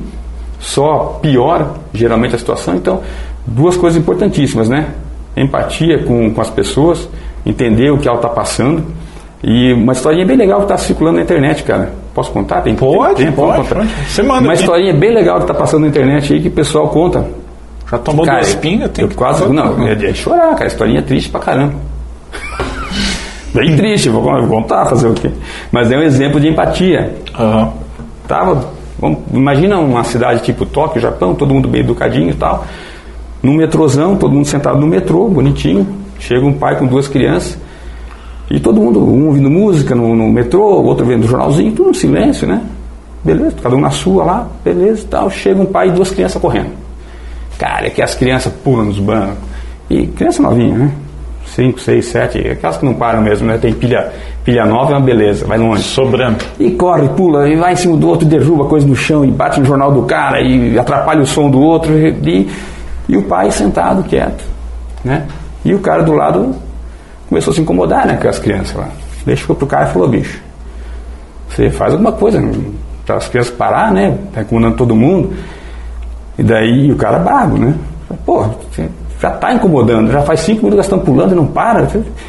só 0.58 1.18
piora 1.22 1.70
geralmente 1.94 2.34
a 2.34 2.38
situação. 2.38 2.74
Então, 2.74 3.00
duas 3.46 3.78
coisas 3.78 3.98
importantíssimas, 3.98 4.68
né? 4.68 4.88
Empatia 5.36 5.98
com, 6.04 6.32
com 6.32 6.40
as 6.40 6.48
pessoas, 6.50 7.08
entender 7.44 7.90
o 7.90 7.98
que 7.98 8.08
ela 8.08 8.16
está 8.16 8.28
passando. 8.28 8.82
E 9.42 9.72
uma 9.74 9.92
historinha 9.92 10.24
bem 10.26 10.36
legal 10.36 10.58
que 10.60 10.64
está 10.64 10.78
circulando 10.78 11.16
na 11.18 11.22
internet, 11.22 11.62
cara. 11.62 11.92
Posso 12.14 12.30
contar? 12.32 12.62
Tem 12.62 12.74
Pode, 12.74 13.16
tem 13.16 13.26
tempo? 13.26 13.42
Pode, 13.42 13.58
contar. 13.58 13.74
pode. 13.76 13.88
Você 14.08 14.22
manda 14.22 14.40
Uma 14.40 14.52
aqui. 14.54 14.62
historinha 14.62 14.94
bem 14.94 15.12
legal 15.14 15.36
que 15.36 15.42
está 15.42 15.54
passando 15.54 15.82
na 15.82 15.88
internet 15.88 16.32
aí 16.32 16.40
que 16.40 16.48
o 16.48 16.52
pessoal 16.52 16.88
conta. 16.88 17.26
Já 17.90 17.98
tomou 17.98 18.24
Cara, 18.24 18.38
duas 18.38 18.54
pingas? 18.56 18.90
Tem 18.90 19.06
quase. 19.08 19.46
Não, 19.52 19.86
é 19.86 19.94
de 19.94 20.12
chorar, 20.14 20.54
cara. 20.54 20.66
Historinha 20.66 21.02
triste 21.02 21.28
pra 21.30 21.38
caramba. 21.40 21.74
Bem 23.54 23.74
triste, 23.76 24.08
vou 24.10 24.22
vou 24.22 24.46
contar, 24.48 24.86
fazer 24.86 25.06
o 25.08 25.14
quê? 25.14 25.30
Mas 25.72 25.90
é 25.90 25.96
um 25.96 26.02
exemplo 26.02 26.38
de 26.40 26.48
empatia. 26.48 27.14
Aham. 27.38 27.72
Tava, 28.28 28.68
vamos- 28.98 29.20
imagina 29.32 29.78
uma 29.78 30.04
cidade 30.04 30.42
tipo 30.42 30.66
Tóquio, 30.66 31.00
Japão, 31.00 31.34
todo 31.34 31.54
mundo 31.54 31.68
bem 31.68 31.80
educadinho 31.80 32.30
e 32.30 32.34
tal. 32.34 32.66
Num 33.46 33.54
metrôzão, 33.54 34.16
todo 34.16 34.32
mundo 34.32 34.44
sentado 34.44 34.80
no 34.80 34.88
metrô, 34.88 35.28
bonitinho. 35.28 35.86
Chega 36.18 36.44
um 36.44 36.52
pai 36.52 36.76
com 36.76 36.84
duas 36.84 37.06
crianças. 37.06 37.56
E 38.50 38.58
todo 38.58 38.80
mundo, 38.80 38.98
um 38.98 39.28
ouvindo 39.28 39.48
música 39.48 39.94
no, 39.94 40.16
no 40.16 40.28
metrô, 40.28 40.80
o 40.80 40.84
outro 40.84 41.06
vendo 41.06 41.28
jornalzinho, 41.28 41.70
tudo 41.70 41.90
no 41.90 41.94
silêncio, 41.94 42.44
né? 42.44 42.60
Beleza, 43.22 43.54
cada 43.62 43.76
um 43.76 43.80
na 43.80 43.90
sua 43.90 44.24
lá, 44.24 44.48
beleza 44.64 45.02
e 45.02 45.06
tal. 45.06 45.30
Chega 45.30 45.62
um 45.62 45.66
pai 45.66 45.90
e 45.90 45.92
duas 45.92 46.10
crianças 46.10 46.42
correndo. 46.42 46.70
Cara, 47.56 47.86
é 47.86 47.90
que 47.90 48.02
as 48.02 48.16
crianças 48.16 48.52
pulam 48.64 48.86
nos 48.86 48.98
bancos. 48.98 49.36
E 49.88 50.08
criança 50.08 50.42
novinha, 50.42 50.76
né? 50.76 50.90
5, 51.46 51.78
6, 51.78 52.04
7, 52.04 52.48
aquelas 52.48 52.78
que 52.78 52.84
não 52.84 52.94
param 52.94 53.22
mesmo, 53.22 53.46
né? 53.46 53.58
Tem 53.58 53.72
pilha, 53.72 54.12
pilha 54.44 54.66
nova, 54.66 54.92
é 54.92 54.96
uma 54.96 55.04
beleza, 55.04 55.46
vai 55.46 55.56
longe. 55.56 55.84
Sobrando. 55.84 56.44
E 56.58 56.72
corre, 56.72 57.08
pula, 57.10 57.48
e 57.48 57.54
vai 57.54 57.74
em 57.74 57.76
cima 57.76 57.96
do 57.96 58.08
outro, 58.08 58.26
derruba 58.26 58.64
coisa 58.64 58.84
no 58.84 58.96
chão, 58.96 59.24
e 59.24 59.30
bate 59.30 59.60
no 59.60 59.66
jornal 59.66 59.92
do 59.92 60.02
cara, 60.02 60.40
e 60.40 60.76
atrapalha 60.76 61.20
o 61.20 61.26
som 61.26 61.48
do 61.48 61.60
outro, 61.60 61.96
e, 61.96 62.48
e 63.08 63.16
o 63.16 63.22
pai 63.22 63.50
sentado, 63.50 64.02
quieto, 64.04 64.44
né? 65.04 65.26
E 65.64 65.74
o 65.74 65.78
cara 65.78 66.02
do 66.02 66.12
lado 66.12 66.54
começou 67.28 67.52
a 67.52 67.54
se 67.54 67.60
incomodar, 67.60 68.06
né, 68.06 68.16
com 68.20 68.28
as 68.28 68.38
crianças 68.38 68.74
lá. 68.76 68.88
Daí 69.24 69.36
chegou 69.36 69.56
pro 69.56 69.66
cara 69.66 69.88
e 69.88 69.92
falou, 69.92 70.08
bicho, 70.08 70.40
você 71.48 71.70
faz 71.70 71.92
alguma 71.92 72.12
coisa 72.12 72.40
para 73.04 73.16
as 73.16 73.28
crianças 73.28 73.52
parar, 73.52 73.92
né? 73.92 74.16
Tá 74.32 74.42
incomodando 74.42 74.76
todo 74.76 74.94
mundo. 74.94 75.32
E 76.38 76.42
daí 76.42 76.92
o 76.92 76.96
cara 76.96 77.18
bravo, 77.18 77.56
né? 77.56 77.74
Pô, 78.24 78.44
já 79.20 79.30
tá 79.30 79.52
incomodando, 79.54 80.12
já 80.12 80.22
faz 80.22 80.40
cinco 80.40 80.64
minutos 80.64 80.86
que 80.86 80.94
estão 80.94 80.98
pulando 80.98 81.32
e 81.32 81.34
não 81.34 81.46
para. 81.46 81.88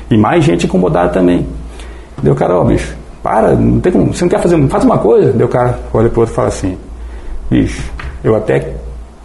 E 0.10 0.18
mais 0.18 0.44
gente 0.44 0.66
incomodada 0.66 1.10
também. 1.10 1.46
Deu 2.24 2.34
o 2.34 2.36
cara, 2.36 2.56
ó, 2.56 2.64
bicho, 2.64 2.96
para, 3.22 3.54
não 3.56 3.80
tem 3.80 3.92
como, 3.92 4.14
você 4.14 4.24
não 4.24 4.30
quer 4.30 4.40
fazer, 4.40 4.68
faz 4.68 4.84
uma 4.84 4.98
coisa. 4.98 5.32
Deu 5.34 5.48
o 5.48 5.50
cara, 5.50 5.78
olha 5.94 6.10
pro 6.10 6.22
outro 6.22 6.34
e 6.34 6.36
fala 6.36 6.48
assim, 6.48 6.78
bicho, 7.50 7.92
eu 8.24 8.36
até 8.36 8.74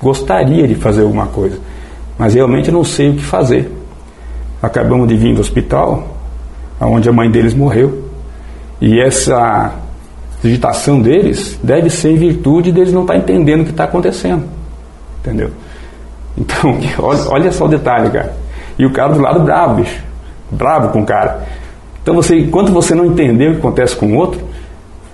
gostaria 0.03 0.67
de 0.67 0.75
fazer 0.75 1.03
alguma 1.03 1.27
coisa, 1.27 1.59
mas 2.19 2.35
realmente 2.35 2.71
não 2.71 2.83
sei 2.83 3.11
o 3.11 3.15
que 3.15 3.23
fazer. 3.23 3.71
Acabamos 4.61 5.09
de 5.09 5.17
vir 5.17 5.35
do 5.35 5.41
hospital, 5.41 6.17
onde 6.81 7.09
a 7.09 7.13
mãe 7.13 7.31
deles 7.31 7.55
morreu. 7.55 8.11
E 8.81 9.01
essa 9.01 9.73
digitação 10.43 11.01
deles 11.01 11.59
deve 11.63 11.89
ser 11.89 12.11
em 12.11 12.17
virtude 12.17 12.73
deles 12.73 12.93
não 12.93 13.03
estar 13.03 13.17
entendendo 13.17 13.61
o 13.61 13.65
que 13.65 13.71
está 13.71 13.85
acontecendo. 13.85 14.45
Entendeu? 15.21 15.51
Então, 16.37 16.79
olha, 16.99 17.29
olha 17.29 17.53
só 17.53 17.67
o 17.67 17.69
detalhe, 17.69 18.11
cara. 18.11 18.35
E 18.79 18.85
o 18.85 18.93
cara 18.93 19.15
do 19.15 19.21
lado 19.21 19.41
bravo, 19.41 19.77
bicho. 19.77 20.03
Bravo 20.51 20.89
com 20.89 21.03
o 21.03 21.07
cara. 21.07 21.47
Então, 22.03 22.15
você, 22.15 22.37
enquanto 22.39 22.73
você 22.73 22.95
não 22.95 23.07
entender 23.07 23.49
o 23.49 23.53
que 23.53 23.59
acontece 23.59 23.95
com 23.95 24.07
o 24.07 24.17
outro, 24.17 24.41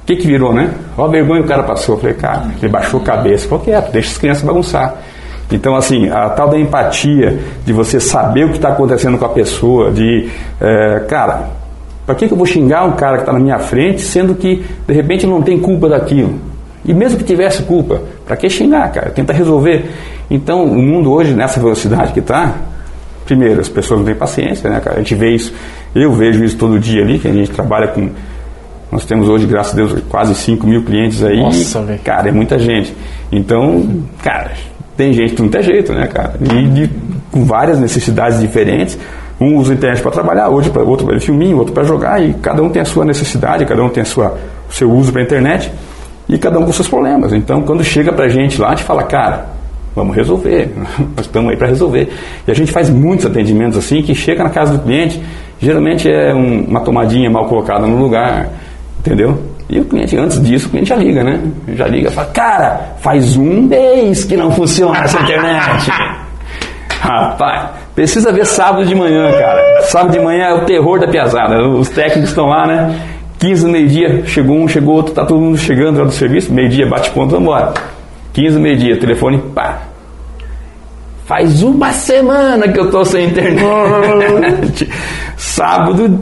que, 0.08 0.16
que 0.16 0.26
virou, 0.26 0.54
né? 0.54 0.70
Olha 0.96 1.08
a 1.08 1.12
vergonha 1.12 1.40
que 1.40 1.46
o 1.46 1.48
cara 1.50 1.62
passou. 1.62 1.96
Eu 1.96 2.00
falei, 2.00 2.16
cara, 2.16 2.46
ele 2.62 2.72
baixou 2.72 2.98
a 2.98 3.04
cabeça. 3.04 3.46
Falou, 3.46 3.62
quieto, 3.62 3.92
deixa 3.92 4.12
as 4.12 4.16
crianças 4.16 4.42
bagunçar. 4.42 4.96
Então, 5.52 5.76
assim, 5.76 6.08
a 6.08 6.30
tal 6.30 6.48
da 6.48 6.58
empatia, 6.58 7.38
de 7.66 7.72
você 7.74 8.00
saber 8.00 8.46
o 8.46 8.48
que 8.48 8.56
está 8.56 8.70
acontecendo 8.70 9.18
com 9.18 9.26
a 9.26 9.28
pessoa, 9.28 9.90
de, 9.90 10.30
é, 10.58 11.00
cara, 11.00 11.50
para 12.06 12.14
que, 12.14 12.26
que 12.26 12.32
eu 12.32 12.38
vou 12.38 12.46
xingar 12.46 12.84
um 12.84 12.92
cara 12.92 13.16
que 13.16 13.22
está 13.24 13.34
na 13.34 13.38
minha 13.38 13.58
frente, 13.58 14.00
sendo 14.00 14.34
que, 14.34 14.64
de 14.86 14.94
repente, 14.94 15.26
não 15.26 15.42
tem 15.42 15.58
culpa 15.58 15.90
daquilo? 15.90 16.36
E 16.86 16.94
mesmo 16.94 17.18
que 17.18 17.24
tivesse 17.24 17.62
culpa, 17.64 18.00
para 18.26 18.34
que 18.34 18.48
xingar, 18.48 18.90
cara? 18.90 19.10
Tenta 19.10 19.34
resolver. 19.34 19.90
Então, 20.30 20.64
o 20.64 20.82
mundo 20.82 21.12
hoje, 21.12 21.34
nessa 21.34 21.60
velocidade 21.60 22.14
que 22.14 22.20
está, 22.20 22.54
primeiro, 23.26 23.60
as 23.60 23.68
pessoas 23.68 24.00
não 24.00 24.06
têm 24.06 24.14
paciência, 24.14 24.70
né, 24.70 24.80
cara? 24.80 24.96
A 24.96 24.98
gente 25.00 25.14
vê 25.14 25.34
isso, 25.34 25.52
eu 25.94 26.10
vejo 26.12 26.42
isso 26.42 26.56
todo 26.56 26.78
dia 26.78 27.02
ali, 27.02 27.18
que 27.18 27.28
a 27.28 27.32
gente 27.32 27.50
trabalha 27.50 27.88
com. 27.88 28.08
Nós 28.90 29.04
temos 29.04 29.28
hoje, 29.28 29.46
graças 29.46 29.72
a 29.74 29.76
Deus, 29.76 29.94
quase 30.08 30.34
5 30.34 30.66
mil 30.66 30.82
clientes 30.84 31.22
aí. 31.22 31.40
Nossa, 31.40 31.82
velho. 31.82 32.00
Cara, 32.02 32.28
é 32.28 32.32
muita 32.32 32.58
gente. 32.58 32.94
Então, 33.30 34.02
cara, 34.22 34.52
tem 34.96 35.12
gente 35.12 35.34
de 35.34 35.42
muita 35.42 35.62
jeito, 35.62 35.92
né, 35.92 36.06
cara? 36.06 36.34
E 36.40 36.66
de, 36.68 36.90
com 37.30 37.44
várias 37.44 37.78
necessidades 37.78 38.40
diferentes. 38.40 38.98
Um 39.40 39.56
usa 39.56 39.72
a 39.72 39.76
internet 39.76 40.02
para 40.02 40.10
trabalhar, 40.10 40.48
outro 40.48 40.70
para 40.72 40.82
outro 40.82 41.06
para 41.06 41.20
filminho, 41.20 41.58
outro 41.58 41.72
para 41.72 41.84
jogar, 41.84 42.20
e 42.20 42.32
cada 42.34 42.60
um 42.62 42.70
tem 42.70 42.82
a 42.82 42.84
sua 42.84 43.04
necessidade, 43.04 43.64
cada 43.66 43.84
um 43.84 43.88
tem 43.88 44.02
a 44.02 44.06
sua, 44.06 44.36
o 44.68 44.72
seu 44.74 44.90
uso 44.90 45.12
para 45.12 45.20
a 45.20 45.24
internet, 45.24 45.70
e 46.28 46.36
cada 46.38 46.58
um 46.58 46.64
com 46.64 46.72
seus 46.72 46.88
problemas. 46.88 47.32
Então, 47.32 47.62
quando 47.62 47.84
chega 47.84 48.12
para 48.12 48.24
a 48.24 48.28
gente 48.28 48.60
lá, 48.60 48.68
a 48.68 48.70
gente 48.70 48.82
fala, 48.84 49.04
cara, 49.04 49.46
vamos 49.94 50.16
resolver, 50.16 50.72
nós 51.16 51.26
estamos 51.26 51.50
aí 51.50 51.56
para 51.56 51.68
resolver. 51.68 52.08
E 52.48 52.50
a 52.50 52.54
gente 52.54 52.72
faz 52.72 52.88
muitos 52.90 53.26
atendimentos 53.26 53.78
assim, 53.78 54.02
que 54.02 54.12
chega 54.12 54.42
na 54.42 54.50
casa 54.50 54.72
do 54.76 54.82
cliente, 54.82 55.22
geralmente 55.60 56.10
é 56.10 56.34
um- 56.34 56.64
uma 56.64 56.80
tomadinha 56.80 57.30
mal 57.30 57.46
colocada 57.46 57.86
no 57.86 57.96
lugar, 57.96 58.48
entendeu? 59.00 59.38
E 59.68 59.80
o 59.80 59.84
cliente, 59.84 60.16
antes 60.16 60.42
disso, 60.42 60.66
o 60.66 60.70
cliente 60.70 60.88
já 60.88 60.96
liga, 60.96 61.22
né? 61.22 61.40
Já 61.74 61.86
liga, 61.86 62.10
fala, 62.10 62.28
cara, 62.28 62.94
faz 63.00 63.36
um 63.36 63.62
mês 63.62 64.24
que 64.24 64.36
não 64.36 64.50
funciona 64.50 64.98
essa 65.00 65.20
internet. 65.20 65.90
Rapaz, 67.00 67.70
precisa 67.94 68.32
ver 68.32 68.46
sábado 68.46 68.86
de 68.86 68.94
manhã, 68.94 69.30
cara. 69.32 69.82
Sábado 69.82 70.12
de 70.12 70.20
manhã 70.20 70.46
é 70.46 70.54
o 70.54 70.64
terror 70.64 70.98
da 70.98 71.06
piazada. 71.06 71.68
Os 71.68 71.88
técnicos 71.90 72.30
estão 72.30 72.46
lá, 72.46 72.66
né? 72.66 72.98
15 73.38 73.66
do 73.66 73.70
meio-dia, 73.70 74.22
chegou 74.26 74.56
um, 74.56 74.66
chegou 74.66 74.96
outro, 74.96 75.14
tá 75.14 75.24
todo 75.24 75.40
mundo 75.40 75.56
chegando 75.56 75.98
lá 75.98 76.04
do 76.04 76.12
serviço, 76.12 76.52
meio-dia, 76.52 76.86
bate 76.88 77.10
ponto, 77.10 77.30
vamos 77.30 77.42
embora. 77.42 77.74
15 78.32 78.54
do 78.54 78.60
meio-dia, 78.60 78.98
telefone, 78.98 79.38
pá. 79.54 79.82
Faz 81.24 81.62
uma 81.62 81.92
semana 81.92 82.66
que 82.68 82.80
eu 82.80 82.90
tô 82.90 83.04
sem 83.04 83.26
internet. 83.26 83.62
Sábado, 85.36 86.18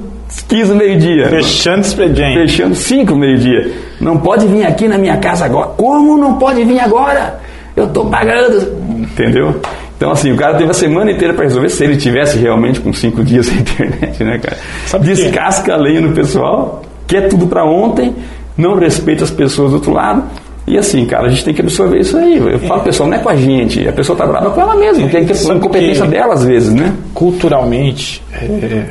15 0.48 0.70
do 0.72 0.76
meio-dia. 0.76 1.28
Fechando 1.28 1.80
expediente. 1.82 2.34
Fechando 2.40 2.74
5 2.74 3.14
meio-dia. 3.16 3.72
Não 4.00 4.18
pode 4.18 4.46
vir 4.46 4.64
aqui 4.66 4.88
na 4.88 4.98
minha 4.98 5.16
casa 5.18 5.44
agora. 5.44 5.68
Como 5.76 6.16
não 6.16 6.34
pode 6.34 6.64
vir 6.64 6.80
agora? 6.80 7.38
Eu 7.74 7.88
tô 7.88 8.06
pagando. 8.06 8.76
Entendeu? 8.98 9.60
Então, 9.96 10.10
assim, 10.10 10.30
o 10.32 10.36
cara 10.36 10.54
teve 10.56 10.70
a 10.70 10.74
semana 10.74 11.10
inteira 11.10 11.32
para 11.32 11.44
resolver 11.44 11.68
se 11.70 11.82
ele 11.84 11.96
tivesse 11.96 12.38
realmente 12.38 12.80
com 12.80 12.92
cinco 12.92 13.24
dias 13.24 13.46
sem 13.48 13.58
internet, 13.60 14.22
né, 14.24 14.38
cara? 14.38 14.56
Sabe? 14.86 15.06
Descasca 15.06 15.72
a 15.72 15.76
lenha 15.76 16.00
no 16.02 16.12
pessoal, 16.12 16.82
quer 17.06 17.28
tudo 17.28 17.46
para 17.46 17.64
ontem, 17.64 18.14
não 18.58 18.74
respeita 18.78 19.24
as 19.24 19.30
pessoas 19.30 19.70
do 19.70 19.76
outro 19.76 19.92
lado. 19.92 20.24
E 20.66 20.76
assim, 20.76 21.06
cara, 21.06 21.26
a 21.26 21.28
gente 21.30 21.44
tem 21.44 21.54
que 21.54 21.62
absorver 21.62 22.00
isso 22.00 22.16
aí. 22.16 22.36
Eu 22.36 22.58
falo, 22.60 22.80
pessoal, 22.82 23.08
não 23.08 23.16
é 23.16 23.20
com 23.20 23.28
a 23.28 23.36
gente. 23.36 23.86
A 23.88 23.92
pessoa 23.92 24.18
tá 24.18 24.26
brava 24.26 24.50
com 24.50 24.60
ela 24.60 24.74
mesma, 24.76 25.04
é 25.06 25.08
questão 25.08 25.34
de 25.34 25.38
Sabe 25.44 25.60
competência 25.60 26.04
que- 26.04 26.10
dela, 26.10 26.34
às 26.34 26.44
vezes, 26.44 26.74
né? 26.74 26.92
Culturalmente, 27.14 28.22
é, 28.32 28.86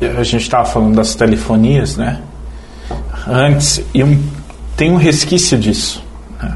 a 0.00 0.22
gente 0.22 0.42
estava 0.42 0.64
falando 0.64 0.96
das 0.96 1.14
telefonias, 1.14 1.96
né? 1.96 2.20
Antes, 3.26 3.82
e 3.94 4.02
um, 4.02 4.22
tem 4.76 4.90
um 4.90 4.96
resquício 4.96 5.58
disso. 5.58 6.02
né? 6.42 6.54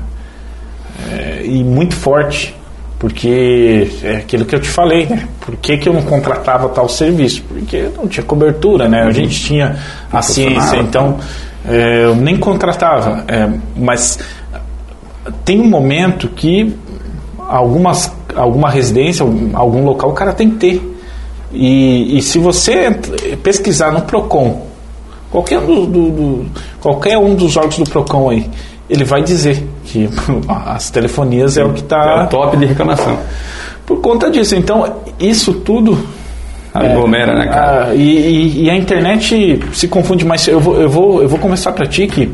É, 1.11 1.43
e 1.45 1.63
muito 1.63 1.95
forte, 1.95 2.55
porque 2.99 3.91
é 4.03 4.17
aquilo 4.17 4.45
que 4.45 4.55
eu 4.55 4.61
te 4.61 4.69
falei, 4.69 5.07
né? 5.07 5.29
Por 5.41 5.57
que, 5.57 5.77
que 5.77 5.89
eu 5.89 5.93
não 5.93 6.03
contratava 6.03 6.69
tal 6.71 6.89
serviço? 6.89 7.43
Porque 7.43 7.89
não 7.97 8.09
tinha 8.09 8.25
cobertura, 8.25 8.89
né? 8.89 9.03
A 9.03 9.11
gente 9.13 9.39
tinha 9.41 9.77
a 10.11 10.23
ciência, 10.23 10.77
então 10.77 11.19
é, 11.67 12.05
eu 12.05 12.15
nem 12.15 12.37
contratava. 12.39 13.25
é, 13.29 13.49
mas 13.77 14.19
tem 15.45 15.61
um 15.61 15.67
momento 15.67 16.29
que 16.29 16.75
algumas, 17.39 18.11
alguma 18.35 18.71
residência, 18.71 19.25
algum 19.55 19.85
local, 19.85 20.11
o 20.11 20.15
cara 20.15 20.33
tem 20.33 20.51
que 20.51 20.57
ter. 20.57 20.94
E, 21.55 22.19
e 22.19 22.23
se 22.23 22.39
você 22.39 22.91
pesquisar 23.43 23.93
no 23.93 24.03
PROCON, 24.03 24.67
qualquer 25.31 25.59
um, 25.61 25.67
do, 25.67 25.87
do- 25.87 26.11
do- 26.11 26.47
qualquer 26.81 27.17
um 27.19 27.35
dos 27.35 27.57
órgãos 27.57 27.79
do 27.79 27.85
PROCON 27.89 28.31
aí, 28.31 28.51
ele 28.91 29.05
vai 29.05 29.23
dizer 29.23 29.65
que 29.85 30.09
as 30.49 30.91
telefonias 30.91 31.57
é 31.57 31.65
o 31.65 31.71
que 31.73 31.81
É 31.81 31.85
está 31.85 32.25
o 32.25 32.29
top 32.29 32.57
de 32.57 32.67
reclamação. 32.67 33.19
por 33.87 34.01
conta 34.01 34.31
disso. 34.31 34.55
Então, 34.57 34.97
isso 35.19 35.55
tudo 35.55 35.97
Aglomera, 36.73 37.35
né, 37.39 37.47
cara? 37.47 37.87
ah, 37.91 37.95
e, 37.95 38.65
e- 38.65 38.71
a 38.71 38.77
internet 38.77 39.61
se 39.73 39.87
confunde 39.87 40.25
mais. 40.25 40.47
Eu 40.49 40.59
vou, 40.59 40.81
eu 40.81 40.89
vou, 40.91 41.23
eu 41.23 41.29
vou 41.29 41.39
começar 41.39 41.71
para 41.71 41.87
ti 41.87 42.09
que 42.09 42.29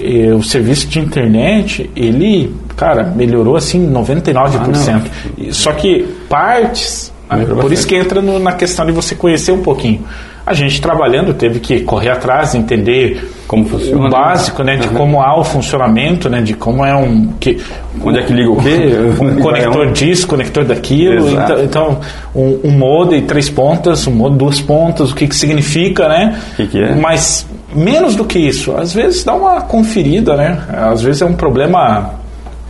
eh, 0.00 0.32
o 0.32 0.42
serviço 0.42 0.86
de 0.88 0.98
internet, 0.98 1.90
ele, 1.94 2.54
cara, 2.74 3.04
melhorou 3.04 3.54
assim 3.54 3.86
99%. 3.92 5.02
E- 5.36 5.52
Só 5.52 5.72
que 5.72 6.04
partes, 6.26 7.11
Melhorou 7.36 7.60
por 7.62 7.72
isso 7.72 7.86
que 7.86 7.94
entra 7.94 8.20
no- 8.20 8.38
na 8.38 8.52
questão 8.52 8.84
de 8.86 8.92
você 8.92 9.14
conhecer 9.14 9.52
um 9.52 9.62
pouquinho. 9.62 10.04
A 10.44 10.54
gente 10.54 10.80
trabalhando 10.80 11.32
teve 11.32 11.60
que 11.60 11.80
correr 11.82 12.10
atrás, 12.10 12.52
entender 12.56 13.30
Como 13.46 13.64
funciona, 13.64 14.06
o 14.08 14.10
básico, 14.10 14.64
né, 14.64 14.76
de 14.76 14.88
Uhum. 14.88 14.94
como 14.94 15.22
há 15.22 15.38
o 15.38 15.44
funcionamento, 15.44 16.28
né, 16.28 16.40
de 16.40 16.54
como 16.54 16.84
é 16.84 16.92
um 16.96 17.28
que 17.38 17.60
Onde 18.02 18.18
é 18.18 18.22
que 18.22 18.32
liga 18.32 18.50
o 18.50 18.56
quê? 18.56 18.76
um 19.20 19.36
conector 19.40 19.92
disso, 19.92 20.26
conector 20.26 20.64
daquilo. 20.64 21.28
Exato. 21.28 21.52
Então, 21.52 21.62
então, 21.62 22.00
um, 22.34 22.58
um 22.64 22.70
modem 22.72 23.22
três 23.22 23.48
pontas, 23.48 24.04
um 24.08 24.10
modem 24.12 24.36
duas 24.36 24.60
pontas, 24.60 25.12
o 25.12 25.14
que, 25.14 25.28
que 25.28 25.36
significa, 25.36 26.08
né? 26.08 26.36
Que 26.56 26.66
que 26.66 26.78
é? 26.82 26.92
Mas 26.96 27.46
menos 27.72 28.16
do 28.16 28.24
que 28.24 28.38
isso, 28.40 28.74
às 28.76 28.92
vezes 28.92 29.22
dá 29.22 29.34
uma 29.34 29.60
conferida, 29.60 30.34
né? 30.36 30.58
Às 30.68 31.02
vezes 31.02 31.22
é 31.22 31.24
um 31.24 31.34
problema 31.34 32.14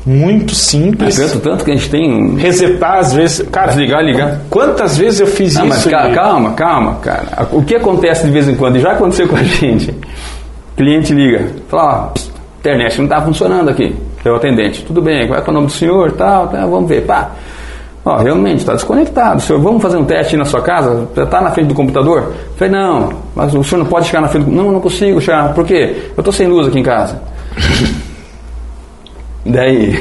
muito 0.05 0.55
simples. 0.55 1.17
Tanto, 1.17 1.41
tanto 1.41 1.65
que 1.65 1.71
a 1.71 1.75
gente 1.77 1.89
tem. 1.91 2.35
Resetar, 2.37 2.99
às 2.99 3.13
vezes. 3.13 3.47
Cara, 3.51 3.69
Desligar, 3.69 4.03
ligar. 4.03 4.41
quantas 4.51 4.97
vezes 4.99 5.21
eu 5.21 5.27
fiz 5.27 5.57
Ah, 5.57 5.65
mas 5.65 5.79
isso? 5.79 5.89
e- 5.89 5.93
calma, 6.15 6.53
calma, 6.53 6.95
cara. 6.97 7.49
O 7.53 7.63
que 7.63 7.75
acontece 7.77 8.25
de 8.27 8.31
vez 8.33 8.49
em 8.49 8.55
quando? 8.55 8.77
E 8.77 8.81
já 8.81 8.93
aconteceu 8.93 9.27
com 9.29 9.37
a 9.37 9.43
gente. 9.43 9.95
Cliente 10.77 11.13
liga, 11.15 11.49
fala, 11.69 12.13
ó, 12.15 12.19
internet 12.61 12.97
não 12.99 13.05
está 13.05 13.21
funcionando 13.21 13.69
aqui. 13.69 13.95
É 14.25 14.31
o 14.31 14.37
atendente. 14.37 14.83
Tudo 14.85 15.03
bem, 15.03 15.27
qual 15.27 15.39
é, 15.39 15.43
é 15.45 15.51
o 15.51 15.53
nome 15.53 15.67
do 15.67 15.73
senhor? 15.73 16.13
Tal, 16.13 16.49
tal, 16.49 16.71
vamos 16.71 16.89
ver. 16.89 17.03
Pá. 17.03 17.31
Ó, 18.05 18.17
realmente, 18.17 18.59
está 18.59 18.73
desconectado. 18.73 19.41
Senhor, 19.41 19.61
vamos 19.61 19.81
fazer 19.81 19.97
um 19.97 20.05
teste 20.05 20.37
na 20.37 20.45
sua 20.45 20.61
casa? 20.61 21.09
Já 21.15 21.23
está 21.25 21.41
na 21.41 21.51
frente 21.53 21.69
do 21.69 21.75
computador? 21.75 22.33
Falei, 22.57 22.73
não, 22.73 23.11
mas 23.35 23.55
o 23.55 23.63
senhor 23.63 23.79
não 23.83 23.87
pode 23.87 24.07
chegar 24.07 24.21
na 24.21 24.29
frente 24.29 24.47
do 24.47 24.51
Não, 24.51 24.73
não 24.73 24.81
consigo 24.81 25.21
chegar. 25.21 25.55
Por 25.55 25.65
quê? 25.65 25.95
Eu 26.17 26.21
estou 26.21 26.33
sem 26.33 26.49
luz 26.49 26.67
aqui 26.67 26.81
em 26.81 26.83
casa. 26.83 27.21
Daí. 29.45 29.99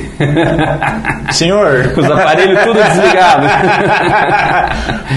Senhor. 1.32 1.92
Os 1.98 2.06
aparelhos 2.06 2.60
tudo 2.64 2.76
desligados. 2.84 3.50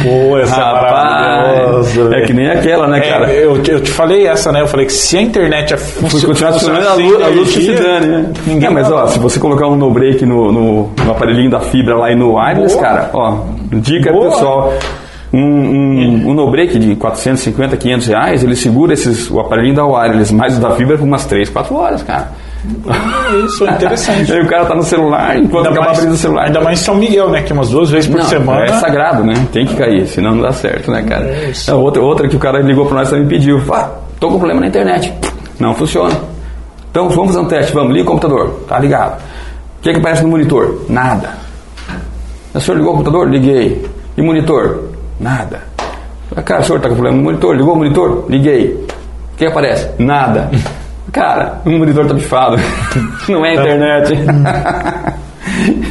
Pô, 0.02 0.38
essa 0.38 0.54
é 0.60 0.64
maravilhosa. 0.72 2.16
é 2.16 2.20
que 2.22 2.32
nem 2.32 2.48
aquela, 2.50 2.86
né, 2.88 2.98
É, 2.98 3.10
cara? 3.10 3.30
eu, 3.32 3.62
te- 3.62 3.70
eu 3.72 3.80
te 3.80 3.90
falei 3.90 4.26
essa, 4.26 4.50
né? 4.50 4.60
Eu 4.62 4.66
falei 4.66 4.86
que 4.86 4.92
se 4.92 5.18
a 5.18 5.22
internet 5.22 5.74
é 5.74 5.76
Se 5.76 6.24
continuar 6.26 6.52
funcionando, 6.52 6.86
a 6.88 6.94
luz, 6.94 7.22
a 7.22 7.28
luz 7.28 7.52
que 7.52 7.62
se 7.64 7.72
dane, 7.74 8.06
né? 8.06 8.32
Ninguém 8.46 8.68
Não, 8.68 8.74
mas 8.74 8.90
ó, 8.90 9.06
se 9.08 9.18
você 9.18 9.38
colocar 9.38 9.66
um 9.68 9.76
no-break 9.76 10.24
no, 10.24 10.50
no, 10.52 10.90
no 11.04 11.10
aparelhinho 11.10 11.50
da 11.50 11.60
fibra 11.60 11.96
lá 11.96 12.10
e 12.10 12.16
no 12.16 12.36
wireless, 12.36 12.74
Boa. 12.74 12.86
cara, 12.86 13.10
ó, 13.12 13.38
dica 13.72 14.10
Boa. 14.12 14.30
pessoal. 14.30 14.72
Um, 15.32 15.38
um, 15.40 16.28
um 16.28 16.34
no-break 16.34 16.78
de 16.78 16.94
450, 16.94 17.76
500 17.76 18.06
reais, 18.06 18.44
ele 18.44 18.54
segura 18.54 18.92
esses, 18.94 19.28
o 19.30 19.40
aparelhinho 19.40 19.74
da 19.74 19.84
wireless, 19.84 20.32
mais 20.32 20.56
o 20.56 20.60
da 20.60 20.70
fibra 20.70 20.96
por 20.96 21.02
umas 21.04 21.24
3, 21.26 21.48
4 21.50 21.74
horas, 21.76 22.02
cara. 22.04 22.28
Isso 23.46 23.66
é 23.66 23.70
interessante. 23.70 24.32
Aí 24.32 24.40
o 24.40 24.48
cara 24.48 24.64
tá 24.66 24.74
no 24.74 24.82
celular, 24.82 25.36
enquanto 25.36 25.68
acaba 25.68 25.90
abrindo 25.90 26.12
o 26.12 26.16
celular. 26.16 26.46
ainda 26.46 26.60
mais 26.60 26.78
São 26.80 26.94
Miguel, 26.94 27.28
né? 27.30 27.42
Que 27.42 27.52
umas 27.52 27.68
duas 27.70 27.90
vezes 27.90 28.08
por 28.08 28.18
Não, 28.20 28.24
semana. 28.26 28.64
É 28.64 28.72
sagrado, 28.80 29.22
né? 29.24 29.34
Tem 29.52 29.66
que 29.66 29.74
cair, 29.76 30.06
senão 30.06 30.34
não 30.34 30.42
dá 30.42 30.52
certo, 30.52 30.90
né, 30.90 31.02
cara? 31.02 31.24
É. 31.26 31.52
É, 31.68 31.74
outra, 31.74 32.02
outra 32.02 32.28
que 32.28 32.36
o 32.36 32.38
cara 32.38 32.60
ligou 32.60 32.86
pra 32.86 32.98
nós 32.98 33.10
também 33.10 33.26
pediu. 33.26 33.60
Ah, 33.72 33.90
tô 34.18 34.28
com 34.28 34.36
problema 34.38 34.60
na 34.60 34.68
internet. 34.68 35.12
Não 35.60 35.74
funciona. 35.74 36.14
Então 36.90 37.08
vamos 37.08 37.32
fazer 37.34 37.38
um 37.44 37.48
teste, 37.48 37.72
vamos, 37.74 37.92
liga 37.92 38.04
o 38.08 38.12
computador. 38.12 38.60
Tá 38.68 38.78
ligado. 38.78 39.20
O 39.78 39.82
que, 39.82 39.92
que 39.92 39.98
aparece 39.98 40.22
no 40.22 40.28
monitor? 40.28 40.82
Nada. 40.88 41.30
O 42.54 42.60
senhor 42.60 42.76
ligou 42.78 42.92
o 42.94 42.96
computador? 42.96 43.28
Liguei. 43.28 43.84
E 44.16 44.22
monitor? 44.22 44.84
Nada. 45.20 45.62
Ah, 46.34 46.42
Cara, 46.42 46.60
o 46.62 46.64
senhor 46.64 46.80
tá 46.80 46.88
com 46.88 46.94
problema 46.94 47.16
no 47.18 47.22
monitor? 47.24 47.54
Ligou 47.56 47.74
o 47.74 47.76
monitor? 47.76 48.24
Liguei. 48.28 48.86
O 49.34 49.36
que 49.36 49.44
aparece? 49.46 49.90
Nada. 49.98 50.50
Cara, 51.14 51.60
o 51.64 51.70
monitor 51.70 52.06
tá 52.06 52.12
bifado. 52.14 52.56
Não 53.28 53.46
é 53.46 53.50
a 53.50 53.54
internet. 53.54 54.12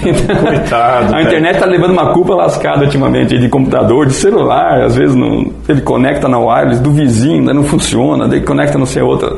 Então, 0.06 0.36
Coitado, 0.36 1.16
A 1.16 1.22
internet 1.22 1.58
tá 1.60 1.66
levando 1.66 1.92
uma 1.92 2.12
culpa 2.12 2.36
lascada 2.36 2.84
ultimamente 2.84 3.38
de 3.38 3.48
computador, 3.48 4.06
de 4.06 4.14
celular, 4.14 4.82
às 4.84 4.96
vezes 4.96 5.16
não, 5.16 5.46
ele 5.70 5.80
conecta 5.82 6.28
na 6.28 6.38
wireless 6.38 6.82
do 6.82 6.92
vizinho, 6.92 7.40
ainda 7.40 7.54
não 7.54 7.64
funciona, 7.64 8.28
daí 8.28 8.42
conecta 8.42 8.78
não 8.78 8.86
sei 8.86 9.02
outra. 9.02 9.38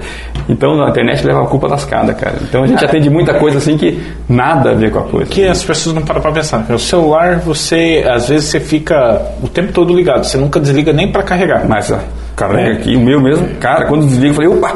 Então 0.49 0.84
a 0.84 0.89
internet 0.89 1.23
leva 1.26 1.43
a 1.43 1.47
culpa 1.47 1.68
lascada, 1.68 2.14
cara. 2.14 2.38
Então 2.41 2.64
a 2.64 2.68
gente 2.68 2.84
atende 2.84 3.09
muita 3.09 3.35
coisa 3.35 3.59
assim 3.59 3.77
que 3.77 4.01
nada 4.27 4.72
a 4.72 4.73
ver 4.73 4.89
com 4.91 4.99
a 4.99 5.03
coisa. 5.03 5.27
que 5.30 5.45
as 5.47 5.64
pessoas 5.64 5.93
não 5.93 6.01
param 6.01 6.22
pra 6.22 6.31
pensar. 6.31 6.65
O 6.69 6.80
celular, 6.80 7.35
você, 7.39 8.03
às 8.09 8.27
vezes, 8.30 8.49
você 8.49 8.59
fica 8.59 9.22
o 9.43 9.47
tempo 9.47 9.72
todo 9.73 9.93
ligado. 9.95 10.23
Você 10.23 10.38
nunca 10.38 10.59
desliga 10.59 10.91
nem 10.91 11.11
pra 11.11 11.22
carregar. 11.22 11.65
Mas 11.68 11.91
ó, 11.91 11.99
carrega 12.35 12.69
É. 12.69 12.73
aqui, 12.73 12.95
o 12.95 12.99
meu 13.01 13.22
mesmo, 13.22 13.47
cara, 13.59 13.85
quando 13.85 14.07
desliga, 14.07 14.30
eu 14.30 14.34
falei, 14.34 14.49
opa, 14.49 14.73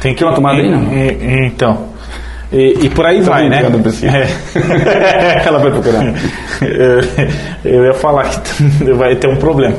Tem 0.00 0.14
Quer 0.14 0.24
uma 0.24 0.34
tomada 0.34 0.58
aí, 0.60 0.70
não? 0.70 0.92
E- 0.92 1.46
Então. 1.46 1.90
E, 2.52 2.80
e 2.82 2.90
por 2.90 3.06
aí 3.06 3.22
vai, 3.22 3.48
né? 3.48 3.62
É. 3.62 5.42
Ela 5.48 5.58
vai 5.58 5.70
procurar. 5.70 6.04
Eu, 6.60 7.70
eu 7.72 7.84
ia 7.86 7.94
falar 7.94 8.28
que 8.28 8.84
vai 8.92 9.16
ter 9.16 9.26
um 9.28 9.36
problema. 9.36 9.74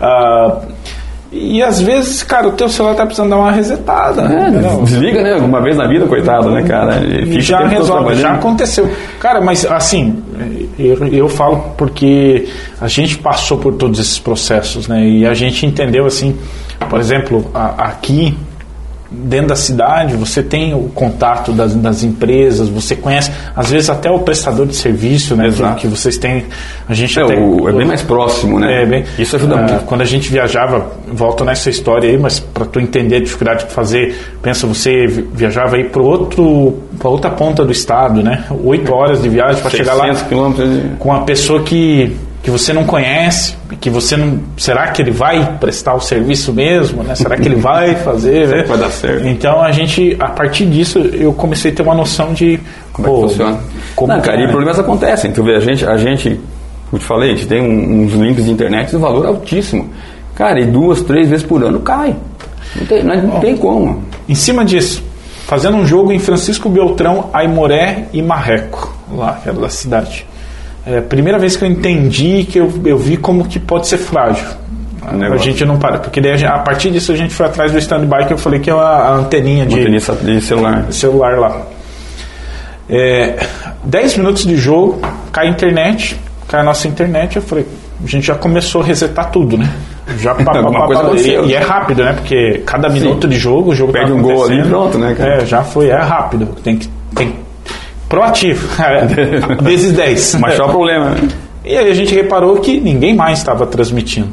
Ah, 0.00 0.58
e 1.32 1.62
às 1.62 1.80
vezes, 1.80 2.22
cara, 2.22 2.48
o 2.48 2.52
teu 2.52 2.68
celular 2.68 2.94
tá 2.94 3.04
precisando 3.06 3.30
dar 3.30 3.36
uma 3.38 3.50
resetada. 3.52 4.22
É, 4.22 4.48
entendeu? 4.48 4.82
desliga, 4.82 5.22
né? 5.22 5.34
Alguma 5.34 5.60
vez 5.62 5.76
na 5.76 5.86
vida, 5.88 6.06
coitado, 6.06 6.50
né, 6.50 6.62
cara? 6.62 7.00
Fica 7.00 7.40
já 7.40 7.66
resolve, 7.66 8.14
já 8.16 8.32
aconteceu. 8.32 8.90
Cara, 9.18 9.40
mas 9.40 9.64
assim, 9.64 10.22
eu, 10.78 11.04
eu 11.08 11.28
falo 11.28 11.72
porque 11.76 12.48
a 12.80 12.86
gente 12.88 13.16
passou 13.18 13.58
por 13.58 13.74
todos 13.74 13.98
esses 13.98 14.18
processos, 14.18 14.86
né? 14.88 15.04
E 15.04 15.26
a 15.26 15.32
gente 15.34 15.64
entendeu 15.64 16.04
assim, 16.04 16.36
por 16.88 17.00
exemplo, 17.00 17.50
a- 17.54 17.74
aqui 17.78 18.36
dentro 19.10 19.48
da 19.48 19.56
cidade, 19.56 20.14
você 20.14 20.42
tem 20.42 20.72
o 20.72 20.88
contato 20.94 21.50
das, 21.52 21.74
das 21.74 22.02
empresas, 22.04 22.68
você 22.68 22.94
conhece, 22.94 23.30
às 23.56 23.70
vezes 23.70 23.90
até 23.90 24.08
o 24.10 24.20
prestador 24.20 24.66
de 24.66 24.76
serviço, 24.76 25.34
né? 25.34 25.48
Exato. 25.48 25.80
Que 25.80 25.88
vocês 25.88 26.16
têm. 26.16 26.44
A 26.88 26.94
gente 26.94 27.18
É, 27.18 27.22
até- 27.24 27.36
o- 27.38 27.68
é 27.68 27.72
bem 27.72 27.86
mais 27.86 28.02
próximo, 28.02 28.58
né? 28.60 28.82
é, 28.82 28.86
bem, 28.86 29.04
Isso 29.18 29.34
ajuda 29.36 29.54
ah, 29.56 29.62
muito. 29.62 29.84
Quando 29.84 30.02
a 30.02 30.04
gente 30.04 30.30
viajava, 30.30 30.92
volta 31.12 31.44
nessa 31.44 31.68
história 31.70 32.08
aí, 32.08 32.16
mas 32.16 32.38
para 32.38 32.64
tu 32.64 32.78
entender 32.78 33.16
a 33.16 33.20
dificuldade 33.20 33.66
de 33.66 33.72
fazer, 33.72 34.16
pensa, 34.40 34.66
você 34.66 35.06
vi- 35.06 35.28
viajava 35.34 35.76
aí 35.76 35.84
para 35.84 36.02
outro, 36.02 36.78
para 36.98 37.08
outra 37.08 37.30
ponta 37.30 37.64
do 37.64 37.72
estado, 37.72 38.22
né? 38.22 38.44
Oito 38.64 38.92
horas 38.94 39.20
de 39.22 39.28
viagem 39.28 39.60
para 39.60 39.70
chegar 39.70 39.94
lá 39.94 40.04
600 40.04 40.22
quilômetros 40.28 40.70
de... 40.70 40.88
com 40.98 41.08
uma 41.08 41.24
pessoa 41.24 41.62
que 41.62 42.16
que 42.42 42.50
você 42.50 42.72
não 42.72 42.84
conhece, 42.84 43.54
que 43.80 43.90
você 43.90 44.16
não, 44.16 44.40
será 44.56 44.88
que 44.88 45.02
ele 45.02 45.10
vai 45.10 45.58
prestar 45.58 45.94
o 45.94 46.00
serviço 46.00 46.52
mesmo, 46.54 47.02
né? 47.02 47.14
Será 47.14 47.36
que 47.36 47.46
ele 47.46 47.56
vai 47.56 47.94
fazer, 48.02 48.48
né? 48.48 48.62
que 48.62 48.68
vai 48.68 48.78
dar 48.78 48.90
certo? 48.90 49.26
Então 49.26 49.60
a 49.60 49.70
gente, 49.72 50.16
a 50.18 50.28
partir 50.28 50.64
disso, 50.66 50.98
eu 50.98 51.32
comecei 51.34 51.70
a 51.70 51.74
ter 51.74 51.82
uma 51.82 51.94
noção 51.94 52.32
de 52.32 52.58
Como 52.92 53.06
é 53.08 53.10
que 53.10 53.20
funciona? 53.28 53.60
como 53.94 54.12
não, 54.14 54.20
cara, 54.22 54.38
que 54.38 54.42
e 54.44 54.46
é. 54.46 54.50
problemas 54.50 54.78
acontecem. 54.78 55.32
Tu 55.32 55.42
vê, 55.42 55.56
a 55.56 55.60
gente, 55.60 55.84
a 55.84 55.96
gente, 55.98 56.40
como 56.88 56.98
te 57.00 57.04
falei, 57.06 57.32
a 57.32 57.34
gente 57.34 57.46
tem 57.46 57.60
um- 57.60 58.04
uns 58.04 58.12
links 58.14 58.44
de 58.46 58.50
internet 58.50 58.90
de 58.90 58.96
valor 58.96 59.26
altíssimo. 59.26 59.90
Cara, 60.34 60.58
e 60.60 60.64
duas, 60.64 61.02
três 61.02 61.28
vezes 61.28 61.44
por 61.44 61.62
ano 61.62 61.80
cai. 61.80 62.16
Não 62.74 62.86
tem, 62.86 63.02
não, 63.04 63.16
não 63.22 63.40
tem 63.40 63.54
como. 63.56 64.02
Em 64.26 64.34
cima 64.34 64.64
disso, 64.64 65.02
fazendo 65.46 65.76
um 65.76 65.86
jogo 65.86 66.10
em 66.10 66.18
Francisco 66.18 66.70
Beltrão, 66.70 67.28
Aimoré 67.34 68.06
e 68.14 68.22
Marreco, 68.22 68.94
lá, 69.12 69.38
que 69.42 69.48
era 69.50 69.58
da 69.58 69.68
cidade. 69.68 70.24
É 70.86 70.98
a 70.98 71.02
primeira 71.02 71.38
vez 71.38 71.56
que 71.56 71.64
eu 71.64 71.68
entendi 71.68 72.44
que 72.44 72.58
eu, 72.58 72.72
eu 72.84 72.96
vi 72.96 73.16
como 73.16 73.46
que 73.46 73.58
pode 73.58 73.86
ser 73.86 73.98
frágil. 73.98 74.46
A 75.02 75.12
negócio. 75.12 75.44
gente 75.44 75.64
não 75.64 75.78
para, 75.78 75.98
porque 75.98 76.20
daí 76.20 76.44
a, 76.44 76.54
a 76.54 76.58
partir 76.58 76.90
disso 76.90 77.10
a 77.12 77.16
gente 77.16 77.34
foi 77.34 77.46
atrás 77.46 77.72
do 77.72 77.78
stand-by 77.78 78.26
que 78.26 78.32
eu 78.32 78.38
falei 78.38 78.60
que 78.60 78.70
é 78.70 78.72
a, 78.72 78.76
a 78.76 79.14
anteninha 79.14 79.64
de 79.66 79.84
de 79.84 80.40
celular. 80.40 80.92
celular 80.92 81.38
lá. 81.38 81.62
É, 82.88 83.46
10 83.84 84.18
minutos 84.18 84.44
de 84.44 84.56
jogo, 84.56 85.00
cai 85.32 85.46
a 85.46 85.50
internet, 85.50 86.16
cai 86.48 86.60
a 86.60 86.64
nossa 86.64 86.88
internet, 86.88 87.36
eu 87.36 87.42
falei, 87.42 87.66
a 88.02 88.06
gente 88.06 88.26
já 88.26 88.34
começou 88.34 88.82
a 88.82 88.84
resetar 88.84 89.30
tudo, 89.30 89.56
né? 89.56 89.70
Já 90.18 90.34
pá, 90.34 90.52
pá, 90.60 90.86
coisa 90.86 91.02
aconteceu. 91.02 91.46
e, 91.46 91.54
é 91.54 91.60
rápido, 91.60 92.02
né? 92.02 92.12
Porque 92.12 92.62
cada 92.66 92.88
minuto 92.88 93.28
de 93.28 93.36
jogo, 93.36 93.70
o 93.70 93.74
jogo 93.74 93.92
Perde 93.92 94.10
tá 94.10 94.16
um 94.16 94.22
gol 94.22 94.44
ali, 94.44 94.62
pronto, 94.62 94.98
né, 94.98 95.14
cara? 95.14 95.42
É, 95.42 95.46
já 95.46 95.62
foi, 95.62 95.88
é 95.88 95.96
rápido. 95.96 96.46
Tem 96.64 96.76
que. 96.76 96.88
Tem, 97.14 97.34
proativo. 98.10 98.68
Vezes 99.62 99.92
10. 99.92 100.34
Mas 100.34 100.56
só 100.56 100.66
o 100.66 100.68
problema, 100.68 101.10
né? 101.10 101.28
E 101.64 101.76
aí 101.76 101.90
a 101.90 101.94
gente 101.94 102.14
reparou 102.14 102.56
que 102.56 102.78
ninguém 102.80 103.14
mais 103.14 103.38
estava 103.38 103.66
transmitindo. 103.66 104.28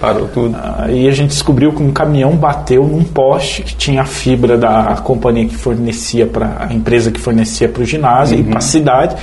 Parou 0.00 0.28
tudo. 0.28 0.56
Aí 0.78 1.08
a 1.08 1.12
gente 1.12 1.30
descobriu 1.30 1.72
que 1.72 1.82
um 1.82 1.90
caminhão 1.90 2.32
bateu 2.36 2.84
num 2.86 3.02
poste 3.04 3.62
que 3.62 3.74
tinha 3.74 4.02
a 4.02 4.04
fibra 4.04 4.56
da 4.56 4.96
companhia 5.02 5.46
que 5.46 5.56
fornecia 5.56 6.26
para 6.26 6.56
a 6.68 6.72
empresa 6.74 7.10
que 7.10 7.18
fornecia 7.20 7.68
para 7.68 7.82
o 7.82 7.84
ginásio 7.86 8.38
e 8.38 8.42
para 8.44 8.58
a 8.58 8.62
cidade 8.62 9.16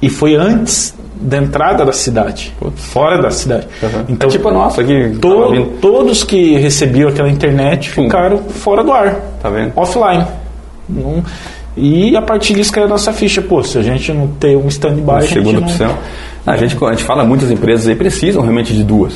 e 0.00 0.08
foi 0.08 0.34
antes 0.36 0.94
da 1.20 1.36
entrada 1.38 1.84
da 1.84 1.92
cidade, 1.92 2.52
fora 2.76 3.20
da 3.22 3.30
cidade. 3.30 3.66
Uhum. 3.82 4.04
Então 4.08 4.28
é 4.28 4.32
tipo 4.32 4.48
a 4.48 4.52
nossa 4.52 4.80
aqui. 4.80 5.16
to- 5.20 5.72
todos 5.80 6.24
que 6.24 6.56
recebiam 6.56 7.08
aquela 7.08 7.28
internet 7.28 7.90
Pum. 7.92 8.04
ficaram 8.04 8.38
fora 8.38 8.82
do 8.82 8.92
ar, 8.92 9.16
Tá 9.42 9.48
vendo? 9.48 9.72
offline. 9.76 10.24
Não- 10.88 11.22
e 11.76 12.16
a 12.16 12.22
partir 12.22 12.54
disso 12.54 12.72
caiu 12.72 12.86
a 12.86 12.88
nossa 12.88 13.12
ficha. 13.12 13.40
Pô, 13.40 13.62
se 13.62 13.78
a 13.78 13.82
gente 13.82 14.12
não 14.12 14.28
ter 14.28 14.56
um 14.56 14.68
stand-by, 14.68 15.12
a 15.12 15.22
Segunda 15.22 15.60
não... 15.60 15.68
opção. 15.68 15.96
A 16.46 16.56
gente, 16.56 16.76
a 16.84 16.90
gente 16.90 17.04
fala, 17.04 17.24
muitas 17.24 17.50
empresas 17.50 17.86
aí 17.86 17.94
precisam 17.94 18.42
realmente 18.42 18.74
de 18.74 18.82
duas. 18.82 19.14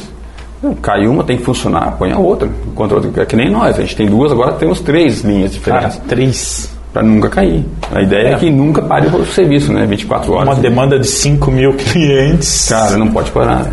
Cai 0.81 1.07
uma, 1.07 1.23
tem 1.23 1.37
que 1.37 1.45
funcionar, 1.45 1.93
põe 1.99 2.13
a 2.13 2.19
outra. 2.19 2.49
Enquanto 2.67 2.93
a 2.93 2.95
outra, 2.97 3.23
é 3.23 3.27
que 3.27 3.37
nem 3.37 3.51
nós, 3.51 3.79
a 3.79 3.83
gente 3.83 3.95
tem 3.95 4.07
duas, 4.07 4.33
agora 4.33 4.53
temos 4.53 4.81
três 4.81 5.23
linhas 5.23 5.57
Cara, 5.59 5.89
diferentes. 5.89 6.09
três. 6.09 6.77
Para 6.93 7.03
nunca 7.03 7.29
cair. 7.29 7.63
A 7.93 8.01
ideia 8.01 8.29
é. 8.29 8.33
É. 8.33 8.37
que 8.37 8.51
nunca 8.51 8.81
pare 8.81 9.07
o 9.09 9.27
serviço, 9.27 9.71
né? 9.71 9.85
24 9.85 10.33
horas. 10.33 10.49
Uma 10.49 10.55
demanda 10.55 10.99
de 10.99 11.07
5 11.07 11.51
mil 11.51 11.75
clientes. 11.77 12.71
Cara, 12.71 12.97
não 12.97 13.09
pode 13.09 13.31
parar. 13.33 13.65
Né? 13.65 13.73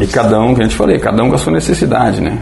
E 0.00 0.06
cada 0.06 0.40
um, 0.40 0.54
que 0.54 0.60
a 0.60 0.64
gente 0.64 0.76
falei, 0.76 0.98
cada 1.00 1.22
um 1.24 1.28
com 1.28 1.34
a 1.34 1.38
sua 1.38 1.52
necessidade, 1.52 2.20
né? 2.20 2.38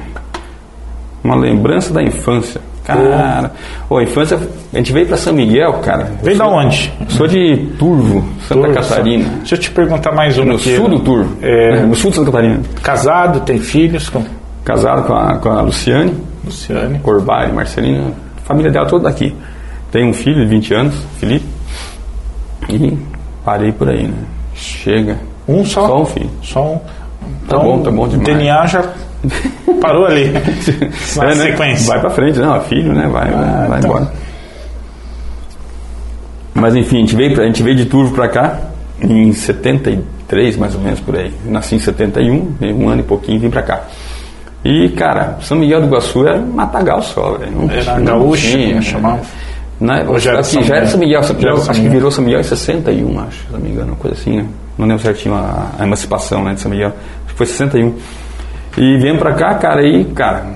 Uma 1.24 1.36
lembrança 1.36 1.92
da 1.92 2.02
infância. 2.02 2.60
Cara, 2.88 3.52
ô, 3.90 3.98
a 3.98 4.02
infância, 4.02 4.38
a 4.72 4.76
gente 4.78 4.92
veio 4.92 5.06
para 5.06 5.16
São 5.16 5.32
Miguel, 5.34 5.74
cara. 5.74 6.10
Vem 6.22 6.32
Eu 6.32 6.38
da 6.38 6.46
onde? 6.48 6.92
Sou 7.08 7.26
de 7.26 7.56
Turvo, 7.78 8.24
Santa 8.48 8.62
Turvo, 8.62 8.74
Catarina. 8.74 9.28
Deixa 9.38 9.54
eu 9.54 9.58
te 9.58 9.70
perguntar 9.70 10.12
mais 10.12 10.36
uma 10.38 10.46
No 10.46 10.54
aqui. 10.54 10.74
sul 10.76 10.88
do 10.88 10.98
Turvo. 11.00 11.36
É, 11.42 11.80
No 11.82 11.94
sul 11.94 12.10
de 12.10 12.16
Santa 12.16 12.30
Catarina. 12.32 12.60
casado, 12.82 13.40
tem 13.40 13.58
filhos 13.58 14.08
com 14.08 14.24
Casado 14.64 15.04
com 15.06 15.14
a, 15.14 15.36
com 15.38 15.48
a 15.50 15.60
Luciane, 15.62 16.14
Luciane. 16.44 16.98
Corbari, 17.00 17.52
Marcelina, 17.52 18.12
a 18.36 18.40
família 18.46 18.70
dela 18.70 18.86
toda 18.86 19.04
daqui. 19.04 19.34
Tem 19.90 20.06
um 20.06 20.12
filho 20.12 20.42
de 20.42 20.46
20 20.46 20.74
anos, 20.74 20.94
Felipe. 21.18 21.46
E 22.68 22.98
parei 23.44 23.72
por 23.72 23.88
aí, 23.88 24.04
né? 24.08 24.14
Chega. 24.54 25.16
Um 25.46 25.64
só? 25.64 25.86
Só 25.86 26.02
um 26.02 26.04
filho. 26.04 26.30
Só 26.42 26.62
um. 26.74 26.80
Tá 27.48 27.58
bom, 27.58 27.80
tá 27.80 27.90
bom 27.90 28.02
O 28.04 28.08
demais. 28.08 28.26
DNA 28.26 28.66
já 28.66 28.84
parou 29.80 30.06
ali. 30.06 30.28
Na 31.16 31.24
É, 31.24 31.34
né? 31.34 31.46
sequência. 31.46 31.86
Vai 31.86 32.00
pra 32.00 32.10
frente, 32.10 32.38
não, 32.38 32.56
é 32.56 32.60
filho, 32.60 32.92
né? 32.92 33.08
Vai, 33.08 33.30
vai, 33.30 33.44
Ah, 33.44 33.66
vai 33.68 33.80
tá. 33.80 33.88
embora. 33.88 34.12
Mas 36.54 36.74
enfim, 36.74 36.96
a 36.96 37.00
gente 37.00 37.14
veio, 37.16 37.40
a 37.40 37.44
gente 37.46 37.62
veio 37.62 37.76
de 37.76 37.84
Turvo 37.86 38.14
pra 38.14 38.28
cá 38.28 38.58
em 39.00 39.32
73, 39.32 40.56
mais 40.56 40.74
ou 40.74 40.80
menos 40.80 40.98
por 41.00 41.16
aí. 41.16 41.32
Eu 41.44 41.52
nasci 41.52 41.76
em 41.76 41.78
71, 41.78 42.52
veio 42.58 42.76
um 42.76 42.88
ano 42.88 43.00
e 43.00 43.04
pouquinho 43.04 43.38
vim 43.40 43.50
pra 43.50 43.62
cá. 43.62 43.82
E, 44.64 44.88
cara, 44.90 45.38
São 45.40 45.56
Miguel 45.56 45.80
do 45.80 45.86
Iguaçu 45.86 46.26
era 46.26 46.38
matagal 46.38 47.00
só, 47.00 47.32
velho. 47.38 47.52
Não 47.52 47.70
Era 47.70 47.98
não 47.98 48.04
gaúcho, 48.18 48.48
tinha, 48.50 48.82
chamava. 48.82 49.20
Né? 49.80 50.04
Ou 50.08 50.18
já 50.18 50.32
era 50.32 50.42
São 50.42 50.60
já 50.64 50.74
era 50.76 50.84
Miguel? 50.84 50.90
São 50.90 50.98
Miguel, 51.00 51.22
São 51.22 51.34
Já 51.36 51.38
Miguel 51.38 51.70
acho 51.70 51.80
que 51.80 51.88
virou 51.88 52.10
São 52.10 52.24
Miguel 52.24 52.40
em 52.40 52.44
61, 52.44 53.20
acho, 53.20 53.46
se 53.46 53.52
não 53.52 53.60
me 53.60 53.70
engano, 53.70 53.86
uma 53.92 53.96
coisa 53.96 54.16
assim, 54.20 54.36
né? 54.38 54.46
Não 54.76 54.86
lembro 54.88 55.02
certinho 55.02 55.34
a, 55.36 55.68
a 55.78 55.84
emancipação 55.84 56.42
né, 56.42 56.54
de 56.54 56.60
São 56.60 56.70
Miguel. 56.72 56.88
Acho 56.88 57.26
que 57.28 57.34
foi 57.34 57.46
61. 57.46 57.94
E 58.80 58.96
viemos 58.96 59.20
pra 59.20 59.34
cá, 59.34 59.54
cara, 59.54 59.84
e, 59.84 60.04
cara, 60.04 60.46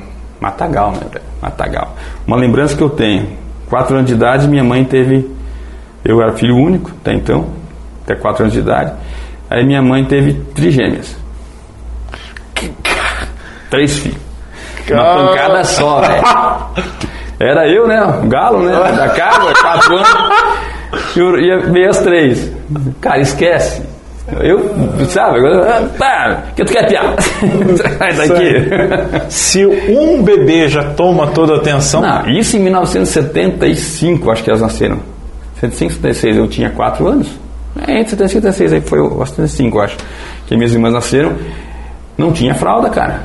matagal, 0.40 0.92
né, 0.92 1.00
velho? 1.12 1.24
Matagal. 1.42 1.96
Uma 2.24 2.36
lembrança 2.36 2.76
que 2.76 2.82
eu 2.82 2.88
tenho, 2.88 3.36
quatro 3.68 3.96
anos 3.96 4.06
de 4.06 4.14
idade, 4.14 4.46
minha 4.46 4.62
mãe 4.62 4.84
teve. 4.84 5.28
Eu 6.04 6.22
era 6.22 6.32
filho 6.32 6.54
único, 6.56 6.90
até 7.00 7.12
então, 7.12 7.48
até 8.04 8.14
quatro 8.14 8.44
anos 8.44 8.52
de 8.52 8.60
idade. 8.60 8.92
Aí 9.50 9.66
minha 9.66 9.82
mãe 9.82 10.04
teve 10.04 10.34
trigêmeas. 10.54 11.16
Três 13.68 13.98
filhos. 13.98 14.20
Uma 14.88 15.14
pancada 15.14 15.64
só, 15.64 16.00
velho. 16.00 16.22
Era 17.40 17.68
eu, 17.68 17.88
né? 17.88 18.00
O 18.04 18.28
galo, 18.28 18.60
né? 18.64 18.92
Da 18.92 19.08
casa, 19.08 19.52
quatro 19.60 19.96
anos. 19.96 20.08
E 21.16 21.70
ver 21.72 21.88
as 21.88 21.98
três. 21.98 22.52
Cara, 23.00 23.20
esquece. 23.20 23.82
Eu, 24.40 25.06
sabe? 25.08 25.38
agora, 25.38 25.82
Pá, 25.98 26.42
que 26.56 26.64
tu 26.64 26.72
quer 26.72 26.86
piar? 26.88 27.14
Sai 27.98 28.14
daqui. 28.14 29.30
Se 29.30 29.66
um 29.66 30.22
bebê 30.22 30.68
já 30.68 30.92
toma 30.94 31.28
toda 31.28 31.54
a 31.54 31.56
atenção, 31.56 32.00
Não, 32.00 32.28
isso 32.30 32.56
em 32.56 32.60
1975, 32.60 34.30
acho 34.30 34.42
que 34.42 34.50
elas 34.50 34.62
nasceram. 34.62 35.00
75, 35.56 35.92
76, 35.94 36.36
eu 36.36 36.48
tinha 36.48 36.70
4 36.70 37.06
anos. 37.06 37.28
É, 37.86 38.00
entre 38.00 38.10
75 38.10 38.38
e 38.48 38.52
76, 38.52 38.72
aí 38.72 38.80
foi 38.80 39.00
o 39.00 39.24
75, 39.24 39.76
eu 39.78 39.82
acho. 39.82 39.96
Que 40.46 40.56
minhas 40.56 40.72
irmãs 40.72 40.92
nasceram. 40.92 41.32
Não 42.18 42.32
tinha 42.32 42.54
fralda, 42.54 42.90
cara. 42.90 43.22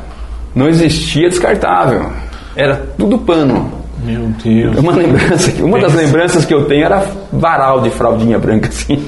Não 0.55 0.67
existia 0.67 1.29
descartável. 1.29 2.11
Era 2.55 2.75
tudo 2.97 3.17
pano. 3.19 3.71
Meu 4.03 4.27
Deus. 4.43 4.77
Uma 4.77 4.93
lembrança, 4.93 5.51
que- 5.51 5.61
uma 5.63 5.79
das 5.79 5.93
lembranças 5.93 6.45
que 6.45 6.53
eu 6.53 6.65
tenho 6.65 6.85
era 6.85 7.03
varal 7.31 7.81
de 7.81 7.89
fraldinha 7.89 8.37
branca 8.39 8.69
assim. 8.69 8.99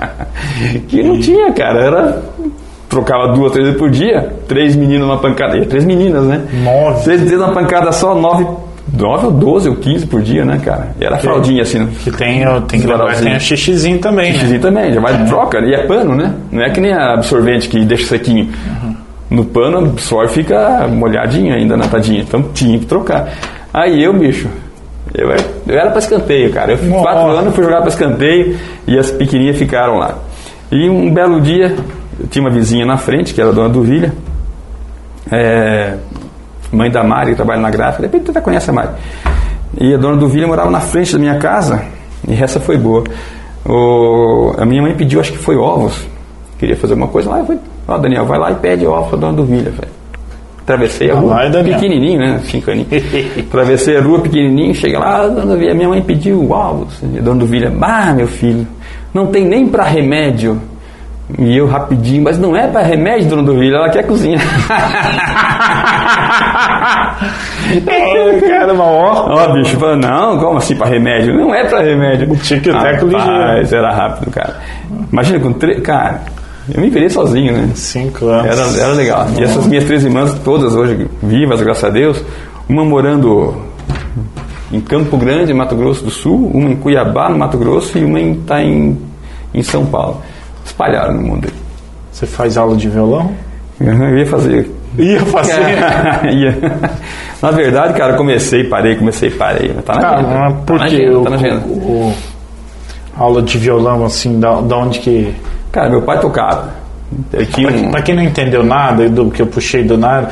que 0.88 1.02
não 1.02 1.18
tinha, 1.20 1.52
cara, 1.52 1.80
era 1.84 2.22
trocava 2.88 3.32
duas, 3.32 3.52
três 3.52 3.66
vezes 3.68 3.80
por 3.80 3.90
dia, 3.90 4.32
três 4.46 4.76
meninos 4.76 5.06
numa 5.08 5.18
pancada, 5.18 5.56
e 5.56 5.64
três 5.66 5.84
meninas, 5.84 6.24
né? 6.24 6.42
Nove. 6.62 7.04
Três 7.04 7.20
vezes 7.22 7.38
uma 7.38 7.52
pancada 7.52 7.90
só, 7.90 8.14
nove, 8.14 8.46
nove 8.98 9.26
ou 9.26 9.32
doze 9.32 9.68
ou 9.68 9.76
quinze 9.76 10.06
por 10.06 10.20
dia, 10.20 10.44
né, 10.44 10.60
cara? 10.62 10.88
E 11.00 11.04
era 11.04 11.16
fraldinha 11.16 11.62
assim. 11.62 11.86
Que 11.86 12.10
tem, 12.10 12.44
tem 12.68 12.80
que 12.80 12.86
Varalzinho. 12.86 13.24
tem 13.24 13.34
a 13.34 13.38
xixizinho 13.38 13.98
também, 13.98 14.26
né? 14.26 14.34
Xixizinho 14.34 14.60
também, 14.60 14.92
já 14.92 15.00
vai 15.00 15.24
troca, 15.24 15.58
e 15.60 15.72
é 15.72 15.86
pano, 15.86 16.14
né? 16.14 16.34
Não 16.50 16.62
é 16.62 16.68
que 16.68 16.80
nem 16.82 16.92
a 16.92 17.14
absorvente 17.14 17.68
que 17.68 17.82
deixa 17.84 18.06
sequinho. 18.08 18.50
No 19.30 19.46
pano 19.46 19.78
absorve 19.78 20.30
fica 20.34 20.86
molhadinho 20.88 21.54
ainda 21.54 21.74
na 21.78 21.88
tadinha. 21.88 22.20
Então 22.20 22.42
tinha 22.52 22.78
que 22.78 22.84
trocar. 22.84 23.26
Aí 23.72 24.02
eu, 24.02 24.12
bicho, 24.12 24.48
eu, 25.14 25.30
era- 25.30 25.44
eu 25.66 25.78
era 25.78 25.90
pra 25.90 25.98
escanteio, 25.98 26.52
cara. 26.52 26.72
Eu 26.72 26.78
fui 26.78 26.88
Nossa. 26.88 27.02
quatro 27.02 27.30
anos, 27.30 27.54
fui 27.54 27.64
jogar 27.64 27.78
pra 27.80 27.88
escanteio 27.88 28.56
e 28.86 28.98
as 28.98 29.10
pequenininhas 29.10 29.56
ficaram 29.58 29.96
lá. 29.98 30.18
E 30.70 30.88
um 30.88 31.12
belo 31.12 31.40
dia, 31.40 31.74
eu 32.20 32.26
tinha 32.28 32.44
uma 32.44 32.50
vizinha 32.50 32.84
na 32.86 32.96
frente, 32.96 33.32
que 33.34 33.40
era 33.40 33.50
a 33.50 33.52
dona 33.52 33.68
do 33.68 33.82
Vilha, 33.82 34.12
é, 35.30 35.96
mãe 36.72 36.90
da 36.90 37.02
Mari, 37.04 37.30
que 37.30 37.36
trabalha 37.36 37.60
na 37.60 37.70
gráfica, 37.70 38.02
de 38.02 38.08
repente 38.08 38.24
tu 38.26 38.30
até 38.30 38.40
conhece 38.40 38.70
a 38.70 38.72
Mari. 38.72 38.90
E 39.80 39.94
a 39.94 39.96
dona 39.96 40.16
do 40.16 40.28
Vilha 40.28 40.46
morava 40.46 40.70
na 40.70 40.80
frente 40.80 41.12
da 41.12 41.18
minha 41.18 41.38
casa, 41.38 41.82
e 42.28 42.34
essa 42.42 42.60
foi 42.60 42.76
boa. 42.76 43.04
O- 43.64 44.54
a 44.58 44.64
minha 44.64 44.82
mãe 44.82 44.94
pediu, 44.94 45.20
acho 45.20 45.32
que 45.32 45.38
foi 45.38 45.56
ovos, 45.56 46.06
queria 46.58 46.76
fazer 46.76 46.94
uma 46.94 47.08
coisa 47.08 47.30
lá, 47.30 47.38
eu 47.38 47.46
falei, 47.46 47.60
ó 47.88 47.98
Daniel, 47.98 48.26
vai 48.26 48.38
lá 48.38 48.50
e 48.50 48.54
pede 48.56 48.86
ovos 48.86 49.08
pra 49.08 49.18
dona 49.18 49.32
do 49.34 49.44
Vilha, 49.44 49.70
velho. 49.70 49.92
Atravessei 50.62 51.10
a 51.10 51.14
Ah, 51.14 51.18
rua, 51.18 51.34
vai, 51.34 51.64
pequenininho, 51.64 52.20
né? 52.20 52.40
Cinco 52.44 52.70
aninhos. 52.70 52.88
Atravessei 53.48 53.96
a 53.96 54.00
rua 54.00 54.20
pequenininho, 54.20 54.74
chega 54.74 54.98
lá, 54.98 55.26
dona 55.26 55.56
Vila, 55.56 55.74
minha 55.74 55.88
mãe 55.88 56.00
pediu. 56.02 56.48
E 57.12 57.18
a 57.18 57.22
dona 57.22 57.44
Vila, 57.44 57.72
ah, 57.82 58.12
meu 58.12 58.28
filho, 58.28 58.66
não 59.12 59.26
tem 59.26 59.44
nem 59.44 59.66
para 59.66 59.84
remédio. 59.84 60.60
E 61.38 61.56
eu 61.56 61.66
rapidinho, 61.66 62.22
mas 62.24 62.38
não 62.38 62.54
é 62.54 62.66
para 62.66 62.82
remédio, 62.82 63.30
dona 63.30 63.42
Duvila, 63.42 63.78
ela 63.78 63.88
quer 63.88 64.06
cozinha. 64.06 64.36
Ai, 67.88 68.40
Caramba, 68.40 68.82
ó. 68.82 69.28
Ó, 69.30 69.52
bicho, 69.54 69.76
falou, 69.78 69.96
não, 69.96 70.38
como 70.38 70.58
assim 70.58 70.76
para 70.76 70.88
remédio? 70.88 71.34
Não 71.34 71.54
é 71.54 71.64
para 71.64 71.80
remédio. 71.82 72.36
Tinha 72.36 72.60
que 72.60 72.70
o 72.70 72.78
teco 72.78 73.06
Rapaz, 73.08 73.72
era 73.72 73.94
rápido, 73.94 74.30
cara. 74.30 74.56
Imagina 75.10 75.40
com 75.40 75.52
três. 75.54 75.80
Cara, 75.80 76.20
eu 76.72 76.80
me 76.80 76.90
virei 76.90 77.08
sozinho, 77.08 77.52
né? 77.52 77.70
Cinco 77.74 78.26
anos. 78.26 78.46
Era, 78.76 78.84
era 78.84 78.92
legal. 78.94 79.26
E 79.38 79.42
essas 79.42 79.66
minhas 79.66 79.84
três 79.84 80.04
irmãs, 80.04 80.34
todas 80.44 80.74
hoje 80.74 81.08
vivas, 81.22 81.60
graças 81.60 81.84
a 81.84 81.90
Deus, 81.90 82.22
uma 82.68 82.84
morando 82.84 83.56
em 84.70 84.80
Campo 84.80 85.16
Grande, 85.16 85.52
Mato 85.52 85.74
Grosso 85.76 86.04
do 86.04 86.10
Sul, 86.10 86.50
uma 86.54 86.70
em 86.70 86.76
Cuiabá, 86.76 87.28
no 87.28 87.38
Mato 87.38 87.58
Grosso, 87.58 87.98
e 87.98 88.04
uma 88.04 88.20
está 88.20 88.62
em, 88.62 88.98
em 89.52 89.62
São 89.62 89.84
Paulo. 89.86 90.22
Espalharam 90.64 91.14
no 91.14 91.22
mundo. 91.22 91.48
Você 92.10 92.26
faz 92.26 92.56
aula 92.56 92.76
de 92.76 92.88
violão? 92.88 93.32
Eu 93.80 94.16
ia 94.18 94.26
fazer. 94.26 94.70
Ia 94.96 95.20
fazer. 95.20 95.60
Ia. 96.32 96.58
Na 97.42 97.50
verdade, 97.50 97.94
cara, 97.94 98.14
comecei, 98.14 98.64
parei, 98.64 98.94
comecei, 98.94 99.30
parei. 99.30 99.70
Tá 99.84 99.94
na 99.94 100.08
Ah, 100.08 100.14
agenda. 100.14 100.32
Tá 100.38 100.50
por 100.66 100.78
na 100.78 100.86
que 100.86 100.94
agenda, 100.96 101.18
o, 101.18 101.24
tá 101.24 101.30
na 101.30 101.36
agenda. 101.36 101.66
o- 101.66 102.12
aula 103.16 103.42
de 103.42 103.58
violão, 103.58 104.04
assim, 104.04 104.38
da, 104.40 104.60
da 104.60 104.76
onde 104.76 105.00
que... 105.00 105.34
Cara, 105.72 105.88
meu 105.90 106.02
pai 106.02 106.20
tocava. 106.20 106.68
Um... 107.58 107.90
pra 107.90 108.00
quem 108.02 108.14
não 108.14 108.22
entendeu 108.22 108.62
nada 108.62 109.08
do 109.08 109.30
que 109.30 109.42
eu 109.42 109.46
puxei 109.46 109.82
do 109.82 109.98
nada, 109.98 110.30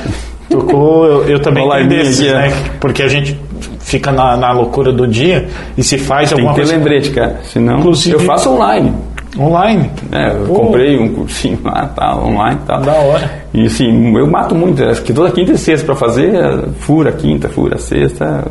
tocou, 0.48 1.04
eu, 1.06 1.24
eu 1.28 1.40
também 1.40 1.62
Olha 1.64 1.70
lá, 1.70 1.76
tenho 1.78 1.88
minha 1.88 2.02
desses, 2.04 2.32
né? 2.32 2.52
Porque 2.80 3.02
a 3.02 3.08
gente 3.08 3.38
fica 3.80 4.12
na, 4.12 4.36
na 4.36 4.52
loucura 4.52 4.92
do 4.92 5.06
dia 5.06 5.48
e 5.76 5.82
se 5.82 5.98
faz 5.98 6.28
Tem 6.30 6.38
alguma 6.38 6.54
que 6.54 6.60
ter 6.60 6.66
coisa 6.66 6.76
lembrete, 6.78 7.10
cara. 7.10 7.40
Senão, 7.44 7.78
Inclusive- 7.80 8.14
eu 8.16 8.20
faço 8.20 8.50
online. 8.50 8.94
online. 9.38 9.90
né? 10.10 10.32
eu 10.40 10.46
Pô. 10.46 10.54
comprei 10.54 10.98
um 10.98 11.12
cursinho 11.14 11.58
lá, 11.64 11.90
tal, 11.94 12.26
online 12.28 12.58
e 12.62 12.66
tal. 12.66 12.80
Da 12.82 12.92
hora. 12.92 13.30
E 13.52 13.66
assim, 13.66 14.16
eu 14.16 14.26
mato 14.26 14.54
muito, 14.54 14.82
né? 14.84 14.92
que 15.04 15.12
toda 15.12 15.30
quinta 15.32 15.52
e 15.52 15.58
sexta 15.58 15.84
pra 15.84 15.94
fazer, 15.96 16.32
fura 16.78 17.12
quinta, 17.12 17.48
fura 17.48 17.76
sexta. 17.78 18.46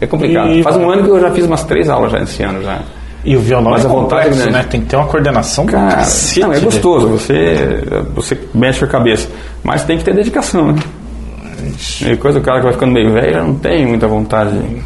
É 0.00 0.06
complicado. 0.06 0.50
E- 0.50 0.62
Faz 0.62 0.76
um 0.76 0.88
ano 0.90 1.04
que 1.04 1.10
eu 1.10 1.20
já 1.20 1.30
fiz 1.32 1.44
umas 1.46 1.64
três 1.64 1.88
aulas 1.90 2.12
já 2.12 2.18
esse 2.20 2.42
ano 2.42 2.62
já. 2.62 2.78
E 3.24 3.36
o 3.36 3.40
violão 3.40 3.70
Mas 3.70 3.84
é 3.84 3.86
a 3.86 3.90
vontade 3.90 4.22
complexo, 4.30 4.40
é 4.40 4.42
grande. 4.50 4.52
né? 4.58 4.66
Tem 4.68 4.80
que 4.80 4.86
ter 4.88 4.96
uma 4.96 5.06
coordenação 5.06 5.64
Cara, 5.66 5.96
cacete, 5.96 6.40
não, 6.40 6.52
é 6.52 6.56
né? 6.56 6.60
gostoso, 6.60 7.06
você, 7.08 7.82
você 8.14 8.38
mexe 8.52 8.80
com 8.80 8.84
a 8.86 8.88
cabeça. 8.88 9.28
Mas 9.62 9.84
tem 9.84 9.96
que 9.96 10.04
ter 10.04 10.12
dedicação, 10.14 10.72
né? 10.72 10.82
E 12.04 12.16
coisa 12.16 12.40
o 12.40 12.42
cara 12.42 12.58
que 12.58 12.64
vai 12.64 12.72
ficando 12.72 12.92
meio 12.92 13.12
velho 13.12 13.32
já 13.32 13.42
não 13.42 13.54
tem 13.54 13.86
muita 13.86 14.08
vontade 14.08 14.50
de 14.58 14.82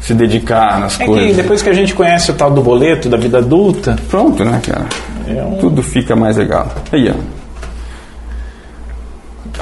se 0.00 0.12
dedicar 0.14 0.80
nas 0.80 0.96
É 1.00 1.04
que 1.04 1.06
coisas. 1.06 1.36
depois 1.36 1.62
que 1.62 1.68
a 1.70 1.72
gente 1.72 1.94
conhece 1.94 2.30
o 2.32 2.34
tal 2.34 2.50
do 2.50 2.60
boleto, 2.60 3.08
da 3.08 3.16
vida 3.16 3.38
adulta, 3.38 3.96
Pronto, 4.10 4.44
né, 4.44 4.60
cara? 4.66 4.86
é 5.28 5.42
um... 5.44 5.58
Tudo 5.58 5.80
fica 5.82 6.16
mais 6.16 6.36
legal. 6.36 6.68
Aí, 6.92 7.08
ó. 7.08 7.14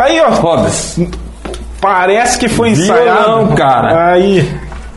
Aí, 0.02 0.20
ó, 0.20 0.30
Hobbies. 0.30 0.98
parece 1.80 2.38
que 2.38 2.48
foi 2.48 2.72
Violão, 2.74 3.42
ensaiado. 3.44 3.54
cara. 3.54 4.12
Aí, 4.12 4.50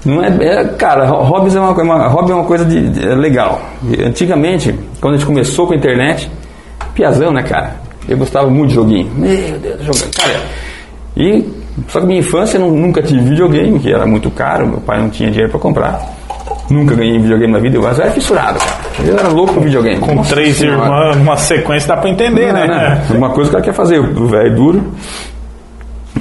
Não 0.07 0.23
é, 0.23 0.27
é- 0.41 0.63
cara, 0.77 1.05
hobbies 1.05 1.55
é 1.55 1.59
uma, 1.59 1.73
coisa- 1.73 1.91
uma, 1.91 2.07
hobby 2.07 2.31
é 2.31 2.35
uma 2.35 2.43
coisa 2.45 2.63
de, 2.65 2.89
de- 2.89 3.07
é 3.07 3.13
legal. 3.15 3.61
Antigamente, 4.05 4.73
quando 5.01 5.15
a 5.15 5.17
gente 5.17 5.27
começou 5.27 5.67
com 5.67 5.73
a 5.73 5.75
internet, 5.75 6.31
piazão, 6.95 7.31
né, 7.31 7.43
cara? 7.43 7.75
Eu 8.07 8.17
gostava 8.17 8.49
muito 8.49 8.69
de 8.69 8.75
joguinho. 8.75 9.11
Meu 9.15 9.59
Deus, 9.59 9.81
jogando. 9.84 10.15
Cara, 10.15 10.41
e 11.15 11.43
só 11.89 11.99
que 11.99 12.05
minha 12.05 12.19
infância 12.19 12.57
eu 12.57 12.71
nunca 12.71 13.01
tive 13.03 13.19
videogame, 13.21 13.79
que 13.79 13.91
era 13.91 14.05
muito 14.05 14.31
caro, 14.31 14.65
meu 14.67 14.79
pai 14.79 14.99
não 15.01 15.09
tinha 15.09 15.29
dinheiro 15.29 15.51
para 15.51 15.59
comprar. 15.59 16.01
Nunca 16.69 16.95
ganhei 16.95 17.17
videogame 17.19 17.51
na 17.53 17.59
vida, 17.59 17.77
eu 17.77 17.85
era 17.88 18.11
fissurado, 18.11 18.59
cara. 18.59 18.77
Eu 19.09 19.17
era 19.17 19.27
louco 19.29 19.53
com 19.53 19.61
videogame. 19.61 19.99
com 19.99 20.15
Nossa 20.15 20.34
três 20.35 20.61
irmãs, 20.61 21.15
uma 21.17 21.38
sequência 21.38 21.88
dá 21.88 21.97
pra 21.97 22.09
entender, 22.09 22.51
Não, 22.53 22.59
né? 22.67 23.03
não. 23.09 23.17
Uma 23.17 23.29
coisa 23.29 23.49
que 23.49 23.55
o 23.55 23.59
cara 23.59 23.63
quer 23.71 23.73
fazer, 23.77 23.99
o 23.99 24.27
velho 24.27 24.55
duro. 24.55 24.84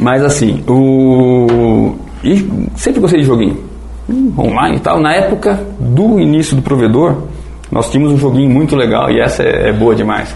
Mas 0.00 0.22
assim, 0.24 0.62
o. 0.68 1.94
E 2.22 2.48
sempre 2.74 3.00
gostei 3.00 3.20
de 3.20 3.26
joguinho. 3.26 3.58
Online 4.38 4.76
e 4.76 4.80
tal. 4.80 5.00
Na 5.00 5.12
época 5.14 5.58
do 5.80 6.20
início 6.20 6.54
do 6.56 6.62
provedor, 6.62 7.22
nós 7.70 7.90
tínhamos 7.90 8.12
um 8.14 8.18
joguinho 8.18 8.48
muito 8.50 8.76
legal 8.76 9.10
e 9.10 9.20
essa 9.20 9.42
é, 9.42 9.70
é 9.70 9.72
boa 9.72 9.94
demais. 9.94 10.34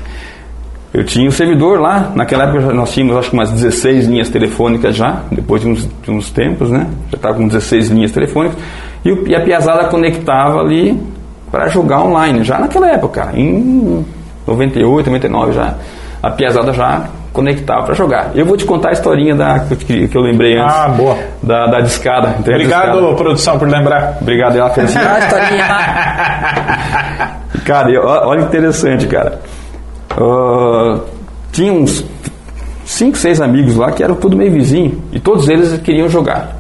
Eu 0.93 1.05
tinha 1.05 1.29
o 1.29 1.33
servidor 1.33 1.79
lá, 1.81 2.11
naquela 2.17 2.45
época 2.49 2.73
nós 2.75 2.93
tínhamos 2.93 3.17
acho 3.17 3.31
que 3.31 3.37
umas 3.37 3.53
16 3.53 4.07
linhas 4.09 4.29
telefônicas 4.29 4.97
já, 4.97 5.23
depois 5.31 5.63
de 5.63 5.69
uns, 5.69 5.89
de 6.03 6.11
uns 6.11 6.31
tempos, 6.31 6.69
né? 6.69 6.89
Já 7.11 7.17
estava 7.17 7.35
com 7.37 7.47
16 7.47 7.91
linhas 7.91 8.11
telefônicas. 8.11 8.59
E, 9.05 9.13
o- 9.13 9.29
e 9.29 9.35
a 9.37 9.41
piazada 9.41 9.85
conectava 9.89 10.59
ali 10.61 11.01
para 11.49 11.69
jogar 11.69 12.03
online, 12.03 12.43
já 12.43 12.59
naquela 12.59 12.89
época, 12.91 13.31
em 13.35 14.05
98, 14.47 15.07
99 15.07 15.53
já. 15.53 15.75
A 16.21 16.31
piazada 16.31 16.73
já 16.73 17.09
conectava 17.33 17.85
para 17.85 17.95
jogar. 17.95 18.31
Eu 18.35 18.45
vou 18.45 18.57
te 18.57 18.65
contar 18.65 18.89
a 18.91 18.93
historinha 18.93 19.35
da, 19.35 19.61
que, 19.61 19.73
eu- 20.05 20.09
que, 20.09 20.17
eu 20.17 20.21
lembrei 20.23 20.59
antes. 20.59 20.75
Ah, 20.77 20.89
boa. 20.89 21.17
Da, 21.43 21.67
da 21.67 21.81
discada. 21.81 22.35
Então, 22.39 22.53
Obrigado, 22.55 22.93
discada. 22.99 23.15
produção, 23.17 23.59
por 23.59 23.69
lembrar. 23.69 24.19
Obrigado, 24.21 24.57
ela 24.57 24.71
fez 24.71 24.95
assim, 24.97 25.07
ah, 25.07 25.19
historinha 25.19 25.67
lá. 25.69 27.37
Cara, 27.65 27.91
e 27.91 27.97
ó- 27.97 28.27
olha 28.29 28.41
que 28.43 28.47
interessante, 28.47 29.07
cara. 29.07 29.41
Ah, 30.11 30.99
tinha 31.53 31.73
uns 31.73 32.05
cinco, 32.85 33.17
seis 33.17 33.41
amigos 33.41 33.77
lá 33.77 33.93
que 33.93 34.03
eram 34.03 34.15
tudo 34.17 34.37
meio 34.37 34.51
vizinho 34.53 35.01
e 35.13 35.21
todos 35.21 35.49
eles 35.49 35.79
queriam 35.83 36.09
jogar. 36.09 36.57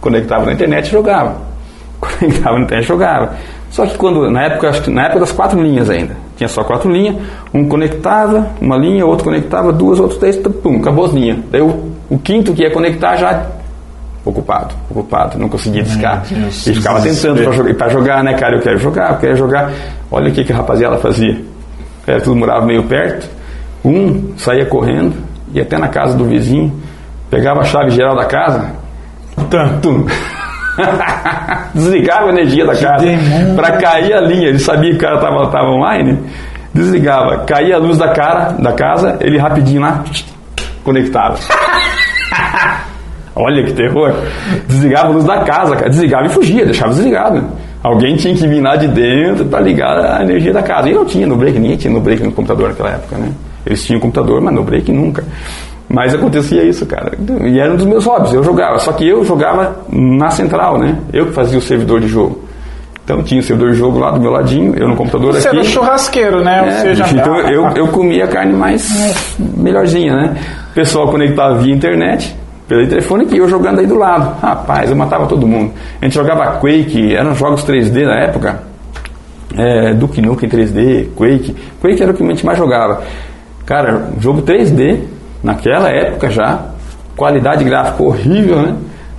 Conectava 0.00 0.46
na 0.46 0.52
internet 0.52 0.86
e 0.88 0.90
jogava. 0.90 1.36
Conectava 2.00 2.56
na 2.58 2.64
internet 2.64 2.84
e 2.84 2.88
jogava. 2.88 3.34
Só 3.70 3.84
que 3.86 3.96
quando, 3.96 4.30
na 4.30 4.42
época, 4.44 4.68
acho 4.70 4.82
que 4.82 4.90
na 4.90 5.02
época 5.04 5.20
das 5.20 5.32
quatro 5.32 5.60
linhas 5.60 5.90
ainda, 5.90 6.16
tinha 6.36 6.48
só 6.48 6.62
quatro 6.62 6.90
linhas, 6.90 7.16
um 7.52 7.66
conectava 7.66 8.50
uma 8.60 8.76
linha, 8.76 9.04
outro 9.04 9.24
conectava 9.24 9.72
duas, 9.72 9.98
outros 9.98 10.18
três, 10.18 10.36
pum, 10.36 10.76
acabou 10.78 11.06
as 11.06 11.12
linhas. 11.12 11.38
Daí 11.50 11.60
o, 11.60 11.90
o 12.10 12.18
quinto 12.18 12.52
que 12.52 12.62
ia 12.62 12.70
conectar 12.70 13.16
já 13.16 13.46
ocupado, 14.24 14.74
ocupado, 14.90 15.38
não 15.38 15.48
conseguia 15.48 15.82
discar. 15.82 16.24
E 16.30 16.74
ficava 16.74 17.00
tentando 17.00 17.42
para 17.42 17.52
jogar, 17.52 17.88
jogar, 17.88 18.24
né, 18.24 18.34
cara? 18.34 18.56
Eu 18.56 18.60
quero 18.60 18.78
jogar, 18.78 19.12
eu 19.12 19.18
quero 19.18 19.36
jogar. 19.36 19.72
Olha 20.10 20.30
o 20.30 20.32
que, 20.32 20.44
que 20.44 20.52
a 20.52 20.56
rapaziada 20.56 20.98
fazia. 20.98 21.40
Era, 22.06 22.20
tudo 22.20 22.36
morava 22.36 22.66
meio 22.66 22.84
perto. 22.84 23.28
Um 23.84 24.36
saía 24.36 24.66
correndo, 24.66 25.14
ia 25.54 25.62
até 25.62 25.78
na 25.78 25.88
casa 25.88 26.16
do 26.16 26.24
vizinho, 26.24 26.72
pegava 27.30 27.60
a 27.60 27.64
chave 27.64 27.90
geral 27.90 28.16
da 28.16 28.24
casa, 28.24 28.72
Tanto. 29.50 30.06
desligava 31.74 32.26
a 32.26 32.30
energia 32.30 32.66
da 32.66 32.74
casa 32.74 33.06
para 33.54 33.76
cair 33.78 34.14
a 34.14 34.20
linha. 34.20 34.48
Ele 34.48 34.58
sabia 34.58 34.90
que 34.90 34.96
o 34.96 35.00
cara 35.00 35.18
tava, 35.18 35.46
tava 35.48 35.70
online, 35.70 36.18
desligava, 36.72 37.44
caía 37.44 37.76
a 37.76 37.78
luz 37.78 37.98
da 37.98 38.08
cara 38.08 38.52
da 38.58 38.72
casa, 38.72 39.16
ele 39.20 39.38
rapidinho 39.38 39.80
lá 39.80 40.04
conectava. 40.84 41.36
Olha 43.34 43.62
que 43.64 43.72
terror. 43.74 44.14
Desligava 44.66 45.08
a 45.08 45.10
luz 45.10 45.24
da 45.24 45.44
casa, 45.44 45.76
cara. 45.76 45.90
Desligava 45.90 46.24
e 46.24 46.28
fugia, 46.30 46.64
deixava 46.64 46.94
desligado. 46.94 47.44
Alguém 47.82 48.16
tinha 48.16 48.34
que 48.34 48.46
vir 48.46 48.62
lá 48.62 48.76
de 48.76 48.88
dentro 48.88 49.44
para 49.44 49.60
ligar 49.60 49.98
a 49.98 50.22
energia 50.22 50.54
da 50.54 50.62
casa. 50.62 50.88
E 50.88 50.94
não 50.94 51.04
tinha 51.04 51.26
no 51.26 51.36
break, 51.36 51.58
ninguém 51.58 51.76
tinha 51.76 51.92
no 51.92 52.00
break 52.00 52.22
no 52.22 52.32
computador 52.32 52.70
naquela 52.70 52.90
época, 52.92 53.18
né? 53.18 53.30
Eles 53.66 53.84
tinham 53.84 54.00
computador, 54.00 54.40
mas 54.40 54.54
no 54.54 54.62
break 54.62 54.90
nunca. 54.90 55.22
Mas 55.88 56.14
acontecia 56.14 56.62
isso, 56.64 56.84
cara. 56.86 57.12
E 57.44 57.58
era 57.60 57.72
um 57.72 57.76
dos 57.76 57.86
meus 57.86 58.04
hobbies. 58.04 58.32
Eu 58.34 58.42
jogava, 58.42 58.78
só 58.78 58.92
que 58.92 59.08
eu 59.08 59.24
jogava 59.24 59.76
na 59.90 60.30
central, 60.30 60.78
né? 60.78 60.98
Eu 61.12 61.26
que 61.26 61.32
fazia 61.32 61.58
o 61.58 61.62
servidor 61.62 62.00
de 62.00 62.08
jogo. 62.08 62.44
Então 63.04 63.22
tinha 63.22 63.40
o 63.40 63.42
servidor 63.44 63.70
de 63.70 63.78
jogo 63.78 64.00
lá 64.00 64.10
do 64.10 64.20
meu 64.20 64.32
ladinho, 64.32 64.74
eu 64.76 64.88
no 64.88 64.96
computador 64.96 65.32
Você 65.32 65.46
aqui. 65.46 65.58
era 65.58 65.64
churrasqueiro, 65.64 66.42
né? 66.42 66.64
É, 66.66 66.70
Você 66.94 67.02
bicho, 67.02 67.16
então 67.16 67.38
eu, 67.42 67.68
eu 67.76 67.86
comia 67.88 68.24
a 68.24 68.26
carne 68.26 68.52
mais 68.52 69.36
melhorzinha, 69.38 70.12
né? 70.12 70.36
O 70.72 70.74
pessoal 70.74 71.06
conectava 71.08 71.54
via 71.54 71.72
internet, 71.72 72.34
pelo 72.66 72.84
telefone, 72.88 73.28
e 73.30 73.38
eu 73.38 73.48
jogando 73.48 73.78
aí 73.78 73.86
do 73.86 73.94
lado. 73.96 74.40
Rapaz, 74.42 74.90
eu 74.90 74.96
matava 74.96 75.24
todo 75.28 75.46
mundo. 75.46 75.72
A 76.02 76.04
gente 76.04 76.14
jogava 76.16 76.58
Quake, 76.58 77.14
eram 77.14 77.32
jogos 77.32 77.64
3D 77.64 78.04
na 78.04 78.24
época. 78.24 78.60
É, 79.56 79.94
Duke 79.94 80.20
Nukem 80.20 80.48
3D, 80.48 81.06
Quake. 81.14 81.54
Quake 81.80 82.02
era 82.02 82.10
o 82.10 82.14
que 82.14 82.24
a 82.24 82.26
gente 82.26 82.44
mais 82.44 82.58
jogava. 82.58 83.02
Cara, 83.64 84.10
jogo 84.18 84.42
3D, 84.42 84.98
naquela 85.46 85.88
época 85.88 86.28
já, 86.30 86.60
qualidade 87.16 87.64
gráfica 87.64 88.02
horrível, 88.02 88.60
né? 88.62 88.74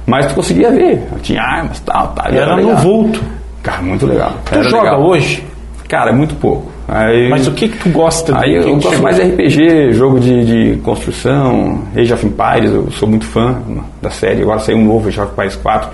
Mas 0.06 0.28
tu 0.28 0.36
conseguia 0.36 0.72
ver, 0.72 1.04
tinha 1.22 1.42
armas, 1.42 1.80
tal, 1.82 2.10
tal. 2.10 2.32
e 2.34 2.38
Era 2.38 2.56
no 2.58 2.76
vulto. 2.78 3.22
Cara, 3.64 3.82
muito 3.82 4.06
legal. 4.06 4.32
Tu 4.46 4.54
Era 4.56 4.64
joga 4.70 4.92
legal. 4.92 5.06
hoje? 5.08 5.44
Cara, 5.90 6.14
muito 6.14 6.36
pouco. 6.36 6.72
Aí, 6.88 7.30
Mas 7.30 7.48
o 7.48 7.52
que 7.52 7.68
que 7.68 7.78
tu 7.78 7.90
gosta? 7.90 8.32
do 8.32 8.38
Aí 8.42 8.56
eu 8.56 8.64
que 8.64 8.86
gosto 8.86 9.02
mais 9.04 9.18
de 9.18 9.24
RPG, 9.24 9.92
jogo 9.92 10.20
de, 10.22 10.46
de 10.76 10.78
construção, 10.82 11.82
Age 11.96 12.14
of 12.14 12.26
Empires, 12.26 12.72
eu 12.74 12.90
sou 12.92 13.10
muito 13.10 13.26
fã 13.26 13.58
da 14.02 14.10
série. 14.10 14.42
Agora 14.42 14.60
saiu 14.60 14.78
um 14.78 14.86
novo 14.86 15.10
Age 15.10 15.20
of 15.20 15.32
Empires 15.34 15.56
4. 15.58 15.90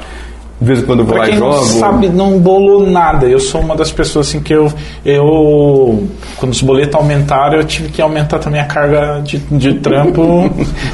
De 0.64 0.68
vez 0.68 0.80
em 0.80 0.85
quando 0.85 0.99
eu 0.99 1.06
vou 1.06 1.14
Pra 1.15 1.23
lá 1.23 1.27
e 1.27 1.31
quem 1.31 1.40
não 1.40 1.52
jogo. 1.52 1.65
sabe, 1.65 2.07
não 2.10 2.40
bolou 2.40 2.90
nada. 2.90 3.26
Eu 3.27 3.40
sou 3.40 3.60
uma 3.60 3.76
das 3.76 3.91
pessoas 3.91 4.27
assim 4.30 4.40
que 4.40 4.53
eu, 4.53 4.72
eu 5.06 6.07
quando 6.38 6.53
os 6.53 6.61
boletos 6.61 6.95
aumentaram, 6.95 7.57
eu 7.57 7.64
tive 7.65 7.90
que 7.90 8.02
aumentar 8.02 8.40
também 8.40 8.61
a 8.61 8.65
carga 8.65 9.22
de, 9.23 9.38
de 9.52 9.73
trampo. 9.76 10.49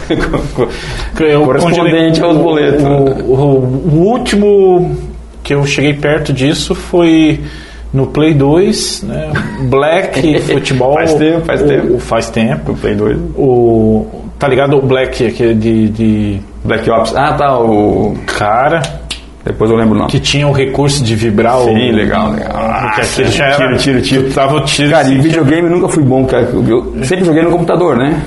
Eu 1.19 1.43
Correspondente 1.45 2.21
aos 2.23 2.37
boletos. 2.37 2.83
O, 2.83 2.87
o- 3.31 3.89
o 3.91 3.97
último 4.07 4.95
que 5.43 5.53
eu 5.53 5.65
cheguei 5.65 5.93
perto 5.93 6.31
disso 6.33 6.73
foi 6.73 7.39
no 7.93 8.07
Play 8.07 8.33
2, 8.33 9.03
né? 9.03 9.31
Black 9.69 10.39
Futebol. 10.41 10.93
Faz 10.93 11.13
tempo, 11.15 11.45
faz 11.45 11.61
o- 11.61 11.67
tempo. 11.67 11.99
faz 11.99 12.29
tempo. 12.29 12.71
No 12.71 12.77
Play 12.77 12.95
2. 12.95 13.17
O, 13.37 14.05
tá 14.37 14.47
ligado? 14.47 14.77
O 14.77 14.81
Black 14.81 15.25
aquele 15.27 15.53
de, 15.55 15.89
de 15.89 16.39
Black 16.63 16.89
Ops. 16.89 17.15
Ah, 17.15 17.33
tá. 17.33 17.59
O... 17.59 18.15
cara 18.25 18.81
Depois 19.45 19.71
eu 19.71 19.77
lembro 19.77 19.95
o 19.95 19.97
nome. 19.99 20.11
que 20.11 20.19
tinha 20.19 20.47
o 20.47 20.51
recurso 20.51 21.03
de 21.03 21.15
vibrar 21.15 21.59
o. 21.59 21.65
Sim, 21.65 21.91
legal, 21.91 22.31
legal. 22.31 22.49
Porque 22.51 23.21
Ah, 23.21 23.25
já 23.25 23.45
era. 23.45 23.55
tiro, 23.57 23.77
tiro, 23.77 24.01
tiro. 24.01 24.23
Tu 24.25 24.33
tava 24.33 24.55
o 24.57 24.61
tiro. 24.61 24.89
Cara, 24.91 25.07
e 25.07 25.11
assim, 25.13 25.21
videogame 25.21 25.69
nunca 25.69 25.87
fui 25.87 26.03
bom, 26.03 26.25
cara. 26.25 26.49
Eu 26.67 26.93
sempre 27.03 27.25
joguei 27.25 27.41
no 27.43 27.49
computador, 27.51 27.95
né? 27.97 28.21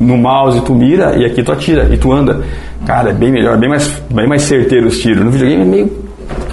No 0.00 0.16
mouse 0.18 0.60
tu 0.62 0.74
mira 0.74 1.14
e 1.16 1.24
aqui 1.24 1.42
tu 1.42 1.52
atira 1.52 1.88
e 1.92 1.96
tu 1.96 2.12
anda. 2.12 2.40
Cara, 2.84 3.10
é 3.10 3.12
bem 3.12 3.30
melhor, 3.30 3.56
bem 3.56 3.68
mais, 3.68 3.88
bem 4.10 4.26
mais 4.28 4.42
certeiro 4.42 4.88
os 4.88 4.98
tiros. 4.98 5.24
No 5.24 5.30
videogame 5.30 5.62
é 5.62 5.64
meio. 5.64 6.06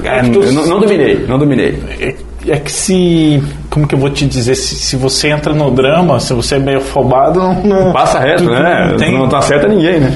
É, 0.03 0.21
que 0.21 0.29
tu- 0.29 0.43
eu 0.43 0.51
não, 0.53 0.65
não 0.67 0.79
dominei, 0.79 1.25
não 1.27 1.39
dominei. 1.39 1.79
É, 1.99 2.15
é 2.49 2.57
que 2.57 2.71
se. 2.71 3.41
Como 3.69 3.87
que 3.87 3.95
eu 3.95 3.99
vou 3.99 4.09
te 4.11 4.25
dizer? 4.27 4.53
Se, 4.55 4.75
se 4.75 4.95
você 4.95 5.29
entra 5.29 5.53
no 5.53 5.71
drama, 5.71 6.19
se 6.19 6.33
você 6.33 6.55
é 6.55 6.59
meio 6.59 6.77
afobado, 6.77 7.39
não. 7.39 7.63
não 7.63 7.93
Passa 7.93 8.19
reto, 8.19 8.43
tu 8.43 8.51
né? 8.51 8.89
Não, 8.91 8.97
tem, 8.97 9.11
Não 9.17 9.27
tá 9.27 9.41
certo 9.41 9.67
ninguém, 9.67 9.99
né? 9.99 10.15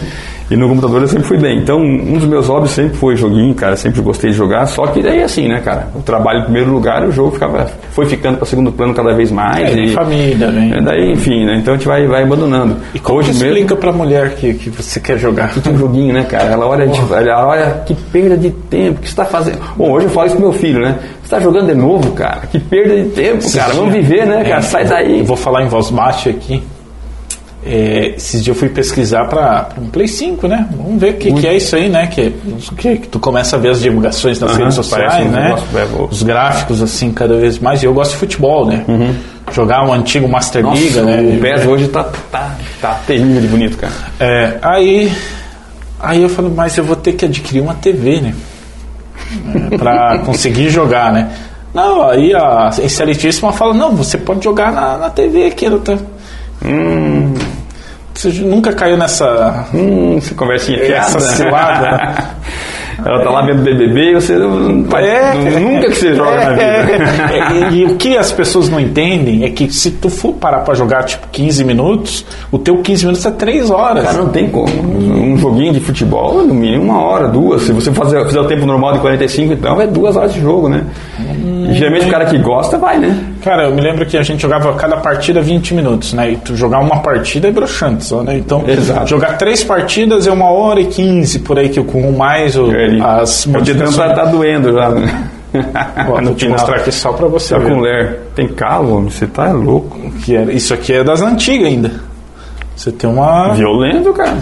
E 0.49 0.55
no 0.55 0.69
computador 0.69 1.01
eu 1.01 1.07
sempre 1.07 1.25
fui 1.27 1.37
bem. 1.37 1.57
Então, 1.59 1.79
um 1.81 2.13
dos 2.17 2.25
meus 2.25 2.47
hobbies 2.47 2.71
sempre 2.71 2.95
foi 2.97 3.15
joguinho, 3.17 3.53
cara. 3.53 3.75
Sempre 3.75 3.99
gostei 4.01 4.31
de 4.31 4.37
jogar. 4.37 4.65
Só 4.65 4.87
que 4.87 5.01
daí, 5.03 5.21
assim, 5.21 5.47
né, 5.47 5.59
cara? 5.59 5.89
O 5.93 6.01
trabalho 6.01 6.39
em 6.39 6.43
primeiro 6.43 6.71
lugar 6.71 7.03
e 7.03 7.07
o 7.07 7.11
jogo 7.11 7.31
ficava, 7.31 7.69
foi 7.91 8.05
ficando 8.05 8.37
para 8.37 8.45
segundo 8.45 8.71
plano 8.71 8.93
cada 8.93 9.13
vez 9.13 9.29
mais. 9.31 9.75
É, 9.75 9.79
e, 9.79 9.89
família, 9.89 10.49
vem. 10.49 10.73
é, 10.73 10.81
daí, 10.81 11.11
enfim, 11.11 11.45
né? 11.45 11.57
Então 11.57 11.73
a 11.73 11.77
gente 11.77 11.85
vai, 11.87 12.07
vai 12.07 12.23
abandonando. 12.23 12.77
E 12.93 12.99
como 12.99 13.19
Hoje 13.19 13.31
que 13.31 13.37
mesmo. 13.39 13.49
explica 13.49 13.75
pra 13.75 13.91
mulher 13.91 14.35
que, 14.35 14.53
que 14.53 14.69
você 14.69 14.99
quer 15.01 15.17
jogar? 15.17 15.53
Tem 15.61 15.73
um 15.73 15.77
joguinho, 15.77 16.13
né, 16.13 16.23
cara? 16.23 16.45
Ela 16.45 16.65
olha, 16.65 16.83
ela 17.11 17.47
olha 17.47 17.83
que 17.85 17.93
perda 17.93 18.37
de 18.37 18.49
tempo 18.51 19.01
que 19.01 19.07
você 19.07 19.11
está 19.13 19.25
fazendo. 19.25 19.59
Bom, 19.75 19.91
hoje 19.91 20.05
eu 20.05 20.09
falo 20.11 20.27
isso 20.27 20.35
pro 20.37 20.45
meu 20.45 20.53
filho, 20.53 20.79
né? 20.79 20.97
Você 21.19 21.23
está 21.25 21.39
jogando 21.41 21.67
de 21.67 21.75
novo, 21.75 22.11
cara? 22.13 22.41
Que 22.49 22.57
perda 22.59 22.95
de 22.95 23.09
tempo, 23.09 23.43
cara. 23.53 23.73
Vamos 23.73 23.91
viver, 23.91 24.25
né, 24.25 24.43
cara? 24.45 24.59
É, 24.59 24.61
Sai 24.61 24.85
daí. 24.85 25.19
Eu 25.19 25.25
vou 25.25 25.35
falar 25.35 25.63
em 25.63 25.67
voz 25.67 25.89
baixa 25.89 26.29
aqui. 26.29 26.63
É, 27.65 28.13
esses 28.15 28.43
dias 28.43 28.55
eu 28.55 28.59
fui 28.59 28.69
pesquisar 28.69 29.25
para 29.25 29.69
um 29.81 29.87
Play 29.87 30.07
5, 30.07 30.47
né? 30.47 30.67
Vamos 30.71 31.01
ver 31.01 31.15
o 31.15 31.17
que, 31.17 31.33
que 31.33 31.47
é 31.47 31.57
isso 31.57 31.75
aí, 31.75 31.89
né? 31.89 32.07
Que, 32.07 32.33
que, 32.77 32.97
que 32.97 33.07
tu 33.07 33.19
começa 33.19 33.55
a 33.55 33.59
ver 33.59 33.71
as 33.71 33.81
divulgações 33.81 34.39
nas 34.39 34.51
Aham, 34.51 34.59
redes 34.59 34.75
sociais, 34.75 35.25
um 35.25 35.29
né? 35.29 35.43
negócio, 35.43 35.67
é, 35.77 36.07
Os 36.09 36.23
gráficos, 36.23 36.81
assim, 36.81 37.11
cada 37.11 37.35
vez 37.35 37.59
mais. 37.59 37.81
E 37.83 37.85
eu 37.85 37.93
gosto 37.93 38.11
de 38.11 38.17
futebol, 38.17 38.65
né? 38.65 38.85
Jogar 39.51 39.83
um 39.83 39.91
antigo 39.91 40.27
Master 40.29 40.63
Uhum. 40.63 40.71
Nossa, 40.71 40.81
Liga, 40.81 41.01
né? 41.03 41.21
o 41.21 41.39
PES 41.41 41.65
hoje 41.65 41.87
tá, 41.87 42.03
tá, 42.31 42.55
tá 42.81 42.99
terrível 43.07 43.41
de 43.41 43.47
bonito, 43.47 43.77
cara. 43.77 43.93
É, 44.19 44.57
aí, 44.61 45.11
aí 45.99 46.21
eu 46.21 46.29
falei, 46.29 46.51
mas 46.55 46.77
eu 46.77 46.83
vou 46.83 46.95
ter 46.95 47.13
que 47.13 47.25
adquirir 47.25 47.61
uma 47.61 47.73
TV, 47.73 48.21
né? 48.21 48.35
É, 49.71 49.77
pra 49.77 50.19
conseguir 50.25 50.69
jogar, 50.69 51.11
né? 51.11 51.31
Não, 51.73 52.09
aí 52.09 52.33
a 52.33 52.69
excelentíssima 52.81 53.51
fala, 53.51 53.73
não, 53.73 53.95
você 53.95 54.17
pode 54.17 54.43
jogar 54.43 54.71
na, 54.71 54.97
na 54.97 55.09
TV 55.09 55.45
aqui. 55.47 55.69
Tô... 55.69 55.97
Hum, 56.65 57.33
você 58.13 58.29
nunca 58.29 58.73
caiu 58.73 58.97
nessa... 58.97 59.67
Hum, 59.73 60.17
essa 60.17 60.33
conversinha 60.35 60.79
fiada. 60.79 61.05
Essa 61.05 61.19
cilada. 61.19 62.37
Ela 63.05 63.23
tá 63.23 63.29
lá 63.29 63.45
vendo 63.45 63.61
BBB 63.61 64.11
e 64.11 64.13
você 64.15 64.35
não, 64.37 64.85
É, 64.97 65.33
nunca 65.59 65.87
que 65.87 65.95
você 65.95 66.15
joga 66.15 66.35
na 66.35 66.49
vida. 66.49 66.63
É, 67.31 67.71
e, 67.71 67.75
e 67.77 67.85
o 67.85 67.95
que 67.95 68.17
as 68.17 68.31
pessoas 68.31 68.69
não 68.69 68.79
entendem 68.79 69.43
é 69.43 69.49
que 69.49 69.71
se 69.71 69.91
tu 69.91 70.09
for 70.09 70.33
parar 70.33 70.61
pra 70.61 70.73
jogar 70.73 71.03
tipo 71.03 71.27
15 71.31 71.63
minutos, 71.63 72.25
o 72.51 72.57
teu 72.57 72.81
15 72.81 73.05
minutos 73.05 73.25
é 73.25 73.31
3 73.31 73.69
horas. 73.69 74.03
Cara, 74.03 74.17
não 74.17 74.29
tem 74.29 74.49
como. 74.49 74.67
Um 74.67 75.37
joguinho 75.37 75.73
de 75.73 75.79
futebol, 75.79 76.43
no 76.43 76.53
mínimo 76.53 76.85
uma 76.85 77.01
hora, 77.01 77.27
duas. 77.27 77.63
Se 77.63 77.71
você 77.71 77.91
fazer, 77.91 78.25
fizer 78.25 78.39
o 78.39 78.45
tempo 78.45 78.65
normal 78.65 78.93
de 78.93 78.99
45, 78.99 79.53
então 79.53 79.79
é 79.79 79.85
duas 79.85 80.15
horas 80.15 80.33
de 80.33 80.41
jogo, 80.41 80.67
né? 80.67 80.83
E 81.69 81.73
geralmente 81.75 82.07
o 82.07 82.11
cara 82.11 82.25
que 82.25 82.37
gosta 82.39 82.77
vai, 82.79 82.97
né? 82.97 83.15
Cara, 83.47 83.63
eu 83.63 83.73
me 83.73 83.79
lembro 83.81 84.05
que 84.05 84.17
a 84.17 84.23
gente 84.23 84.41
jogava 84.41 84.73
cada 84.73 84.97
partida 84.97 85.39
20 85.41 85.73
minutos, 85.73 86.11
né? 86.11 86.31
E 86.31 86.35
tu 86.35 86.53
jogar 86.53 86.79
uma 86.79 86.99
partida 87.01 87.47
é 87.47 87.51
broxante 87.51 88.03
só, 88.03 88.21
né? 88.21 88.35
Então, 88.37 88.61
Exato. 88.67 89.07
jogar 89.07 89.37
três 89.37 89.63
partidas 89.63 90.27
é 90.27 90.31
uma 90.31 90.49
hora 90.51 90.81
e 90.81 90.87
15, 90.87 91.39
por 91.39 91.57
aí, 91.57 91.69
que 91.69 91.81
com 91.81 92.11
mais 92.11 92.57
o, 92.57 92.69
Ele, 92.69 93.01
as 93.01 93.45
o 93.45 93.51
dedão 93.61 93.91
tá, 93.93 94.07
modificações. 94.07 94.15
tá 94.17 94.25
doendo 94.25 94.73
já. 94.73 94.89
né? 94.89 95.29
Ó, 96.09 96.19
no 96.19 96.25
vou 96.27 96.35
te 96.35 96.39
final. 96.41 96.57
mostrar 96.59 96.75
aqui 96.75 96.91
só 96.91 97.13
pra 97.13 97.27
você 97.27 97.53
Tá 97.55 97.59
ver. 97.61 97.69
com 97.71 97.79
ler. 97.79 98.19
Tem 98.35 98.47
calo, 98.49 98.97
homem? 98.97 99.09
Você 99.09 99.25
tá 99.25 99.49
louco. 99.53 99.97
Que 100.25 100.35
é- 100.35 100.43
isso 100.51 100.73
aqui 100.73 100.91
é 100.91 101.01
das 101.03 101.21
antigas 101.21 101.67
ainda. 101.69 101.91
Você 102.75 102.91
tem 102.91 103.09
uma. 103.09 103.53
Violento, 103.53 104.11
cara. 104.11 104.37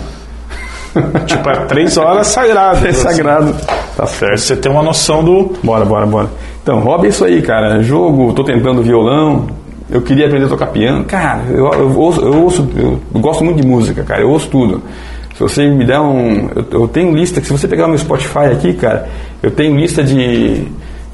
Tipo, 1.27 1.49
é 1.49 1.55
três 1.65 1.95
horas 1.97 2.25
sagradas. 2.27 2.81
É 2.89 2.91
sagrado. 2.93 3.55
Tá 3.95 4.05
certo. 4.07 4.37
Você 4.39 4.55
tem 4.55 4.71
uma 4.71 4.81
noção 4.81 5.23
do. 5.23 5.53
Bora, 5.63 5.85
bora, 5.85 6.05
bora. 6.07 6.29
Então, 6.65 6.79
hobby 6.79 7.05
é 7.05 7.09
isso 7.11 7.23
aí, 7.23 7.43
cara. 7.43 7.83
Jogo, 7.83 8.33
tô 8.33 8.43
tentando 8.43 8.81
violão. 8.81 9.45
Eu 9.87 10.01
queria 10.01 10.25
aprender 10.25 10.45
a 10.45 10.49
tocar 10.49 10.65
piano. 10.67 11.03
Cara, 11.05 11.43
eu, 11.51 11.71
eu 11.73 11.95
ouço, 11.99 12.21
eu, 12.21 12.41
ouço 12.41 12.67
eu, 12.75 12.99
gosto 13.21 13.43
muito 13.43 13.61
de 13.61 13.67
música, 13.67 14.01
cara. 14.03 14.23
Eu 14.23 14.31
ouço 14.31 14.47
tudo. 14.49 14.81
Se 15.35 15.39
você 15.39 15.67
me 15.69 15.85
der 15.85 15.99
um. 15.99 16.49
Eu, 16.55 16.65
eu 16.81 16.87
tenho 16.87 17.13
lista, 17.15 17.39
que 17.39 17.45
se 17.45 17.53
você 17.53 17.67
pegar 17.67 17.85
o 17.85 17.89
meu 17.89 17.99
Spotify 17.99 18.47
aqui, 18.51 18.73
cara, 18.73 19.07
eu 19.43 19.51
tenho 19.51 19.75
lista 19.77 20.03
de, 20.03 20.63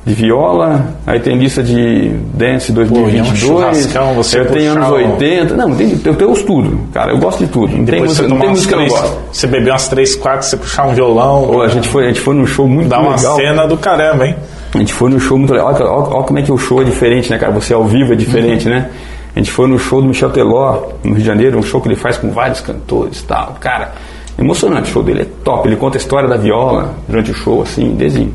de 0.06 0.14
viola, 0.14 0.86
aí 1.06 1.20
tem 1.20 1.36
lista 1.38 1.62
de 1.62 2.12
dance 2.34 2.72
e 2.72 2.80
é 2.80 2.80
um 2.82 2.86
2022. 2.86 3.88
você 4.16 4.40
eu 4.40 4.46
tenho 4.46 4.72
anos 4.72 4.88
o- 4.88 4.94
80. 4.94 5.54
Não, 5.58 5.76
tem, 5.76 6.00
eu 6.06 6.16
tenho 6.16 6.30
ouço 6.30 6.46
tudo, 6.46 6.80
cara. 6.94 7.12
Eu 7.12 7.18
gosto 7.18 7.40
de 7.40 7.52
tudo. 7.52 7.68
Não 7.76 7.84
tem 7.84 7.86
Depois 7.86 8.04
música, 8.12 8.24
você 8.24 8.34
não 8.34 8.40
tem 8.40 8.50
música 8.52 8.70
que 8.78 8.82
eu 8.84 8.88
três. 8.88 9.02
gosto. 9.02 9.18
Você 9.34 9.48
beber 9.48 9.72
umas 9.72 9.88
três, 9.90 10.16
quatro, 10.16 10.48
você 10.48 10.56
puxar 10.56 10.88
um 10.88 10.94
violão. 10.94 11.46
Pô, 11.52 11.62
a 11.62 11.68
gente 11.68 11.90
foi, 11.90 12.06
a 12.06 12.08
gente 12.08 12.22
foi 12.22 12.36
num 12.36 12.46
show 12.48 12.66
muito 12.66 12.88
Dá 12.88 13.02
uma 13.02 13.18
legal. 13.18 13.36
cena 13.36 13.68
do 13.68 13.76
caramba, 13.76 14.28
hein? 14.28 14.36
A 14.74 14.78
gente 14.78 14.94
foi 14.94 15.10
no 15.10 15.20
show 15.20 15.38
muito 15.38 15.52
legal. 15.54 15.68
Olha, 15.68 15.86
olha- 15.86 16.08
olha 16.16 16.24
como 16.24 16.40
é 16.40 16.42
que 16.42 16.52
o 16.52 16.58
show 16.58 16.82
é 16.82 16.86
diferente, 16.86 17.30
né, 17.30 17.38
cara? 17.38 17.52
Você 17.52 17.74
ao 17.74 17.84
vivo 17.86 18.14
é 18.14 18.16
diferente, 18.16 18.70
né? 18.70 18.90
A 19.36 19.40
gente 19.40 19.52
foi 19.52 19.68
no 19.68 19.78
show 19.80 20.02
do 20.02 20.08
Michel 20.08 20.30
Teló, 20.30 20.84
no 21.04 21.12
Rio 21.12 21.20
de 21.20 21.26
Janeiro, 21.26 21.58
um 21.58 21.62
show 21.64 21.80
que 21.82 21.88
ele 21.88 21.96
faz 21.96 22.18
com 22.18 22.30
vários 22.32 22.62
cantores 22.62 23.20
e 23.20 23.24
tal. 23.26 23.56
Cara, 23.60 23.94
emocionante 24.40 24.90
o 24.90 24.94
show 24.94 25.04
dele, 25.04 25.22
é 25.22 25.28
top. 25.44 25.68
Ele 25.68 25.76
conta 25.76 25.98
a 25.98 26.00
história 26.00 26.28
da 26.28 26.38
viola 26.38 26.94
durante 27.08 27.32
o 27.32 27.34
show, 27.34 27.62
assim, 27.62 27.96
desde 27.96 28.30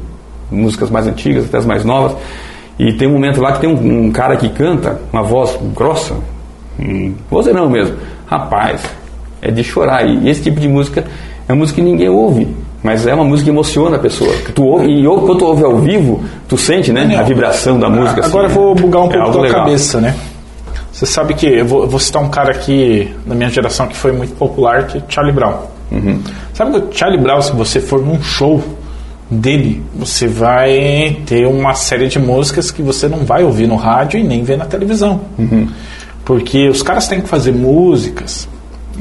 músicas 0.51 0.91
mais 0.91 1.07
antigas 1.07 1.45
até 1.47 1.59
as 1.59 1.67
mais 1.67 1.85
novas. 1.85 2.15
E 2.79 2.93
tem 2.93 3.09
um 3.09 3.13
momento 3.13 3.41
lá 3.41 3.53
que 3.53 3.61
tem 3.61 3.71
um, 3.71 4.07
um 4.07 4.13
cara 4.13 4.37
que 4.37 4.49
canta, 4.51 5.01
uma 5.13 5.23
voz 5.23 5.59
grossa, 5.75 6.15
um 6.79 7.15
vozeirão 7.31 7.69
mesmo. 7.71 7.97
Rapaz, 8.27 8.83
é 9.41 9.51
de 9.51 9.65
chorar. 9.65 10.07
E 10.07 10.29
esse 10.29 10.43
tipo 10.43 10.61
de 10.61 10.69
música 10.69 11.05
é 11.49 11.53
uma 11.53 11.59
música 11.61 11.81
que 11.81 11.87
ninguém 11.87 12.09
ouve. 12.11 12.47
Mas 12.83 13.07
é 13.07 13.15
uma 13.15 13.25
música 13.25 13.45
que 13.45 13.51
emociona 13.51 13.97
a 13.97 13.99
pessoa. 13.99 14.33
Tu 14.55 14.63
ouve, 14.65 14.87
e 14.87 15.07
ou- 15.07 15.23
quando 15.23 15.39
tu 15.39 15.45
ouve 15.47 15.65
ao 15.65 15.77
vivo, 15.79 16.23
tu 16.47 16.57
sente, 16.57 16.93
né? 16.93 17.17
A 17.17 17.23
vibração 17.23 17.79
da 17.79 17.89
música. 17.91 18.21
assim, 18.21 18.29
Agora 18.31 18.47
eu 18.47 18.51
vou 18.51 18.75
bugar 18.75 19.03
um 19.03 19.11
É 19.13 19.19
pouco 19.23 19.39
legal. 19.39 19.65
cabeça, 19.65 20.01
né? 20.01 20.15
Você 20.93 21.05
sabe 21.05 21.35
que 21.35 21.47
eu 21.47 21.67
vou, 21.67 21.87
vou 21.89 21.99
citar 22.01 22.23
um 22.23 22.29
cara 22.29 22.51
aqui 22.53 23.13
da 23.27 23.35
minha 23.35 23.51
geração 23.51 23.87
que 23.87 23.97
foi 23.97 24.13
muito 24.13 24.35
popular, 24.37 24.87
que 24.87 24.99
é 24.99 25.03
Charlie 25.09 25.35
Brown. 25.35 25.55
Uhum. 25.93 26.21
Sabe 26.55 26.73
que 26.73 26.77
o 26.79 26.89
Charlie 26.93 27.21
Brown, 27.21 27.41
se 27.43 27.53
você 27.53 27.81
for 27.81 28.01
num 28.03 28.23
show 28.23 28.63
dele, 29.31 29.83
você 29.95 30.27
vai 30.29 31.17
ter 31.27 31.47
uma 31.47 31.75
série 31.75 32.09
de 32.09 32.19
músicas 32.19 32.71
que 32.71 32.81
você 32.83 33.09
não 33.09 33.19
vai 33.25 33.43
ouvir 33.45 33.67
no 33.67 33.77
rádio 33.77 34.21
e 34.21 34.23
nem 34.23 34.43
ver 34.45 34.57
na 34.57 34.65
televisão. 34.65 35.21
Uhum. 35.39 35.67
Porque 36.25 36.69
os 36.69 36.83
caras 36.83 37.07
têm 37.09 37.21
que 37.21 37.29
fazer 37.29 37.53
músicas, 37.53 38.49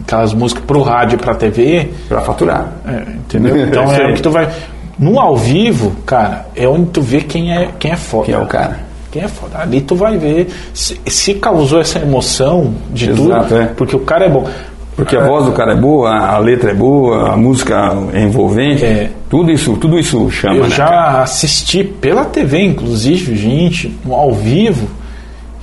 aquelas 0.01 0.33
músicas 0.33 0.63
pro 0.65 0.81
rádio 0.81 1.15
e 1.15 1.19
pra 1.19 1.35
TV, 1.35 1.89
Pra 2.07 2.21
faturar. 2.21 2.71
é, 2.87 3.11
entendeu? 3.11 3.55
Então 3.67 3.91
é 3.93 4.11
o 4.11 4.13
que 4.13 4.21
tu 4.21 4.29
vai. 4.31 4.49
No 4.97 5.19
ao 5.19 5.35
vivo, 5.35 5.93
cara, 6.05 6.45
é 6.55 6.67
onde 6.67 6.85
tu 6.91 7.01
vê 7.01 7.21
quem 7.21 7.51
é, 7.53 7.69
quem 7.77 7.91
é 7.91 7.95
foda. 7.97 8.25
Que 8.25 8.31
é 8.33 8.37
o 8.39 8.45
cara. 8.45 8.79
Quem 9.11 9.23
é 9.23 9.27
foda. 9.27 9.59
Ali 9.59 9.81
tu 9.81 9.95
vai 9.95 10.17
ver 10.17 10.47
se, 10.73 10.99
se 11.05 11.33
causou 11.35 11.79
essa 11.81 11.99
emoção 11.99 12.73
de 12.93 13.09
Exato, 13.09 13.43
tudo, 13.49 13.57
é. 13.61 13.65
porque 13.67 13.95
o 13.95 13.99
cara 13.99 14.25
é 14.25 14.29
bom. 14.29 14.47
Porque 14.95 15.17
a 15.17 15.25
voz 15.25 15.45
do 15.45 15.51
cara 15.51 15.73
é 15.73 15.75
boa, 15.75 16.09
a 16.09 16.37
letra 16.37 16.71
é 16.71 16.73
boa, 16.73 17.33
a 17.33 17.35
música 17.35 17.75
é 18.13 18.21
envolvente. 18.21 18.85
É. 18.85 19.09
Tudo 19.29 19.51
isso, 19.51 19.75
tudo 19.75 19.99
isso 19.99 20.29
chama, 20.31 20.55
Eu 20.55 20.63
né, 20.63 20.69
já 20.69 20.85
cara? 20.87 21.21
assisti 21.23 21.83
pela 21.83 22.23
TV, 22.23 22.61
inclusive, 22.63 23.35
gente, 23.35 23.93
no 24.05 24.13
ao 24.15 24.31
vivo, 24.31 24.87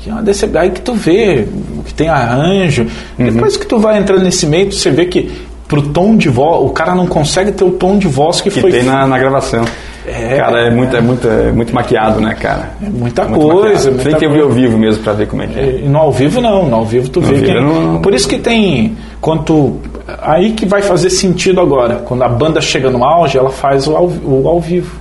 que 0.03 0.11
é 0.11 0.12
uma 0.12 0.23
desse 0.23 0.49
aí 0.55 0.70
que 0.70 0.81
tu 0.81 0.95
vê, 0.95 1.47
que 1.85 1.95
tem 1.95 2.09
arranjo. 2.09 2.87
Uhum. 3.19 3.27
Depois 3.31 3.57
que 3.57 3.66
tu 3.66 3.79
vai 3.79 3.99
entrando 3.99 4.23
nesse 4.24 4.47
meio, 4.47 4.73
você 4.73 4.91
vê 4.91 5.07
que 5.07 5.31
pro 5.69 5.81
tom 5.83 6.16
de 6.16 6.29
voz, 6.29 6.61
o 6.65 6.70
cara 6.70 6.95
não 6.95 7.07
consegue 7.07 7.51
ter 7.53 7.65
o 7.65 7.70
tom 7.70 7.97
de 7.99 8.07
voz 8.09 8.41
que, 8.41 8.51
Que 8.51 8.61
foi 8.61 8.70
tem 8.70 8.83
na, 8.83 9.07
na 9.07 9.19
gravação. 9.19 9.65
É. 10.05 10.37
cara, 10.37 10.66
é 10.66 10.70
muito, 10.70 10.97
é, 10.97 11.01
muito, 11.01 11.29
é 11.29 11.53
muito 11.53 11.73
maquiado, 11.73 12.20
né, 12.20 12.35
cara? 12.35 12.70
É 12.85 12.89
muita 12.91 13.24
Muito 13.24 13.41
coisa, 13.41 13.91
muita 13.91 14.05
Tem 14.05 14.15
que 14.19 14.27
coisa. 14.27 14.43
ao 14.43 14.51
vivo 14.51 14.77
mesmo 14.77 15.03
pra 15.05 15.12
ver 15.12 15.29
como 15.29 15.43
é 15.43 15.47
que 15.47 15.59
é. 15.61 15.81
E 15.85 15.89
no 15.89 15.97
ao 15.99 16.11
vivo 16.12 16.41
não, 16.41 16.69
no 16.69 16.74
ao 16.77 16.85
vivo 16.85 17.09
tu 17.09 17.20
vê 17.20 17.35
vivo 17.35 17.47
quem. 17.47 17.62
não- 17.62 18.01
Por 18.03 18.12
isso 18.12 18.29
que 18.29 18.37
tem. 18.39 18.97
Quando 19.20 19.45
tu- 19.45 19.77
aí 20.20 20.51
que 20.53 20.66
vai 20.66 20.83
fazer 20.83 21.09
sentido 21.09 21.61
agora. 21.61 21.97
Quando 22.05 22.23
a 22.24 22.29
banda 22.29 22.61
chega 22.61 22.91
no 22.91 23.05
auge, 23.05 23.39
ela 23.39 23.51
faz 23.51 23.87
o 23.87 23.95
ao, 23.97 24.07
o 24.09 24.49
ao 24.49 24.61
vivo. 24.61 25.01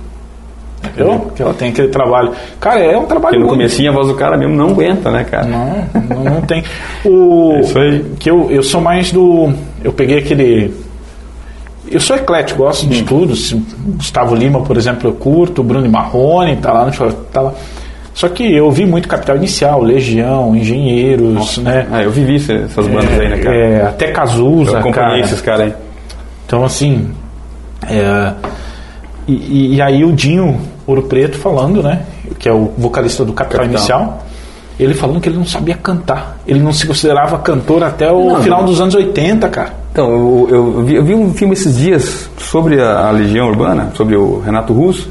Entendeu? 0.84 1.18
Porque 1.20 1.42
ela 1.42 1.54
tem 1.54 1.70
aquele 1.70 1.88
trabalho. 1.88 2.32
Cara, 2.60 2.80
é 2.80 2.96
um 2.98 3.06
trabalho 3.06 3.34
Porque 3.36 3.44
no 3.44 3.48
comecinho 3.48 3.90
a 3.90 3.94
voz 3.94 4.08
do 4.08 4.14
cara 4.14 4.36
mesmo 4.36 4.54
não 4.54 4.70
aguenta, 4.70 5.10
né, 5.10 5.24
cara? 5.24 5.44
Não, 5.46 5.86
não, 6.08 6.24
não 6.34 6.40
tem. 6.42 6.64
O, 7.04 7.52
É 7.56 7.60
isso 7.60 7.78
aí. 7.78 8.04
Que 8.18 8.30
eu, 8.30 8.50
eu 8.50 8.62
sou 8.62 8.80
mais 8.80 9.10
do. 9.12 9.52
Eu 9.82 9.92
peguei 9.92 10.18
aquele. 10.18 10.74
Eu 11.90 12.00
sou 12.00 12.16
eclético, 12.16 12.62
gosto 12.62 12.86
de 12.86 13.02
tudo. 13.02 13.36
Se- 13.36 13.54
Gustavo 13.96 14.34
Lima, 14.34 14.60
por 14.62 14.76
exemplo, 14.76 15.08
eu 15.10 15.14
curto. 15.14 15.62
Bruno 15.62 15.88
Marrone, 15.88 16.56
tá 16.56 16.72
lá 16.72 16.86
no. 16.86 17.12
Tá 17.32 17.40
lá. 17.42 17.52
Só 18.14 18.28
que 18.28 18.54
eu 18.54 18.70
vi 18.70 18.84
muito 18.84 19.08
Capital 19.08 19.36
Inicial, 19.36 19.80
Legião, 19.82 20.54
Engenheiros, 20.54 21.56
né? 21.58 21.86
Ah, 21.90 22.02
eu 22.02 22.10
vivi 22.10 22.36
essas 22.36 22.86
bandas 22.86 23.18
aí, 23.18 23.28
né, 23.28 23.38
cara? 23.38 23.56
É, 23.56 23.82
até 23.86 24.10
Cazuza, 24.10 24.72
eu 24.72 24.78
acompanhei 24.78 25.08
cara. 25.10 25.20
esses 25.20 25.40
caras 25.40 25.60
aí. 25.62 25.74
Então, 26.46 26.62
assim. 26.62 27.08
é, 27.88 28.32
e, 29.28 29.76
e- 29.76 29.82
aí 29.82 30.04
o 30.04 30.12
Dinho 30.12 30.58
Ouro 30.86 31.02
Preto 31.02 31.38
falando, 31.38 31.82
né? 31.82 32.02
Que 32.38 32.48
é 32.48 32.52
o 32.52 32.72
vocalista 32.76 33.24
do 33.24 33.32
Capital, 33.32 33.60
Capital. 33.60 33.78
Inicial. 33.80 34.26
Ele 34.80 34.94
falando 34.94 35.20
que 35.20 35.28
ele 35.28 35.36
não 35.38 35.44
sabia 35.46 35.74
cantar. 35.76 36.38
Ele 36.46 36.58
não 36.60 36.72
se 36.72 36.86
considerava 36.86 37.38
cantor 37.38 37.84
até 37.84 38.10
o 38.10 38.30
Não, 38.30 38.42
final 38.42 38.60
não. 38.60 38.66
dos 38.66 38.80
anos 38.80 38.94
80, 38.94 39.48
cara. 39.48 39.74
Então, 39.92 40.10
eu, 40.10 40.48
eu 40.50 40.82
vi, 40.84 40.94
eu 40.96 41.04
vi 41.04 41.14
um 41.14 41.32
filme 41.34 41.52
esses 41.52 41.76
dias 41.76 42.28
sobre 42.38 42.80
a, 42.80 43.06
a 43.08 43.10
Legião 43.10 43.48
Urbana, 43.48 43.90
sobre 43.94 44.16
o 44.16 44.40
Renato 44.40 44.72
Russo. 44.72 45.08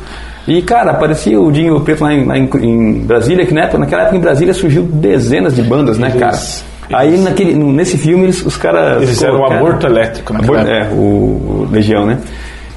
E, 0.47 0.61
cara, 0.63 0.91
aparecia 0.91 1.39
o 1.39 1.51
Dinho 1.51 1.79
Preto 1.81 2.03
lá 2.03 2.11
em, 2.13 2.25
lá 2.25 2.37
em- 2.37 2.49
em 2.63 2.93
Brasília, 3.05 3.45
que 3.45 3.53
na 3.53 3.61
época, 3.61 3.77
naquela 3.77 4.01
época 4.01 4.17
em 4.17 4.21
Brasília 4.21 4.53
surgiu 4.53 4.81
dezenas 4.83 5.55
de 5.55 5.61
bandas, 5.61 5.97
né, 5.99 6.09
cara? 6.11 6.37
Aí 6.91 7.15
naquele, 7.19 7.53
nesse 7.53 7.97
filme 7.97 8.23
eles, 8.23 8.43
os 8.45 8.57
caras. 8.57 8.97
Eles 8.97 9.09
fizeram 9.11 9.39
o 9.39 9.45
aborto 9.45 9.85
elétrico 9.85 10.33
época. 10.35 10.59
É, 10.61 10.89
o, 10.91 10.95
o 10.97 11.67
Legião, 11.71 12.05
né? 12.05 12.17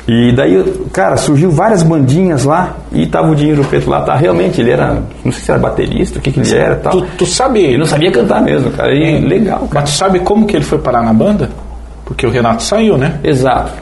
E 0.06 0.34
daí, 0.36 0.62
cara, 0.92 1.16
surgiu 1.16 1.50
várias 1.50 1.82
bandinhas 1.82 2.44
lá 2.44 2.76
e 2.92 3.06
tava 3.06 3.30
o 3.30 3.34
Dinheiro 3.34 3.64
Preto 3.64 3.88
lá, 3.88 4.02
tá? 4.02 4.14
Realmente, 4.14 4.60
ele 4.60 4.70
era, 4.70 5.02
não 5.24 5.32
sei 5.32 5.40
se 5.42 5.50
era 5.50 5.58
baterista, 5.58 6.18
o 6.18 6.22
que 6.22 6.30
que 6.30 6.40
ele 6.40 6.54
era 6.54 6.76
tal. 6.76 6.92
Tu, 6.92 7.06
tu 7.18 7.26
sabe. 7.26 7.60
Ele 7.62 7.78
não 7.78 7.86
sabia 7.86 8.12
cantar 8.12 8.42
mesmo, 8.42 8.70
cara. 8.72 8.92
E 8.94 9.18
legal, 9.20 9.60
cara. 9.60 9.70
Mas 9.80 9.90
tu 9.92 9.96
sabe 9.96 10.18
como 10.20 10.46
que 10.46 10.54
ele 10.56 10.64
foi 10.64 10.78
parar 10.78 11.02
na 11.02 11.12
banda? 11.12 11.48
Porque 12.04 12.26
o 12.26 12.30
Renato 12.30 12.62
saiu, 12.62 12.98
né? 12.98 13.18
Exato. 13.24 13.72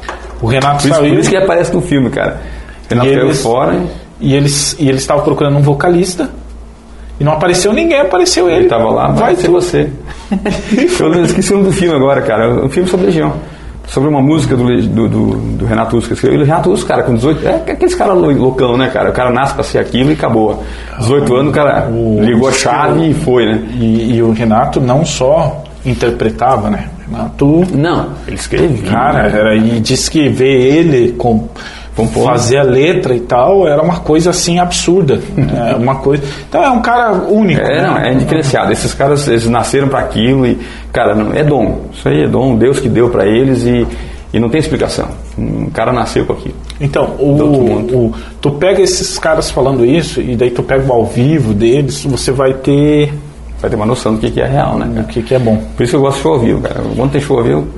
O 0.41 0.47
Renato 0.47 0.83
Por 0.83 0.89
isso, 0.89 0.97
saiu. 0.99 1.11
por 1.11 1.19
isso 1.19 1.29
que 1.31 1.37
ele 1.37 1.45
aparece 1.45 1.75
no 1.75 1.81
filme, 1.81 2.09
cara. 2.11 2.41
Renato 2.89 3.09
E 3.09 3.13
eles- 3.13 3.43
fora 3.43 3.81
E 4.21 4.35
eles 4.35 4.77
e 4.79 4.89
eles 4.89 5.01
estavam 5.01 5.25
procurando 5.25 5.57
um 5.59 5.63
vocalista. 5.63 6.31
E 7.19 7.25
não 7.25 7.33
apareceu 7.33 7.73
ninguém, 7.73 8.01
apareceu 8.01 8.49
ele. 8.49 8.61
ele 8.61 8.69
tava 8.69 8.89
lá, 8.91 9.09
vai 9.11 9.35
ser 9.35 9.49
você. 9.51 9.91
Eu 11.01 11.11
não 11.11 11.23
esqueci 11.25 11.53
o 11.53 11.57
nome 11.59 11.69
do 11.69 11.73
filme 11.75 11.95
agora, 11.97 12.23
cara. 12.23 12.65
Um 12.65 12.69
filme 12.69 12.89
sobre 12.89 13.07
Legião. 13.07 13.35
Sobre 13.93 14.09
uma 14.09 14.23
música 14.23 14.57
do, 14.57 14.65
do, 14.89 15.09
do, 15.09 15.27
do 15.59 15.67
Renato 15.67 15.95
Russo 15.97 16.09
que 16.09 16.15
escreveu. 16.15 16.41
E 16.41 16.43
o 16.43 16.47
Renato 16.47 16.71
Russo, 16.71 16.87
cara, 16.87 17.03
com 17.03 17.15
18. 17.15 17.47
É 17.47 17.55
aqueles 17.73 17.95
caras 17.95 18.17
lou- 18.17 18.33
loucão, 18.33 18.77
né, 18.79 18.89
cara? 18.89 19.11
O 19.11 19.13
cara 19.13 19.31
nasce 19.31 19.53
pra 19.55 19.63
ser 19.63 19.79
aquilo 19.79 20.11
e 20.11 20.15
acabou. 20.15 20.63
18 20.99 21.35
anos, 21.37 21.51
o 21.51 21.55
cara 21.55 21.89
O- 21.91 22.19
ligou 22.23 22.49
a 22.49 22.53
chave 22.53 23.11
e 23.11 23.13
foi, 23.15 23.45
né? 23.45 23.63
E, 23.79 24.15
e 24.17 24.23
o 24.23 24.33
Renato 24.33 24.81
não 24.81 25.05
só 25.05 25.63
interpretava, 25.85 26.71
né? 26.71 26.89
O 27.07 27.13
Renato 27.15 27.67
Não, 27.77 28.09
ele 28.27 28.37
escrevia. 28.37 28.91
Cara, 28.91 29.27
era, 29.29 29.55
e 29.57 29.79
disse 29.81 30.11
que 30.11 30.27
ver 30.29 30.59
ele 30.75 31.13
com, 31.13 31.49
Compor. 31.97 32.25
fazer 32.27 32.57
a 32.59 32.63
letra 32.63 33.15
e 33.15 33.21
tal 33.21 33.69
era 33.69 33.83
uma 33.83 34.01
coisa 34.01 34.31
assim 34.31 34.59
absurda. 34.59 35.21
é 35.71 35.75
uma 35.77 35.97
coisa. 35.97 36.23
Então 36.49 36.63
é 36.63 36.71
um 36.71 36.81
cara 36.81 37.13
único. 37.13 37.61
É, 37.61 37.83
não, 37.87 37.95
né? 37.95 38.13
é 38.13 38.15
diferenciado. 38.15 38.73
Esses 38.73 38.95
caras, 38.95 39.27
eles 39.29 39.47
nasceram 39.49 39.89
para 39.89 40.01
aquilo 40.01 40.47
e, 40.47 40.59
cara, 40.93 41.15
não, 41.15 41.33
é 41.35 41.43
dom. 41.45 41.83
Isso 41.93 42.09
aí 42.09 42.23
é 42.25 42.29
dom, 42.29 42.57
Deus 42.57 42.81
que 42.81 42.89
deu 42.89 43.11
para 43.11 43.27
eles 43.27 43.65
e, 43.65 43.87
e 44.33 44.41
não 44.41 44.49
tem 44.49 44.59
explicação. 44.61 45.09
Um 45.39 45.67
cara 45.71 45.93
nasceu 45.93 46.25
com 46.25 46.33
aquilo. 46.33 46.55
Então, 46.81 47.15
o, 47.19 48.07
o- 48.09 48.15
tu 48.41 48.51
pega 48.53 48.81
esses 48.81 49.19
caras 49.19 49.51
falando 49.51 49.85
isso 49.85 50.21
e 50.21 50.35
daí 50.35 50.51
tu 50.51 50.63
pega 50.63 50.85
o 50.91 50.93
ao 50.93 51.05
vivo 51.05 51.53
deles, 51.55 52.05
você 52.05 52.31
vai 52.33 52.55
ter 52.55 53.13
Vai 53.61 53.71
ter 53.71 53.77
uma 53.77 53.87
noção 53.87 54.15
do 54.15 54.19
que, 54.21 54.29
que 54.29 54.41
é 54.41 54.47
real, 54.47 54.77
né? 54.77 55.03
o 55.03 55.05
que, 55.05 55.23
que 55.23 55.35
é 55.37 55.39
bom. 55.39 55.57
Por 55.77 55.85
isso 55.85 55.93
que 55.93 55.97
eu 55.97 56.01
gosto 56.01 56.17
de 56.17 56.23
show 56.25 56.33
ao 56.33 56.41
vivo, 56.41 56.61
cara. 56.63 56.81
Quando 56.97 57.13
tem 57.13 57.21
show 57.21 57.39
ao 57.39 57.45
vivo, 57.45 57.69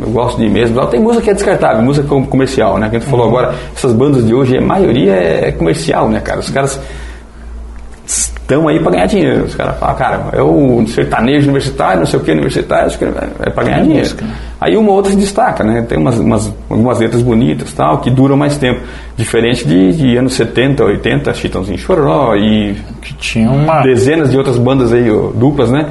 eu 0.00 0.08
gosto 0.10 0.38
de 0.38 0.48
mesmo. 0.48 0.84
Tem 0.86 1.00
música 1.00 1.24
que 1.24 1.30
é 1.30 1.34
descartável, 1.34 1.82
música 1.82 2.06
com- 2.06 2.24
comercial, 2.26 2.78
né? 2.78 2.88
Que 2.88 2.96
a 2.96 2.98
gente 2.98 3.08
falou 3.08 3.26
agora, 3.28 3.54
essas 3.74 3.92
bandas 3.92 4.26
de 4.26 4.34
hoje, 4.34 4.56
a 4.56 4.60
maioria 4.60 5.12
é 5.12 5.52
comercial, 5.52 6.08
né, 6.08 6.20
cara? 6.20 6.40
Os 6.40 6.50
caras 6.50 6.80
estão 8.06 8.66
aí 8.66 8.80
para 8.80 8.90
ganhar 8.92 9.06
dinheiro. 9.06 9.44
Os 9.44 9.54
caras 9.54 9.78
falam, 9.78 9.94
cara, 9.96 10.20
é 10.32 10.42
o 10.42 10.84
sertanejo 10.88 11.44
universitário, 11.44 12.00
não 12.00 12.06
sei 12.06 12.18
o 12.18 12.22
que 12.22 12.32
universitário, 12.32 12.86
acho 12.86 12.98
que 12.98 13.04
é 13.04 13.50
para 13.50 13.64
ganhar 13.64 13.82
dinheiro. 13.82 14.08
Aí 14.60 14.76
uma 14.76 14.90
ou 14.90 14.96
outra 14.96 15.12
se 15.12 15.16
destaca, 15.16 15.62
né? 15.64 15.82
Tem 15.82 15.96
umas, 15.96 16.18
umas- 16.18 16.52
algumas 16.68 16.98
letras 16.98 17.22
bonitas 17.22 17.72
tal, 17.72 17.98
que 17.98 18.10
duram 18.10 18.36
mais 18.36 18.56
tempo. 18.58 18.80
Diferente 19.16 19.66
de, 19.66 19.92
de 19.92 20.16
anos 20.16 20.34
70, 20.34 20.84
80, 20.84 21.32
Chitãozinho 21.34 21.78
Chororó 21.78 22.34
e 22.36 22.74
Que 23.00 23.14
tinha 23.14 23.50
uma. 23.50 23.82
dezenas 23.82 24.30
de 24.30 24.36
outras 24.36 24.58
bandas 24.58 24.92
aí, 24.92 25.04
duplas, 25.34 25.70
né? 25.70 25.86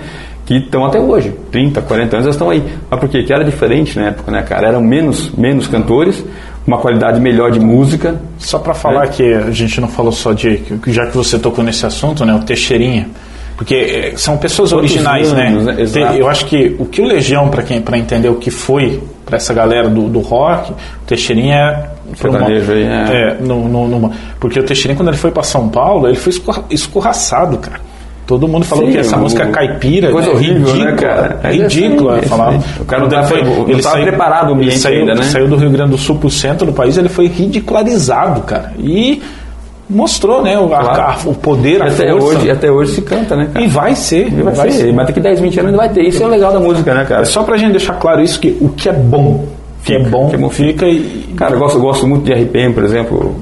Que 0.50 0.56
estão 0.58 0.84
até 0.84 1.00
hoje, 1.00 1.32
30, 1.52 1.80
40 1.80 2.16
anos, 2.16 2.26
elas 2.26 2.36
estão 2.36 2.50
aí. 2.50 2.64
Mas 2.90 3.00
por 3.00 3.08
quê? 3.08 3.22
Que 3.22 3.32
era 3.32 3.44
diferente 3.44 4.00
na 4.00 4.08
época, 4.08 4.32
né, 4.32 4.42
cara? 4.42 4.68
Eram 4.70 4.82
menos, 4.82 5.30
menos 5.36 5.68
cantores, 5.68 6.26
uma 6.66 6.80
qualidade 6.80 7.20
melhor 7.22 7.52
de 7.52 7.60
música. 7.60 8.20
Só 8.40 8.58
para 8.58 8.74
falar 8.74 9.10
que 9.10 9.32
a 9.32 9.52
gente 9.52 9.80
não 9.80 9.88
falou 9.88 10.12
só 10.12 10.34
de. 10.34 10.58
que 10.58 10.92
Já 10.92 11.06
que 11.06 11.16
você 11.16 11.38
tocou 11.38 11.64
nesse 11.64 11.86
assunto, 11.86 12.26
né? 12.26 12.34
O 12.34 12.40
Teixeirinha. 12.40 13.08
Porque 13.56 13.76
eh, 13.76 14.14
são 14.18 14.38
pessoas 14.38 14.72
Quantos 14.72 14.90
originais, 14.92 15.32
anos, 15.34 15.66
né? 15.66 15.74
né? 15.74 16.16
Eu 16.18 16.28
acho 16.28 16.46
que 16.48 16.76
o 16.80 16.86
que 16.86 17.00
o 17.00 17.06
Legião, 17.06 17.48
para 17.50 17.62
quem 17.62 17.80
para 17.80 17.96
entender 18.00 18.30
o 18.30 18.36
que 18.38 18.50
foi 18.50 19.04
para 19.28 19.36
essa 19.38 19.54
galera 19.54 19.88
do, 19.88 20.10
do 20.10 20.20
rock, 20.20 20.72
o 20.72 20.76
Teixeirinha 21.06 21.56
é. 21.58 21.90
Sertanejo 22.16 22.72
aí, 22.72 22.84
é. 22.84 23.12
é, 23.12 23.38
no, 23.40 23.68
no- 23.70 23.88
numa- 23.88 24.12
porque 24.40 24.60
o 24.60 24.64
Teixeirinha, 24.64 24.98
quando 24.98 25.10
ele 25.10 25.18
foi 25.18 25.30
para 25.30 25.44
São 25.44 25.70
Paulo, 25.70 26.08
ele 26.08 26.18
foi 26.18 26.32
escorra- 26.32 26.64
escorraçado, 26.72 27.56
cara. 27.60 27.88
Todo 28.30 28.48
mundo 28.48 28.64
falou 28.64 28.86
Sim, 28.86 28.92
que 28.92 28.98
essa 29.00 29.18
o- 29.18 29.22
música 29.22 29.48
caipira 29.48 30.12
coisa 30.12 30.28
né, 30.30 30.34
horrível, 30.36 30.68
ridícula, 30.68 30.86
né, 30.86 30.92
cara? 30.98 31.40
É 31.44 31.52
ridícula. 31.52 32.14
isso 32.18 32.22
aí, 32.24 32.30
falava. 32.30 32.56
isso 32.58 32.66
aí. 32.76 32.82
O 32.82 32.86
cara 32.86 33.02
não 33.08 33.18
ele 33.18 33.28
foi- 33.28 33.44
não 33.44 33.70
ele 33.70 33.82
tava 33.82 33.96
saiu- 33.96 34.06
preparado 34.08 34.54
o 34.54 34.62
ele 34.62 34.72
saiu, 34.72 35.00
ainda, 35.00 35.16
né? 35.16 35.24
saiu 35.24 35.48
do 35.48 35.56
Rio 35.56 35.70
Grande 35.72 35.90
do 35.92 35.98
Sul 35.98 36.16
pro 36.18 36.30
centro 36.30 36.68
do 36.68 36.72
país, 36.72 36.96
ele 36.96 37.10
foi 37.10 37.26
ridicularizado, 37.26 38.42
cara. 38.42 38.72
E 38.78 39.20
mostrou, 39.90 40.44
né, 40.44 40.60
o, 40.60 40.66
a- 40.74 40.80
Claro. 40.80 41.02
a- 41.02 41.18
o 41.26 41.34
poder, 41.34 41.82
a 41.82 41.86
Até 41.88 42.12
força. 42.12 42.28
hoje, 42.38 42.52
até 42.52 42.72
hoje 42.72 42.92
se 42.94 43.02
canta, 43.02 43.36
né, 43.36 43.50
cara? 43.52 43.66
E 43.66 43.68
vai 43.68 43.96
ser. 43.96 44.28
E 44.28 44.42
vai, 44.44 44.54
vai 44.54 44.70
ser, 44.72 44.78
ser. 44.86 44.94
mas 44.94 45.08
daqui 45.08 45.20
10, 45.20 45.40
20 45.40 45.60
anos 45.60 45.72
ainda 45.72 45.78
vai 45.84 45.90
ter. 45.90 46.04
Isso 46.08 46.22
é 46.22 46.26
o 46.28 46.30
legal 46.30 46.54
da 46.54 46.60
música, 46.60 46.94
né, 46.94 47.06
cara? 47.06 47.26
Só 47.26 47.42
pra 47.42 47.58
gente 47.58 47.72
deixar 47.72 47.94
claro 47.96 48.22
isso, 48.22 48.40
que 48.40 48.56
o 48.62 48.70
que 48.70 48.88
é 48.90 48.94
bom, 48.94 49.46
o 49.82 49.84
que 49.84 49.96
é 49.96 50.04
bom, 50.08 50.30
que 50.30 50.36
é 50.36 50.38
bom 50.38 50.50
fica 50.52 50.86
e... 50.86 51.34
Cara, 51.36 51.56
eu 51.56 51.60
gosto, 51.60 51.78
eu 51.78 51.82
gosto 51.82 52.08
muito 52.08 52.24
de 52.26 52.32
RPM, 52.32 52.76
por 52.76 52.84
exemplo. 52.84 53.36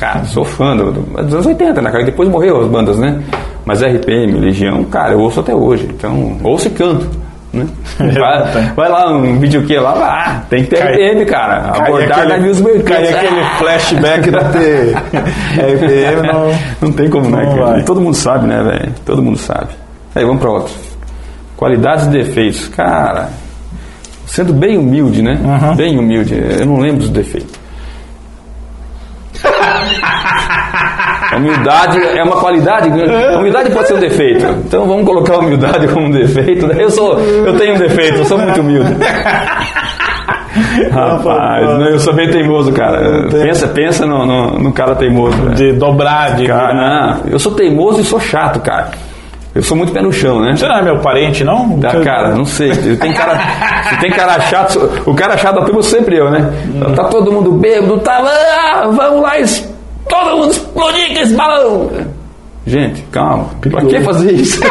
Cara, 0.00 0.24
sou 0.24 0.44
fã 0.44 0.76
do, 0.76 0.92
do- 0.92 1.22
dos 1.22 1.32
anos 1.34 1.46
80, 1.46 1.80
né, 1.80 1.90
cara? 1.90 2.04
Depois 2.04 2.28
morreu 2.28 2.60
as 2.60 2.66
bandas, 2.66 2.98
né? 2.98 3.18
Mas 3.66 3.82
RPM, 3.82 4.32
Legião, 4.38 4.84
cara, 4.84 5.12
eu 5.12 5.20
ouço 5.20 5.40
até 5.40 5.54
hoje. 5.54 5.86
Então, 5.92 6.38
ouço 6.42 6.68
e 6.68 6.70
canto. 6.70 7.06
Né? 7.52 7.66
Vai, 7.98 8.72
vai 8.74 8.88
lá, 8.88 9.10
um 9.16 9.38
vídeo 9.38 9.62
que 9.64 9.76
lá, 9.78 9.94
ah, 9.96 10.42
tem 10.50 10.64
que 10.64 10.70
ter 10.70 10.76
Cai- 10.78 10.92
RPM, 10.94 11.24
cara. 11.24 11.60
Cai 11.70 11.80
Abordar 11.88 12.18
aquele- 12.18 12.28
Davi 12.34 12.48
os 12.50 12.60
mercados. 12.60 13.08
cai 13.10 13.14
aquele 13.14 13.44
flashback 13.58 14.30
da 14.30 14.44
T. 14.44 14.58
RPM 15.56 16.26
não... 16.26 16.50
Não 16.82 16.92
tem 16.92 17.08
como, 17.08 17.30
né, 17.30 17.44
Não 17.44 17.54
cara? 17.54 17.66
vai. 17.72 17.82
Todo 17.84 18.00
mundo 18.00 18.14
sabe, 18.14 18.46
né, 18.46 18.62
velho? 18.62 18.92
Todo 19.06 19.22
mundo 19.22 19.38
sabe. 19.38 19.68
Aí, 20.14 20.24
vamos 20.24 20.40
pra 20.40 20.50
outro. 20.50 20.74
Qualidades 21.56 22.06
e 22.06 22.10
defeitos. 22.10 22.68
Cara, 22.68 23.30
sendo 24.26 24.52
bem 24.52 24.76
humilde, 24.76 25.22
né? 25.22 25.40
Uhum. 25.42 25.76
Bem 25.76 25.98
humilde. 25.98 26.34
Eu 26.60 26.66
não 26.66 26.78
lembro 26.78 26.98
dos 26.98 27.08
defeitos. 27.10 27.54
Humildade 31.36 31.98
é 31.98 32.22
uma 32.22 32.36
qualidade, 32.36 32.90
a 32.90 33.38
humildade 33.38 33.70
pode 33.70 33.88
ser 33.88 33.94
um 33.94 34.00
defeito. 34.00 34.44
Então 34.66 34.86
vamos 34.86 35.04
colocar 35.04 35.34
a 35.34 35.38
humildade 35.38 35.88
como 35.88 36.06
um 36.06 36.10
defeito. 36.10 36.66
Eu 36.72 36.90
sou, 36.90 37.18
eu 37.18 37.56
tenho 37.58 37.74
um 37.74 37.78
defeito, 37.78 38.18
eu 38.18 38.24
sou 38.24 38.38
muito 38.38 38.60
humilde. 38.60 38.94
Rapaz, 40.90 41.78
não, 41.78 41.88
eu 41.88 41.98
sou 42.00 42.14
bem 42.14 42.30
teimoso, 42.30 42.72
cara. 42.72 43.28
Pensa, 43.30 43.68
pensa 43.68 44.06
no, 44.06 44.24
no, 44.24 44.58
no 44.58 44.72
cara 44.72 44.94
teimoso. 44.94 45.36
velho. 45.36 45.54
De 45.54 45.72
dobrar, 45.72 46.36
de... 46.36 46.46
Cara, 46.46 46.74
não, 46.74 47.30
eu 47.30 47.38
sou 47.38 47.52
teimoso 47.52 48.00
e 48.00 48.04
sou 48.04 48.18
chato, 48.18 48.60
cara. 48.60 48.90
Eu 49.54 49.62
sou 49.62 49.74
muito 49.74 49.90
pé 49.90 50.02
no 50.02 50.12
chão, 50.12 50.38
né? 50.40 50.54
Você 50.54 50.68
não 50.68 50.76
é 50.76 50.82
meu 50.82 50.98
parente, 50.98 51.42
não? 51.42 51.78
Da 51.78 52.00
cara, 52.02 52.34
não 52.34 52.44
sei. 52.44 52.72
Tem 52.96 53.10
cara, 53.14 53.38
se 53.88 54.00
tem 54.00 54.10
cara 54.10 54.38
chato, 54.40 55.02
o 55.06 55.14
cara 55.14 55.34
chato 55.38 55.54
da 55.54 55.64
turma 55.64 55.82
sempre 55.82 56.18
eu, 56.18 56.30
né? 56.30 56.52
Tá 56.94 57.04
todo 57.04 57.32
mundo 57.32 57.52
bêbado, 57.52 57.98
tá 58.00 58.18
lá, 58.18 58.86
vamos 58.88 59.22
lá, 59.22 59.38
todo 60.08 60.36
mundo 60.38 60.50
explodir 60.52 61.14
com 61.14 61.20
esse 61.20 61.34
balão. 61.34 61.90
Gente, 62.66 63.00
calma. 63.12 63.46
Pra 63.60 63.80
que 63.84 64.00
fazer 64.00 64.32
isso? 64.32 64.60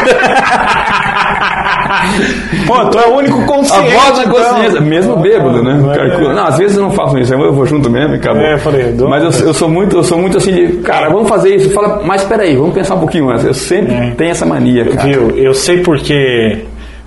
Pô, 2.68 2.86
tu 2.90 3.00
é 3.00 3.08
o 3.08 3.16
único 3.18 3.40
A 3.40 3.46
consciente. 3.46 3.94
voz 3.94 4.18
da 4.18 4.24
então. 4.24 4.34
consciência, 4.34 4.82
mesmo 4.82 5.16
bêbado, 5.18 5.64
né? 5.64 5.74
Não, 5.76 5.92
é. 5.94 6.34
Não, 6.34 6.46
às 6.48 6.58
vezes 6.58 6.76
eu 6.78 6.84
não 6.84 6.92
faço 6.92 7.18
isso, 7.18 7.34
eu 7.34 7.54
vou 7.54 7.66
junto 7.66 7.90
mesmo 7.90 8.16
e 8.16 8.18
acabou. 8.18 8.42
É, 8.42 8.54
eu 8.56 8.60
falei, 8.60 8.92
dou- 8.92 9.08
Mas 9.10 9.40
eu, 9.40 9.48
eu 9.48 9.54
sou 9.54 9.70
muito, 9.70 9.96
eu 9.96 10.04
sou 10.04 10.18
muito 10.18 10.38
assim 10.38 10.54
de, 10.54 10.68
cara, 10.78 11.10
vamos 11.10 11.30
fazer 11.30 11.56
isso. 11.56 11.70
Fala, 11.72 12.02
mas 12.04 12.24
peraí, 12.24 12.56
vamos 12.56 12.74
pensar 12.74 12.96
um 12.96 13.00
pouquinho 13.00 13.30
antes. 13.30 13.46
Eu 13.46 13.54
sempre 13.54 13.94
É. 13.94 14.12
tenho 14.12 14.32
essa 14.32 14.46
mania, 14.46 14.86
cara. 14.90 15.08
Viu? 15.08 15.30
Eu 15.32 15.54
sei 15.54 15.82
porque. 15.82 16.66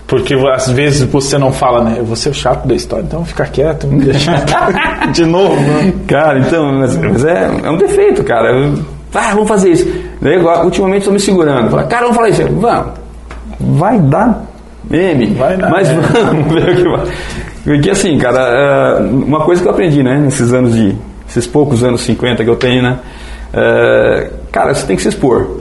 Porque 0.08 0.34
às 0.34 0.70
vezes 0.70 1.02
você 1.02 1.36
não 1.36 1.52
fala, 1.52 1.84
né? 1.84 1.96
Eu 1.98 2.04
vou 2.06 2.16
ser 2.16 2.30
o 2.30 2.34
chato 2.34 2.66
da 2.66 2.74
história, 2.74 3.04
então 3.04 3.26
fica 3.26 3.44
quieto, 3.44 3.86
me 3.86 4.02
deixa. 4.06 4.32
De 5.12 5.26
novo, 5.26 5.54
né? 5.54 5.92
Cara, 6.06 6.38
então, 6.38 6.72
mas, 6.72 6.96
mas 6.96 7.24
é, 7.26 7.50
é 7.62 7.70
um 7.70 7.76
defeito, 7.76 8.24
cara. 8.24 8.48
Ah, 9.14 9.34
vamos 9.34 9.46
fazer 9.46 9.70
isso. 9.70 9.86
Daí, 10.22 10.36
agora, 10.36 10.64
ultimamente 10.64 11.00
estou 11.00 11.12
me 11.12 11.20
segurando. 11.20 11.70
Fala, 11.70 11.84
cara, 11.84 12.02
vamos 12.04 12.16
falar 12.16 12.30
isso. 12.30 12.42
Vamos. 12.48 12.92
Vai 13.60 13.98
dar 13.98 14.46
meme. 14.88 15.26
Vai 15.34 15.58
dar, 15.58 15.70
mas 15.70 15.90
é. 15.90 15.94
vamos 15.94 16.54
ver 16.54 16.70
o 16.70 16.76
que 16.76 16.88
vai. 16.88 17.06
Porque 17.64 17.90
assim, 17.90 18.16
cara, 18.16 18.40
é, 18.40 19.00
uma 19.02 19.44
coisa 19.44 19.60
que 19.60 19.68
eu 19.68 19.72
aprendi, 19.72 20.02
né, 20.02 20.16
nesses 20.16 20.54
anos 20.54 20.74
de. 20.74 20.96
esses 21.28 21.46
poucos 21.46 21.84
anos 21.84 22.00
50 22.00 22.42
que 22.44 22.48
eu 22.48 22.56
tenho, 22.56 22.82
né? 22.82 22.98
é, 23.52 24.30
cara, 24.50 24.74
você 24.74 24.86
tem 24.86 24.96
que 24.96 25.02
se 25.02 25.08
expor 25.08 25.60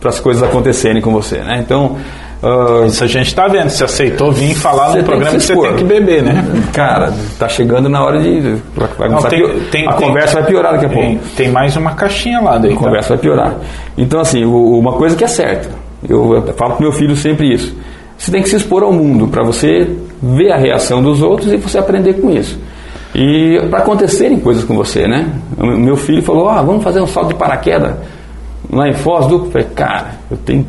para 0.00 0.10
as 0.10 0.18
coisas 0.18 0.42
acontecerem 0.42 1.00
com 1.00 1.12
você, 1.12 1.38
né? 1.38 1.60
Então. 1.64 1.96
Ah, 2.44 2.86
Isso 2.86 3.02
a 3.02 3.06
gente 3.06 3.34
tá 3.34 3.48
vendo. 3.48 3.68
Você 3.70 3.84
aceitou 3.84 4.30
vir 4.32 4.54
falar 4.54 4.94
no 4.96 5.02
programa 5.04 5.30
que 5.32 5.36
que 5.38 5.42
se 5.44 5.54
você 5.54 5.68
tem 5.68 5.76
que 5.76 5.84
beber, 5.84 6.22
né? 6.22 6.44
Cara, 6.72 7.12
tá 7.38 7.48
chegando 7.48 7.88
na 7.88 8.04
hora 8.04 8.20
de. 8.20 8.56
Vai 8.98 9.08
a 9.12 9.16
tem- 9.28 9.38
pior- 9.40 9.54
tem- 9.70 9.88
a 9.88 9.92
tem- 9.94 10.08
conversa 10.08 10.34
vai 10.40 10.44
piorar 10.44 10.72
daqui 10.72 10.86
a 10.86 10.88
pouco. 10.88 11.18
Tem, 11.36 11.48
mais 11.50 11.76
uma 11.76 11.92
caixinha 11.92 12.40
lá 12.40 12.58
daí. 12.58 12.72
A 12.72 12.76
conversa 12.76 13.08
vai 13.10 13.18
piorar. 13.18 13.54
Então, 13.96 14.20
assim, 14.20 14.44
uma 14.44 14.92
coisa 14.92 15.16
que 15.16 15.24
é 15.24 15.28
certa, 15.28 15.70
eu, 16.08 16.34
eu 16.34 16.54
falo 16.54 16.74
pro 16.74 16.82
meu 16.82 16.92
filho 16.92 17.16
sempre 17.16 17.52
isso. 17.52 17.74
Você 18.18 18.30
tem 18.30 18.42
que 18.42 18.48
se 18.48 18.56
expor 18.56 18.82
ao 18.82 18.92
mundo 18.92 19.26
para 19.28 19.42
você 19.42 19.88
ver 20.22 20.52
a 20.52 20.56
reação 20.56 21.02
dos 21.02 21.20
outros 21.22 21.52
e 21.52 21.56
você 21.56 21.78
aprender 21.78 22.14
com 22.14 22.30
isso. 22.30 22.58
E 23.14 23.60
para 23.70 23.78
acontecerem 23.80 24.38
coisas 24.38 24.64
com 24.64 24.74
você, 24.74 25.06
né? 25.06 25.28
O 25.58 25.66
meu 25.66 25.96
filho 25.96 26.22
falou: 26.22 26.48
ah, 26.48 26.62
vamos 26.62 26.82
fazer 26.82 27.00
um 27.00 27.06
salto 27.06 27.28
de 27.28 27.34
paraquedas 27.34 27.92
lá 28.72 28.88
em 28.88 28.92
Foz 28.94 29.26
do. 29.26 29.36
Eu 29.46 29.50
falei, 29.50 29.66
cara, 29.74 30.06
eu 30.30 30.36
tenho. 30.36 30.66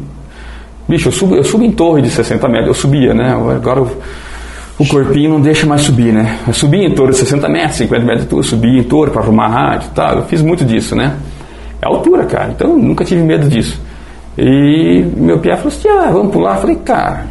Bicho, 0.88 1.08
eu 1.08 1.12
subo, 1.12 1.36
eu 1.36 1.44
subo 1.44 1.64
em 1.64 1.72
torre 1.72 2.02
de 2.02 2.10
60 2.10 2.48
metros, 2.48 2.68
eu 2.68 2.74
subia, 2.74 3.14
né? 3.14 3.32
Agora 3.34 3.80
eu- 3.80 3.98
o 4.78 4.86
corpinho 4.88 5.30
não 5.32 5.42
deixa 5.42 5.66
mais 5.66 5.82
subir, 5.82 6.12
né? 6.14 6.38
Eu 6.48 6.54
subia 6.54 6.86
em 6.86 6.94
torre 6.94 7.12
de 7.12 7.18
60 7.18 7.48
metros, 7.50 7.76
50 7.78 8.02
metros 8.04 8.22
de 8.22 8.26
altura, 8.26 8.40
eu 8.42 8.44
subia 8.50 8.80
em 8.80 8.84
torre 8.84 9.10
para 9.12 9.22
arrumar 9.22 9.48
rádio 9.48 9.88
e 9.92 9.96
tal. 9.96 10.16
Eu 10.18 10.24
fiz 10.24 10.42
muito 10.42 10.64
disso, 10.66 10.96
né? 10.96 11.16
É 11.82 11.88
altura, 11.88 12.26
cara. 12.26 12.52
Então 12.56 12.72
eu 12.72 12.78
nunca 12.78 13.04
tive 13.06 13.22
medo 13.24 13.48
disso. 13.48 13.80
E 14.38 15.06
meu 15.16 15.40
pai 15.40 15.56
falou 15.58 15.70
assim: 15.70 15.88
ah, 15.90 16.10
vamos 16.12 16.32
pular. 16.32 16.56
Eu 16.56 16.62
falei, 16.62 16.76
cara, 16.78 17.26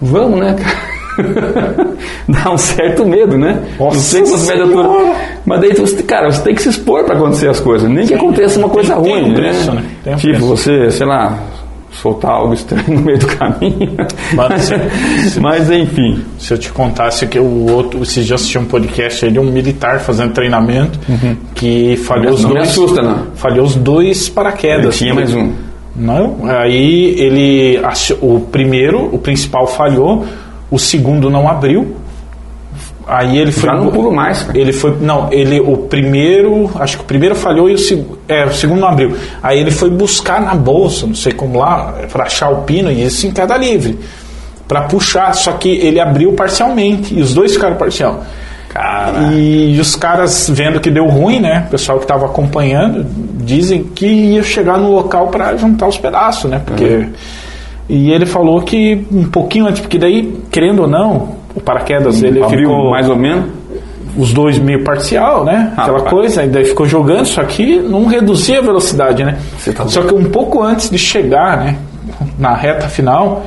vamos, 0.00 0.38
né, 0.40 0.54
cara? 0.54 0.96
Dá 2.28 2.50
um 2.52 2.58
certo 2.58 3.04
medo, 3.06 3.36
né? 3.38 3.62
Nossa 3.78 3.96
não 3.96 4.02
sei 4.02 4.20
quantos 4.22 4.46
metros 4.46 4.68
de 4.70 4.76
altura. 4.76 5.14
Mas 5.46 5.60
daí, 5.60 5.72
você, 5.74 6.02
cara, 6.02 6.30
você 6.30 6.42
tem 6.42 6.54
que 6.54 6.62
se 6.62 6.68
expor 6.68 7.04
para 7.04 7.16
acontecer 7.16 7.48
as 7.48 7.58
coisas. 7.60 7.88
Nem 7.90 8.06
que 8.06 8.14
aconteça 8.14 8.58
uma 8.58 8.68
coisa 8.68 8.94
tem- 8.94 9.02
tem 9.04 9.12
ruim, 9.22 9.30
um 9.30 9.34
preço, 9.34 9.72
né? 9.72 9.80
né? 9.80 9.88
Tem 10.04 10.14
um 10.14 10.16
tipo, 10.16 10.32
preço. 10.34 10.46
você, 10.46 10.90
sei 10.90 11.06
lá, 11.06 11.38
soltar 12.00 12.30
algo 12.32 12.54
estranho 12.54 12.84
no 12.88 13.00
meio 13.00 13.18
do 13.18 13.26
caminho. 13.26 13.96
Mas, 14.34 14.62
se- 14.62 15.40
Mas 15.40 15.70
enfim. 15.70 16.22
Se 16.38 16.52
eu 16.54 16.58
te 16.58 16.70
contasse 16.70 17.26
que 17.26 17.38
o 17.38 17.70
outro, 17.72 18.02
esses 18.02 18.24
dias 18.26 18.40
assisti 18.40 18.58
um 18.58 18.64
podcast 18.64 19.24
aí 19.24 19.32
de 19.32 19.38
um 19.38 19.44
militar 19.44 20.00
fazendo 20.00 20.32
treinamento 20.32 20.98
que 21.54 21.96
falhou 21.98 22.34
os 22.34 22.42
Não 22.42 22.50
me 22.50 22.56
dois. 22.56 22.68
assusta, 22.68 23.02
não. 23.02 23.26
Falhou 23.34 23.64
os 23.66 23.74
dois 23.74 24.28
paraquedas. 24.28 24.96
Tinha 24.98 25.14
mais 25.14 25.34
um. 25.34 25.52
Não, 25.94 26.40
aí 26.46 27.18
ele 27.18 27.80
o 28.20 28.40
primeiro, 28.40 29.08
o 29.14 29.18
principal 29.18 29.66
falhou, 29.66 30.26
o 30.70 30.78
segundo 30.78 31.30
não 31.30 31.48
abriu. 31.48 31.96
Aí 33.06 33.38
ele 33.38 33.52
foi 33.52 33.70
Já 33.70 33.76
não 33.76 33.88
pulo 33.88 34.12
mais, 34.12 34.42
cara. 34.42 34.58
ele 34.58 34.72
foi 34.72 34.96
não, 35.00 35.32
ele 35.32 35.60
o 35.60 35.76
primeiro, 35.76 36.68
acho 36.74 36.96
que 36.96 37.04
o 37.04 37.06
primeiro 37.06 37.36
falhou 37.36 37.70
e 37.70 37.74
o 37.74 37.78
segundo, 37.78 38.18
é, 38.26 38.44
o 38.44 38.52
segundo 38.52 38.80
não 38.80 38.88
abriu. 38.88 39.16
Aí 39.40 39.60
ele 39.60 39.70
foi 39.70 39.88
buscar 39.90 40.40
na 40.40 40.56
bolsa, 40.56 41.06
não 41.06 41.14
sei 41.14 41.32
como 41.32 41.58
lá, 41.58 41.94
para 42.10 42.24
achar 42.24 42.50
o 42.50 42.62
pino 42.62 42.90
e 42.90 43.04
isso 43.04 43.24
em 43.26 43.30
queda 43.30 43.56
livre, 43.56 43.96
para 44.66 44.82
puxar, 44.82 45.32
só 45.34 45.52
que 45.52 45.68
ele 45.68 46.00
abriu 46.00 46.32
parcialmente 46.32 47.14
e 47.16 47.20
os 47.22 47.32
dois 47.32 47.52
ficaram 47.52 47.76
parcial. 47.76 48.24
Cara. 48.70 49.32
E 49.32 49.78
os 49.80 49.94
caras 49.94 50.50
vendo 50.52 50.80
que 50.80 50.90
deu 50.90 51.06
ruim, 51.06 51.38
né? 51.38 51.64
O 51.68 51.70
pessoal 51.70 51.98
que 51.98 52.04
estava 52.04 52.26
acompanhando 52.26 53.06
dizem 53.44 53.84
que 53.84 54.04
ia 54.06 54.42
chegar 54.42 54.78
no 54.78 54.90
local 54.90 55.28
para 55.28 55.56
juntar 55.56 55.86
os 55.86 55.96
pedaços, 55.96 56.50
né? 56.50 56.60
Porque 56.66 56.84
Uhum. 56.84 57.12
e 57.88 58.10
ele 58.10 58.26
falou 58.26 58.60
que 58.62 59.06
um 59.12 59.24
pouquinho 59.24 59.66
antes, 59.66 59.80
porque 59.80 59.96
daí, 59.96 60.36
querendo 60.50 60.82
ou 60.82 60.88
não, 60.88 61.36
o 61.56 61.60
paraquedas 61.60 62.22
ele 62.22 62.42
Abriu 62.42 62.68
ficou 62.68 62.90
mais 62.90 63.08
ou 63.08 63.16
menos. 63.16 63.46
os 64.16 64.32
dois 64.32 64.58
meio 64.58 64.84
parcial, 64.84 65.44
né? 65.44 65.72
Aquela 65.76 65.98
Rapaz. 65.98 66.10
coisa, 66.10 66.44
e 66.44 66.48
daí 66.48 66.64
ficou 66.66 66.86
jogando, 66.86 67.24
só 67.24 67.42
que 67.42 67.80
não 67.80 68.06
reduzia 68.06 68.58
a 68.58 68.62
velocidade, 68.62 69.24
né? 69.24 69.38
Tá 69.74 69.86
só 69.88 70.02
que 70.02 70.14
um 70.14 70.30
pouco 70.30 70.62
antes 70.62 70.90
de 70.90 70.98
chegar, 70.98 71.56
né, 71.58 71.76
na 72.38 72.54
reta 72.54 72.88
final, 72.88 73.44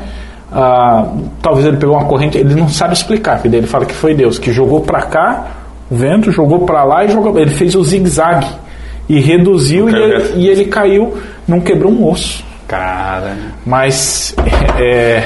ah, 0.51 1.05
talvez 1.41 1.65
ele 1.67 1.77
pegou 1.77 1.95
uma 1.95 2.05
corrente, 2.05 2.37
ele 2.37 2.55
não 2.55 2.67
sabe 2.67 2.93
explicar, 2.93 3.39
porque 3.39 3.55
ele 3.55 3.67
fala 3.67 3.85
que 3.85 3.93
foi 3.93 4.13
Deus 4.13 4.39
que 4.39 4.51
jogou 4.51 4.81
pra 4.81 5.03
cá, 5.03 5.47
o 5.89 5.95
vento 5.95 6.31
jogou 6.31 6.65
pra 6.65 6.83
lá 6.83 7.05
e 7.05 7.09
jogou, 7.09 7.37
ele 7.37 7.51
fez 7.51 7.75
o 7.75 7.83
zigue-zague 7.83 8.47
e 9.07 9.19
reduziu 9.19 9.89
e 9.89 9.95
ele, 9.95 10.33
e 10.35 10.47
ele 10.47 10.65
caiu, 10.65 11.17
não 11.47 11.59
quebrou 11.59 11.91
um 11.91 12.07
osso. 12.07 12.43
Cara. 12.67 13.35
Mas 13.65 14.35
é, 14.79 15.23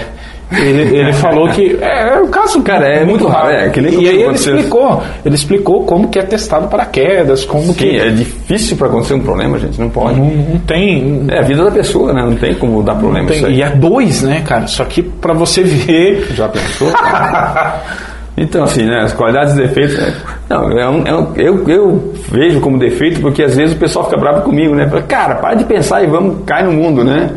ele, 0.61 0.97
ele 0.97 1.13
falou 1.13 1.47
que 1.49 1.77
é, 1.81 2.15
é 2.15 2.19
o 2.21 2.27
caso 2.27 2.61
Cara, 2.63 2.85
é 2.87 3.03
muito 3.05 3.27
raro, 3.27 3.49
é, 3.49 3.69
que 3.69 3.81
nem 3.81 3.93
e 3.93 3.97
aí 4.07 4.15
ele 4.15 4.23
aconteceu. 4.23 4.55
explicou 4.55 5.03
ele 5.25 5.35
explicou 5.35 5.83
como 5.85 6.07
que 6.07 6.19
é 6.19 6.23
testado 6.23 6.67
paraquedas 6.67 7.43
como 7.45 7.63
Sim, 7.63 7.73
que 7.73 7.97
é 7.97 8.09
difícil 8.09 8.77
para 8.77 8.87
acontecer 8.87 9.13
um 9.15 9.19
problema, 9.21 9.57
gente. 9.59 9.79
Não 9.79 9.89
pode. 9.89 10.19
não, 10.19 10.25
não 10.25 10.59
tem 10.59 11.25
É 11.29 11.39
a 11.39 11.41
vida 11.41 11.63
da 11.63 11.71
pessoa, 11.71 12.13
né? 12.13 12.21
Não 12.23 12.35
tem 12.35 12.53
como 12.55 12.81
dar 12.83 12.95
problema 12.95 13.27
tem- 13.27 13.37
isso 13.37 13.45
aí. 13.47 13.55
e 13.55 13.61
é 13.61 13.69
dois 13.69 14.21
né 14.23 14.41
cara 14.45 14.67
só 14.67 14.85
que 14.85 15.01
pra 15.01 15.33
você 15.33 15.63
ver 15.63 16.27
Já 16.33 16.47
pensou? 16.47 16.87
então, 18.37 18.63
assim, 18.63 18.83
né? 18.85 19.01
As 19.03 19.13
qualidades 19.13 19.53
e 19.53 19.57
defeitos. 19.57 19.97
né? 19.97 20.13
Não, 20.49 20.71
é 20.71 20.89
um- 20.89 21.03
é 21.05 21.13
um- 21.15 21.33
eu, 21.35 21.69
eu 21.69 22.13
vejo 22.31 22.59
como 22.59 22.77
defeito 22.79 23.21
porque 23.21 23.43
às 23.43 23.55
vezes 23.55 23.75
o 23.75 23.79
pessoal 23.79 24.05
fica 24.05 24.17
bravo 24.17 24.41
comigo, 24.41 24.73
né? 24.75 24.87
Fala, 24.87 25.01
Cara, 25.03 25.35
para 25.35 25.55
de 25.55 25.63
pensar 25.65 26.03
e 26.03 26.07
vamos 26.07 26.37
cair 26.45 26.65
no 26.65 26.71
mundo, 26.73 27.03
né? 27.03 27.29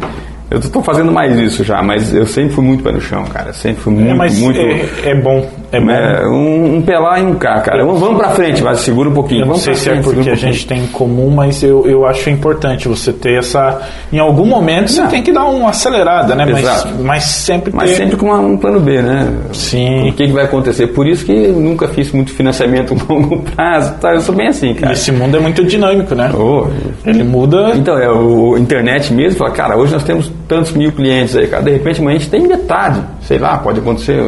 Eu 0.49 0.61
tô, 0.61 0.81
fazendo 0.81 1.11
mais 1.11 1.37
isso 1.39 1.65
já, 1.65 1.83
mas 1.83 2.15
eu 2.15 2.25
sempre 2.25 2.55
fui 2.55 2.65
muito 2.65 2.83
pé 2.85 2.93
no 2.93 3.01
chão, 3.01 3.25
cara. 3.25 3.53
Sempre 3.53 3.83
fui 3.83 3.93
muito, 3.93 4.23
é, 4.23 4.31
muito. 4.31 4.61
é, 4.61 5.11
é 5.11 5.15
bom 5.21 5.51
é 5.73 5.79
É, 5.79 6.27
um, 6.29 6.77
um 6.77 6.83
P 6.83 6.93
lá 6.97 7.19
e 7.19 7.25
um 7.25 7.35
K, 7.35 7.61
cara. 7.61 7.85
Vamos, 7.85 8.01
vamos 8.01 8.17
pra 8.19 8.31
frente, 8.31 8.63
vai, 8.63 8.75
segura 8.77 9.09
um 9.09 9.13
pouquinho. 9.15 9.41
Eu 9.43 9.47
não 9.47 9.55
Vamos 9.55 9.63
sei 9.63 9.75
se 9.75 9.89
é 9.91 9.95
porque 9.95 10.09
a 10.09 10.11
um 10.11 10.15
pouquinho. 10.15 10.37
gente 10.37 10.67
tem 10.67 10.79
em 10.85 10.87
comum, 10.87 11.31
mas 11.31 11.63
eu, 11.63 11.87
eu 11.87 12.07
acho 12.07 12.31
importante 12.31 12.89
você 12.89 13.13
ter 13.13 13.39
essa. 13.39 13.81
Em 14.13 14.19
algum 14.19 14.45
momento 14.47 14.91
você 14.91 15.01
Não. 15.01 15.09
tem 15.09 15.23
que 15.23 15.33
dar 15.33 15.45
uma 15.47 15.71
acelerada, 15.71 16.35
né? 16.35 16.45
Mas, 16.47 16.61
Exato. 16.63 16.89
mas 17.03 17.25
sempre 17.25 17.73
Mas 17.75 17.91
ter. 17.91 17.97
sempre 17.97 18.17
com 18.17 18.27
uma- 18.27 18.39
um 18.39 18.57
plano 18.57 18.81
B, 18.81 19.03
né? 19.03 19.33
Sim. 19.53 20.09
O 20.11 20.13
que, 20.13 20.27
que 20.27 20.33
vai 20.33 20.45
acontecer? 20.45 20.87
Por 20.89 21.07
isso 21.07 21.25
que 21.25 21.33
eu 21.33 21.55
nunca 21.55 21.89
fiz 21.89 22.11
muito 22.13 22.33
financiamento 22.33 22.95
a 23.09 23.13
longo 23.13 23.39
prazo. 23.43 23.95
Tá? 24.01 24.15
Eu 24.15 24.21
sou 24.21 24.35
bem 24.35 24.49
assim, 24.49 24.73
cara. 24.75 24.93
esse 24.93 25.11
mundo 25.13 25.37
é 25.37 25.41
muito 25.41 25.65
dinâmico, 25.65 26.15
né? 26.15 26.31
Oh, 26.35 26.67
Ele 27.05 27.23
muda. 27.25 27.73
Então, 27.75 27.99
é, 27.99 28.09
o, 28.11 28.51
o 28.51 28.59
internet 28.59 29.13
mesmo 29.13 29.39
fala, 29.39 29.51
cara, 29.51 29.77
hoje 29.77 29.93
nós 29.93 30.05
temos 30.05 30.31
tantos 30.49 30.73
mil 30.73 30.93
clientes 30.93 31.37
aí, 31.37 31.47
cara. 31.49 31.63
De 31.63 31.71
repente 31.73 32.01
amanhã 32.01 32.17
a 32.17 32.19
gente 32.21 32.31
tem 32.31 32.47
metade. 32.47 33.01
Sei 33.23 33.39
lá, 33.39 33.59
pode 33.59 33.81
acontecer. 33.81 34.23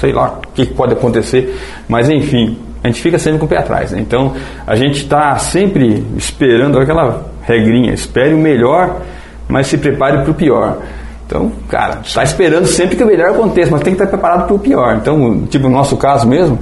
Sei 0.00 0.12
lá 0.12 0.38
o 0.38 0.52
que 0.54 0.66
que 0.66 0.74
pode 0.74 0.92
acontecer. 0.92 1.58
Mas 1.88 2.08
enfim, 2.08 2.58
a 2.82 2.88
gente 2.88 3.00
fica 3.00 3.18
sempre 3.18 3.38
com 3.40 3.46
o 3.46 3.48
pé 3.48 3.58
atrás, 3.58 3.90
né? 3.90 4.00
Então, 4.00 4.34
a 4.66 4.76
gente 4.76 5.02
está 5.02 5.36
sempre 5.36 6.04
esperando 6.16 6.78
aquela 6.78 7.26
regrinha, 7.42 7.92
espere 7.92 8.34
o 8.34 8.38
melhor, 8.38 9.00
mas 9.48 9.66
se 9.66 9.78
prepare 9.78 10.18
para 10.22 10.30
o 10.30 10.34
pior. 10.34 10.78
Então, 11.26 11.52
cara, 11.68 12.00
está 12.02 12.22
esperando 12.22 12.66
sempre 12.66 12.96
que 12.96 13.04
o 13.04 13.06
melhor 13.06 13.30
aconteça, 13.30 13.70
mas 13.70 13.82
tem 13.82 13.94
que 13.94 14.02
estar 14.02 14.10
preparado 14.10 14.46
para 14.46 14.54
o 14.54 14.58
pior. 14.58 14.96
Então, 14.96 15.46
tipo, 15.46 15.68
no 15.68 15.74
nosso 15.76 15.96
caso 15.96 16.26
mesmo, 16.26 16.58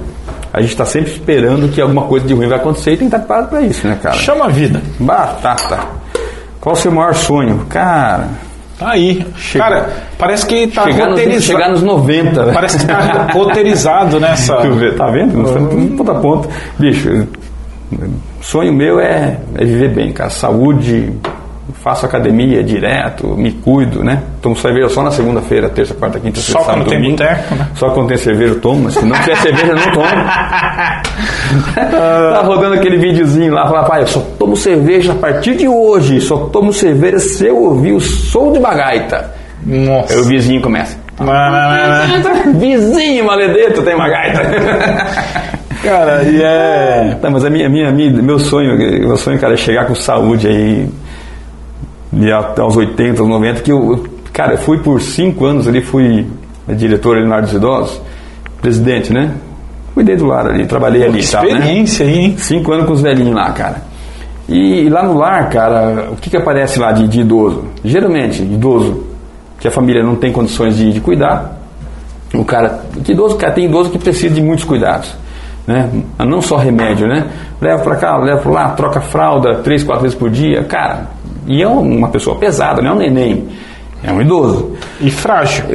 a 0.51 0.59
gente 0.59 0.71
está 0.71 0.85
sempre 0.85 1.11
esperando 1.11 1.69
que 1.69 1.79
alguma 1.79 2.03
coisa 2.03 2.27
de 2.27 2.33
ruim 2.33 2.47
vai 2.47 2.57
acontecer 2.57 2.93
e 2.93 2.97
tem 2.97 3.09
que 3.09 3.15
estar 3.15 3.19
preparado 3.19 3.49
para 3.49 3.61
isso, 3.61 3.87
né, 3.87 3.97
cara? 4.01 4.15
Chama 4.17 4.45
a 4.45 4.49
vida. 4.49 4.81
Batata. 4.99 5.79
Qual 6.59 6.73
o 6.73 6.77
seu 6.77 6.91
maior 6.91 7.13
sonho? 7.13 7.65
Cara, 7.69 8.27
Tá 8.77 8.91
aí. 8.91 9.25
Chega. 9.35 9.63
Cara, 9.63 9.89
parece 10.19 10.45
que 10.45 10.67
tá 10.67 10.83
chegar, 10.83 11.05
nos, 11.05 11.19
roteirizado. 11.19 11.41
chegar 11.43 11.69
nos 11.69 11.83
90. 11.83 12.45
né? 12.45 12.53
Parece 12.53 12.77
que 12.77 12.85
tá 12.85 13.27
roteirizado 13.33 14.19
nessa. 14.19 14.57
Tá 14.97 15.07
vendo? 15.07 15.37
Nós 15.37 15.49
estamos 15.49 15.97
ponta 15.97 16.11
a 16.11 16.15
ponta. 16.19 16.49
Bicho, 16.77 17.27
sonho 18.41 18.73
meu 18.73 18.99
é, 18.99 19.39
é 19.55 19.65
viver 19.65 19.89
bem, 19.89 20.11
cara. 20.11 20.29
Saúde, 20.29 21.11
faço 21.73 22.05
academia 22.05 22.63
direto, 22.63 23.27
me 23.37 23.51
cuido, 23.51 24.03
né? 24.03 24.21
Tomo 24.41 24.55
cerveja 24.55 24.89
só 24.89 25.03
na 25.03 25.11
segunda-feira, 25.11 25.69
terça, 25.69 25.93
quarta, 25.93 26.19
quinta, 26.19 26.39
Só 26.39 26.53
sexta, 26.59 26.59
quando 26.59 26.65
sábado, 26.67 26.89
tem 26.89 26.97
domingo. 26.99 27.17
boteco, 27.17 27.55
né? 27.55 27.67
Só 27.75 27.89
quando 27.91 28.07
tem 28.07 28.17
cerveja 28.17 28.53
eu 28.53 28.59
tomo, 28.61 28.83
mas 28.83 28.93
se 28.93 29.05
não 29.05 29.15
tiver 29.19 29.35
cerveja 29.37 29.67
eu 29.67 29.75
não 29.75 29.91
tomo. 29.91 30.05
tá 31.75 32.41
rodando 32.43 32.75
aquele 32.75 32.97
videozinho 32.97 33.53
lá, 33.53 33.65
fala, 33.67 33.83
pai, 33.83 34.01
eu 34.03 34.07
só 34.07 34.19
tomo 34.37 34.55
cerveja 34.55 35.11
a 35.11 35.15
partir 35.15 35.55
de 35.55 35.67
hoje, 35.67 36.19
só 36.21 36.37
tomo 36.47 36.71
cerveja 36.73 37.19
se 37.19 37.45
eu 37.47 37.57
ouvir 37.57 37.93
o 37.93 37.99
som 37.99 38.51
de 38.51 38.59
uma 38.59 38.73
gaita. 38.73 39.31
Nossa. 39.65 40.13
Aí 40.13 40.19
o 40.19 40.23
vizinho 40.23 40.61
começa. 40.61 40.97
Vizinho 42.55 43.25
maledeto 43.25 43.81
tem 43.81 43.95
uma 43.95 44.07
gaita. 44.07 44.41
Cara, 45.83 46.23
e 46.23 46.41
é. 46.41 47.17
Tá, 47.21 47.29
mas 47.29 47.45
a 47.45 47.49
minha, 47.49 47.69
minha, 47.69 47.91
minha- 47.91 48.11
meu 48.21 48.39
sonho, 48.39 48.77
meu 48.77 49.15
sonho, 49.15 49.39
cara, 49.39 49.53
é 49.53 49.57
chegar 49.57 49.85
com 49.85 49.93
saúde 49.95 50.47
aí 50.47 50.89
e 52.13 52.31
até 52.31 52.61
aos 52.61 52.75
80, 52.75 53.21
aos 53.21 53.29
90, 53.29 53.61
que 53.61 53.71
eu, 53.71 54.05
cara, 54.31 54.53
eu 54.53 54.57
fui 54.57 54.79
por 54.79 55.01
cinco 55.01 55.45
anos 55.45 55.67
ali, 55.67 55.81
fui 55.81 56.25
diretor 56.67 57.17
ali 57.17 57.25
no 57.25 57.31
Lar 57.31 57.41
dos 57.41 57.53
Idosos, 57.53 58.01
presidente, 58.61 59.13
né? 59.13 59.33
Cuidei 59.93 60.15
do 60.15 60.27
lar 60.27 60.45
ali, 60.45 60.65
trabalhei 60.67 61.03
ali 61.03 61.21
e 61.21 61.27
tal, 61.27 61.43
né? 61.43 61.49
Experiência 61.49 62.05
aí, 62.05 62.19
hein? 62.19 62.35
Cinco 62.37 62.71
anos 62.71 62.85
com 62.85 62.93
os 62.93 63.01
velhinhos 63.01 63.33
lá, 63.33 63.51
cara. 63.51 63.81
E, 64.47 64.87
lá 64.89 65.03
no 65.03 65.17
lar, 65.17 65.49
cara, 65.49 66.09
o 66.11 66.15
que, 66.15 66.29
que 66.29 66.37
aparece 66.37 66.79
lá 66.79 66.91
de, 66.91 67.07
de 67.07 67.21
idoso? 67.21 67.65
Geralmente, 67.83 68.43
idoso 68.43 69.03
que 69.59 69.67
a 69.67 69.71
família 69.71 70.03
não 70.03 70.15
tem 70.15 70.31
condições 70.31 70.77
de, 70.77 70.93
de 70.93 71.01
cuidar. 71.01 71.57
O 72.33 72.45
cara, 72.45 72.81
que 73.03 73.11
idoso, 73.11 73.35
cara, 73.37 73.53
tem 73.53 73.65
idoso 73.65 73.89
que 73.89 73.97
precisa 73.97 74.33
de 74.35 74.41
muitos 74.41 74.65
cuidados. 74.65 75.15
Né? 75.65 75.89
Não 76.19 76.41
só 76.41 76.57
remédio, 76.57 77.07
né? 77.07 77.27
Leva 77.59 77.81
para 77.83 77.95
cá, 77.95 78.17
leva 78.17 78.39
para 78.39 78.51
lá, 78.51 78.69
troca 78.69 79.01
fralda 79.01 79.55
três, 79.63 79.83
quatro 79.83 80.03
vezes 80.03 80.17
por 80.17 80.29
dia. 80.29 80.63
Cara, 80.63 81.07
e 81.47 81.63
é 81.63 81.67
uma 81.67 82.09
pessoa 82.09 82.37
pesada, 82.37 82.81
não 82.81 82.91
é 82.91 82.93
um 82.93 82.97
neném. 82.97 83.47
É 84.03 84.11
um 84.11 84.21
idoso. 84.21 84.73
E 85.01 85.09
frágil. 85.09 85.65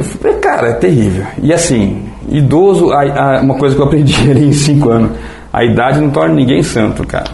Cara, 0.41 0.69
é 0.69 0.73
terrível. 0.73 1.25
E 1.41 1.51
assim, 1.51 2.05
idoso, 2.29 2.91
a, 2.91 3.37
a, 3.37 3.41
uma 3.41 3.55
coisa 3.55 3.75
que 3.75 3.81
eu 3.81 3.85
aprendi 3.85 4.15
ali 4.29 4.47
em 4.47 4.53
cinco 4.53 4.89
anos, 4.89 5.11
a 5.51 5.63
idade 5.63 5.99
não 5.99 6.09
torna 6.09 6.33
ninguém 6.33 6.63
santo, 6.63 7.05
cara. 7.05 7.31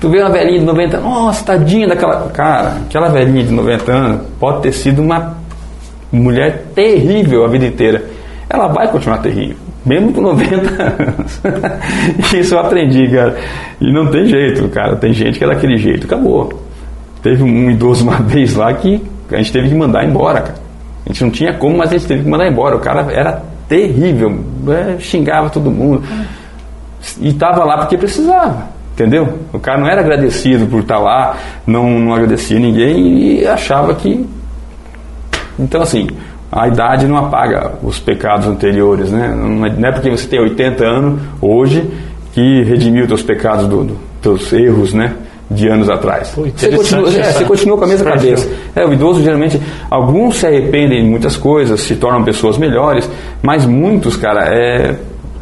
Tu 0.00 0.08
vê 0.08 0.20
uma 0.20 0.30
velhinha 0.30 0.60
de 0.60 0.64
90 0.64 0.96
anos, 0.96 1.10
nossa, 1.10 1.44
tadinha 1.44 1.86
daquela. 1.86 2.30
Cara, 2.30 2.76
aquela 2.86 3.08
velhinha 3.10 3.44
de 3.44 3.52
90 3.52 3.92
anos 3.92 4.20
pode 4.38 4.62
ter 4.62 4.72
sido 4.72 5.02
uma 5.02 5.36
mulher 6.10 6.68
terrível 6.74 7.44
a 7.44 7.48
vida 7.48 7.66
inteira. 7.66 8.02
Ela 8.48 8.66
vai 8.68 8.90
continuar 8.90 9.18
terrível, 9.18 9.56
mesmo 9.84 10.12
com 10.12 10.22
90 10.22 10.82
anos. 10.82 11.40
Isso 12.34 12.54
eu 12.54 12.60
aprendi, 12.60 13.08
cara. 13.08 13.36
E 13.80 13.92
não 13.92 14.06
tem 14.10 14.24
jeito, 14.24 14.66
cara. 14.70 14.96
Tem 14.96 15.12
gente 15.12 15.38
que 15.38 15.44
é 15.44 15.48
daquele 15.48 15.76
jeito, 15.76 16.06
acabou. 16.06 16.69
Teve 17.22 17.42
um 17.42 17.70
idoso 17.70 18.04
uma 18.08 18.16
vez 18.16 18.54
lá 18.54 18.72
que 18.74 19.02
a 19.30 19.36
gente 19.36 19.52
teve 19.52 19.68
que 19.68 19.74
mandar 19.74 20.04
embora, 20.04 20.40
cara. 20.40 20.60
A 21.04 21.08
gente 21.08 21.24
não 21.24 21.30
tinha 21.30 21.52
como, 21.54 21.78
mas 21.78 21.90
a 21.90 21.92
gente 21.92 22.06
teve 22.06 22.22
que 22.22 22.28
mandar 22.28 22.46
embora. 22.48 22.76
O 22.76 22.80
cara 22.80 23.10
era 23.12 23.42
terrível, 23.68 24.38
é, 24.68 24.98
xingava 24.98 25.48
todo 25.48 25.70
mundo. 25.70 26.02
E 27.20 27.28
estava 27.28 27.64
lá 27.64 27.78
porque 27.78 27.96
precisava. 27.96 28.68
Entendeu? 28.92 29.38
O 29.52 29.58
cara 29.58 29.80
não 29.80 29.88
era 29.88 30.00
agradecido 30.00 30.66
por 30.66 30.80
estar 30.80 30.98
lá, 30.98 31.36
não, 31.66 31.98
não 31.98 32.14
agradecia 32.14 32.58
ninguém 32.58 33.40
e 33.40 33.46
achava 33.46 33.94
que. 33.94 34.28
Então, 35.58 35.80
assim, 35.80 36.08
a 36.52 36.66
idade 36.66 37.06
não 37.06 37.16
apaga 37.16 37.74
os 37.82 37.98
pecados 37.98 38.46
anteriores, 38.46 39.10
né? 39.10 39.28
Não 39.28 39.64
é, 39.64 39.88
é 39.88 39.92
porque 39.92 40.10
você 40.10 40.26
tem 40.26 40.40
80 40.40 40.84
anos 40.84 41.20
hoje 41.40 41.88
que 42.32 42.62
redimiu 42.64 43.02
os 43.02 43.08
teus 43.08 43.22
pecados, 43.22 43.66
do, 43.66 43.84
do, 43.84 43.96
teus 44.20 44.52
erros, 44.52 44.92
né? 44.92 45.14
De 45.50 45.68
anos 45.68 45.90
atrás. 45.90 46.28
Pô, 46.28 46.42
você, 46.42 46.70
continua, 46.70 47.08
é, 47.08 47.32
você 47.32 47.44
continua 47.44 47.76
com 47.76 47.84
a 47.84 47.86
mesma 47.88 48.12
cabeça. 48.12 48.48
É, 48.74 48.86
o 48.86 48.92
idoso 48.92 49.20
geralmente, 49.20 49.60
alguns 49.90 50.36
se 50.36 50.46
arrependem 50.46 51.02
de 51.02 51.10
muitas 51.10 51.36
coisas, 51.36 51.80
se 51.80 51.96
tornam 51.96 52.22
pessoas 52.22 52.56
melhores, 52.56 53.10
mas 53.42 53.66
muitos, 53.66 54.16
cara, 54.16 54.44
é, 54.44 54.94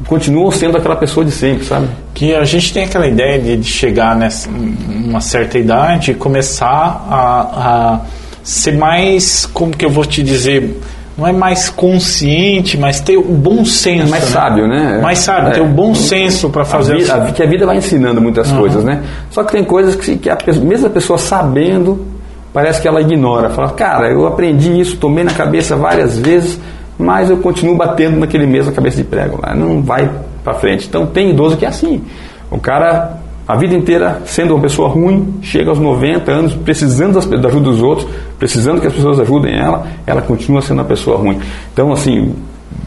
continuam 0.06 0.50
sendo 0.50 0.78
aquela 0.78 0.96
pessoa 0.96 1.24
de 1.24 1.30
sempre, 1.30 1.64
sabe? 1.64 1.88
Que 2.14 2.34
a 2.34 2.44
gente 2.44 2.72
tem 2.72 2.84
aquela 2.84 3.06
ideia 3.06 3.38
de, 3.38 3.56
de 3.58 3.68
chegar 3.68 4.16
nessa 4.16 4.48
uma 4.48 5.20
certa 5.20 5.58
idade 5.58 6.12
e 6.12 6.14
começar 6.14 7.06
a, 7.10 7.40
a 7.40 8.00
ser 8.42 8.72
mais, 8.72 9.44
como 9.44 9.76
que 9.76 9.84
eu 9.84 9.90
vou 9.90 10.06
te 10.06 10.22
dizer, 10.22 10.80
não 11.18 11.26
é 11.26 11.32
mais 11.32 11.68
consciente, 11.68 12.78
mas 12.78 13.00
ter 13.00 13.16
o 13.16 13.22
bom 13.22 13.64
senso. 13.64 14.06
É 14.06 14.10
mais 14.10 14.24
né? 14.24 14.30
sábio, 14.30 14.68
né? 14.68 15.00
Mais 15.02 15.18
sábio, 15.18 15.48
é. 15.48 15.54
ter 15.54 15.60
o 15.60 15.66
bom 15.66 15.92
senso 15.92 16.48
para 16.48 16.64
fazer. 16.64 16.92
A 16.92 16.96
vida, 16.96 17.14
a, 17.14 17.32
que 17.32 17.42
a 17.42 17.46
vida 17.46 17.66
vai 17.66 17.76
ensinando 17.78 18.20
muitas 18.20 18.48
uhum. 18.52 18.58
coisas, 18.58 18.84
né? 18.84 19.02
Só 19.28 19.42
que 19.42 19.50
tem 19.50 19.64
coisas 19.64 19.96
que, 19.96 20.16
que 20.16 20.30
a 20.30 20.38
mesma 20.62 20.88
pessoa 20.88 21.18
sabendo, 21.18 22.06
parece 22.52 22.80
que 22.80 22.86
ela 22.86 23.00
ignora. 23.00 23.50
Fala, 23.50 23.70
cara, 23.70 24.08
eu 24.08 24.28
aprendi 24.28 24.78
isso, 24.78 24.96
tomei 24.96 25.24
na 25.24 25.32
cabeça 25.32 25.74
várias 25.74 26.16
vezes, 26.16 26.60
mas 26.96 27.28
eu 27.28 27.38
continuo 27.38 27.76
batendo 27.76 28.16
naquele 28.20 28.46
mesmo 28.46 28.70
cabeça 28.70 28.98
de 28.98 29.04
prego 29.04 29.40
lá, 29.42 29.56
não 29.56 29.82
vai 29.82 30.08
para 30.44 30.54
frente. 30.54 30.86
Então 30.86 31.04
tem 31.04 31.30
idoso 31.30 31.56
que 31.56 31.64
é 31.64 31.68
assim. 31.68 32.00
O 32.48 32.60
cara, 32.60 33.18
a 33.48 33.56
vida 33.56 33.74
inteira, 33.74 34.20
sendo 34.26 34.54
uma 34.54 34.60
pessoa 34.60 34.90
ruim, 34.90 35.38
chega 35.40 35.70
aos 35.70 35.78
90 35.78 36.30
anos, 36.30 36.54
precisando 36.54 37.18
da 37.40 37.48
ajuda 37.48 37.64
dos 37.64 37.82
outros, 37.82 38.06
precisando 38.38 38.78
que 38.78 38.86
as 38.86 38.92
pessoas 38.92 39.18
ajudem 39.20 39.58
ela, 39.58 39.86
ela 40.06 40.20
continua 40.20 40.60
sendo 40.60 40.80
uma 40.80 40.84
pessoa 40.84 41.16
ruim. 41.16 41.40
Então, 41.72 41.90
assim, 41.90 42.34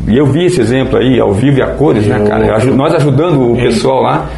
eu 0.07 0.25
vi 0.25 0.45
esse 0.45 0.61
exemplo 0.61 0.99
aí, 0.99 1.19
ao 1.19 1.33
vivo 1.33 1.57
e 1.57 1.61
a 1.63 1.67
cores, 1.75 2.05
né, 2.05 2.19
cara? 2.27 2.63
Nós 2.65 2.93
ajudando 2.93 3.53
o 3.53 3.55
pessoal 3.55 4.01
lá. 4.01 4.29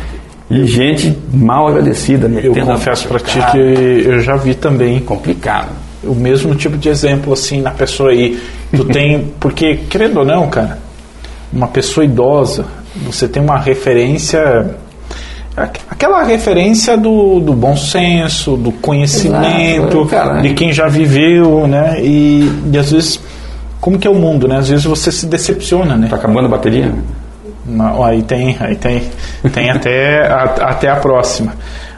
E 0.49 0.65
gente 0.67 1.17
mal 1.33 1.67
agradecida. 1.67 2.27
Eu 2.27 2.53
confesso 2.53 3.07
para 3.07 3.19
ti 3.19 3.39
que 3.51 3.57
eu 3.57 4.19
já 4.19 4.35
vi 4.35 4.53
também. 4.53 4.99
Complicado. 4.99 5.69
O 6.03 6.13
mesmo 6.13 6.53
tipo 6.53 6.77
de 6.77 6.89
exemplo, 6.89 7.33
assim, 7.33 7.61
na 7.61 7.71
pessoa 7.71 8.11
aí. 8.11 8.39
Tu 8.75 8.83
tem. 8.85 9.31
Porque, 9.39 9.75
querendo 9.89 10.17
ou 10.17 10.25
não, 10.25 10.47
cara, 10.49 10.77
uma 11.51 11.67
pessoa 11.67 12.05
idosa, 12.05 12.65
você 13.03 13.27
tem 13.27 13.41
uma 13.41 13.57
referência. 13.57 14.75
Aquela 15.55 16.23
referência 16.23 16.97
do, 16.97 17.39
do 17.39 17.53
bom 17.53 17.75
senso, 17.75 18.57
do 18.57 18.71
conhecimento, 18.71 19.99
Exato, 19.99 20.05
cara, 20.07 20.41
de 20.41 20.53
quem 20.55 20.73
já 20.73 20.88
viveu, 20.88 21.67
né? 21.67 21.97
E, 22.01 22.51
e 22.71 22.77
às 22.77 22.91
vezes, 22.91 23.19
como 23.80 23.99
que 23.99 24.07
é 24.07 24.09
o 24.09 24.15
mundo, 24.15 24.47
né? 24.47 24.57
Às 24.57 24.69
vezes 24.69 24.85
você 24.85 25.11
se 25.11 25.27
decepciona, 25.27 25.95
né? 25.95 26.07
Tá 26.09 26.15
acabando 26.15 26.47
a 26.47 26.49
bateria? 26.49 26.91
Não, 27.65 28.03
aí 28.03 28.23
tem, 28.23 28.57
aí 28.59 28.75
tem, 28.75 29.03
tem 29.53 29.69
até, 29.69 30.27
a, 30.27 30.43
até 30.43 30.89
a 30.89 30.95
próxima. 30.95 31.53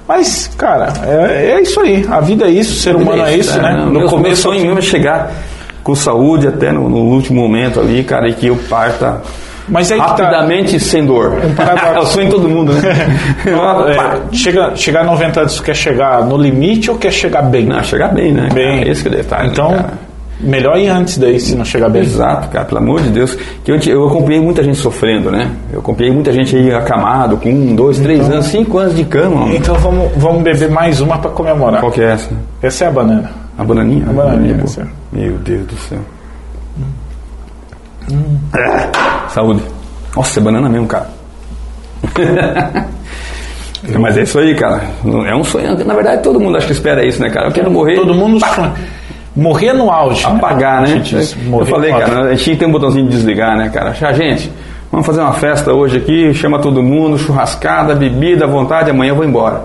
Mas, 0.06 0.52
cara, 0.58 0.92
é, 1.04 1.52
é, 1.52 1.62
isso 1.62 1.80
aí. 1.80 2.06
A 2.10 2.20
vida 2.20 2.46
é 2.46 2.52
isso, 2.52 2.74
o 2.74 2.76
ser 2.76 2.96
humano 2.96 3.24
é 3.24 3.38
isso, 3.38 3.58
é, 3.58 3.62
né? 3.62 3.86
No 3.86 4.08
começo, 4.08 4.18
meu 4.18 4.36
sonho 4.36 4.62
mesmo 4.62 4.80
é 4.80 4.82
chegar 4.82 5.32
com 5.82 5.96
saúde 5.96 6.48
até 6.48 6.72
no, 6.72 6.90
no 6.90 6.98
último 6.98 7.42
momento 7.42 7.80
ali, 7.80 8.04
cara, 8.04 8.28
e 8.28 8.34
que 8.34 8.48
eu 8.48 8.58
parta 8.70 9.22
mas 9.68 9.92
aí 9.92 9.98
tá. 9.98 10.08
rapidamente 10.08 10.74
tá, 10.74 10.80
sem 10.80 11.06
dor. 11.06 11.34
Um 11.34 11.56
é 11.96 12.00
o 12.00 12.06
sonho 12.06 12.28
de 12.28 12.36
todo 12.36 12.48
mundo, 12.48 12.74
né? 12.74 12.82
é, 14.32 14.36
chega, 14.36 14.76
chegar 14.76 15.02
a 15.02 15.06
90 15.06 15.40
anos, 15.40 15.60
quer 15.60 15.76
chegar 15.76 16.26
no 16.26 16.38
limite 16.38 16.92
ou 16.92 16.98
quer 16.98 17.12
chegar 17.12 17.42
bem? 17.44 17.66
Não, 17.66 17.84
chegar 17.84 18.10
bem, 18.10 18.32
né? 18.32 18.50
Bem. 18.54 18.80
Cara, 18.80 18.92
esse 18.92 19.02
que 19.02 19.08
é 19.08 19.12
detalhe. 19.12 19.50
Então, 19.50 19.70
cara. 19.70 19.94
melhor 20.40 20.78
ir 20.78 20.88
antes 20.90 21.18
daí, 21.18 21.40
se 21.40 21.56
não 21.56 21.66
chegar 21.66 21.90
bem. 21.90 22.04
Exato, 22.04 22.50
cara, 22.50 22.66
pelo 22.66 22.80
amor 22.80 23.02
de 23.02 23.10
Deus. 23.10 23.36
Que 23.64 23.72
eu, 23.72 23.80
eu 23.88 24.08
acompanhei 24.08 24.40
muita 24.40 24.64
gente 24.64 24.78
sofrendo, 24.78 25.32
né? 25.32 25.52
Eu 25.74 25.80
acompanhei 25.80 26.14
muita 26.14 26.32
gente 26.32 26.56
aí 26.56 26.72
acamado, 26.72 27.38
com 27.38 27.50
um, 27.50 27.76
dois, 27.76 28.00
três 28.00 28.20
então, 28.20 28.34
anos, 28.34 28.46
cinco 28.48 28.78
anos 28.78 28.96
de 28.96 29.04
cama. 29.04 29.54
Então 29.54 29.76
vamos, 29.76 30.12
vamos 30.16 30.44
beber 30.44 30.70
mais 30.70 31.02
uma 31.02 31.18
para 31.18 31.32
comemorar. 31.32 31.80
Qual 31.80 31.92
que 31.92 32.02
é 32.02 32.12
essa? 32.12 32.30
Essa 32.62 32.86
é 32.86 32.88
a 32.88 32.92
banana. 32.92 33.32
A 33.58 33.64
bananinha? 33.64 34.06
A 34.10 34.14
bananinha, 34.14 34.54
bananinha 34.54 34.88
Meu 35.12 35.38
Deus 35.38 35.66
do 35.66 35.78
céu. 35.78 36.15
Hum. 38.12 38.38
Saúde. 39.30 39.62
Nossa, 40.16 40.40
é 40.40 40.44
banana 40.44 40.70
mesmo, 40.70 40.88
cara. 40.88 41.10
Mas 44.00 44.18
é 44.18 44.24
isso 44.24 44.40
aí, 44.40 44.56
cara. 44.56 44.84
É 45.28 45.36
um 45.36 45.44
sonho. 45.44 45.78
Na 45.86 45.94
verdade, 45.94 46.24
todo 46.24 46.40
mundo 46.40 46.58
acho 46.58 46.68
que 46.68 46.74
espera 46.74 47.06
isso, 47.06 47.22
né, 47.22 47.30
cara? 47.30 47.48
Eu 47.48 47.52
quero 47.52 47.70
morrer. 47.70 47.96
Todo 47.96 48.14
mundo 48.14 48.40
sonha. 48.40 48.74
Morrer 49.36 49.74
no 49.74 49.92
auge. 49.92 50.26
Apagar, 50.26 50.82
né? 50.82 50.96
né? 50.96 51.24
Eu 51.52 51.66
falei, 51.66 51.92
cara, 51.92 52.30
a 52.30 52.36
gente 52.36 52.58
tem 52.58 52.68
um 52.68 52.72
botãozinho 52.72 53.06
de 53.06 53.12
desligar, 53.12 53.58
né, 53.58 53.70
cara? 53.70 53.94
Já, 53.94 54.14
gente, 54.14 54.50
vamos 54.90 55.06
fazer 55.06 55.20
uma 55.22 55.34
festa 55.34 55.74
hoje 55.74 55.98
aqui, 55.98 56.34
chama 56.34 56.58
todo 56.60 56.82
mundo, 56.82 57.18
churrascada, 57.18 57.94
bebida 57.94 58.46
à 58.46 58.48
vontade, 58.48 58.90
amanhã 58.90 59.12
eu 59.12 59.16
vou 59.16 59.26
embora. 59.26 59.64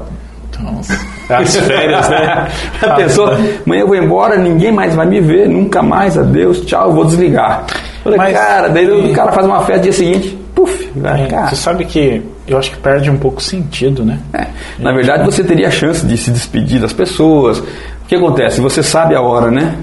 Nossa. 0.59 0.99
As 1.31 1.57
férias, 1.57 2.09
né? 2.09 2.49
A 2.83 2.91
pessoa, 2.95 3.39
amanhã 3.65 3.83
eu 3.83 3.87
vou 3.87 3.97
embora, 3.97 4.37
ninguém 4.37 4.73
mais 4.73 4.97
vai 4.97 5.07
me 5.07 5.21
ver, 5.21 5.49
nunca 5.49 5.81
mais, 5.83 6.19
adeus, 6.19 6.61
tchau, 6.63 6.89
eu 6.89 6.93
vou 6.93 7.05
desligar. 7.05 7.65
Falei, 8.17 8.33
Mas, 8.33 8.33
cara, 8.33 8.69
daí 8.69 8.85
e... 8.85 9.11
o 9.11 9.15
cara 9.15 9.33
faz 9.33 9.47
uma 9.47 9.61
festa 9.61 9.83
dia 9.83 9.93
seguinte, 9.93 10.39
puf, 10.55 10.91
vai, 10.97 11.23
é, 11.23 11.47
Você 11.49 11.57
sabe 11.57 11.85
que 11.85 12.23
eu 12.47 12.59
acho 12.59 12.71
que 12.73 12.79
perde 12.79 13.11
um 13.11 13.17
pouco 13.17 13.39
o 13.39 13.43
sentido, 13.43 14.05
né? 14.05 14.19
É. 14.33 14.47
Na 14.79 14.93
verdade, 14.93 15.25
você 15.25 15.45
teria 15.45 15.69
a 15.69 15.71
chance 15.71 16.05
de 16.05 16.17
se 16.17 16.31
despedir 16.31 16.81
das 16.81 16.93
pessoas. 16.93 17.59
O 17.59 17.65
que 18.09 18.15
acontece? 18.17 18.61
Você 18.61 18.83
sabe 18.83 19.15
a 19.15 19.21
hora, 19.21 19.51
né? 19.51 19.77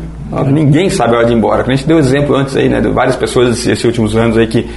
Ninguém 0.46 0.90
sabe 0.90 1.16
a 1.16 1.20
hora 1.20 1.28
de 1.28 1.34
ir 1.34 1.38
embora. 1.38 1.64
A 1.66 1.70
gente 1.70 1.88
deu 1.88 1.98
exemplo 1.98 2.36
antes 2.36 2.56
aí, 2.58 2.68
né? 2.68 2.82
De 2.82 2.90
várias 2.90 3.16
pessoas 3.16 3.66
esses 3.66 3.84
últimos 3.86 4.16
anos 4.16 4.38
aí 4.38 4.48
que 4.48 4.68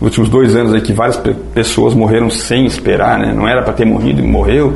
últimos 0.00 0.28
dois 0.28 0.54
anos 0.54 0.74
aí 0.74 0.80
que 0.80 0.92
várias 0.92 1.20
pessoas 1.54 1.94
morreram 1.94 2.30
sem 2.30 2.66
esperar, 2.66 3.18
né? 3.18 3.32
Não 3.32 3.46
era 3.46 3.62
para 3.62 3.72
ter 3.72 3.84
morrido, 3.84 4.22
morreu 4.24 4.74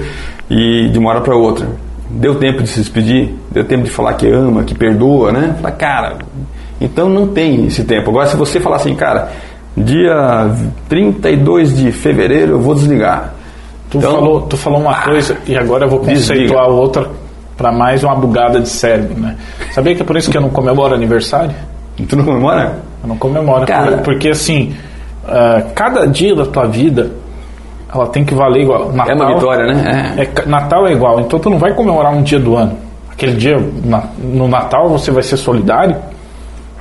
e 0.49 0.89
de 0.89 0.99
uma 0.99 1.11
hora 1.11 1.21
para 1.21 1.35
outra. 1.35 1.67
Deu 2.11 2.37
tempo 2.37 2.63
de 2.63 2.69
se 2.69 2.79
despedir, 2.79 3.35
deu 3.51 3.65
tempo 3.65 3.85
de 3.85 3.91
falar 3.91 4.15
que 4.15 4.29
ama, 4.29 4.65
que 4.65 4.75
perdoa, 4.75 5.33
né? 5.33 5.57
Fala, 5.61 5.73
cara, 5.73 6.19
então 6.83 7.09
não 7.09 7.29
tem 7.29 7.67
esse 7.67 7.85
tempo. 7.85 8.11
Agora, 8.11 8.27
se 8.27 8.37
você 8.37 8.59
falar 8.59 8.77
assim, 8.77 8.95
cara, 8.95 9.31
dia 9.77 10.51
32 10.89 11.77
de 11.77 11.93
fevereiro 11.93 12.53
eu 12.53 12.61
vou 12.61 12.75
desligar. 12.75 13.35
Tu, 13.91 13.99
então, 13.99 14.13
falou, 14.13 14.41
tu 14.43 14.57
falou 14.57 14.81
uma 14.81 14.93
ah, 14.93 15.03
coisa 15.03 15.37
e 15.47 15.57
agora 15.57 15.85
eu 15.85 15.91
vou 15.91 15.99
conceituar 16.01 16.37
desliga. 16.37 16.65
outra 16.65 17.11
para 17.57 17.71
mais 17.71 18.03
uma 18.03 18.15
bugada 18.15 18.61
de 18.61 18.69
cérebro, 18.69 19.21
né? 19.21 19.37
Sabia 19.71 19.95
que 19.95 20.03
é 20.03 20.05
por 20.05 20.17
isso 20.17 20.31
que 20.31 20.37
eu 20.37 20.41
não 20.41 20.51
comemoro 20.51 20.95
aniversário? 20.95 21.55
Tu 22.09 22.17
não 22.17 22.25
comemora? 22.25 22.79
Eu 23.03 23.09
não 23.09 23.17
comemoro, 23.17 23.67
cara, 23.67 23.99
porque 23.99 24.31
assim, 24.31 24.75
uh, 25.25 25.71
cada 25.75 26.07
dia 26.07 26.35
da 26.35 26.47
tua 26.47 26.67
vida 26.67 27.13
ela 27.95 28.07
tem 28.07 28.25
que 28.25 28.35
valer 28.35 28.63
igual. 28.63 28.91
Natal, 28.93 29.13
é 29.13 29.15
uma 29.15 29.35
vitória, 29.35 29.67
né? 29.67 30.15
É. 30.17 30.23
é. 30.23 30.47
Natal 30.47 30.87
é 30.87 30.93
igual, 30.93 31.21
então 31.21 31.39
tu 31.39 31.51
não 31.51 31.59
vai 31.59 31.75
comemorar 31.75 32.13
um 32.13 32.23
dia 32.23 32.41
do 32.41 32.57
ano. 32.57 32.77
Aquele 33.11 33.35
dia, 33.35 33.57
na, 33.85 34.05
no 34.19 34.49
Natal, 34.49 34.89
você 34.89 35.11
vai 35.11 35.23
ser 35.23 35.37
solidário. 35.37 35.97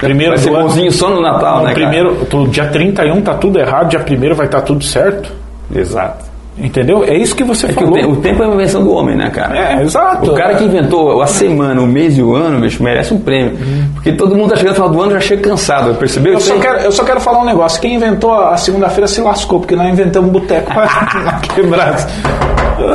Primeiro 0.02 0.34
vai 0.34 0.44
ser 0.44 0.50
bonzinho 0.52 0.88
ano, 0.88 0.92
só 0.92 1.10
no 1.10 1.22
Natal, 1.22 1.60
no 1.60 1.64
né? 1.68 1.74
Primeiro, 1.74 2.26
tu, 2.30 2.48
dia 2.48 2.66
31 2.68 3.22
tá 3.22 3.34
tudo 3.36 3.60
errado, 3.60 3.90
dia 3.90 4.00
1 4.00 4.36
vai 4.36 4.46
estar 4.48 4.60
tá 4.60 4.62
tudo 4.62 4.84
certo. 4.84 5.32
Exato. 5.74 6.30
Entendeu? 6.58 7.04
É 7.06 7.16
isso 7.16 7.34
que 7.34 7.44
você 7.46 7.66
É 7.68 7.70
que 7.70 7.78
o, 7.82 7.88
falou. 7.88 7.94
te- 7.94 8.06
o 8.06 8.16
tempo 8.18 8.44
é 8.44 8.46
uma 8.46 8.56
invenção 8.56 8.84
do 8.84 8.92
homem, 8.92 9.16
né, 9.16 9.30
cara? 9.30 9.58
É, 9.58 9.82
exato. 9.84 10.30
O 10.30 10.36
cara 10.36 10.54
que 10.56 10.66
inventou 10.66 11.22
a 11.22 11.26
semana, 11.26 11.82
o 11.82 11.88
mês 11.88 12.18
e 12.18 12.22
o 12.22 12.36
ano, 12.36 12.60
bicho, 12.60 12.84
merece 12.84 13.14
um 13.14 13.20
prêmio. 13.20 13.58
Porque 13.94 14.12
todo 14.12 14.36
mundo 14.36 14.50
tá 14.50 14.58
chegando 14.58 14.72
no 14.72 14.76
final 14.76 14.90
do 14.90 15.02
ano 15.02 15.12
já 15.14 15.20
chega 15.22 15.42
cansado, 15.50 15.96
percebeu? 15.96 16.34
Eu 16.34 16.40
só, 16.42 16.60
quero, 16.60 16.80
eu 16.80 16.92
só 16.92 17.04
quero 17.06 17.22
falar 17.22 17.40
um 17.40 17.46
negócio. 17.46 17.82
Quem 17.82 17.96
inventou 17.96 18.34
a 18.34 18.58
segunda-feira 18.58 19.08
se 19.08 19.22
lascou, 19.22 19.60
porque 19.62 19.76
nós 19.78 19.88
inventamos 19.88 20.30
um 20.30 20.34
boteco 20.34 20.72
pra 20.74 21.40
quebrar. 21.56 21.96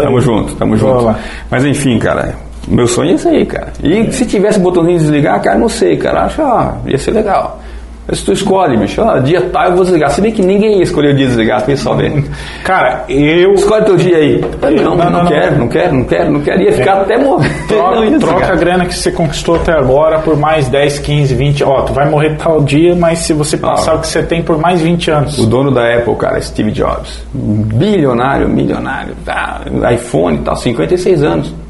Tamo 0.02 0.20
junto, 0.20 0.54
tamo 0.54 0.76
junto. 0.76 1.14
Mas 1.50 1.64
enfim, 1.64 1.98
cara, 1.98 2.34
meu 2.66 2.86
sonho 2.86 3.10
é 3.10 3.14
isso 3.14 3.28
aí, 3.28 3.46
cara. 3.46 3.72
E 3.82 4.10
se 4.12 4.26
tivesse 4.26 4.58
botãozinho 4.58 4.98
de 4.98 5.04
desligar, 5.04 5.40
cara, 5.40 5.58
não 5.58 5.68
sei, 5.68 5.96
cara, 5.96 6.24
acho 6.24 6.36
que 6.36 6.42
ah, 6.42 6.74
ia 6.86 6.98
ser 6.98 7.12
legal. 7.12 7.60
Mas 8.08 8.22
tu 8.22 8.32
escolhe, 8.32 8.76
bicho, 8.76 9.02
ah, 9.02 9.18
dia 9.18 9.40
tal 9.52 9.64
eu 9.70 9.74
vou 9.74 9.84
desligar. 9.84 10.10
Se 10.10 10.20
bem 10.20 10.30
que 10.30 10.40
ninguém 10.40 10.76
ia 10.76 10.82
escolher 10.84 11.12
o 11.12 11.16
dia 11.16 11.24
de 11.24 11.30
desligar, 11.32 11.68
ia 11.68 11.76
só 11.76 11.92
ver. 11.94 12.24
Cara, 12.62 13.04
eu. 13.08 13.52
Escolhe 13.54 13.84
teu 13.84 13.96
dia 13.96 14.16
aí. 14.18 14.40
Não, 14.62 14.70
não, 14.70 14.96
Não, 14.96 15.10
não, 15.10 15.22
não. 15.22 15.26
quero, 15.26 15.58
não 15.58 15.68
quero, 15.68 15.94
não 15.94 16.04
quero, 16.04 16.30
não 16.30 16.40
quero. 16.40 16.62
Ia 16.62 16.72
ficar 16.72 17.00
até 17.00 17.18
morrer. 17.18 17.50
Troca, 17.66 18.18
troca 18.20 18.52
a 18.52 18.56
grana 18.56 18.86
que 18.86 18.94
você 18.94 19.10
conquistou 19.10 19.56
até 19.56 19.72
agora 19.72 20.20
por 20.20 20.36
mais 20.36 20.68
10, 20.68 21.00
15, 21.00 21.34
20. 21.34 21.64
Ó, 21.64 21.82
tu 21.82 21.92
vai 21.92 22.08
morrer 22.08 22.36
tal 22.36 22.62
dia, 22.62 22.94
mas 22.94 23.18
se 23.18 23.32
você 23.32 23.56
passar 23.56 23.96
o 23.96 24.00
que 24.00 24.06
você 24.06 24.22
tem 24.22 24.40
por 24.40 24.56
mais 24.56 24.80
20 24.80 25.10
anos. 25.10 25.38
O 25.38 25.46
dono 25.46 25.72
da 25.72 25.92
Apple, 25.96 26.14
cara, 26.14 26.40
Steve 26.40 26.70
Jobs. 26.70 27.24
Bilionário, 27.34 28.48
milionário. 28.48 29.16
Tá, 29.24 29.62
iPhone 29.92 30.36
e 30.36 30.40
tal, 30.42 30.56
56 30.56 31.24
anos. 31.24 31.65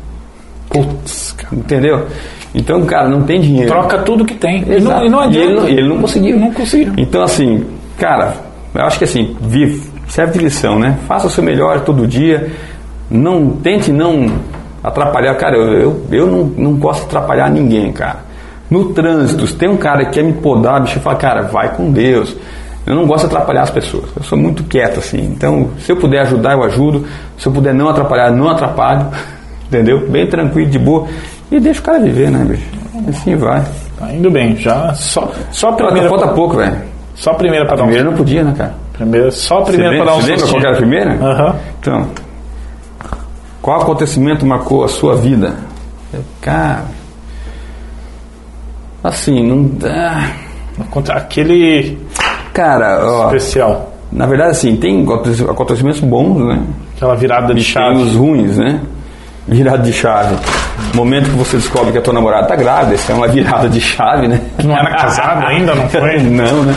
Putz, 0.68 1.32
cara. 1.32 1.54
Entendeu? 1.54 2.06
Então, 2.54 2.84
cara, 2.86 3.08
não 3.08 3.22
tem 3.22 3.40
dinheiro. 3.40 3.68
Troca 3.70 3.98
tudo 3.98 4.24
que 4.24 4.34
tem. 4.34 4.62
E 4.62 4.66
não, 4.66 4.74
Exato. 4.76 5.04
e 5.04 5.08
não 5.08 5.20
E 5.24 5.26
ele, 5.26 5.42
adianta. 5.42 5.60
não- 5.60 5.68
ele 5.68 5.88
não 5.88 5.98
conseguiu. 5.98 6.38
Não 6.38 6.52
conseguiu. 6.52 6.92
Então, 6.96 7.22
assim, 7.22 7.64
cara, 7.98 8.34
eu 8.74 8.82
acho 8.82 8.98
que 8.98 9.04
assim, 9.04 9.36
vive, 9.40 9.82
serve 10.08 10.38
de 10.38 10.44
lição, 10.44 10.78
né? 10.78 10.98
Faça 11.06 11.26
o 11.26 11.30
seu 11.30 11.44
melhor 11.44 11.80
todo 11.80 12.06
dia. 12.06 12.50
Não 13.10 13.50
tente 13.50 13.92
não 13.92 14.26
atrapalhar. 14.82 15.34
Cara, 15.36 15.56
eu, 15.56 15.72
eu, 15.74 16.02
eu 16.10 16.26
não, 16.26 16.44
não 16.44 16.72
gosto 16.74 17.00
de 17.02 17.06
atrapalhar 17.06 17.50
ninguém, 17.50 17.92
cara. 17.92 18.24
No 18.70 18.86
trânsito, 18.92 19.46
se 19.46 19.54
tem 19.54 19.68
um 19.68 19.76
cara 19.76 20.06
que 20.06 20.12
quer 20.12 20.24
me 20.24 20.32
podar, 20.32 20.80
bicho, 20.82 20.98
eu 20.98 21.02
falo, 21.02 21.16
cara, 21.16 21.42
vai 21.42 21.74
com 21.76 21.92
Deus. 21.92 22.34
Eu 22.84 22.94
não 22.94 23.06
gosto 23.06 23.28
de 23.28 23.34
atrapalhar 23.34 23.62
as 23.62 23.70
pessoas. 23.70 24.04
Eu 24.16 24.22
sou 24.22 24.38
muito 24.38 24.64
quieto, 24.64 24.98
assim. 24.98 25.18
Então, 25.20 25.70
se 25.80 25.90
eu 25.92 25.96
puder 25.96 26.20
ajudar, 26.22 26.52
eu 26.52 26.62
ajudo. 26.64 27.04
Se 27.36 27.46
eu 27.46 27.52
puder 27.52 27.74
não 27.74 27.88
atrapalhar, 27.88 28.30
não 28.32 28.48
atrapalho. 28.48 29.06
Entendeu? 29.66 30.08
Bem 30.08 30.26
tranquilo, 30.28 30.70
de 30.70 30.78
boa. 30.78 31.06
E 31.50 31.58
deixa 31.60 31.80
o 31.80 31.82
cara 31.82 32.00
viver, 32.00 32.30
né, 32.30 32.44
bicho? 32.44 32.66
Assim 33.08 33.36
vai. 33.36 33.62
Tá 33.98 34.12
indo 34.12 34.30
bem. 34.30 34.56
Já 34.56 34.94
só, 34.94 35.30
só 35.50 35.70
a 35.70 35.72
primeira. 35.74 36.08
Falta 36.08 36.28
pouco, 36.28 36.56
velho. 36.56 36.76
Só 37.14 37.30
a 37.30 37.34
primeira 37.34 37.64
para 37.66 37.76
dar 37.76 37.82
um 37.82 37.86
Primeiro 37.86 38.10
não 38.10 38.16
podia, 38.16 38.42
né, 38.44 38.54
cara? 38.56 38.74
Primeira, 38.92 39.30
só 39.30 39.58
a 39.58 39.62
primeira 39.62 39.92
Você 39.92 39.96
para 39.96 40.06
dar 40.06 40.16
um 40.16 40.26
lembra, 40.26 40.46
qual 40.46 40.60
era 40.60 40.72
a 40.72 40.76
primeira? 40.76 41.12
Aham. 41.14 41.56
Então, 41.80 42.06
qual 43.62 43.80
acontecimento 43.80 44.44
marcou 44.46 44.84
a 44.84 44.88
sua 44.88 45.16
vida? 45.16 45.54
Eu, 46.12 46.20
Cara, 46.40 46.84
assim, 49.02 49.42
não 49.46 49.64
dá. 49.64 50.30
Aquele 51.14 51.98
Cara, 52.52 53.00
ó, 53.02 53.26
especial. 53.26 53.92
na 54.12 54.26
verdade, 54.26 54.50
assim, 54.50 54.76
tem 54.76 55.02
aconte- 55.02 55.42
acontecimentos 55.42 56.00
bons, 56.00 56.38
né? 56.46 56.62
Aquela 56.96 57.14
virada 57.14 57.46
de 57.54 57.60
E 57.60 57.64
tem 57.64 57.72
chave. 57.72 57.96
os 58.02 58.14
ruins, 58.14 58.58
né? 58.58 58.80
Virada 59.48 59.78
de 59.78 59.92
chave. 59.92 60.34
Momento 60.94 61.30
que 61.30 61.36
você 61.36 61.56
descobre 61.56 61.92
que 61.92 61.98
a 61.98 62.02
tua 62.02 62.12
namorada 62.12 62.48
tá 62.48 62.56
grávida, 62.56 62.94
isso 62.94 63.10
é 63.12 63.14
uma 63.14 63.28
virada 63.28 63.68
de 63.68 63.80
chave, 63.80 64.26
né? 64.26 64.40
Não 64.64 64.76
era 64.76 64.90
casado 64.96 65.46
ainda, 65.46 65.74
não 65.74 65.88
foi? 65.88 66.18
Não, 66.26 66.64
né? 66.64 66.74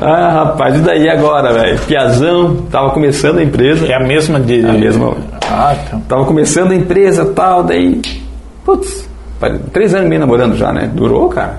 Ah, 0.00 0.32
rapaz, 0.44 0.76
e 0.76 0.80
daí 0.80 1.08
agora, 1.08 1.52
velho? 1.52 1.78
Piazão, 1.80 2.56
tava 2.70 2.90
começando 2.90 3.38
a 3.38 3.42
empresa. 3.44 3.86
É 3.86 3.94
a 3.94 4.00
mesma 4.00 4.40
de. 4.40 4.66
A 4.66 4.72
mesma. 4.72 5.16
Ah, 5.48 5.76
então. 5.86 6.00
Tava 6.00 6.24
começando 6.24 6.72
a 6.72 6.74
empresa 6.74 7.22
e 7.22 7.26
tal, 7.32 7.62
daí. 7.62 8.00
Putz, 8.64 9.08
três 9.72 9.94
anos 9.94 10.06
e 10.06 10.08
meio 10.08 10.20
namorando 10.20 10.56
já, 10.56 10.72
né? 10.72 10.90
Durou, 10.92 11.28
cara. 11.28 11.58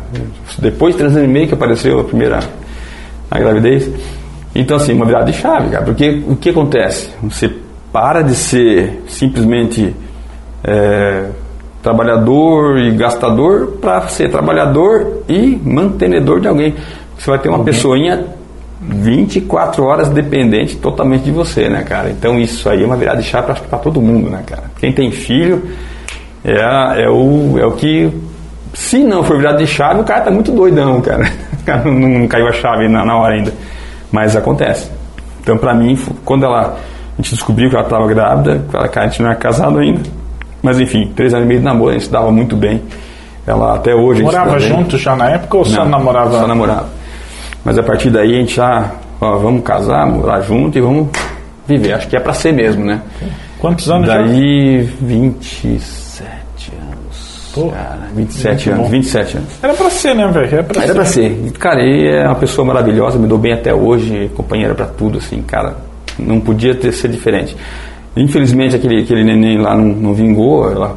Depois 0.58 0.94
de 0.94 1.00
três 1.00 1.16
anos 1.16 1.30
e 1.30 1.32
meio 1.32 1.48
que 1.48 1.54
apareceu 1.54 2.00
a 2.00 2.04
primeira 2.04 2.40
a 3.32 3.40
gravidez. 3.40 3.90
Então, 4.54 4.78
assim, 4.78 4.94
uma 4.94 5.06
virada 5.06 5.32
de 5.32 5.38
chave, 5.38 5.70
cara. 5.70 5.86
Porque 5.86 6.24
o 6.28 6.36
que 6.36 6.50
acontece? 6.50 7.10
Você 7.24 7.50
para 7.92 8.22
de 8.22 8.36
ser 8.36 9.02
simplesmente 9.08 9.96
é, 10.64 11.26
trabalhador 11.82 12.78
e 12.78 12.92
gastador 12.92 13.74
para 13.82 14.08
ser 14.08 14.30
trabalhador 14.30 15.24
e 15.28 15.60
mantenedor 15.64 16.40
de 16.40 16.48
alguém. 16.48 16.76
Você 17.18 17.30
vai 17.30 17.40
ter 17.40 17.50
uma 17.50 17.64
pessoinha 17.64 18.26
24 18.82 19.84
horas 19.84 20.10
dependente 20.10 20.78
totalmente 20.78 21.24
de 21.24 21.32
você, 21.32 21.68
né, 21.70 21.84
cara? 21.84 22.10
Então 22.10 22.40
isso 22.40 22.70
aí 22.70 22.84
é 22.84 22.86
uma 22.86 22.96
virada 22.96 23.22
de 23.22 23.28
chave 23.28 23.48
para 23.70 23.80
todo 23.80 24.02
mundo, 24.02 24.30
né, 24.30 24.42
cara? 24.46 24.64
Quem 24.80 24.92
tem 24.92 25.12
filho 25.12 25.64
é, 26.44 26.62
a- 26.64 26.94
é, 26.98 27.10
o, 27.10 27.58
é 27.60 27.66
o 27.66 27.72
que. 27.74 28.10
Se 28.74 29.00
não 29.04 29.24
for 29.24 29.38
virada 29.38 29.58
de 29.58 29.68
chave, 29.68 30.00
o 30.00 30.04
cara 30.04 30.22
tá 30.22 30.32
muito 30.32 30.52
doidão, 30.52 31.02
cara. 31.02 31.24
O 31.60 31.64
cara 31.72 31.84
não, 31.84 31.92
não 32.22 32.28
caiu 32.28 32.48
a 32.48 32.54
chave 32.54 32.88
na, 32.88 33.06
na 33.06 33.16
hora 33.18 33.34
ainda. 33.36 33.54
Mas 34.12 34.36
acontece. 34.36 34.90
Então, 35.42 35.56
pra 35.58 35.74
mim, 35.76 35.96
quando 36.26 36.44
ela, 36.46 36.78
a 37.14 37.22
gente 37.22 37.32
descobriu 37.36 37.70
que 37.70 37.76
ela 37.76 37.84
estava 37.84 38.08
grávida, 38.08 38.64
ela, 38.74 38.88
cara, 38.88 39.06
a 39.06 39.10
gente 39.10 39.22
não 39.22 39.30
era 39.30 39.38
casado 39.38 39.78
ainda. 39.78 40.00
Mas 40.62 40.80
enfim, 40.80 41.12
três 41.16 41.34
anos 41.34 41.46
e 41.46 41.48
meio 41.48 41.60
de 41.60 41.66
namoro, 41.66 41.92
a 41.92 41.94
gente 41.94 42.06
se 42.06 42.12
dava 42.12 42.32
muito 42.32 42.56
bem. 42.56 42.82
Ela 43.48 43.76
até 43.76 43.96
hoje. 43.96 44.22
Morava 44.22 44.52
dá 44.52 44.58
bem. 44.58 44.68
junto 44.68 44.98
já 44.98 45.16
na 45.16 45.30
época 45.32 45.58
ou 45.58 45.66
só 45.66 45.84
Não, 45.84 45.90
namorava? 45.90 46.40
Só 46.40 46.48
namorava. 46.48 46.88
Mas 47.64 47.78
a 47.78 47.84
partir 47.84 48.10
daí 48.10 48.36
a 48.36 48.40
gente 48.40 48.56
já, 48.56 48.92
ó, 49.20 49.38
vamos 49.38 49.64
casar, 49.64 50.06
morar 50.08 50.42
junto 50.42 50.78
e 50.78 50.82
vamos 50.82 51.08
viver. 51.68 51.94
Acho 51.94 52.08
que 52.08 52.16
é 52.16 52.20
pra 52.20 52.34
ser 52.34 52.52
mesmo, 52.54 52.86
né? 52.86 53.02
Quantos 53.60 53.90
anos 53.90 54.08
já? 54.08 54.18
Daí 54.22 54.88
27 55.02 56.72
anos. 56.82 57.52
Pô, 57.54 57.70
cara, 57.70 58.08
27 58.16 58.70
muito 58.70 58.70
anos, 58.70 58.84
bom. 58.86 58.90
27 58.92 59.38
anos. 59.38 59.50
Era 59.64 59.74
pra 59.74 59.90
ser, 59.90 60.16
né, 60.16 60.28
velho? 60.28 60.48
Era 60.54 60.64
pra 60.64 60.82
Era 60.84 60.88
ser. 60.88 60.94
pra 60.94 61.06
ser. 61.06 61.52
Cara, 61.60 61.82
ele 61.82 62.08
é 62.10 62.26
uma 62.26 62.36
pessoa 62.36 62.66
maravilhosa, 62.68 63.18
me 63.18 63.28
dou 63.28 63.38
bem 63.38 63.54
até 63.54 63.74
hoje, 63.74 64.30
companheira 64.36 64.74
pra 64.76 64.86
tudo, 64.86 65.18
assim, 65.18 65.42
cara. 65.42 65.76
Não 66.18 66.40
podia 66.40 66.76
ter 66.76 66.92
ser 66.92 67.08
diferente. 67.10 67.56
Infelizmente 68.20 68.76
aquele, 68.76 69.02
aquele 69.02 69.24
neném 69.24 69.58
lá 69.58 69.74
não, 69.76 69.86
não 69.86 70.14
vingou, 70.14 70.70
ela. 70.70 70.96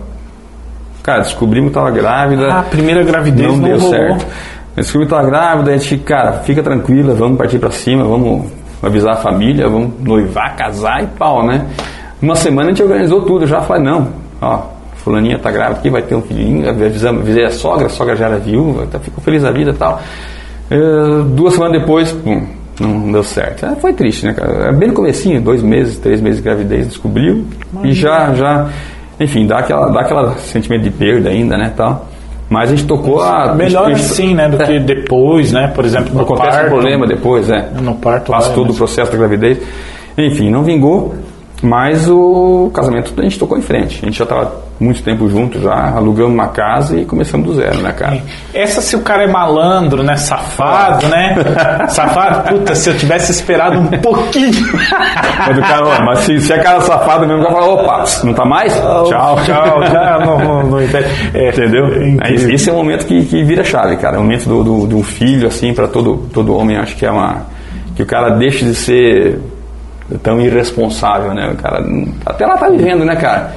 Cara, 1.03 1.23
descobrimos 1.23 1.70
que 1.70 1.74
tava 1.74 1.90
grávida. 1.90 2.49
Ah, 2.49 2.61
a 2.61 2.62
primeira 2.65 3.03
gravidez 3.05 3.49
não, 3.49 3.57
não 3.57 3.69
deu 3.69 3.78
rolou. 3.78 3.90
certo. 3.90 4.27
Descobrimos 4.74 5.12
que 5.12 5.16
tava 5.16 5.28
grávida, 5.28 5.70
a 5.70 5.77
gente, 5.77 5.99
cara, 5.99 6.32
fica 6.40 6.62
tranquila, 6.62 7.15
vamos 7.15 7.39
partir 7.39 7.59
pra 7.59 7.70
cima, 7.70 8.03
vamos 8.05 8.51
avisar 8.82 9.12
a 9.15 9.16
família, 9.16 9.69
vamos 9.69 9.93
noivar, 10.01 10.57
casar 10.57 11.05
e 11.05 11.07
pau, 11.07 11.47
né? 11.47 11.66
Uma 12.20 12.35
semana 12.35 12.69
a 12.69 12.73
gente 12.73 12.82
organizou 12.82 13.23
tudo, 13.23 13.47
já 13.47 13.61
falei, 13.61 13.85
não, 13.85 14.09
ó, 14.40 14.62
fulaninha 14.97 15.39
tá 15.39 15.51
grávida 15.51 15.78
aqui, 15.78 15.90
vai 15.90 16.03
ter 16.03 16.15
um 16.15 16.23
filhinho, 16.23 16.69
avisamos, 16.69 17.23
avisei 17.23 17.44
a 17.44 17.51
sogra, 17.51 17.86
a 17.86 17.90
sogra 17.90 18.16
já 18.16 18.27
era 18.27 18.39
viúva, 18.39 18.86
tá, 18.90 18.99
ficou 18.99 19.23
feliz 19.23 19.43
da 19.43 19.53
vida 19.53 19.70
e 19.70 19.74
tal. 19.74 20.01
Eh, 20.70 21.24
duas 21.27 21.55
semanas 21.55 21.81
depois, 21.81 22.12
pum, 22.12 22.47
não 22.88 23.12
deu 23.12 23.22
certo. 23.22 23.64
Ah, 23.66 23.76
foi 23.80 23.92
triste, 23.92 24.26
né, 24.26 24.32
cara? 24.34 24.52
Era 24.52 24.72
Bem 24.72 24.88
no 24.88 24.94
comecinho, 24.94 25.40
dois 25.40 25.62
meses, 25.62 25.98
três 25.98 26.20
meses 26.20 26.38
de 26.38 26.44
gravidez, 26.44 26.88
descobriu 26.88 27.44
e 27.84 27.92
já, 27.92 28.32
já, 28.34 28.68
enfim, 29.20 29.46
dá 29.46 29.59
aquela, 29.59 29.88
dá 29.90 30.00
aquela 30.00 30.34
sentimento 30.38 30.82
de 30.82 30.90
perda 30.90 31.30
ainda, 31.30 31.56
né, 31.56 31.72
tal. 31.76 32.09
Mas 32.48 32.70
a 32.70 32.76
gente 32.76 32.86
tocou 32.86 33.22
a... 33.22 33.54
Melhor 33.54 33.86
gente- 33.88 34.00
assim, 34.00 34.34
né? 34.34 34.46
Do 34.48 34.60
É. 34.62 34.66
que 34.66 34.78
depois, 34.80 35.52
né? 35.52 35.68
Por 35.74 35.86
exemplo, 35.86 36.12
no 36.14 36.20
Acontece 36.20 36.50
parto. 36.50 36.66
um 36.66 36.70
problema 36.70 37.06
depois, 37.06 37.48
é. 37.48 37.70
No 37.80 37.94
parto. 37.94 38.30
Passa 38.30 38.48
lá, 38.50 38.54
todo 38.54 38.70
o 38.72 38.74
processo 38.74 39.10
da 39.10 39.16
gravidez. 39.16 39.59
Enfim, 40.18 40.50
não 40.50 40.62
vingou, 40.62 41.14
mas 41.62 42.09
o 42.09 42.70
casamento 42.74 43.14
a 43.16 43.22
gente 43.22 43.39
tocou 43.39 43.56
em 43.56 43.62
frente. 43.62 44.01
A 44.02 44.06
gente 44.06 44.18
já 44.18 44.24
estava 44.24 44.52
muito 44.80 45.01
tempo 45.02 45.28
junto, 45.28 45.60
já 45.60 45.90
alugamos 45.94 46.34
uma 46.34 46.48
casa 46.48 46.98
e 46.98 47.05
começamos 47.05 47.47
do 47.47 47.55
zero, 47.55 47.78
né, 47.80 47.93
cara? 47.93 48.20
Essa 48.52 48.80
se 48.80 48.97
o 48.97 49.01
cara 49.01 49.22
é 49.22 49.26
malandro, 49.28 50.02
né? 50.02 50.16
Safado, 50.16 51.06
né? 51.06 51.36
Safado, 51.89 52.48
puta, 52.48 52.74
se 52.74 52.90
eu 52.90 52.97
tivesse 52.97 53.30
esperado 53.30 53.78
um 53.78 53.86
pouquinho. 53.86 54.51
Mas, 55.39 55.59
cara, 55.60 56.05
mas 56.05 56.18
se, 56.20 56.40
se 56.40 56.52
é 56.52 56.59
cara 56.59 56.80
safado 56.80 57.26
mesmo, 57.28 57.43
o 57.43 57.47
cara 57.47 57.60
fala, 57.60 57.72
opa, 57.72 58.05
não 58.24 58.34
tá 58.34 58.44
mais? 58.44 58.74
Tchau. 58.74 59.05
Tchau, 59.44 59.44
já 59.44 60.18
não, 60.26 60.62
não. 60.64 60.80
É, 60.80 61.48
Entendeu? 61.51 61.86
incrível. 62.09 62.51
Esse, 62.51 62.68
é 62.68 62.72
o 62.72 62.76
momento 62.76 63.06
que, 63.06 63.24
que 63.24 63.44
vira 63.44 63.62
chave, 63.62 63.97
cara. 63.98 64.16
É 64.16 64.18
o 64.18 64.22
momento 64.22 64.48
do, 64.48 64.64
do, 64.64 64.86
do 64.89 65.02
filho, 65.05 65.47
assim, 65.47 65.72
para 65.72 65.86
todo, 65.86 66.28
todo 66.32 66.56
homem, 66.56 66.76
acho 66.76 66.97
que 66.97 67.06
é 67.06 67.10
uma. 67.10 67.47
Que 67.94 68.02
o 68.02 68.06
cara 68.06 68.30
deixe 68.30 68.64
de 68.64 68.74
ser 68.74 69.39
tão 70.22 70.40
irresponsável, 70.40 71.32
né? 71.34 71.51
O 71.52 71.56
cara 71.56 71.84
até 72.26 72.47
lá 72.47 72.56
tá 72.56 72.68
vivendo, 72.68 73.05
né, 73.05 73.16
cara? 73.16 73.52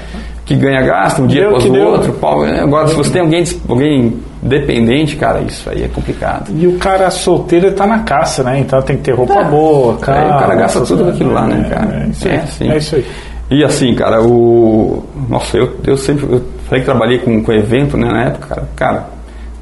Que 0.45 0.55
ganha 0.55 0.81
gasto 0.81 1.23
um 1.23 1.27
dia 1.27 1.41
Deu 1.41 1.49
após 1.49 1.65
o 1.65 1.71
deu. 1.71 1.87
outro. 1.87 2.13
pau, 2.13 2.43
né? 2.45 2.59
Agora, 2.61 2.87
se 2.87 2.93
você 2.95 3.09
tem 3.09 3.21
alguém, 3.21 3.43
alguém 3.67 4.13
dependente, 4.43 5.15
cara, 5.15 5.41
isso 5.41 5.67
aí 5.69 5.83
é 5.83 5.87
complicado. 5.87 6.51
E 6.55 6.67
o 6.67 6.77
cara 6.77 7.09
solteiro 7.09 7.65
ele 7.65 7.75
tá 7.75 7.87
na 7.87 7.99
caça, 7.99 8.43
né? 8.43 8.59
Então 8.59 8.79
tem 8.83 8.95
que 8.97 9.03
ter 9.03 9.13
roupa 9.13 9.43
boa, 9.43 9.93
Aí 9.95 9.99
carro, 10.01 10.35
o 10.35 10.39
cara 10.39 10.55
gasta 10.55 10.81
tudo 10.81 10.97
coisas. 10.97 11.15
aquilo 11.15 11.33
lá, 11.33 11.47
né, 11.47 11.67
cara? 11.67 12.03
É, 12.03 12.07
isso 12.09 12.27
aí. 12.27 12.35
assim. 12.37 12.69
É 12.71 12.77
isso 12.77 12.95
aí. 12.95 13.05
E 13.49 13.63
assim, 13.63 13.95
cara, 13.95 14.21
o. 14.21 15.03
Nossa, 15.29 15.57
eu, 15.57 15.75
eu 15.85 15.97
sempre. 15.97 16.25
Eu 16.31 16.43
falei 16.65 16.79
que 16.81 16.85
trabalhei 16.85 17.17
com, 17.19 17.41
com 17.41 17.51
evento, 17.51 17.97
né, 17.97 18.07
na 18.07 18.23
época, 18.25 18.47
cara. 18.47 18.67
Cara, 18.75 19.05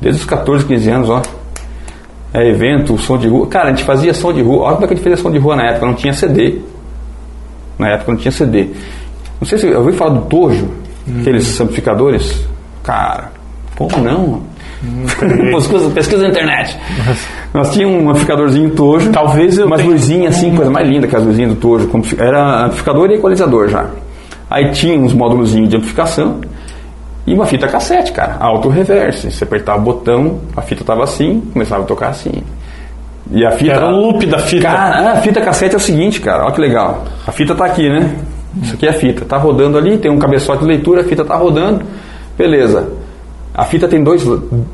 desde 0.02 0.20
os 0.22 0.26
14, 0.26 0.66
15 0.66 0.90
anos, 0.90 1.10
ó. 1.10 1.22
É 2.34 2.46
evento, 2.50 2.98
som 2.98 3.18
de 3.18 3.28
rua. 3.28 3.48
Cara, 3.48 3.68
a 3.68 3.70
gente 3.70 3.84
fazia 3.84 4.14
som 4.14 4.34
de 4.34 4.42
rua. 4.42 4.64
Olha 4.64 4.74
como 4.74 4.86
é 4.86 4.88
que 4.88 4.94
a 4.94 4.98
gente 4.98 5.04
fazia 5.04 5.18
som 5.18 5.32
de 5.32 5.38
rua 5.38 5.56
na 5.56 5.68
época, 5.70 5.86
não 5.86 5.94
tinha 5.94 6.12
CD. 6.12 6.60
Na 7.78 7.90
época 7.90 8.12
não 8.12 8.20
tinha 8.20 8.32
CD. 8.32 8.70
Não 9.42 9.48
sei 9.48 9.58
se 9.58 9.68
eu 9.68 9.80
ouvi 9.80 9.94
falar 9.94 10.12
do 10.12 10.22
Tojo, 10.26 10.68
aqueles 11.20 11.60
amplificadores. 11.60 12.46
Cara, 12.84 13.32
como 13.76 13.98
não? 13.98 14.42
pesquisa, 15.52 15.90
pesquisa 15.92 16.24
na 16.24 16.30
internet. 16.30 16.78
Nós 17.54 17.72
tínhamos 17.74 18.04
um 18.04 18.10
amplificadorzinho 18.10 18.70
Tojo. 18.72 19.12
Talvez 19.12 19.58
eu 19.58 19.66
Umas 19.68 19.82
tenha- 19.82 19.92
luzinhas 19.94 20.36
assim, 20.38 20.56
coisa 20.56 20.70
mais 20.72 20.88
linda 20.88 21.08
que 21.08 21.16
as 21.16 21.24
luzinhas 21.24 21.52
do 21.52 21.56
Tojo. 21.58 21.90
Era 22.18 22.66
amplificador 22.66 23.10
e 23.12 23.16
equalizador 23.16 23.70
já. 23.70 23.88
Aí 24.50 24.70
tinha 24.72 24.98
uns 24.98 25.14
módulozinhos 25.14 25.70
de 25.70 25.78
amplificação 25.78 26.42
e 27.26 27.34
uma 27.34 27.46
fita 27.46 27.68
cassete, 27.68 28.12
cara. 28.12 28.36
Auto 28.40 28.70
reverse. 28.70 29.32
Você 29.32 29.44
apertava 29.44 29.80
o 29.80 29.82
botão, 29.84 30.40
a 30.56 30.62
fita 30.62 30.84
tava 30.84 31.04
assim, 31.04 31.42
começava 31.54 31.84
a 31.84 31.86
tocar 31.86 32.10
assim. 32.10 32.44
E 33.32 33.46
a 33.46 33.52
fita. 33.52 33.74
Era 33.74 33.88
o 33.88 33.92
loop 33.92 34.26
da 34.26 34.40
fita. 34.40 34.64
Cara, 34.64 35.12
a 35.14 35.16
fita 35.18 35.42
cassete 35.42 35.76
é 35.76 35.78
o 35.78 35.82
seguinte, 35.82 36.20
cara, 36.20 36.44
olha 36.44 36.54
que 36.54 36.62
legal. 36.62 37.04
A 37.26 37.32
fita 37.32 37.56
tá 37.56 37.66
aqui, 37.66 37.90
né? 37.90 38.16
Isso 38.62 38.76
aqui 38.76 38.86
é 38.86 38.90
a 38.90 38.94
fita. 38.94 39.26
Tá 39.26 39.38
rodando 39.38 39.78
ali, 39.78 39.98
tem 39.98 40.12
um 40.12 40.20
cabeçote 40.20 40.62
de 40.62 40.68
leitura, 40.68 41.02
a 41.02 41.04
fita 41.04 41.24
tá 41.24 41.36
rodando. 41.36 41.84
Beleza. 42.38 42.90
A 43.54 43.66
fita 43.66 43.88
tem 43.88 44.04
dois 44.04 44.26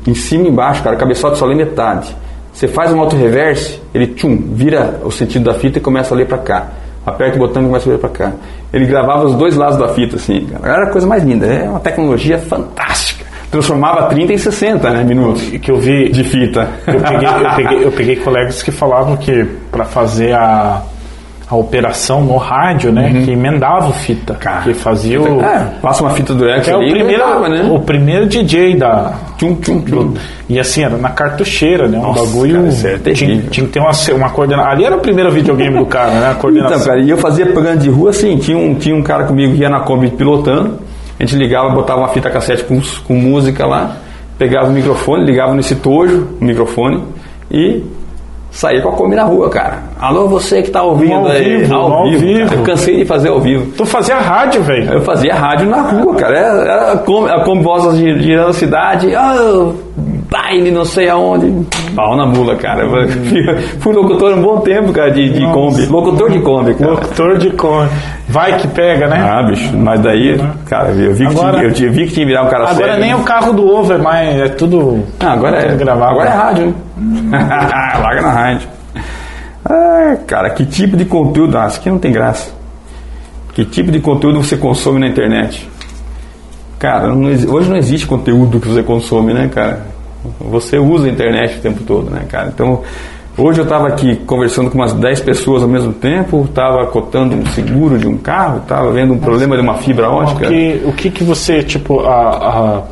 em 0.06 0.14
cima 0.14 0.44
e 0.44 0.48
embaixo, 0.48 0.82
cara. 0.82 0.96
O 0.96 0.98
cabeçote 0.98 1.38
só 1.38 1.46
lê 1.46 1.54
metade. 1.54 2.14
Você 2.52 2.66
faz 2.66 2.92
um 2.92 3.00
auto 3.00 3.14
reverse, 3.14 3.80
ele 3.94 4.08
tchum, 4.08 4.36
vira 4.52 5.00
o 5.04 5.10
sentido 5.10 5.44
da 5.44 5.54
fita 5.54 5.78
e 5.78 5.80
começa 5.80 6.14
a 6.14 6.16
ler 6.16 6.26
pra 6.26 6.38
cá. 6.38 6.68
Aperta 7.06 7.36
o 7.36 7.38
botão 7.38 7.62
e 7.62 7.66
começa 7.66 7.88
a 7.88 7.92
ler 7.92 7.98
pra 7.98 8.10
cá. 8.10 8.32
Ele 8.72 8.86
gravava 8.86 9.24
os 9.24 9.34
dois 9.34 9.56
lados 9.56 9.78
da 9.78 9.88
fita, 9.88 10.16
assim. 10.16 10.46
Cara. 10.46 10.74
Era 10.74 10.84
a 10.84 10.90
coisa 10.90 11.06
mais 11.06 11.22
linda. 11.22 11.46
É 11.46 11.68
uma 11.68 11.80
tecnologia 11.80 12.38
fantástica. 12.38 13.19
Transformava 13.50 14.06
30 14.06 14.32
em 14.32 14.38
60 14.38 14.90
né, 14.90 15.02
minutos 15.02 15.42
que 15.42 15.70
eu 15.70 15.76
vi 15.76 16.08
de 16.10 16.22
fita. 16.22 16.68
Eu 16.86 17.00
peguei, 17.00 17.28
eu 17.28 17.56
peguei, 17.56 17.84
eu 17.86 17.92
peguei 17.92 18.16
colegas 18.16 18.62
que 18.62 18.70
falavam 18.70 19.16
que 19.16 19.44
para 19.72 19.84
fazer 19.84 20.32
a, 20.34 20.82
a 21.50 21.56
operação 21.56 22.22
no 22.22 22.36
rádio, 22.36 22.92
né, 22.92 23.22
que 23.24 23.32
emendava 23.32 23.92
fita, 23.92 24.38
que 24.62 24.72
fazia 24.72 25.20
o 25.20 25.40
É, 25.42 25.66
passa 25.82 26.04
uma 26.04 26.10
fita 26.10 26.32
durex 26.32 26.68
é 26.68 26.76
o 26.76 26.78
primeiro, 26.78 27.08
gravava, 27.08 27.48
né? 27.48 27.68
o 27.68 27.80
primeiro 27.80 28.26
DJ 28.26 28.76
da 28.76 29.14
Tchum, 29.36 29.56
tchum, 29.56 29.80
tchum. 29.80 30.14
e 30.48 30.60
assim 30.60 30.84
era 30.84 30.96
na 30.96 31.10
cartucheira, 31.10 31.88
né, 31.88 31.98
um 31.98 32.02
Nossa, 32.02 32.24
bagulho 32.24 32.68
cara, 32.80 33.00
é 33.04 33.12
tinha, 33.12 33.42
tinha 33.50 33.66
que 33.66 33.72
ter 33.72 33.80
uma 33.80 33.90
uma 34.14 34.30
coordenação. 34.30 34.70
Ali 34.70 34.84
era 34.84 34.96
o 34.96 35.00
primeiro 35.00 35.32
videogame 35.32 35.76
do 35.76 35.86
cara, 35.86 36.12
né, 36.12 36.30
a 36.30 36.34
coordenação. 36.34 36.76
Então, 36.76 36.86
cara, 36.86 37.00
e 37.00 37.10
eu 37.10 37.16
fazia 37.16 37.46
propaganda 37.46 37.78
de 37.78 37.90
rua 37.90 38.10
assim, 38.10 38.36
tinha 38.36 38.56
um, 38.56 38.76
tinha 38.76 38.94
um 38.94 39.02
cara 39.02 39.24
comigo 39.24 39.52
que 39.54 39.62
ia 39.62 39.68
na 39.68 39.80
Kombi 39.80 40.08
pilotando, 40.10 40.78
a 41.20 41.26
gente 41.26 41.36
ligava, 41.36 41.68
botava 41.70 42.00
uma 42.00 42.08
fita 42.08 42.30
cassete 42.30 42.64
com, 42.64 42.80
com 43.06 43.14
música 43.14 43.66
lá, 43.66 43.96
pegava 44.38 44.68
o 44.68 44.72
microfone, 44.72 45.24
ligava 45.24 45.54
nesse 45.54 45.76
tojo, 45.76 46.26
o 46.40 46.44
microfone, 46.44 47.04
e 47.50 47.84
saía 48.50 48.80
com 48.82 48.88
a 48.88 48.92
Kombi 48.92 49.14
na 49.14 49.24
rua, 49.24 49.48
cara. 49.50 49.82
Alô, 50.00 50.26
você 50.28 50.62
que 50.62 50.70
tá 50.70 50.82
ouvindo 50.82 51.12
Ao 51.14 51.26
aí, 51.28 51.58
vivo, 51.58 51.74
ao 51.74 52.10
vivo. 52.10 52.48
cara. 52.48 52.60
Eu 52.60 52.64
cansei 52.64 52.96
de 52.96 53.04
fazer 53.04 53.28
ao 53.28 53.38
vivo. 53.40 53.70
Tu 53.76 53.84
fazia 53.86 54.16
rádio, 54.16 54.62
velho. 54.62 54.92
Eu 54.94 55.02
fazia 55.02 55.34
rádio 55.34 55.68
na 55.68 55.82
rua, 55.82 56.14
cara. 56.16 56.36
Era, 56.38 56.62
era 56.62 56.92
a 56.92 57.44
Kombi, 57.44 57.62
Vozes 57.62 57.98
gi- 58.00 58.18
girando 58.22 58.48
a 58.48 58.52
cidade, 58.54 59.14
ah, 59.14 59.72
baile 60.30 60.70
não 60.70 60.84
sei 60.84 61.08
aonde. 61.08 61.66
Pau 61.94 62.16
na 62.16 62.24
mula, 62.26 62.54
cara. 62.56 62.88
Fui, 62.88 63.54
fui 63.80 63.92
locutor 63.92 64.32
um 64.34 64.42
bom 64.42 64.60
tempo, 64.60 64.92
cara, 64.92 65.10
de, 65.10 65.28
de. 65.30 65.44
Kombi. 65.52 65.86
Locutor 65.86 66.30
de 66.30 66.38
Kombi, 66.40 66.74
cara. 66.74 66.90
Locutor 66.92 67.38
de 67.38 67.50
cor. 67.50 67.88
Vai 68.28 68.56
que 68.58 68.68
pega, 68.68 69.08
né? 69.08 69.18
Ah, 69.20 69.42
bicho, 69.42 69.76
mas 69.76 70.00
daí, 70.00 70.40
cara, 70.66 70.90
eu 70.90 71.12
vi 71.12 71.26
que, 71.26 71.32
Agora- 71.32 71.52
tinha, 71.58 71.64
eu 71.64 71.72
tinha- 71.72 71.90
vi 71.90 72.06
que 72.06 72.12
tinha 72.14 72.24
que 72.26 72.30
virar 72.30 72.44
um 72.44 72.48
cara 72.48 72.68
Agora 72.70 72.76
sério. 72.92 73.00
nem 73.00 73.14
o 73.14 73.22
carro 73.24 73.52
do 73.52 73.66
ovo 73.68 73.92
é 73.92 73.98
mais, 73.98 74.40
é 74.40 74.48
tudo 74.48 75.02
Ah, 75.18 75.32
agora 75.32 75.56
é, 75.58 75.66
tudo 75.70 75.78
gravado. 75.78 76.10
agora 76.12 76.28
é 76.28 76.32
rádio, 76.32 76.74
né? 76.96 77.38
Larga 78.00 78.22
na 78.22 78.30
rádio. 78.30 78.68
Ah, 79.64 80.16
cara, 80.26 80.50
que 80.50 80.64
tipo 80.64 80.96
de 80.96 81.04
conteúdo? 81.04 81.58
Ah, 81.58 81.66
isso 81.66 81.80
aqui 81.80 81.90
não 81.90 81.98
tem 81.98 82.12
graça. 82.12 82.52
Que 83.52 83.64
tipo 83.64 83.90
de 83.90 83.98
conteúdo 84.00 84.42
você 84.42 84.56
consome 84.56 85.00
na 85.00 85.08
internet? 85.08 85.68
Cara, 86.78 87.08
não 87.08 87.24
hoje 87.26 87.68
não 87.68 87.76
existe 87.76 88.06
conteúdo 88.06 88.58
que 88.60 88.68
você 88.68 88.82
consome, 88.82 89.34
né, 89.34 89.50
cara? 89.52 89.86
Você 90.40 90.78
usa 90.78 91.06
a 91.06 91.10
internet 91.10 91.56
o 91.58 91.60
tempo 91.60 91.82
todo, 91.84 92.10
né, 92.10 92.22
cara? 92.28 92.48
Então, 92.54 92.82
hoje 93.38 93.60
eu 93.60 93.64
estava 93.64 93.88
aqui 93.88 94.16
conversando 94.26 94.70
com 94.70 94.78
umas 94.78 94.92
10 94.92 95.20
pessoas 95.20 95.62
ao 95.62 95.68
mesmo 95.68 95.92
tempo, 95.92 96.44
estava 96.48 96.86
cotando 96.86 97.34
um 97.36 97.46
seguro 97.46 97.98
de 97.98 98.06
um 98.06 98.16
carro, 98.16 98.58
estava 98.58 98.90
vendo 98.92 99.14
um 99.14 99.18
problema 99.18 99.56
de 99.56 99.62
uma 99.62 99.74
fibra 99.74 100.10
O 100.10 100.14
ótica. 100.16 100.46
que, 100.48 100.80
o 100.84 100.92
que 100.92 101.10
que 101.10 101.24
você, 101.24 101.62
tipo, 101.62 102.00
a, 102.00 102.12
a- 102.28 102.82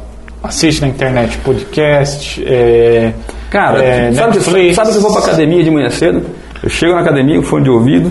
assiste 0.42 0.80
na 0.80 0.88
internet? 0.88 1.36
Podcast, 1.38 2.42
é, 2.46 3.12
Cara, 3.50 3.82
é, 3.82 4.12
sabe, 4.12 4.38
que, 4.38 4.74
sabe 4.74 4.90
que 4.90 4.96
eu 4.96 5.00
vou 5.02 5.12
pra 5.12 5.22
academia 5.22 5.62
de 5.62 5.70
manhã 5.70 5.88
cedo? 5.90 6.22
Eu 6.62 6.68
chego 6.68 6.94
na 6.94 7.00
academia 7.00 7.36
com 7.36 7.42
fone 7.42 7.64
de 7.64 7.70
ouvido 7.70 8.10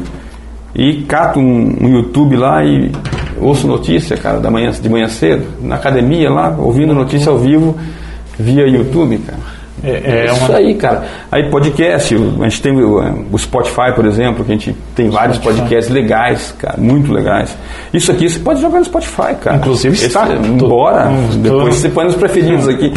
e 0.76 1.02
cato 1.04 1.40
um, 1.40 1.76
um 1.82 1.90
YouTube 1.90 2.36
lá 2.36 2.64
e 2.64 2.92
ouço 3.40 3.68
notícia, 3.68 4.16
cara, 4.18 4.40
da 4.40 4.50
manhã, 4.50 4.72
de 4.72 4.90
manhã 4.90 5.08
cedo. 5.08 5.46
Na 5.62 5.76
academia 5.76 6.30
lá, 6.30 6.56
ouvindo 6.58 6.94
notícia 6.94 7.32
ao 7.32 7.38
vivo 7.38 7.76
via 8.40 8.68
YouTube, 8.68 9.18
cara. 9.20 9.40
É, 9.84 9.92
é 9.92 10.26
Isso 10.26 10.46
uma, 10.46 10.56
aí, 10.58 10.74
cara. 10.74 11.04
Aí 11.32 11.52
podcast, 11.52 12.16
a 12.16 12.44
gente 12.50 12.62
tem 12.64 12.72
o, 12.82 13.00
o 13.32 13.38
Spotify, 13.38 13.94
por 13.94 14.08
exemplo, 14.08 14.44
que 14.44 14.52
a 14.52 14.56
gente 14.56 14.76
tem 14.96 15.08
vários 15.10 15.38
Spotify. 15.38 15.60
podcasts 15.62 15.94
legais, 15.94 16.56
cara, 16.58 16.78
muito 16.80 17.14
legais. 17.14 17.56
Isso 17.94 18.12
aqui 18.12 18.28
você 18.28 18.40
pode 18.40 18.60
jogar 18.60 18.80
no 18.80 18.86
Spotify, 18.86 19.36
cara. 19.40 19.58
Inclusive 19.58 19.96
está. 19.96 20.28
Embora, 20.34 21.04
Tô- 21.04 21.32
tô- 21.34 21.38
depois 21.38 21.76
você 21.76 21.90
põe 21.90 22.06
nos 22.06 22.16
preferidos 22.16 22.68
aqui. 22.68 22.92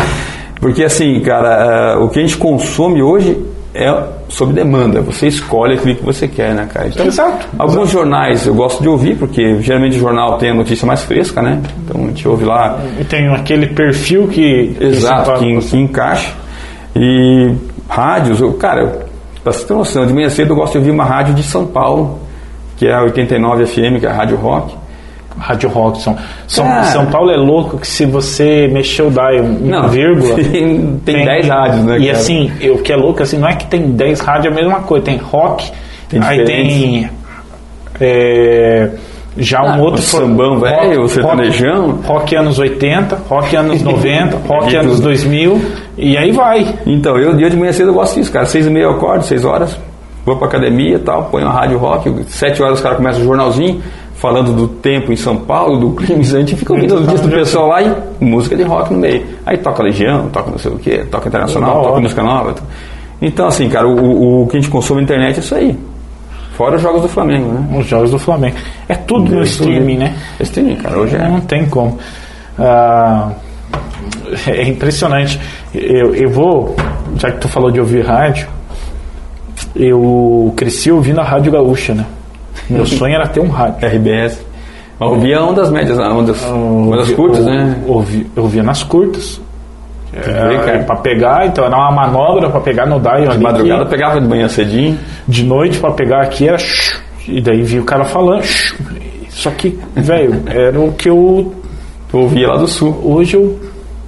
Porque 0.59 0.83
assim, 0.83 1.21
cara, 1.21 1.99
o 2.01 2.09
que 2.09 2.19
a 2.19 2.23
gente 2.23 2.37
consome 2.39 3.03
hoje 3.03 3.37
é 3.75 3.89
sob 4.31 4.53
demanda. 4.53 5.03
Você 5.03 5.27
escolhe 5.27 5.75
aquilo 5.75 5.97
que 5.97 6.05
você 6.05 6.27
quer, 6.27 6.55
né, 6.55 6.67
cara? 6.73 6.89
Então, 6.89 7.07
Exato, 7.07 7.47
Alguns 7.59 7.91
jornais 7.91 8.47
eu 8.47 8.55
gosto 8.55 8.81
de 8.81 8.89
ouvir, 8.89 9.17
porque 9.17 9.61
geralmente 9.61 9.97
o 9.97 10.01
jornal 10.01 10.39
tem 10.39 10.51
a 10.51 10.55
notícia 10.55 10.87
mais 10.87 11.03
fresca, 11.03 11.43
né? 11.43 11.61
Então 11.85 12.05
a 12.05 12.07
gente 12.07 12.27
ouve 12.27 12.45
lá 12.45 12.81
e 12.99 13.05
tem 13.05 13.29
aquele 13.29 13.67
perfil 13.67 14.29
que... 14.29 14.77
Exato, 14.81 15.33
que, 15.35 15.57
que, 15.57 15.69
que 15.69 15.77
encaixa. 15.77 16.33
E 16.95 17.55
rádios, 17.89 18.41
eu, 18.41 18.53
cara, 18.55 19.07
pra 19.43 19.53
você 19.53 19.67
ter 19.67 19.75
noção, 19.75 20.07
de 20.07 20.13
manhã 20.13 20.29
cedo 20.29 20.53
eu 20.53 20.57
gosto 20.57 20.73
de 20.73 20.79
ouvir 20.79 20.91
uma 20.91 21.05
rádio 21.05 21.35
de 21.35 21.43
São 21.43 21.67
Paulo, 21.67 22.21
que 22.77 22.87
é 22.87 22.95
a 22.95 23.03
89 23.03 23.67
FM, 23.67 24.01
que 24.01 24.07
é 24.07 24.09
a 24.09 24.13
Rádio 24.13 24.37
Rock. 24.37 24.80
Rádio 25.41 25.69
Rock. 25.71 26.01
São, 26.03 26.17
São, 26.47 26.65
Cara. 26.67 26.85
São 26.85 27.07
Paulo 27.07 27.31
é 27.31 27.37
louco 27.37 27.79
que 27.79 27.87
se 27.87 28.05
você 28.07 28.69
mexer 28.71 29.03
o 29.03 29.11
dial 29.11 29.45
uma 29.45 29.89
vírgula... 29.89 30.35
tem, 30.43 31.01
tem 31.05 31.25
10 31.25 31.49
rádios, 31.49 31.85
né? 31.85 31.99
E 31.99 32.07
cara? 32.07 32.19
assim, 32.19 32.53
o 32.71 32.79
que 32.79 32.93
é 32.93 32.97
louco, 32.97 33.23
assim, 33.23 33.39
não 33.39 33.49
é 33.49 33.55
que 33.55 33.67
tem 33.67 33.91
10 33.93 34.21
rádios, 34.21 34.47
é 34.47 34.49
a 34.49 34.55
mesma 34.63 34.81
coisa. 34.81 35.05
Tem 35.05 35.17
rock, 35.17 35.71
Tem 36.09 36.21
aí 36.23 36.45
tem... 36.45 37.11
é, 38.01 38.91
já 39.37 39.63
um 39.63 39.69
Ah, 39.75 39.79
outro... 39.79 40.01
o 40.01 40.03
sambão 40.03 40.59
rock- 40.59 40.71
velho, 40.71 40.99
o 40.99 41.03
rock- 41.03 41.15
sertanejão. 41.15 42.01
Rock 42.05 42.37
anos 42.37 42.59
80, 42.59 43.19
rock 43.29 43.57
anos 43.57 43.83
90, 43.83 44.37
rock 44.47 44.77
anos 44.77 44.97
tudo. 44.97 45.03
2000, 45.05 45.61
e 45.97 46.17
aí 46.17 46.33
vai. 46.33 46.75
Então, 46.87 47.17
eu 47.19 47.35
dia 47.37 47.49
de 47.51 47.57
manhã 47.57 47.73
cedo 47.73 47.91
eu 47.91 47.95
gosto 47.95 48.17
disso, 48.19 48.33
cara. 48.33 48.47
Seis 48.47 48.67
e 48.67 48.71
meia 48.71 48.85
eu 48.85 48.91
acordo, 48.91 49.25
seis 49.25 49.45
horas, 49.45 49.79
vou 50.25 50.37
pra 50.37 50.49
academia 50.49 50.97
e 50.97 50.99
tal, 50.99 51.25
ponho 51.25 51.47
a 51.47 51.51
rádio 51.53 51.79
rock, 51.79 52.25
sete 52.29 52.63
horas 52.63 52.79
os 52.79 52.83
caras 52.83 52.99
começam 52.99 53.23
o 53.23 53.25
jornalzinho, 53.25 53.81
falando 54.21 54.53
do 54.53 54.69
tempo 54.69 55.13
em 55.13 55.17
São 55.17 55.37
Paulo, 55.37 55.79
do 55.81 55.91
clima, 55.97 56.21
a 56.21 56.25
gente 56.25 56.55
fica 56.57 56.73
ouvindo 56.75 56.95
as 56.95 57.01
notícias 57.01 57.27
do 57.27 57.33
pessoal 57.35 57.69
lá 57.69 57.83
e 57.83 57.95
música 58.25 58.55
de 58.55 58.63
rock 58.63 58.93
no 58.93 58.99
meio. 59.01 59.25
Aí 59.47 59.57
toca 59.59 59.83
Legião, 59.83 60.29
toca 60.29 60.51
não 60.51 60.59
sei 60.59 60.71
o 60.71 60.77
que, 60.79 60.99
toca 61.07 61.29
Internacional, 61.29 61.83
toca 61.83 62.01
música 62.01 62.23
nova. 62.23 62.55
Então, 63.23 63.47
assim, 63.49 63.69
cara, 63.69 63.89
o, 63.89 63.93
o- 63.99 64.43
o 64.43 64.47
que 64.47 64.57
a 64.57 64.61
gente 64.61 64.71
consome 64.71 65.01
na 65.01 65.05
internet 65.05 65.37
é 65.37 65.41
isso 65.41 65.55
aí. 65.55 65.77
Fora 66.53 66.77
os 66.77 66.83
jogos 66.83 67.01
do 67.03 67.09
Flamengo, 67.09 67.51
né? 67.53 67.79
Os 67.79 67.87
jogos 67.87 68.11
do 68.11 68.19
Flamengo. 68.19 68.57
É 68.89 68.95
tudo 68.95 69.35
no 69.35 69.43
streaming, 69.43 69.97
né? 69.97 70.15
É 70.39 70.43
streaming, 70.43 70.77
cara, 70.77 70.99
hoje 70.99 71.17
é. 71.17 71.27
Não 71.29 71.41
tem 71.41 71.67
como. 71.67 71.99
Ah, 72.59 73.31
é 74.47 74.69
impressionante. 74.69 75.41
Eu, 75.75 76.15
eu 76.15 76.29
vou, 76.31 76.77
já 77.17 77.31
que 77.31 77.39
tu 77.41 77.49
falou 77.49 77.71
de 77.71 77.81
ouvir 77.81 78.05
rádio, 78.05 78.47
eu 79.75 80.53
cresci 80.57 80.91
ouvindo 80.91 81.21
a 81.21 81.25
Rádio 81.25 81.53
Gaúcha, 81.53 81.95
né? 81.95 82.05
Meu 82.71 82.87
sonho 82.87 83.15
era 83.15 83.27
ter 83.27 83.41
um 83.41 83.49
rádio. 83.49 83.87
RBS. 83.87 84.41
Mas 84.99 85.09
ouvia 85.11 85.43
ondas 85.43 85.71
médias, 85.71 85.99
ondas, 85.99 86.45
ondas 86.45 87.01
Ouvi- 87.01 87.15
curtas, 87.15 87.39
ou- 87.41 87.47
né? 87.47 87.83
Ouvi, 87.87 88.27
eu 88.37 88.43
ouvia 88.43 88.63
nas 88.63 88.83
curtas. 88.83 89.41
É, 90.13 90.79
pra 90.79 90.97
pegar, 90.97 91.47
então 91.47 91.65
era 91.65 91.77
uma 91.77 91.93
manobra 91.93 92.51
pra 92.51 92.61
pegar 92.61 92.85
no 92.85 92.99
dial 92.99 93.29
De 93.29 93.39
madrugada 93.39 93.85
que- 93.85 93.91
pegava 93.91 94.21
de 94.21 94.27
manhã 94.27 94.49
cedinho. 94.49 94.99
de 95.29 95.45
noite 95.45 95.79
pra 95.79 95.93
pegar 95.93 96.23
aqui 96.23 96.49
era 96.49 96.59
shh, 96.59 97.01
e 97.29 97.41
daí 97.41 97.63
vi 97.63 97.79
o 97.79 97.85
cara 97.85 98.05
falando 98.05 98.43
shh. 98.43 98.75
só 99.29 99.51
que 99.53 99.79
velho 99.95 100.43
era 100.49 100.79
o 100.81 100.93
que 100.93 101.09
eu 101.09 101.55
Tu 102.11 102.19
ouvia 102.19 102.49
lá 102.49 102.57
do 102.57 102.67
sul. 102.67 103.01
hoje 103.05 103.37
eu 103.37 103.57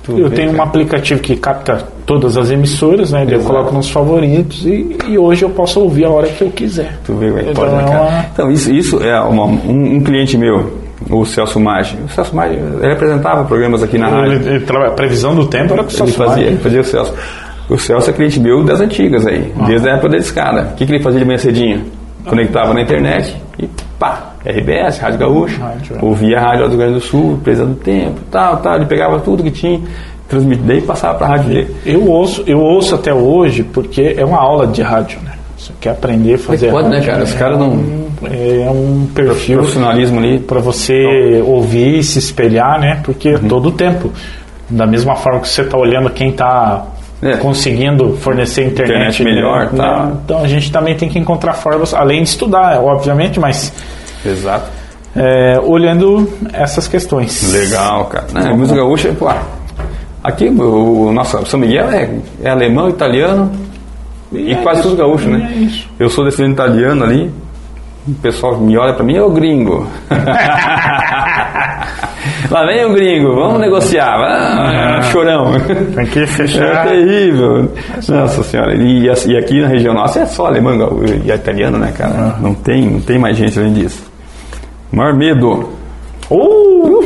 eu 0.09 0.28
tenho 0.30 0.51
cara. 0.51 0.59
um 0.59 0.62
aplicativo 0.66 1.20
que 1.20 1.36
capta 1.36 1.86
todas 2.20 2.36
as 2.36 2.51
emissoras 2.51 3.10
né 3.12 3.24
daí 3.24 3.34
eu 3.34 3.40
Exato. 3.40 3.55
coloco 3.55 3.74
nos 3.74 3.90
favoritos 3.90 4.64
e, 4.66 4.97
e 5.09 5.18
hoje 5.18 5.44
eu 5.44 5.51
posso 5.51 5.80
ouvir 5.80 6.05
a 6.05 6.10
hora 6.10 6.26
que 6.28 6.43
eu 6.43 6.51
quiser 6.51 6.98
Tu 7.05 7.12
que 7.14 7.26
Então 7.26 7.55
pode, 7.55 7.74
né, 7.74 7.82
é 7.86 7.90
uma- 8.01 8.24
Então, 8.32 8.51
isso, 8.51 8.72
isso 8.72 9.02
é 9.02 9.20
uma- 9.20 9.44
um, 9.47 9.97
um 9.97 10.01
cliente 10.02 10.36
meu, 10.36 10.72
o 11.10 11.24
Celso 11.24 11.59
Maggi. 11.60 11.97
O 12.05 12.09
Celso 12.09 12.34
Maggi, 12.34 12.56
ele 12.82 12.93
apresentava 12.93 13.44
programas 13.44 13.82
aqui 13.82 13.98
na 13.98 14.09
rádio. 14.09 14.32
ele, 14.34 14.48
ele 14.51 14.60
traba- 14.60 14.89
a 14.89 14.90
previsão 14.93 15.34
do 15.34 15.47
tempo 15.47 15.72
era 15.74 15.82
com 15.82 15.89
o 15.89 15.93
Ele 15.93 15.97
Celso 15.97 16.12
fazia, 16.14 16.36
Maggi. 16.36 16.48
ele 16.48 16.56
fazia 16.59 16.80
o 16.80 16.84
Celso. 16.84 17.14
O 17.68 17.78
Celso 17.78 18.10
é 18.10 18.12
cliente 18.12 18.39
meu 18.40 18.62
das 18.64 18.80
antigas 18.80 19.26
aí, 19.26 19.52
desde 19.66 19.89
a 19.89 19.93
época 19.94 20.10
da 20.10 20.16
escada. 20.18 20.70
O 20.72 20.76
que, 20.76 20.84
que 20.86 20.93
ele 20.93 21.02
fazia 21.02 21.20
de 21.20 21.26
manhã 21.26 21.39
cedinho? 21.39 21.84
Conectava 22.26 22.72
na 22.72 22.82
internet 22.82 23.34
e 23.59 23.68
pá, 23.98 24.34
RBS, 24.44 24.98
Rádio 25.01 25.18
Gaúcha. 25.18 25.60
Rádio, 25.60 25.97
é. 25.97 26.05
Ouvia 26.05 26.39
a 26.39 26.40
Rádio 26.40 26.64
do 26.64 26.68
Rio 26.70 26.78
Grande 26.78 26.94
do 26.94 27.01
Sul, 27.01 27.40
Presa 27.43 27.64
do 27.66 27.74
Tempo, 27.74 28.20
tal, 28.30 28.59
tal. 28.59 28.76
Ele 28.76 28.86
pegava 28.86 29.18
tudo 29.20 29.43
que 29.43 29.51
tinha, 29.51 29.80
transmitia 30.32 30.74
e 30.76 30.80
passava 30.80 31.18
para 31.18 31.26
a 31.26 31.30
rádio 31.30 31.48
dele. 31.50 31.76
Eu 31.84 32.06
ouço, 32.09 32.42
eu 32.46 32.59
ouço 32.59 32.94
até 32.94 33.12
hoje 33.12 33.62
porque 33.62 34.14
é 34.16 34.24
uma 34.24 34.38
aula 34.38 34.66
de 34.66 34.80
rádio, 34.82 35.18
né? 35.22 35.32
Você 35.59 35.72
quer 35.80 35.90
aprender 35.90 36.34
a 36.34 36.38
fazer 36.38 36.70
Pode, 36.70 36.88
né, 36.88 36.96
rádio, 36.96 37.10
cara? 37.12 37.24
Os 37.24 37.34
é 37.34 37.38
caras 37.38 37.59
não. 37.59 37.68
um- 37.70 38.09
É 38.24 38.70
um 38.70 39.06
perfil 39.14 39.59
Profissionalismo 39.59 40.18
ali. 40.18 40.38
para 40.38 40.60
você 40.60 41.42
ouvir 41.44 41.98
e 41.98 42.02
se 42.04 42.18
espelhar, 42.18 42.80
né? 42.80 43.00
Porque 43.04 43.34
Uhum. 43.34 43.48
todo 43.48 43.68
o 43.68 43.72
tempo, 43.72 44.10
da 44.70 44.86
mesma 44.86 45.14
forma 45.16 45.40
que 45.40 45.48
você 45.48 45.62
está 45.62 45.76
olhando 45.76 46.09
quem 46.10 46.30
está 46.30 46.86
É. 47.20 47.36
conseguindo 47.36 48.16
fornecer 48.16 48.64
internet, 48.66 49.20
Internet 49.20 49.24
melhor, 49.24 49.72
né? 49.72 49.76
tá. 49.76 50.12
Então 50.24 50.42
a 50.42 50.48
gente 50.48 50.70
também 50.72 50.96
tem 50.96 51.09
que 51.09 51.18
encontrar 51.18 51.52
formas, 51.54 51.92
além 51.94 52.22
de 52.22 52.28
estudar, 52.30 52.80
obviamente, 52.80 53.38
mas 53.38 53.72
Exato. 54.24 54.68
é, 55.16 55.60
olhando 55.62 56.28
essas 56.52 56.88
questões. 56.88 57.52
Legal, 57.52 58.06
cara. 58.06 58.26
Né? 58.32 58.52
Música 58.54 58.78
gaúcha, 58.80 59.12
pô. 59.18 59.28
Aqui 60.23 60.49
o, 60.49 61.09
o 61.09 61.12
nosso 61.12 61.44
São 61.47 61.59
Miguel 61.59 61.90
é, 61.90 62.09
é 62.43 62.51
alemão, 62.51 62.89
italiano 62.89 63.51
e, 64.32 64.53
é 64.53 64.57
quase 64.57 64.81
isso, 64.81 64.90
tudo 64.90 64.99
gaúcho, 64.99 65.28
e 65.28 65.32
né? 65.32 65.53
é 65.53 65.57
isso. 65.59 65.89
Eu 65.99 66.09
sou 66.09 66.24
descendente 66.24 66.55
italiano 66.55 67.05
ali. 67.05 67.31
O 68.07 68.15
pessoal 68.15 68.59
me 68.59 68.77
olha 68.77 68.94
pra 68.94 69.05
mim, 69.05 69.19
ô 69.19 69.31
gringo. 69.31 69.86
Lá 72.51 72.66
vem 72.66 72.85
o 72.85 72.93
gringo, 72.93 73.35
vamos 73.35 73.61
negociar. 73.61 74.15
Ah, 74.20 75.03
chorão. 75.03 75.53
Tem 75.94 76.07
que 76.07 76.20
É 76.20 76.27
fechar. 76.27 76.86
terrível. 76.86 77.70
Nossa 78.09 78.43
senhora. 78.43 78.74
E, 78.74 79.07
e 79.07 79.36
aqui 79.36 79.61
na 79.61 79.69
região 79.69 79.94
nossa 79.94 80.20
é 80.20 80.27
só 80.27 80.47
alemão 80.47 81.01
e 81.24 81.31
italiano, 81.31 81.78
né, 81.78 81.93
cara? 81.97 82.36
Não 82.40 82.55
tem, 82.55 82.90
não 82.90 83.01
tem 83.01 83.19
mais 83.19 83.36
gente 83.36 83.59
além 83.59 83.73
disso. 83.73 84.03
Maior 84.90 85.15
medo. 85.15 85.69
Uh! 86.31 87.03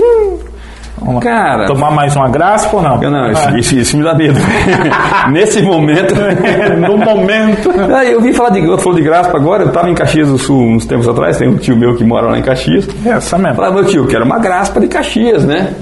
Vamos 0.98 1.16
lá. 1.16 1.20
Cara, 1.20 1.66
Tomar 1.66 1.90
mais 1.90 2.16
uma 2.16 2.28
graça 2.28 2.74
ou 2.74 2.82
não? 2.82 3.02
Eu 3.02 3.10
não, 3.10 3.30
isso, 3.30 3.48
Ah, 3.48 3.58
isso, 3.58 3.76
isso 3.78 3.96
me 3.96 4.02
dá 4.04 4.14
medo. 4.14 4.38
Nesse 5.30 5.62
momento. 5.62 6.14
no 6.80 6.96
momento. 6.96 7.70
Ah, 7.94 8.04
eu 8.04 8.20
vim 8.20 8.32
falar 8.32 8.50
de, 8.50 8.60
eu 8.64 8.94
de 8.94 9.02
Graspa 9.02 9.36
agora, 9.36 9.62
eu 9.64 9.68
estava 9.68 9.90
em 9.90 9.94
Caxias 9.94 10.28
do 10.28 10.38
Sul 10.38 10.62
uns 10.62 10.86
tempos 10.86 11.08
atrás, 11.08 11.36
tem 11.36 11.48
um 11.48 11.56
tio 11.56 11.76
meu 11.76 11.94
que 11.96 12.04
mora 12.04 12.30
lá 12.30 12.38
em 12.38 12.42
Caxias. 12.42 12.88
Essa 13.04 13.36
mesmo. 13.36 13.56
Falei, 13.56 13.72
meu 13.72 13.84
tio, 13.84 14.06
quero 14.06 14.24
uma 14.24 14.38
Graspa 14.38 14.80
de 14.80 14.88
Caxias, 14.88 15.44
né? 15.44 15.74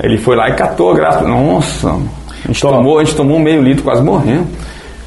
Ele 0.00 0.16
foi 0.18 0.36
lá 0.36 0.48
e 0.48 0.54
catou 0.54 0.92
a 0.92 0.94
Graspa. 0.94 1.22
Nossa, 1.26 1.90
a 1.90 2.46
gente, 2.46 2.60
Toma. 2.60 2.76
tomou, 2.78 2.98
a 2.98 3.04
gente 3.04 3.16
tomou 3.16 3.38
meio 3.38 3.62
litro, 3.62 3.82
quase 3.84 4.02
morrendo. 4.02 4.46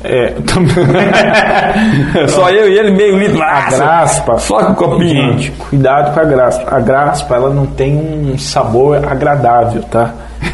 É, 0.05 0.33
também. 0.45 2.27
Só 2.29 2.49
eu 2.49 2.69
e 2.69 2.77
ele, 2.77 2.91
meio 2.91 3.17
litro. 3.17 3.41
A 3.41 3.61
Nossa, 3.65 3.77
graspa. 3.77 4.39
Só 4.39 4.63
com 4.65 4.75
copinho. 4.75 5.33
Gente, 5.33 5.51
cuidado 5.51 6.13
com 6.13 6.19
a 6.19 6.23
graspa. 6.23 6.75
A 6.75 6.79
graspa, 6.79 7.35
ela 7.35 7.49
não 7.49 7.65
tem 7.65 7.95
um 7.95 8.37
sabor 8.37 8.97
agradável, 9.05 9.81
tá? 9.83 10.11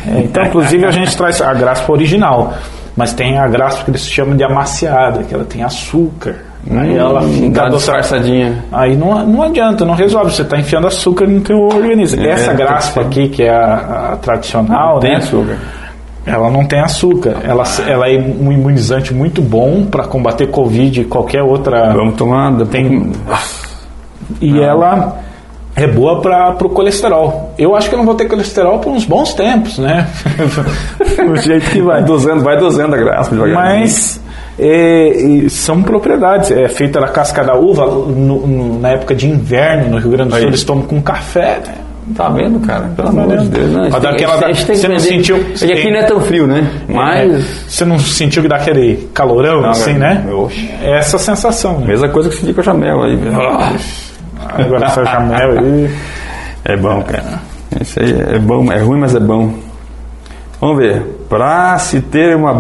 É, 0.08 0.20
então, 0.22 0.44
inclusive, 0.46 0.86
a 0.86 0.92
gente 0.92 1.16
traz 1.16 1.42
a 1.42 1.54
graspa 1.54 1.92
original. 1.92 2.54
Mas 2.96 3.14
tem 3.14 3.38
a 3.40 3.48
graspa 3.48 3.86
que 3.86 3.92
eles 3.92 4.06
chamam 4.08 4.36
de 4.36 4.44
amaciada, 4.44 5.24
que 5.24 5.34
ela 5.34 5.46
tem 5.46 5.64
açúcar. 5.64 6.36
Aí 6.70 6.96
ela 6.96 7.22
Hum, 7.24 7.34
fica 7.50 7.70
disfarçadinha. 7.70 8.64
Aí 8.72 8.96
não, 8.96 9.26
não 9.26 9.42
adianta, 9.42 9.84
não 9.84 9.96
resolve. 9.96 10.32
Você 10.32 10.44
está 10.44 10.58
enfiando 10.58 10.86
açúcar 10.88 11.26
no 11.26 11.42
teu 11.42 11.58
organismo. 11.58 12.22
É, 12.24 12.30
Essa 12.32 12.54
graspa 12.54 13.02
aqui, 13.02 13.30
que 13.30 13.44
é 13.44 13.50
a, 13.50 14.12
a 14.14 14.18
tradicional, 14.18 15.00
Tem 15.00 15.12
né? 15.12 15.18
açúcar. 15.18 15.58
Ela 16.26 16.52
não 16.52 16.66
tem 16.66 16.80
açúcar. 16.80 17.38
Ela, 17.44 17.64
ela 17.88 18.10
é 18.10 18.18
um 18.18 18.52
imunizante 18.52 19.14
muito 19.14 19.42
bom 19.42 19.86
para 19.86 20.04
combater 20.04 20.48
Covid 20.48 21.02
e 21.02 21.06
qualquer 21.06 21.42
outra. 21.42 21.92
Vamos 21.94 22.16
tomar. 22.16 22.54
Tem- 22.68 23.12
E 24.40 24.60
ela 24.62 25.18
é 25.76 25.88
boa 25.88 26.22
para 26.22 26.52
o 26.66 26.70
colesterol. 26.70 27.54
Eu 27.58 27.76
acho 27.76 27.90
que 27.90 27.96
eu 27.96 27.98
não 27.98 28.06
vou 28.06 28.14
ter 28.16 28.26
colesterol 28.26 28.80
por 28.80 28.92
uns 28.92 29.04
bons 29.06 29.34
tempos, 29.34 29.78
né? 29.80 30.08
Do 31.28 31.36
jeito 31.38 31.70
que 31.72 31.82
Vai 31.82 32.04
dosando, 32.04 32.44
vai 32.44 32.58
dosando 32.58 32.94
a 32.96 32.98
Graspa 32.98 33.36
devagarinho. 33.36 33.60
Mas 33.82 34.22
é, 34.60 35.46
são 35.50 35.82
propriedades. 35.82 36.52
É 36.52 36.68
feita 36.68 37.00
da 37.00 37.08
casca 37.08 37.44
da 37.44 37.56
uva 37.56 37.86
no- 37.88 38.46
no- 38.48 38.80
na 38.80 38.90
época 38.90 39.16
de 39.16 39.28
inverno 39.28 39.90
no 39.90 39.98
Rio 39.98 40.12
Grande 40.12 40.30
do 40.32 40.36
Sul. 40.38 40.48
Eles 40.48 40.64
tomam 40.64 40.84
com 40.86 41.02
café. 41.02 41.60
né? 41.66 41.74
Tá 42.16 42.30
vendo, 42.30 42.60
cara? 42.60 42.92
Pelo 42.96 43.14
Tá 43.14 43.22
amor 43.24 43.38
de? 43.38 43.48
Deus. 43.50 43.72
Não, 43.72 43.80
a 43.80 43.84
gente 43.84 43.92
Pra 43.92 44.00
dar 44.00 44.08
tem- 44.16 44.26
aquela- 44.26 44.46
a 44.46 44.52
gente 44.54 44.66
tem 44.66 44.76
que 44.76 44.82
você 44.82 44.88
não 44.88 45.00
sentiu- 45.00 45.36
É 45.38 45.74
aqui 45.74 45.92
não 45.92 45.98
é 46.00 46.04
tão 46.04 46.20
frio, 46.22 46.48
né? 46.48 46.70
Mas. 46.88 47.34
É, 47.34 47.40
você 47.68 47.86
não 47.86 48.00
sentiu 48.00 48.42
que 48.44 48.48
dá 48.50 48.56
aquele 48.58 49.10
calorão, 49.14 49.70
assim, 49.70 49.94
né? 49.94 50.26
Oxe. 50.32 50.70
É 50.82 50.98
essa 51.00 51.18
sensação. 51.18 51.80
Né? 51.80 51.88
Mesma 51.88 52.10
coisa 52.10 52.30
que 52.30 52.36
senti 52.36 52.54
com 52.54 52.62
a 52.62 52.64
Jamel 52.64 53.04
aí. 53.04 53.20
Agora 54.48 54.86
essa 54.88 55.04
jamel 55.06 55.52
aí. 55.60 55.90
É 56.66 56.76
bom, 56.78 57.02
cara. 57.04 57.40
Isso 57.80 58.00
aí 58.00 58.36
é 58.36 58.40
bom, 58.40 58.72
é 58.72 58.78
ruim, 58.80 59.00
mas 59.00 59.16
é 59.16 59.20
bom. 59.20 59.54
Vamos 60.60 60.78
ver. 60.78 61.02
Pra 61.30 61.78
se 61.80 62.02
ter 62.02 62.36
uma 62.36 62.54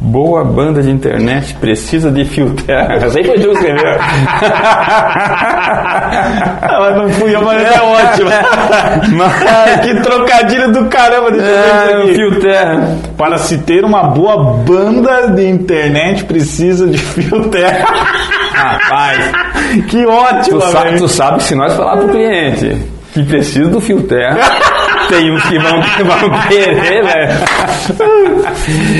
boa 0.00 0.44
banda 0.44 0.82
de 0.82 0.90
internet, 0.90 1.54
precisa 1.54 2.10
de 2.10 2.24
fio 2.24 2.50
terra. 2.54 2.94
Essa 3.04 3.18
aí 3.18 3.24
foi 3.24 3.38
tu 3.38 3.48
que 3.48 3.54
escreveu. 3.54 3.90
Ela 6.62 6.96
não 6.96 7.10
fui 7.10 7.34
eu, 7.34 7.42
mas 7.42 7.62
é 7.62 7.80
ótimo. 7.80 8.30
Ai, 9.46 9.80
que 9.80 10.00
trocadilho 10.00 10.72
do 10.72 10.86
caramba. 10.86 11.30
Deixa 11.30 11.46
eu 11.46 12.06
ver 12.06 12.10
É, 12.10 12.14
fio 12.14 12.40
terra. 12.40 12.96
Para 13.16 13.38
se 13.38 13.58
ter 13.58 13.84
uma 13.84 14.04
boa 14.04 14.54
banda 14.64 15.28
de 15.28 15.48
internet, 15.48 16.24
precisa 16.24 16.86
de 16.86 16.98
fio 16.98 17.48
terra. 17.48 17.86
Rapaz, 18.52 19.32
que 19.88 20.04
ótimo, 20.06 20.60
tu 20.60 20.66
sabe, 20.72 20.98
tu 20.98 21.08
sabe 21.08 21.38
que 21.38 21.44
se 21.44 21.54
nós 21.54 21.74
falar 21.74 21.96
pro 21.98 22.08
cliente 22.08 22.76
que 23.12 23.22
precisa 23.22 23.68
do 23.68 23.80
fio 23.80 24.02
terra, 24.02 24.38
tem 25.08 25.32
uns 25.32 25.42
que 25.44 25.58
vão, 25.58 25.80
vão 25.80 26.40
querer, 26.48 27.04
velho. 27.04 27.32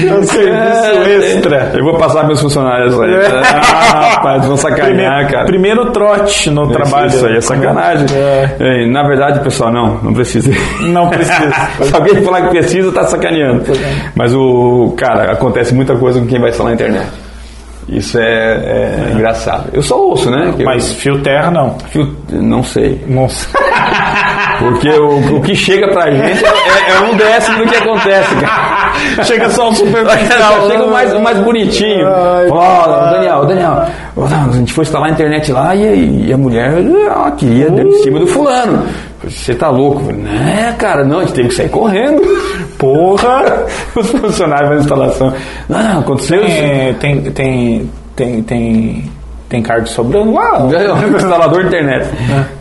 É 0.08 0.14
um 0.14 0.22
serviço 0.22 1.10
extra. 1.24 1.72
Eu 1.74 1.84
vou 1.84 1.96
passar 1.98 2.24
meus 2.26 2.40
funcionários 2.40 2.98
aí. 3.00 3.10
Ah, 3.14 4.10
rapaz, 4.14 4.46
vão 4.46 4.56
sacanear, 4.56 4.86
Primeiro, 4.88 5.28
cara. 5.32 5.44
primeiro 5.46 5.86
trote 5.92 6.50
no 6.50 6.68
trabalho. 6.70 7.08
Isso 7.08 7.26
aí 7.26 7.36
é 7.36 7.40
sacanagem. 7.40 8.06
É. 8.14 8.56
É, 8.58 8.86
Na 8.86 9.02
verdade, 9.06 9.40
pessoal, 9.40 9.72
não, 9.72 9.98
não 10.02 10.12
precisa. 10.12 10.50
Não 10.82 11.08
precisa. 11.08 11.52
Se 11.82 11.94
alguém 11.94 12.22
falar 12.22 12.42
que 12.42 12.48
precisa, 12.50 12.92
tá 12.92 13.04
sacaneando. 13.04 13.64
Mas 14.14 14.34
o 14.34 14.94
cara, 14.96 15.32
acontece 15.32 15.74
muita 15.74 15.94
coisa 15.96 16.20
com 16.20 16.26
quem 16.26 16.40
vai 16.40 16.50
instalar 16.50 16.70
na 16.70 16.74
internet. 16.74 17.06
Isso 17.88 18.18
é, 18.18 18.24
é 18.26 19.12
engraçado. 19.14 19.70
Eu 19.72 19.82
só 19.82 19.96
ouço, 19.98 20.30
né? 20.30 20.52
Que 20.54 20.62
eu- 20.62 20.66
Mas 20.66 20.92
fio 20.92 21.20
terra, 21.22 21.50
não. 21.50 21.78
fio- 21.90 22.14
não 22.30 22.62
sei. 22.62 23.02
Nossa. 23.08 23.48
Porque 24.58 24.88
o, 24.90 25.36
o 25.36 25.40
que 25.40 25.54
chega 25.54 25.88
pra 25.88 26.10
gente 26.10 26.44
é, 26.44 26.90
é 26.96 27.00
um 27.10 27.16
décimo 27.16 27.58
do 27.58 27.66
que 27.66 27.76
acontece, 27.76 28.34
cara. 28.36 28.88
Chega 29.24 29.50
só 29.50 29.68
um 29.68 29.74
superficial. 29.74 30.66
Chega 30.68 30.84
o 30.84 30.90
mais, 30.90 31.12
o 31.12 31.20
mais 31.20 31.38
bonitinho. 31.38 32.06
Ó, 32.50 33.10
Daniel, 33.12 33.46
Daniel, 33.46 33.86
a 34.16 34.52
gente 34.52 34.72
foi 34.72 34.82
instalar 34.82 35.08
a 35.08 35.12
internet 35.12 35.52
lá 35.52 35.74
e, 35.74 36.26
e 36.26 36.32
a 36.32 36.36
mulher 36.36 36.74
ó, 37.14 37.30
queria 37.30 37.70
dentro 37.70 37.94
em 37.94 38.02
cima 38.02 38.18
do 38.18 38.26
fulano. 38.26 38.84
Você 39.22 39.54
tá 39.54 39.68
louco? 39.68 40.00
Falei, 40.00 40.22
né, 40.22 40.74
cara, 40.78 41.04
não, 41.04 41.18
a 41.18 41.20
gente 41.22 41.34
teve 41.34 41.48
que 41.48 41.54
sair 41.54 41.68
correndo. 41.68 42.22
Porra. 42.78 43.66
Os 43.96 44.10
funcionários 44.10 44.70
da 44.70 44.76
instalação. 44.76 45.34
Não, 45.68 46.00
aconteceu 46.00 46.44
isso. 46.44 46.56
Tem, 46.56 46.94
tem, 46.94 47.32
tem, 47.32 47.90
tem, 48.14 48.42
tem, 48.42 49.10
tem 49.48 49.62
cargo 49.62 49.86
sobrando 49.88 50.30
um 50.30 50.36
instalador 51.16 51.62
de 51.62 51.68
internet. 51.68 52.08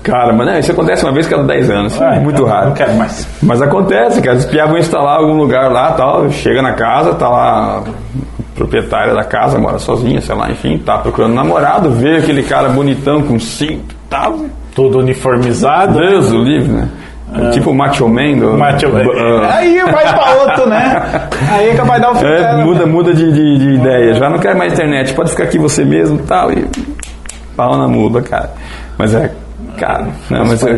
Cara, 0.04 0.34
mas 0.34 0.48
né, 0.48 0.60
isso 0.60 0.72
acontece 0.72 1.04
uma 1.04 1.12
vez 1.12 1.28
cada 1.28 1.44
10 1.44 1.70
anos. 1.70 2.02
Ah, 2.02 2.20
muito 2.20 2.42
então, 2.42 2.46
raro. 2.46 2.68
Não 2.68 2.74
quero 2.74 2.94
mais. 2.96 3.28
Mas 3.44 3.62
acontece, 3.62 4.22
cara. 4.22 4.38
Os 4.38 4.46
piá 4.46 4.66
vão 4.66 4.78
instalar 4.78 5.18
algum 5.18 5.36
lugar 5.36 5.72
lá 5.72 5.92
tal, 5.92 6.30
chega 6.30 6.62
na 6.62 6.74
casa, 6.74 7.14
tá 7.14 7.28
lá 7.30 7.80
a 7.80 7.84
proprietária 8.56 9.14
da 9.14 9.24
casa, 9.24 9.60
mora 9.60 9.78
sozinha, 9.78 10.20
sei 10.20 10.34
lá, 10.34 10.50
enfim, 10.50 10.80
tá 10.80 10.98
procurando 10.98 11.36
namorado, 11.36 11.92
vê 11.92 12.18
aquele 12.18 12.42
cara 12.42 12.70
bonitão 12.70 13.22
com 13.22 13.40
cinto 13.40 13.96
tal. 14.10 14.40
Tudo 14.74 15.00
uniformizado. 15.00 16.00
Deus 16.00 16.32
o 16.32 16.38
livre, 16.38 16.72
né? 16.72 16.90
Tipo 17.52 17.72
o 17.72 17.76
Macho 17.76 18.08
Man 18.08 18.38
do. 18.38 18.58
Macho, 18.58 18.88
Ah. 18.88 19.56
aí 19.58 19.78
vai 19.84 20.14
pra 20.14 20.34
outro, 20.36 20.70
né? 20.70 21.28
Aí 21.52 21.70
é 21.70 21.76
que 21.76 21.82
vai 21.82 22.00
dar 22.00 22.12
o 22.12 22.16
fio 22.16 22.28
É, 22.28 22.38
terra, 22.38 22.58
muda, 22.66 22.80
né? 22.80 22.86
muda 22.86 23.14
de, 23.14 23.32
de, 23.32 23.58
de 23.60 23.70
ideia. 23.76 24.14
Já 24.14 24.30
não 24.30 24.40
quer 24.40 24.56
mais 24.56 24.74
internet, 24.74 25.14
pode 25.14 25.32
ficar 25.32 25.44
aqui 25.44 25.58
você 25.58 25.84
mesmo 25.84 26.20
e 26.20 26.24
tal. 26.24 26.52
E 26.54 26.66
pau 27.56 27.78
na 27.78 27.88
muda, 27.88 28.22
cara. 28.22 28.52
Mas 28.98 29.14
é. 29.14 29.32
Cara, 29.78 30.08
não, 30.30 30.46
mas 30.46 30.64
é, 30.64 30.76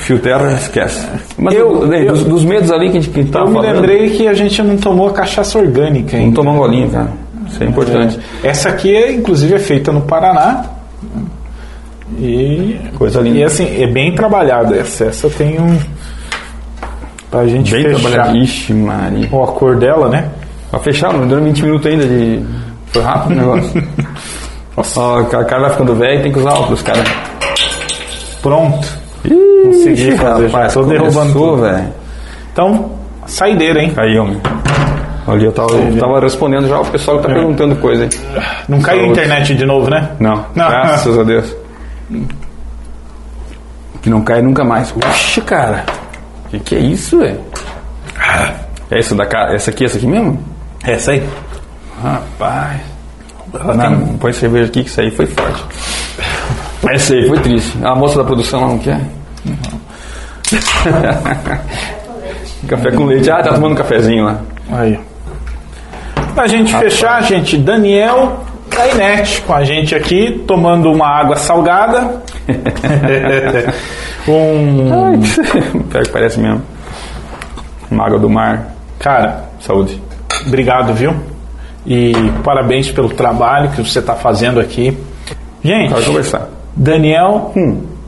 fio 0.00 0.18
terra 0.18 0.52
esquece. 0.52 1.06
Mas 1.38 1.54
Eu- 1.54 1.86
né, 1.86 2.02
eu- 2.02 2.08
dos, 2.12 2.24
dos 2.24 2.44
medos 2.44 2.70
ali 2.70 2.90
que 2.90 2.98
a 2.98 3.00
gente 3.00 3.10
que 3.10 3.24
tava 3.24 3.46
Eu 3.46 3.52
me 3.52 3.60
lembrei 3.60 4.10
que 4.10 4.28
a 4.28 4.34
gente 4.34 4.60
não 4.62 4.76
tomou 4.76 5.08
a 5.08 5.12
cachaça 5.12 5.58
orgânica 5.58 6.16
ainda. 6.16 6.34
tomar 6.34 6.52
um 6.52 6.56
golinho, 6.58 6.90
cara. 6.90 7.08
Isso 7.46 7.62
é 7.62 7.66
importante. 7.66 8.18
Essa 8.42 8.68
aqui, 8.70 8.94
é, 8.94 9.12
inclusive, 9.12 9.54
é 9.54 9.58
feita 9.58 9.92
no 9.92 10.02
Paraná. 10.02 10.62
E, 12.18 12.80
Coisa 12.96 13.20
linda. 13.20 13.38
e 13.38 13.44
assim, 13.44 13.82
é 13.82 13.86
bem 13.86 14.14
trabalhada. 14.14 14.76
Essa, 14.76 15.06
essa 15.06 15.28
tem 15.30 15.60
um. 15.60 15.78
Pra 17.30 17.46
gente 17.46 17.72
Bem 17.72 17.82
fechar. 17.84 18.00
trabalhado. 18.00 18.36
Ixi, 18.38 18.72
Maria. 18.74 19.28
Ó, 19.32 19.44
a 19.44 19.48
cor 19.48 19.76
dela, 19.76 20.08
né? 20.08 20.28
Pra 20.70 20.78
fechar, 20.80 21.12
não 21.12 21.26
deu 21.26 21.40
20 21.42 21.62
minutos 21.64 21.86
ainda 21.86 22.06
de. 22.06 22.40
Foi 22.86 23.02
rápido 23.02 23.32
o 23.32 23.34
negócio. 23.40 23.88
Nossa. 24.76 25.00
Ó, 25.00 25.20
o 25.20 25.26
cara 25.26 25.60
vai 25.62 25.70
ficando 25.70 25.94
velho 25.94 26.20
e 26.20 26.22
tem 26.22 26.32
que 26.32 26.38
usar 26.38 26.52
óculos, 26.52 26.82
cara. 26.82 27.02
Pronto. 28.42 28.86
consegui 29.64 30.12
fazer. 30.16 30.48
já. 30.48 30.56
rapaz, 30.58 30.74
Tô 30.74 30.82
derrubando 30.84 31.56
velho. 31.56 31.86
Então, 32.52 32.90
saideira, 33.26 33.82
hein? 33.82 33.92
Aí, 33.96 34.18
homem. 34.18 34.40
Ali 35.26 35.46
eu 35.46 35.52
tava, 35.52 35.72
eu 35.72 35.98
tava 35.98 36.20
respondendo 36.20 36.68
já 36.68 36.78
o 36.78 36.84
pessoal 36.84 37.16
que 37.18 37.26
tá 37.26 37.32
perguntando 37.32 37.74
coisa, 37.76 38.04
hein? 38.04 38.10
Não 38.68 38.80
caiu 38.80 39.04
a 39.04 39.06
internet 39.08 39.54
de 39.54 39.64
novo, 39.64 39.88
né? 39.88 40.10
Não, 40.20 40.44
Não. 40.54 40.68
graças 40.68 41.18
a 41.18 41.22
Deus. 41.22 41.56
Que 44.02 44.10
não 44.10 44.22
cai 44.22 44.42
nunca 44.42 44.64
mais. 44.64 44.92
Oxe, 44.96 45.40
cara. 45.40 45.84
Que 46.50 46.58
que 46.60 46.74
é 46.76 46.80
isso, 46.80 47.18
velho? 47.18 47.40
É 48.90 48.98
isso 48.98 49.14
da 49.14 49.24
essa 49.52 49.70
aqui, 49.70 49.84
essa 49.84 49.96
aqui 49.96 50.06
mesmo? 50.06 50.42
Essa 50.84 51.12
aí. 51.12 51.26
Rapaz. 52.02 52.80
Ela 53.54 53.74
Não, 53.74 53.88
tem- 53.96 54.06
não 54.06 54.18
põe 54.18 54.32
cerveja 54.32 54.66
aqui 54.66 54.82
que 54.84 54.90
isso 54.90 55.00
aí 55.00 55.10
foi 55.10 55.26
forte. 55.26 55.64
Essa 56.90 57.14
aí 57.14 57.26
foi 57.28 57.38
triste. 57.40 57.78
A 57.82 57.94
moça 57.94 58.18
da 58.18 58.24
produção 58.24 58.60
lá 58.60 58.68
não 58.68 58.78
quer? 58.78 59.00
Café 62.68 62.90
com 62.92 63.04
leite. 63.04 63.30
Ah, 63.30 63.42
tá 63.42 63.54
tomando 63.54 63.72
um 63.72 63.76
cafezinho 63.76 64.24
lá. 64.24 64.40
Aí. 64.70 64.98
Pra 66.34 66.46
gente 66.46 66.76
fechar, 66.76 67.22
gente, 67.22 67.56
Daniel 67.56 68.43
da 68.74 68.88
Inete 68.88 69.40
com 69.42 69.54
a 69.54 69.64
gente 69.64 69.94
aqui, 69.94 70.42
tomando 70.46 70.90
uma 70.90 71.06
água 71.06 71.36
salgada. 71.36 72.22
um. 74.28 75.20
Pior 75.90 76.02
que 76.04 76.10
parece 76.10 76.40
mesmo. 76.40 76.62
Uma 77.90 78.06
água 78.06 78.18
do 78.18 78.28
mar. 78.28 78.74
Cara, 78.98 79.44
Saúde. 79.60 80.00
obrigado, 80.46 80.92
viu? 80.94 81.14
E 81.86 82.12
parabéns 82.42 82.90
pelo 82.90 83.10
trabalho 83.10 83.70
que 83.70 83.82
você 83.82 83.98
está 83.98 84.14
fazendo 84.14 84.58
aqui. 84.58 84.96
Gente, 85.62 85.92
Pode 85.92 86.06
conversar. 86.06 86.48
Daniel 86.74 87.52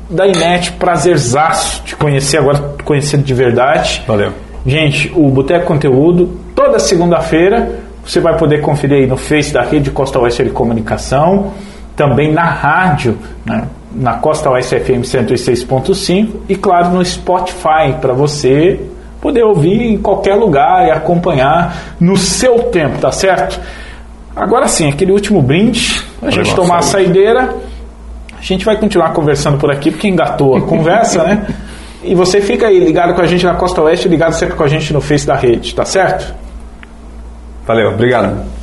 da 0.09 0.27
Inete, 0.27 0.73
prazerzaço 0.73 1.83
te 1.85 1.97
conhecer 1.97 2.39
agora, 2.39 2.75
te 2.77 2.85
conhecer 2.85 3.19
de 3.19 3.35
verdade. 3.35 4.03
Valeu. 4.07 4.33
Gente, 4.65 5.13
o 5.15 5.29
Boteco 5.29 5.67
Conteúdo, 5.67 6.41
toda 6.55 6.79
segunda-feira, 6.79 7.86
você 8.07 8.21
vai 8.21 8.37
poder 8.39 8.61
conferir 8.61 8.99
aí 8.99 9.07
no 9.07 9.17
Face 9.17 9.53
da 9.53 9.63
Rede 9.63 9.91
Costa 9.91 10.19
Oeste 10.21 10.45
de 10.45 10.51
Comunicação, 10.51 11.53
também 11.97 12.33
na 12.33 12.45
rádio, 12.45 13.19
né, 13.45 13.65
na 13.93 14.15
Costa 14.15 14.49
Oeste 14.51 14.79
FM 14.79 15.03
106.5 15.03 16.29
e, 16.49 16.55
claro, 16.55 16.91
no 16.91 17.05
Spotify, 17.05 17.95
para 18.01 18.13
você 18.13 18.81
poder 19.21 19.43
ouvir 19.43 19.83
em 19.83 19.99
qualquer 19.99 20.35
lugar 20.35 20.87
e 20.87 20.91
acompanhar 20.91 21.97
no 21.99 22.17
seu 22.17 22.65
tempo, 22.65 22.99
tá 22.99 23.11
certo? 23.11 23.59
Agora 24.37 24.69
sim, 24.69 24.89
aquele 24.89 25.11
último 25.11 25.43
brinde, 25.43 26.05
a 26.23 26.31
gente 26.31 26.51
Valeu, 26.51 26.63
tomar 26.63 26.79
a 26.79 26.83
saideira. 26.83 27.57
A 28.39 28.43
gente 28.43 28.65
vai 28.65 28.77
continuar 28.77 29.13
conversando 29.13 29.59
por 29.59 29.71
aqui, 29.71 29.91
porque 29.91 30.07
engatou 30.07 30.57
a 30.57 30.61
conversa, 30.61 31.25
né? 31.25 31.47
E 32.05 32.15
você 32.15 32.41
fica 32.41 32.69
aí 32.69 32.79
ligado 32.79 33.15
com 33.15 33.21
a 33.21 33.27
gente 33.27 33.45
na 33.45 33.55
Costa 33.55 33.83
Oeste, 33.83 34.07
ligado 34.07 34.33
sempre 34.33 34.55
com 34.55 34.63
a 34.63 34.69
gente 34.69 34.93
no 34.93 35.01
Face 35.01 35.27
da 35.27 35.35
rede, 35.35 35.75
tá 35.75 35.85
certo? 35.85 36.33
Valeu. 37.67 37.89
Obrigado. 37.89 38.56